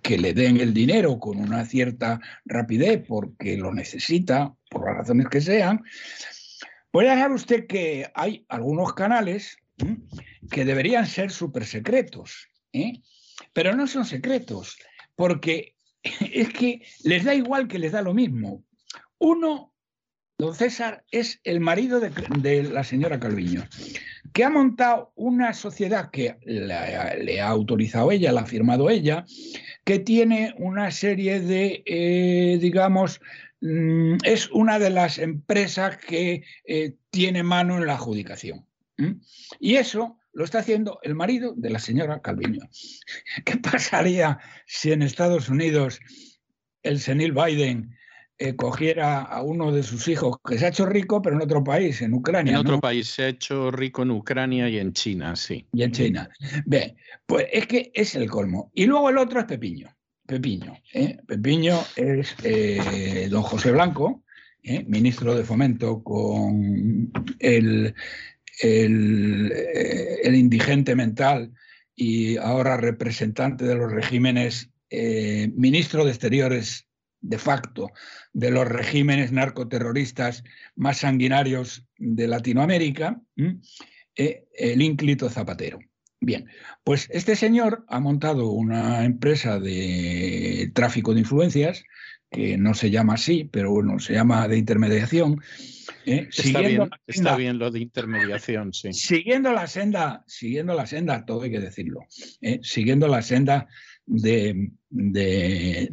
[0.03, 5.27] que le den el dinero con una cierta rapidez porque lo necesita, por las razones
[5.29, 5.81] que sean,
[6.91, 9.57] puede dejar usted que hay algunos canales
[10.51, 13.01] que deberían ser súper secretos, ¿eh?
[13.53, 14.77] pero no son secretos,
[15.15, 18.63] porque es que les da igual que les da lo mismo.
[19.17, 19.72] Uno,
[20.43, 23.67] don César, es el marido de, la señora Calviño
[24.33, 29.25] que ha montado una sociedad que le, ha autorizado ella, la ha firmado ella,
[29.83, 33.21] que tiene una serie de, eh, digamos,
[33.61, 38.65] mm, es una de las empresas que eh, tiene mano en la adjudicación.
[39.59, 42.69] Y eso lo está haciendo el marido de la señora Calviño.
[43.45, 45.99] ¿Qué pasaría si en Estados Unidos
[46.81, 47.95] el senil Biden
[48.43, 51.63] eh, cogiera a uno de sus hijos que se ha hecho rico, pero en otro
[51.63, 52.51] país, en Ucrania.
[52.51, 55.65] En otro país, se ha hecho rico en Ucrania y en China, sí.
[55.71, 56.29] Y en China.
[56.65, 56.93] Bien,
[57.25, 58.69] pues es que es el colmo.
[58.73, 59.95] Y luego el otro es Pepiño.
[60.27, 60.77] Pepiño.
[60.93, 61.19] ¿eh?
[61.25, 64.25] Pepiño es eh, don José Blanco,
[64.87, 67.95] ministro de Fomento con el,
[68.61, 69.53] el,
[70.21, 71.53] el indigente mental
[71.95, 74.69] y ahora representante de los regímenes,
[75.55, 76.87] ministro de Exteriores
[77.23, 77.89] de facto
[78.33, 80.43] de los regímenes narcoterroristas
[80.75, 83.21] más sanguinarios de Latinoamérica,
[84.15, 85.79] eh, el ínclito Zapatero.
[86.19, 86.47] Bien,
[86.83, 91.83] pues este señor ha montado una empresa de tráfico de influencias,
[92.31, 95.41] que no se llama así, pero bueno, se llama de intermediación.
[96.05, 96.27] ¿eh?
[96.31, 98.93] está, bien, está, bien, lo de intermediación, sí.
[98.93, 102.01] Siguiendo la senda, siguiendo la senda, todo hay que decirlo,
[102.41, 102.59] ¿eh?
[102.63, 103.67] siguiendo la senda
[104.05, 105.89] de, de,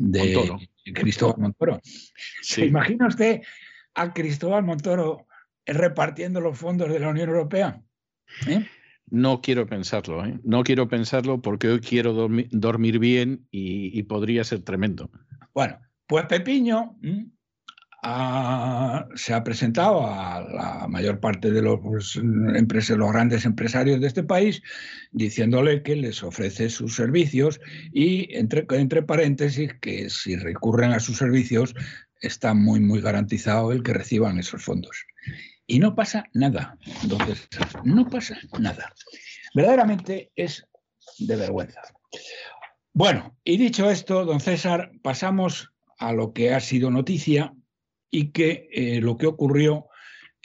[0.93, 1.81] Cristóbal Montoro.
[2.43, 3.43] ¿Se imagina usted
[3.94, 5.27] a Cristóbal Montoro
[5.67, 7.83] repartiendo los fondos de la Unión Europea?
[8.47, 8.67] ¿Eh?
[9.10, 10.39] No quiero pensarlo, ¿eh?
[10.44, 15.10] no quiero pensarlo porque hoy quiero dormir, bien y, podría ser tremendo.
[15.52, 16.97] Bueno, pues Pepiño
[18.03, 24.23] se ha presentado a la mayor parte de los, pues, los grandes empresarios de este
[24.23, 24.62] país
[25.11, 27.61] diciéndole que les ofrece sus servicios
[27.93, 31.75] y entre, entre paréntesis que si recurren a sus servicios
[32.23, 35.05] está muy, muy garantizado el que reciban esos fondos.
[35.67, 36.79] Y no pasa nada.
[37.03, 37.49] Entonces,
[37.85, 38.93] no pasa nada.
[39.55, 40.67] Verdaderamente es
[41.19, 41.83] de vergüenza.
[42.93, 47.55] Bueno, y dicho esto, don César, pasamos a lo que ha sido noticia
[48.10, 49.86] y que eh, lo que ocurrió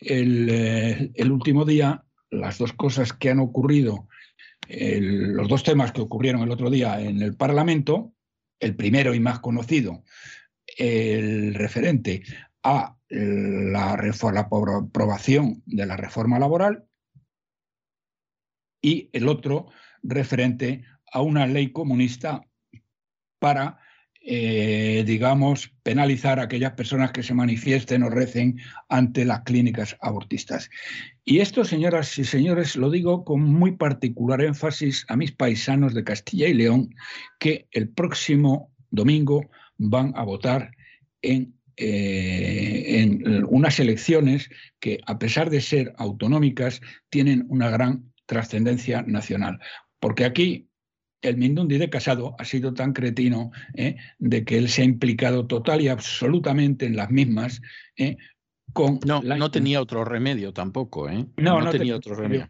[0.01, 4.07] eh, el, último día, las dos cosas que han ocurrido,
[4.67, 8.13] los dos temas que ocurrieron el otro día en el Parlamento,
[8.59, 10.03] el primero y más conocido,
[10.77, 12.23] el referente
[12.63, 13.95] a la,
[14.33, 16.85] la aprobación de la reforma laboral
[18.81, 19.67] y el otro
[20.03, 22.41] referente a una ley comunista
[23.39, 23.79] para
[24.27, 30.71] eh, digamos, penalizar a aquellas personas que se manifiesten o recen ante las clínicas abortistas.
[31.23, 36.03] Y esto, señoras y señores, lo digo con muy particular énfasis a mis paisanos de
[36.03, 36.95] Castilla y León,
[37.37, 39.47] que el próximo domingo
[39.77, 40.71] van a votar
[41.21, 46.81] en, eh, en unas elecciones que, a pesar de ser autonómicas,
[47.11, 49.59] tienen una gran trascendencia nacional.
[49.99, 50.67] Porque aquí
[51.29, 53.97] el Mindundi de Casado ha sido tan cretino ¿eh?
[54.19, 57.61] de que él se ha implicado total y absolutamente en las mismas.
[57.97, 58.17] ¿eh?
[58.73, 61.25] Con no, no tenía otro remedio tampoco, ¿eh?
[61.37, 62.49] No, no, tenía otro remedio.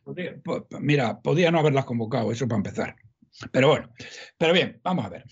[0.80, 2.96] mira, podía no haberlas convocado, eso para empezar.
[3.52, 3.90] Pero bueno,
[4.38, 5.26] pero bien, vamos a ver.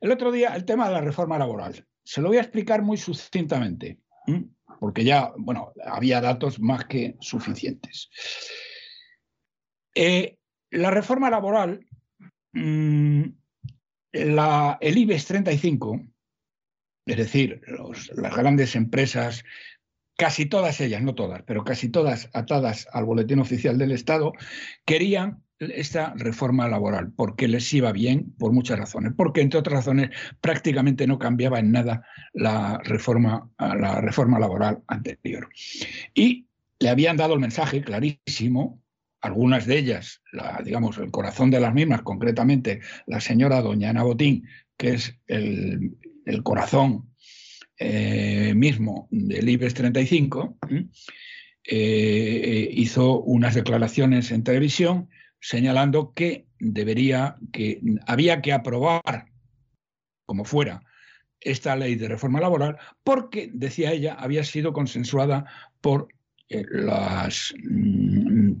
[0.00, 1.86] El otro día, el tema de la reforma laboral.
[2.02, 4.00] Se lo voy a explicar muy sucintamente,
[4.80, 8.10] porque ya, bueno, había datos más que suficientes.
[10.70, 11.80] la reforma laboral
[12.54, 13.24] Mm,
[14.12, 16.00] el IBEX 35,
[17.06, 17.60] es decir,
[18.16, 19.44] las grandes empresas,
[20.16, 24.32] casi todas ellas, no todas, pero casi todas atadas al boletín oficial del Estado,
[24.86, 30.10] querían esta reforma laboral, porque les iba bien por muchas razones, porque entre otras razones
[30.40, 35.48] prácticamente no cambiaba en nada la reforma, la reforma laboral anterior.
[36.14, 36.46] Y
[36.78, 38.82] le habían dado el mensaje clarísimo,
[39.24, 44.02] algunas de ellas, la, digamos, el corazón de las mismas, concretamente la señora doña Ana
[44.02, 44.46] Botín,
[44.76, 45.96] que es el,
[46.42, 47.08] corazón
[47.78, 50.58] eh, mismo del IBEX 35,
[51.64, 55.08] eh, hizo unas declaraciones en televisión
[55.40, 59.26] señalando que debería, que había que aprobar,
[60.26, 60.82] como fuera,
[61.40, 65.46] esta ley de reforma laboral, porque, decía ella, había sido consensuada
[65.80, 66.08] por
[66.50, 68.52] eh, las, mm,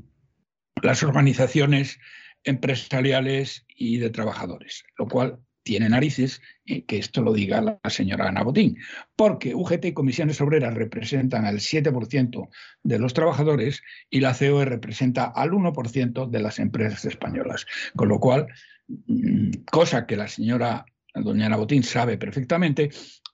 [0.84, 1.98] las organizaciones
[2.44, 8.28] empresariales y de trabajadores, lo cual tiene narices eh, que esto lo diga la señora
[8.28, 8.76] Ana Botín,
[9.16, 12.48] porque UGT y comisiones obreras representan al 7%
[12.82, 17.64] de los trabajadores y la COE representa al 1% de las empresas españolas.
[17.96, 18.48] Con lo cual,
[18.86, 22.90] mm, cosa que la señora doña Ana Botín sabe perfectamente,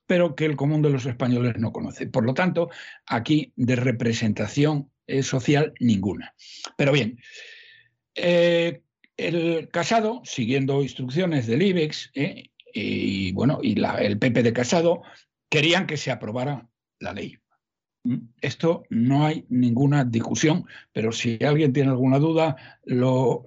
[0.07, 2.07] pero que el común de los españoles no conoce.
[2.07, 2.71] Por lo tanto,
[3.07, 6.35] aquí de representación eh, social ninguna.
[6.77, 7.19] Pero bien,
[8.15, 8.83] eh,
[9.17, 15.03] el Casado, siguiendo instrucciones del IBEX, eh, y bueno, y el PP de Casado,
[15.49, 16.69] querían que se aprobara
[17.01, 17.37] la ley.
[18.05, 18.19] ¿Mm?
[18.41, 23.43] Esto no hay ninguna discusión, pero si alguien tiene alguna duda, lo,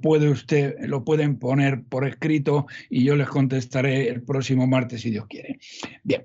[0.00, 5.10] puede usted, lo pueden poner por escrito y yo les contestaré el próximo martes si
[5.10, 5.58] Dios quiere.
[6.04, 6.24] Bien,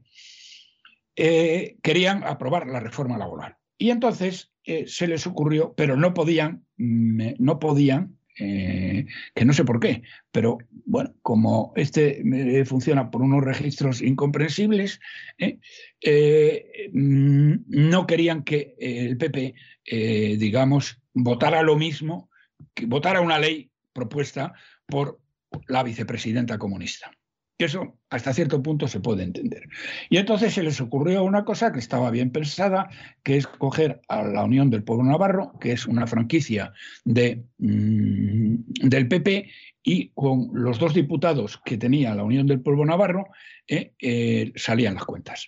[1.15, 7.57] querían aprobar la reforma laboral y entonces eh, se les ocurrió, pero no podían, no
[7.57, 13.43] podían eh, que no sé por qué, pero bueno, como este eh, funciona por unos
[13.43, 14.99] registros incomprensibles,
[16.93, 19.55] mm, no querían que el PP,
[20.37, 22.29] digamos, votara lo mismo,
[22.75, 24.53] que votara una ley propuesta
[24.85, 25.19] por
[25.67, 27.11] la vicepresidenta comunista
[27.59, 29.63] eso hasta cierto punto se puede entender.
[30.09, 32.89] Y entonces se les ocurrió una cosa que estaba bien pensada,
[33.23, 36.73] que es coger a la Unión del Pueblo Navarro, que es una franquicia
[37.03, 38.55] de, mm,
[38.87, 39.49] del PP,
[39.83, 43.27] y con los dos diputados que tenía la Unión del Pueblo Navarro,
[43.67, 45.47] eh, eh, salían las cuentas.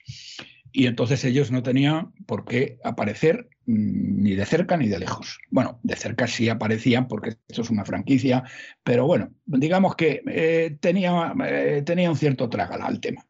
[0.72, 5.40] Y entonces ellos no tenían por qué aparecer mm, ni de cerca ni de lejos.
[5.50, 8.44] Bueno, de cerca sí aparecían porque esto es una franquicia,
[8.84, 13.26] pero bueno, digamos que eh, tenía, eh, tenía un cierto trágala al tema.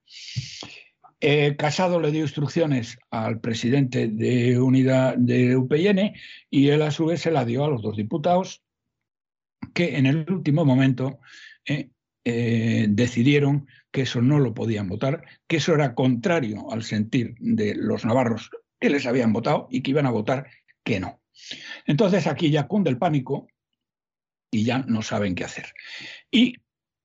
[1.19, 6.13] Eh, Casado le dio instrucciones al presidente de unidad de UPN
[6.49, 8.63] y él a su vez se la dio a los dos diputados
[9.73, 11.19] que en el último momento
[12.23, 18.05] decidieron que eso no lo podían votar, que eso era contrario al sentir de los
[18.05, 20.49] navarros que les habían votado y que iban a votar
[20.83, 21.21] que no.
[21.85, 23.47] Entonces aquí ya cunde el pánico
[24.49, 25.73] y ya no saben qué hacer.
[26.29, 26.55] Y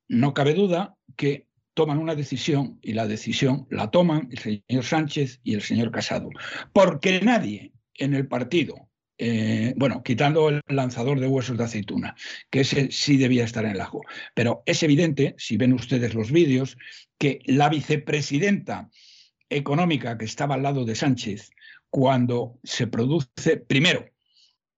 [0.08, 5.40] no cabe duda que toman una decisión y la decisión la toman el señor Sánchez
[5.42, 6.30] y el señor Casado,
[6.72, 8.85] porque nadie en el partido
[9.18, 12.14] eh, bueno, quitando el lanzador de huesos de aceituna,
[12.50, 14.02] que ese sí debía estar en el ajo.
[14.34, 16.76] Pero es evidente, si ven ustedes los vídeos,
[17.18, 18.90] que la vicepresidenta
[19.48, 21.50] económica que estaba al lado de Sánchez,
[21.88, 24.10] cuando se produce, primero,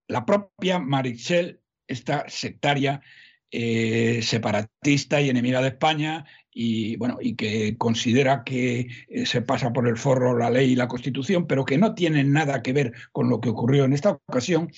[0.06, 3.00] la propia Marichel, esta sectaria,
[3.50, 6.26] eh, separatista y enemiga de España,
[6.60, 10.74] y bueno, y que considera que eh, se pasa por el forro la ley y
[10.74, 14.18] la constitución, pero que no tienen nada que ver con lo que ocurrió en esta
[14.26, 14.68] ocasión,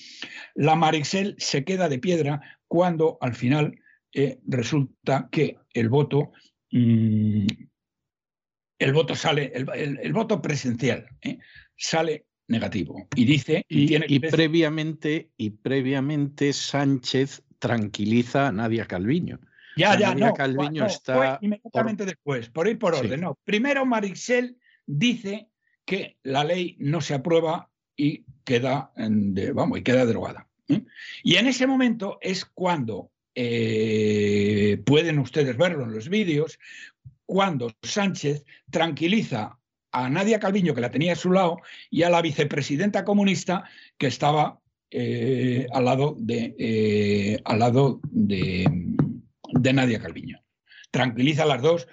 [0.53, 3.79] la Marixel se queda de piedra cuando al final
[4.13, 6.33] eh, resulta que el voto,
[6.69, 7.47] mm,
[8.77, 11.39] el voto sale, el, voto presencial eh,
[11.75, 19.39] sale negativo y dice y, tiene y previamente y previamente Sánchez tranquiliza a Nadia Calviño
[19.75, 20.33] ya, ya, no.
[20.33, 21.39] Calviño está.
[21.41, 23.21] inmediatamente después, por ir por orden.
[23.21, 23.37] No.
[23.43, 25.47] Primero, Marixel dice
[25.85, 28.91] que la ley no se aprueba y queda,
[29.53, 30.47] vamos, y queda derogada.
[30.69, 30.83] ¿eh?
[31.23, 36.59] Y en ese momento es cuando eh, pueden ustedes verlo en los vídeos,
[37.25, 39.57] cuando Sánchez tranquiliza
[39.91, 41.57] a Nadia Calviño, que la tenía a su lado,
[41.89, 43.65] y a la vicepresidenta comunista,
[43.97, 44.59] que estaba
[44.89, 48.65] eh, al lado de, al lado de,
[49.51, 50.43] de Nadia Calviño.
[50.91, 51.87] Tranquiliza a las dos,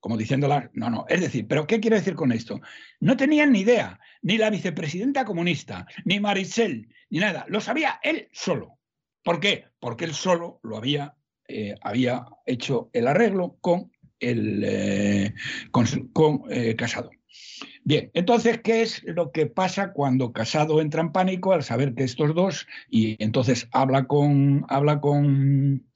[0.00, 1.04] como diciéndolas, no, no.
[1.08, 2.60] Es decir, ¿pero qué quiero decir con esto?
[3.00, 7.44] No tenían ni idea, ni la vicepresidenta comunista, ni Maricel, ni nada.
[7.48, 8.78] Lo sabía él solo.
[9.22, 9.66] ¿Por qué?
[9.78, 11.14] Porque él solo lo había,
[11.46, 15.34] eh, había hecho el arreglo con el
[15.70, 17.10] con, eh, Casado.
[17.84, 22.04] Bien, entonces, ¿qué es lo que pasa cuando Casado entra en pánico al saber que
[22.04, 25.86] estos dos, y entonces habla con, habla con,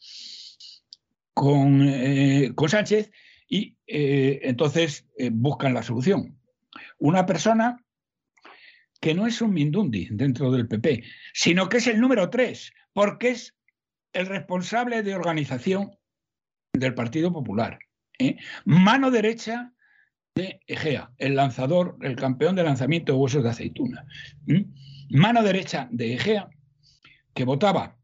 [1.36, 3.10] con, eh, con Sánchez
[3.46, 6.40] y eh, entonces eh, buscan la solución.
[6.98, 7.84] Una persona
[9.02, 13.32] que no es un Mindundi dentro del PP, sino que es el número tres, porque
[13.32, 13.54] es
[14.14, 15.90] el responsable de organización
[16.72, 17.80] del Partido Popular.
[18.64, 19.74] Mano derecha
[20.34, 24.06] de Egea, el lanzador, el campeón de lanzamiento de huesos de aceituna.
[25.10, 26.48] Mano derecha de Egea,
[27.34, 27.98] que votaba,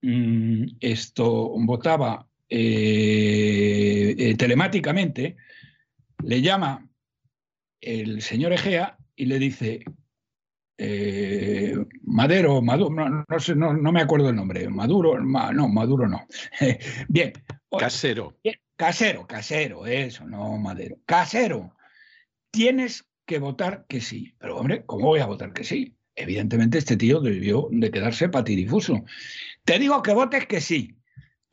[0.00, 2.26] mm, esto, votaba
[2.56, 5.36] eh, eh, telemáticamente,
[6.22, 6.88] le llama
[7.80, 9.84] el señor Egea y le dice,
[10.78, 11.74] eh,
[12.04, 16.28] Madero, Maduro, no, sé, no, me acuerdo el nombre, Maduro, no, Maduro no.
[17.08, 17.32] Bien.
[17.76, 18.36] Casero.
[18.76, 20.98] Casero, casero, eso, no madero.
[21.06, 21.74] Casero,
[22.52, 24.36] tienes que votar que sí.
[24.38, 25.96] Pero hombre, ¿cómo voy a votar que sí?
[26.14, 29.04] Evidentemente este tío debió de quedarse patidifuso.
[29.64, 30.96] Te digo que votes que sí.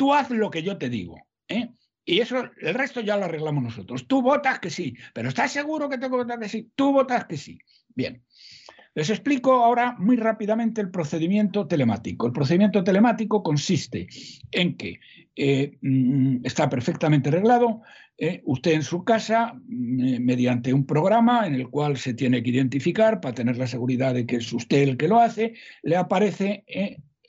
[0.02, 1.16] Tú haz lo que yo te digo.
[1.48, 1.70] ¿eh?
[2.04, 4.08] Y eso, el resto ya lo arreglamos nosotros.
[4.08, 6.72] Tú votas que sí, pero ¿estás seguro que tengo que votar que sí?
[6.74, 7.60] Tú votas que sí.
[7.94, 8.24] Bien.
[8.96, 12.26] Les explico ahora muy rápidamente el procedimiento telemático.
[12.26, 14.08] El procedimiento telemático consiste
[14.50, 15.00] en que
[15.36, 17.84] eh, mm, está perfectamente arreglado.
[18.18, 22.50] Eh, usted en su casa, mm, mediante un programa en el cual se tiene que
[22.50, 26.64] identificar para tener la seguridad de que es usted el que lo hace, le aparece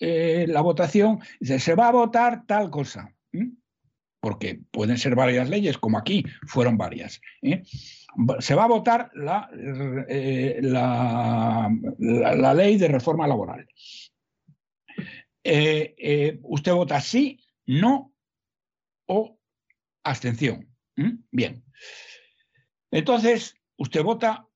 [0.02, 3.14] eh, la votación, dice, se va a votar tal cosa.
[4.20, 7.20] Porque pueden ser varias leyes, como aquí fueron varias
[8.40, 9.48] se va a votar la,
[10.08, 13.66] eh, la, ley de reforma laboral.
[15.44, 18.12] Eh, eh, usted vota sí, no
[19.06, 19.38] o
[20.04, 20.68] abstención.
[21.30, 21.64] Bien.
[22.90, 24.46] Entonces, usted vota,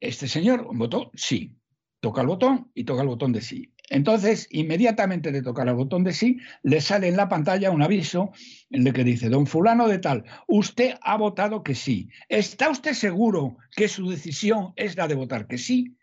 [0.00, 1.56] este señor votó sí,
[2.00, 3.72] toca el botón y toca el botón de sí.
[3.88, 8.32] Entonces, inmediatamente de tocar el botón de sí, le sale en la pantalla un aviso
[8.70, 12.08] en el que dice, don fulano de tal, usted ha votado que sí.
[12.28, 15.96] ¿Está usted seguro que su decisión es la de votar que sí?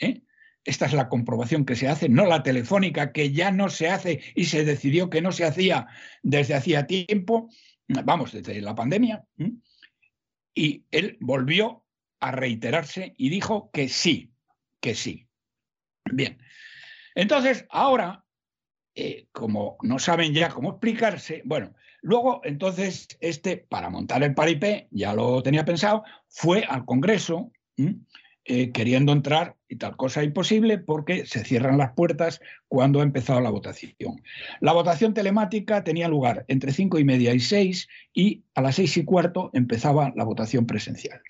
[0.00, 0.22] ¿Eh?
[0.64, 4.20] Esta es la comprobación que se hace, no la telefónica, que ya no se hace
[4.34, 5.86] y se decidió que no se hacía
[6.22, 7.48] desde hacía tiempo,
[7.86, 9.24] vamos, desde la pandemia.
[10.54, 11.84] Y él volvió
[12.20, 14.32] a reiterarse y dijo que sí,
[14.80, 15.28] que sí.
[16.04, 16.38] Bien,
[17.18, 18.24] entonces, ahora,
[18.94, 24.86] eh, como no saben ya cómo explicarse, bueno, luego entonces este, para montar el paripé,
[24.92, 27.50] ya lo tenía pensado, fue al Congreso
[28.44, 33.40] eh, queriendo entrar y tal cosa imposible porque se cierran las puertas cuando ha empezado
[33.40, 34.22] la votación.
[34.60, 38.96] La votación telemática tenía lugar entre cinco y media y seis y a las seis
[38.96, 41.20] y cuarto empezaba la votación presencial.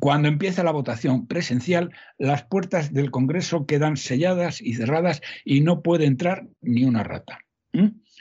[0.00, 5.82] Cuando empieza la votación presencial, las puertas del Congreso quedan selladas y cerradas y no
[5.82, 7.38] puede entrar ni una rata.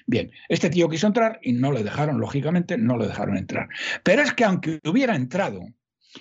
[0.06, 3.70] Bien, este tío quiso entrar y no le dejaron, lógicamente, no le dejaron entrar.
[4.04, 5.62] Pero es que aunque hubiera entrado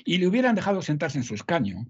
[0.05, 1.87] y le hubieran dejado sentarse en su escaño,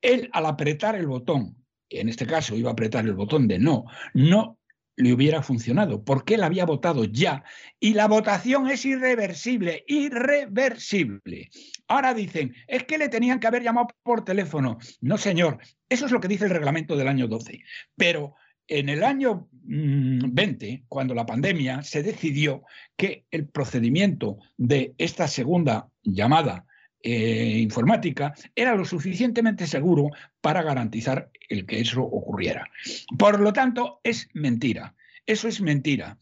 [0.00, 1.56] él al apretar el botón,
[1.90, 3.84] en este caso iba a apretar el botón de no,
[4.14, 4.58] no
[5.02, 7.44] le hubiera funcionado, porque él había votado ya
[7.80, 11.50] y la votación es irreversible, irreversible.
[11.88, 14.78] Ahora dicen, es que le tenían que haber llamado por teléfono.
[15.00, 15.58] No, señor,
[15.88, 17.60] eso es lo que dice el reglamento del año 12.
[17.96, 18.34] Pero
[18.68, 22.62] en el año 20, mm, cuando la pandemia, se decidió
[22.96, 26.64] que el procedimiento de esta segunda llamada
[27.02, 32.70] eh, informática era lo suficientemente seguro para garantizar el que eso ocurriera.
[33.18, 34.94] Por lo tanto, es mentira.
[35.26, 36.18] Eso es mentira.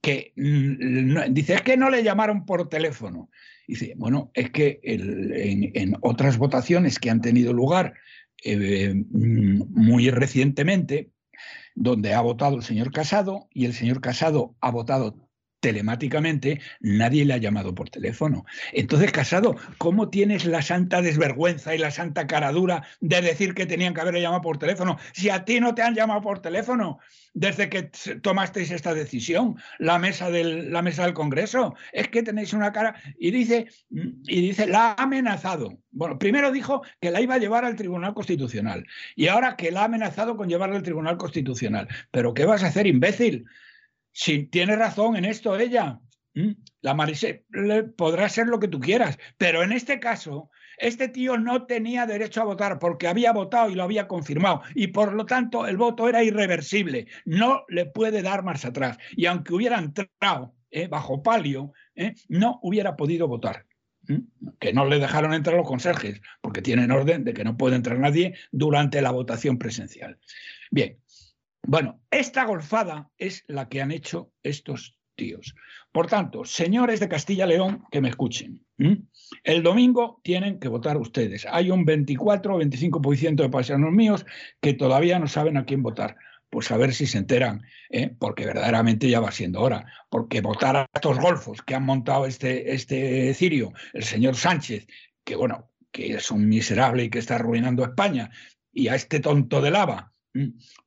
[0.00, 3.28] Que mm, dice, es que no le llamaron por teléfono.
[3.66, 7.94] Dice, bueno, es que en, otras votaciones que han tenido lugar
[8.44, 11.10] eh, mm, muy recientemente,
[11.74, 15.27] donde ha votado el señor Casado y el señor Casado ha votado
[15.60, 18.44] telemáticamente, nadie le ha llamado por teléfono.
[18.72, 23.94] Entonces, Casado, ¿cómo tienes la santa desvergüenza y la santa caradura de decir que tenían
[23.94, 24.98] que haber llamado por teléfono?
[25.12, 26.98] Si a ti no te han llamado por teléfono
[27.34, 27.90] desde que
[28.22, 32.94] tomasteis esta decisión, la mesa del, la mesa del Congreso, es que tenéis una cara
[33.18, 35.78] y dice, y dice, la ha amenazado.
[35.90, 39.82] Bueno, primero dijo que la iba a llevar al Tribunal Constitucional y ahora que la
[39.82, 41.88] ha amenazado con llevarla al Tribunal Constitucional.
[42.10, 43.46] ¿Pero qué vas a hacer, imbécil?
[44.12, 46.00] Si tiene razón en esto ella,
[46.80, 47.44] la Marise
[47.96, 52.40] podrá ser lo que tú quieras, pero en este caso, este tío no tenía derecho
[52.40, 56.08] a votar porque había votado y lo había confirmado y por lo tanto el voto
[56.08, 58.98] era irreversible, no le puede dar marcha atrás.
[59.16, 63.66] Y aunque hubiera entrado eh, bajo palio, eh, no hubiera podido votar.
[64.58, 67.98] que no le dejaron entrar los conserjes, porque tienen orden de que no puede entrar
[67.98, 70.18] nadie durante la votación presencial.
[70.70, 70.98] Bien,
[71.68, 75.54] bueno, esta golfada es la que han hecho estos tíos.
[75.92, 78.64] Por tanto, señores de Castilla-León, que me escuchen.
[79.44, 81.46] El domingo tienen que votar ustedes.
[81.50, 84.24] Hay un 24 o 25% de paisanos míos
[84.62, 86.16] que todavía no saben a quién votar
[86.48, 88.16] pues a ver si se enteran, ¿eh?
[88.18, 92.72] porque verdaderamente ya va siendo hora, porque votar a estos golfos que han montado este,
[92.72, 94.86] este cirio, el señor Sánchez,
[95.22, 98.30] que bueno, que es un miserable y que está arruinando España,
[98.72, 100.14] y a este tonto de lava,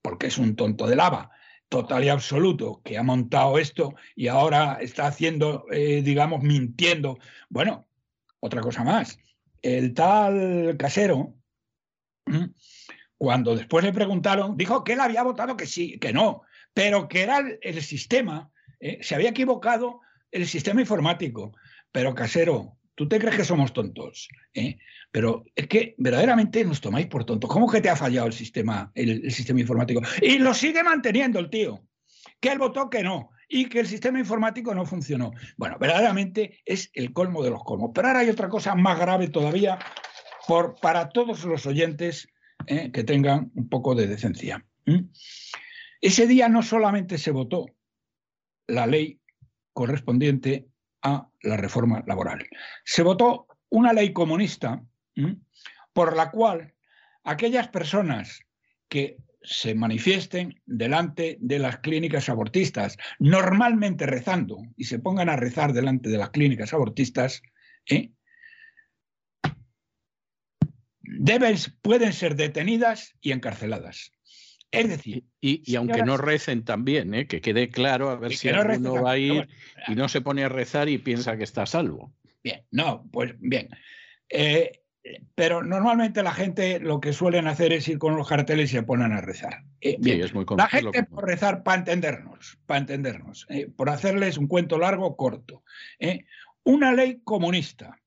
[0.02, 1.32] porque es un tonto de lava,
[1.70, 7.18] total y absoluto, que ha montado esto y ahora está haciendo, eh, digamos, mintiendo.
[7.50, 7.88] Bueno,
[8.40, 9.20] otra cosa más,
[9.62, 11.36] el tal casero,
[13.18, 17.22] cuando después le preguntaron, dijo que él había votado que sí, que no, pero que
[17.22, 19.00] era el, sistema, ¿eh?
[19.02, 21.54] se había equivocado el sistema informático.
[21.92, 24.30] Pero Casero, ¿tú te crees que somos tontos?
[24.54, 24.78] ¿Eh?
[25.10, 27.50] Pero es que verdaderamente nos tomáis por tontos.
[27.50, 30.02] ¿Cómo que te ha fallado el sistema, el, sistema informático?
[30.22, 31.84] Y lo sigue manteniendo el tío,
[32.40, 35.32] que él votó que no y que el sistema informático no funcionó.
[35.58, 37.90] Bueno, verdaderamente es el colmo de los colmos.
[37.92, 39.80] Pero ahora hay otra cosa más grave todavía
[40.48, 42.28] por, para todos los oyentes
[42.68, 42.92] ¿eh?
[42.92, 44.64] que tengan un poco de decencia.
[46.02, 47.66] Ese día no solamente se votó
[48.68, 49.20] la ley
[49.74, 50.68] correspondiente
[51.02, 52.48] a la reforma laboral,
[52.84, 54.84] se votó una ley comunista
[55.94, 56.74] por la cual
[57.24, 58.42] aquellas personas
[58.88, 65.74] que se manifiesten delante de las clínicas abortistas, normalmente rezando, y se pongan a rezar
[65.74, 67.42] delante de las clínicas abortistas,
[67.88, 68.12] ¿eh?
[71.02, 74.12] deben, pueden ser detenidas y encarceladas.
[74.72, 75.26] Es decir.
[75.42, 77.28] Y, aunque no recen también, ¿eh?
[77.28, 79.50] que quede claro, a ver si alguno va a ir
[79.88, 82.14] y no se pone a rezar y piensa que está a salvo.
[82.44, 83.70] Bien, no, pues bien.
[84.30, 84.80] Eh,
[85.36, 88.84] pero normalmente la gente lo que suelen hacer es ir con los carteles y se
[88.84, 89.64] ponen a rezar.
[89.82, 94.48] Eh, bien, es muy la gente por rezar, para entendernos, para entendernos, por hacerles un
[94.48, 95.64] cuento largo corto.
[96.64, 98.00] Una ley comunista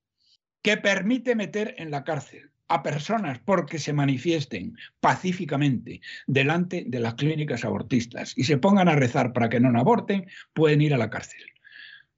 [0.62, 7.15] que permite meter en la cárcel a personas porque se manifiesten pacíficamente delante de las
[7.15, 11.10] clínicas abortistas y se pongan a rezar para que no aborten, pueden ir a la
[11.10, 11.43] cárcel.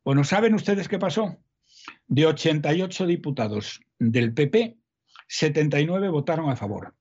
[0.04, 1.36] Bueno, ¿saben ustedes qué pasó?
[2.06, 4.76] De 88 diputados del PP,
[5.28, 6.94] 79 votaron a favor.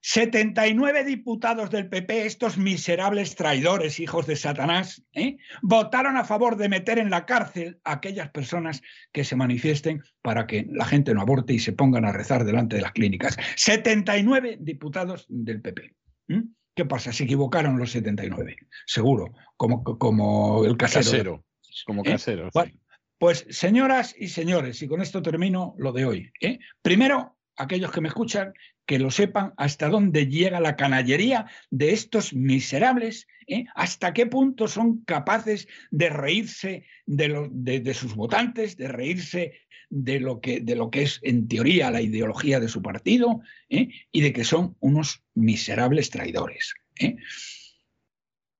[0.00, 5.36] 79 diputados del PP, estos miserables traidores, hijos de Satanás, ¿eh?
[5.60, 8.80] votaron a favor de meter en la cárcel a aquellas personas
[9.12, 12.76] que se manifiesten para que la gente no aborte y se pongan a rezar delante
[12.76, 13.36] de las clínicas.
[13.56, 15.94] 79 diputados del PP.
[16.78, 17.12] ¿Qué pasa?
[17.12, 21.44] Se equivocaron los 79, seguro, como, como el casero.
[21.84, 22.10] como ¿Eh?
[22.12, 22.50] casero.
[23.18, 26.30] pues señoras y señores, y con esto termino lo de hoy.
[26.40, 26.60] ¿eh?
[26.80, 28.52] Primero, aquellos que me escuchan,
[28.88, 33.66] que lo sepan hasta dónde llega la canallería de estos miserables, ¿eh?
[33.74, 39.52] hasta qué punto son capaces de reírse de, sus votantes, de reírse
[39.90, 43.90] de lo, que, es en teoría la ideología de su partido ¿eh?
[44.10, 46.72] y de que son unos miserables traidores.
[46.98, 47.16] ¿eh?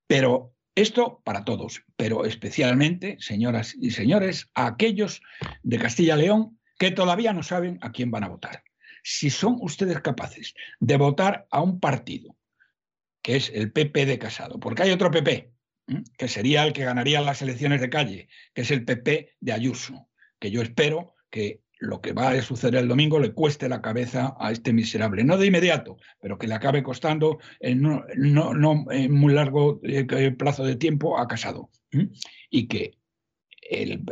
[0.07, 5.23] Pero esto para todos, pero especialmente, señoras y señores, a aquellos
[5.62, 8.67] de Castilla-León que todavía no saben a quién van a votar
[9.11, 12.37] si son ustedes capaces de votar a un partido,
[13.23, 15.51] que es el PP de Casado, porque hay otro PP,
[16.19, 20.11] que sería el que ganaría las elecciones de calle, que es el PP de Ayuso,
[20.39, 24.37] que yo espero que lo que va a suceder el domingo le cueste la cabeza
[24.39, 30.33] a este miserable, no de inmediato, pero que le acabe costando en muy largo eh,
[30.33, 31.70] plazo de tiempo a Casado.
[32.51, 32.99] Y que
[33.70, 34.05] el,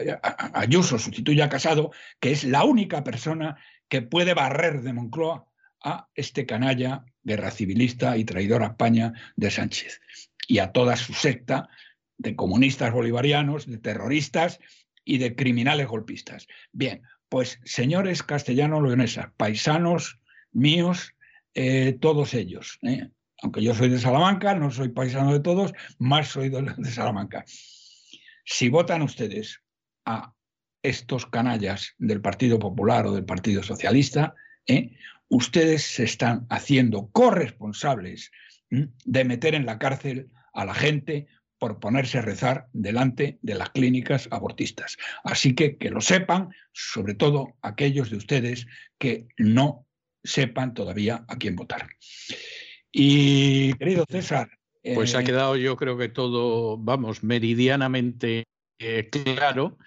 [0.55, 3.57] Ayuso sustituya a Casado, que es la única persona
[3.89, 5.49] que puede barrer de Moncloa
[5.83, 10.01] a este canalla guerra civilista y traidor a España de Sánchez
[10.49, 11.69] y a toda su secta
[12.19, 14.61] de comunistas bolivarianos, de terroristas
[15.05, 16.47] y de criminales golpistas.
[16.73, 20.21] Bien, pues señores castellano-leonesas, paisanos
[20.53, 21.15] míos,
[21.55, 23.09] eh, todos ellos, ¿eh?
[23.43, 27.45] aunque yo soy de Salamanca, no soy paisano de todos, más soy de, de Salamanca.
[28.45, 29.61] Si votan ustedes
[30.05, 30.36] a
[30.89, 34.35] estos canallas del Partido Popular o del Partido Socialista,
[34.67, 34.97] ¿eh?
[35.29, 38.31] ustedes se están haciendo corresponsables
[38.71, 41.27] de meter en la cárcel a la gente
[41.59, 44.97] por ponerse a rezar delante de las clínicas abortistas.
[45.25, 48.67] Así que que lo sepan, sobre todo aquellos de ustedes
[48.99, 49.87] que no
[50.23, 51.89] sepan todavía a quién votar.
[52.93, 54.51] Y querido César.
[54.95, 58.45] Pues ha eh, quedado yo creo que todo, vamos, meridianamente
[58.79, 59.79] eh, claro.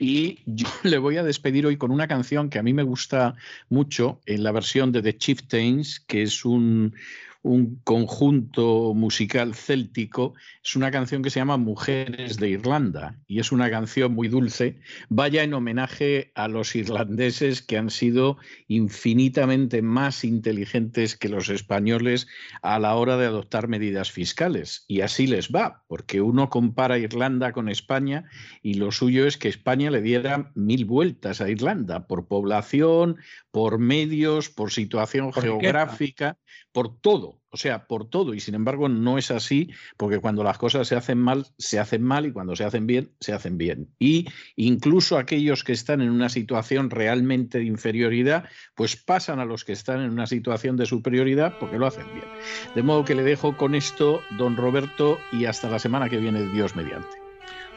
[0.00, 3.36] Y yo le voy a despedir hoy con una canción que a mí me gusta
[3.68, 6.94] mucho en la versión de The Chieftains, que es un,
[7.42, 10.34] un conjunto musical céltico.
[10.62, 14.80] Es una canción que se llama Mujeres de Irlanda y es una canción muy dulce.
[15.08, 18.36] Vaya en homenaje a los irlandeses que han sido
[18.68, 22.26] infinitamente más inteligentes que los españoles
[22.62, 24.84] a la hora de adoptar medidas fiscales.
[24.86, 28.24] Y así les va, porque uno compara Irlanda con España
[28.62, 33.16] y lo suyo es que España le diera mil vueltas a Irlanda por población,
[33.50, 36.38] por medios, por situación geográfica,
[36.72, 38.34] por todo o sea, por todo.
[38.34, 42.02] Y sin embargo, no es así, porque cuando las cosas se hacen mal, se hacen
[42.02, 43.88] mal y cuando se hacen bien, se hacen bien.
[43.98, 49.64] Y incluso aquellos que están en una situación realmente de inferioridad, pues pasan a los
[49.64, 52.26] que están en una situación de superioridad porque lo hacen bien.
[52.74, 56.46] De modo que le dejo con esto, don Roberto, y hasta la semana que viene,
[56.52, 57.16] Dios mediante.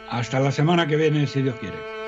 [0.09, 2.02] Hasta la semana que viene, si Dios quiere.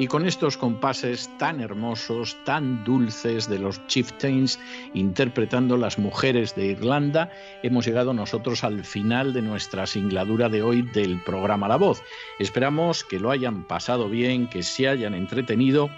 [0.00, 4.60] Y con estos compases tan hermosos, tan dulces de los Chieftains
[4.94, 7.32] interpretando las mujeres de Irlanda,
[7.64, 12.04] hemos llegado nosotros al final de nuestra singladura de hoy del programa La Voz.
[12.38, 15.90] Esperamos que lo hayan pasado bien, que se hayan entretenido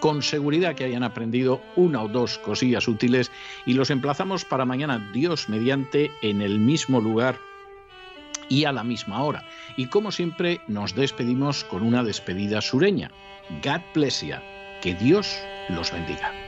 [0.00, 3.30] con seguridad que hayan aprendido una o dos cosillas útiles
[3.64, 7.38] y los emplazamos para mañana, Dios mediante, en el mismo lugar
[8.48, 9.44] y a la misma hora.
[9.76, 13.10] Y como siempre, nos despedimos con una despedida sureña.
[13.62, 14.36] God bless you.
[14.82, 16.47] Que Dios los bendiga.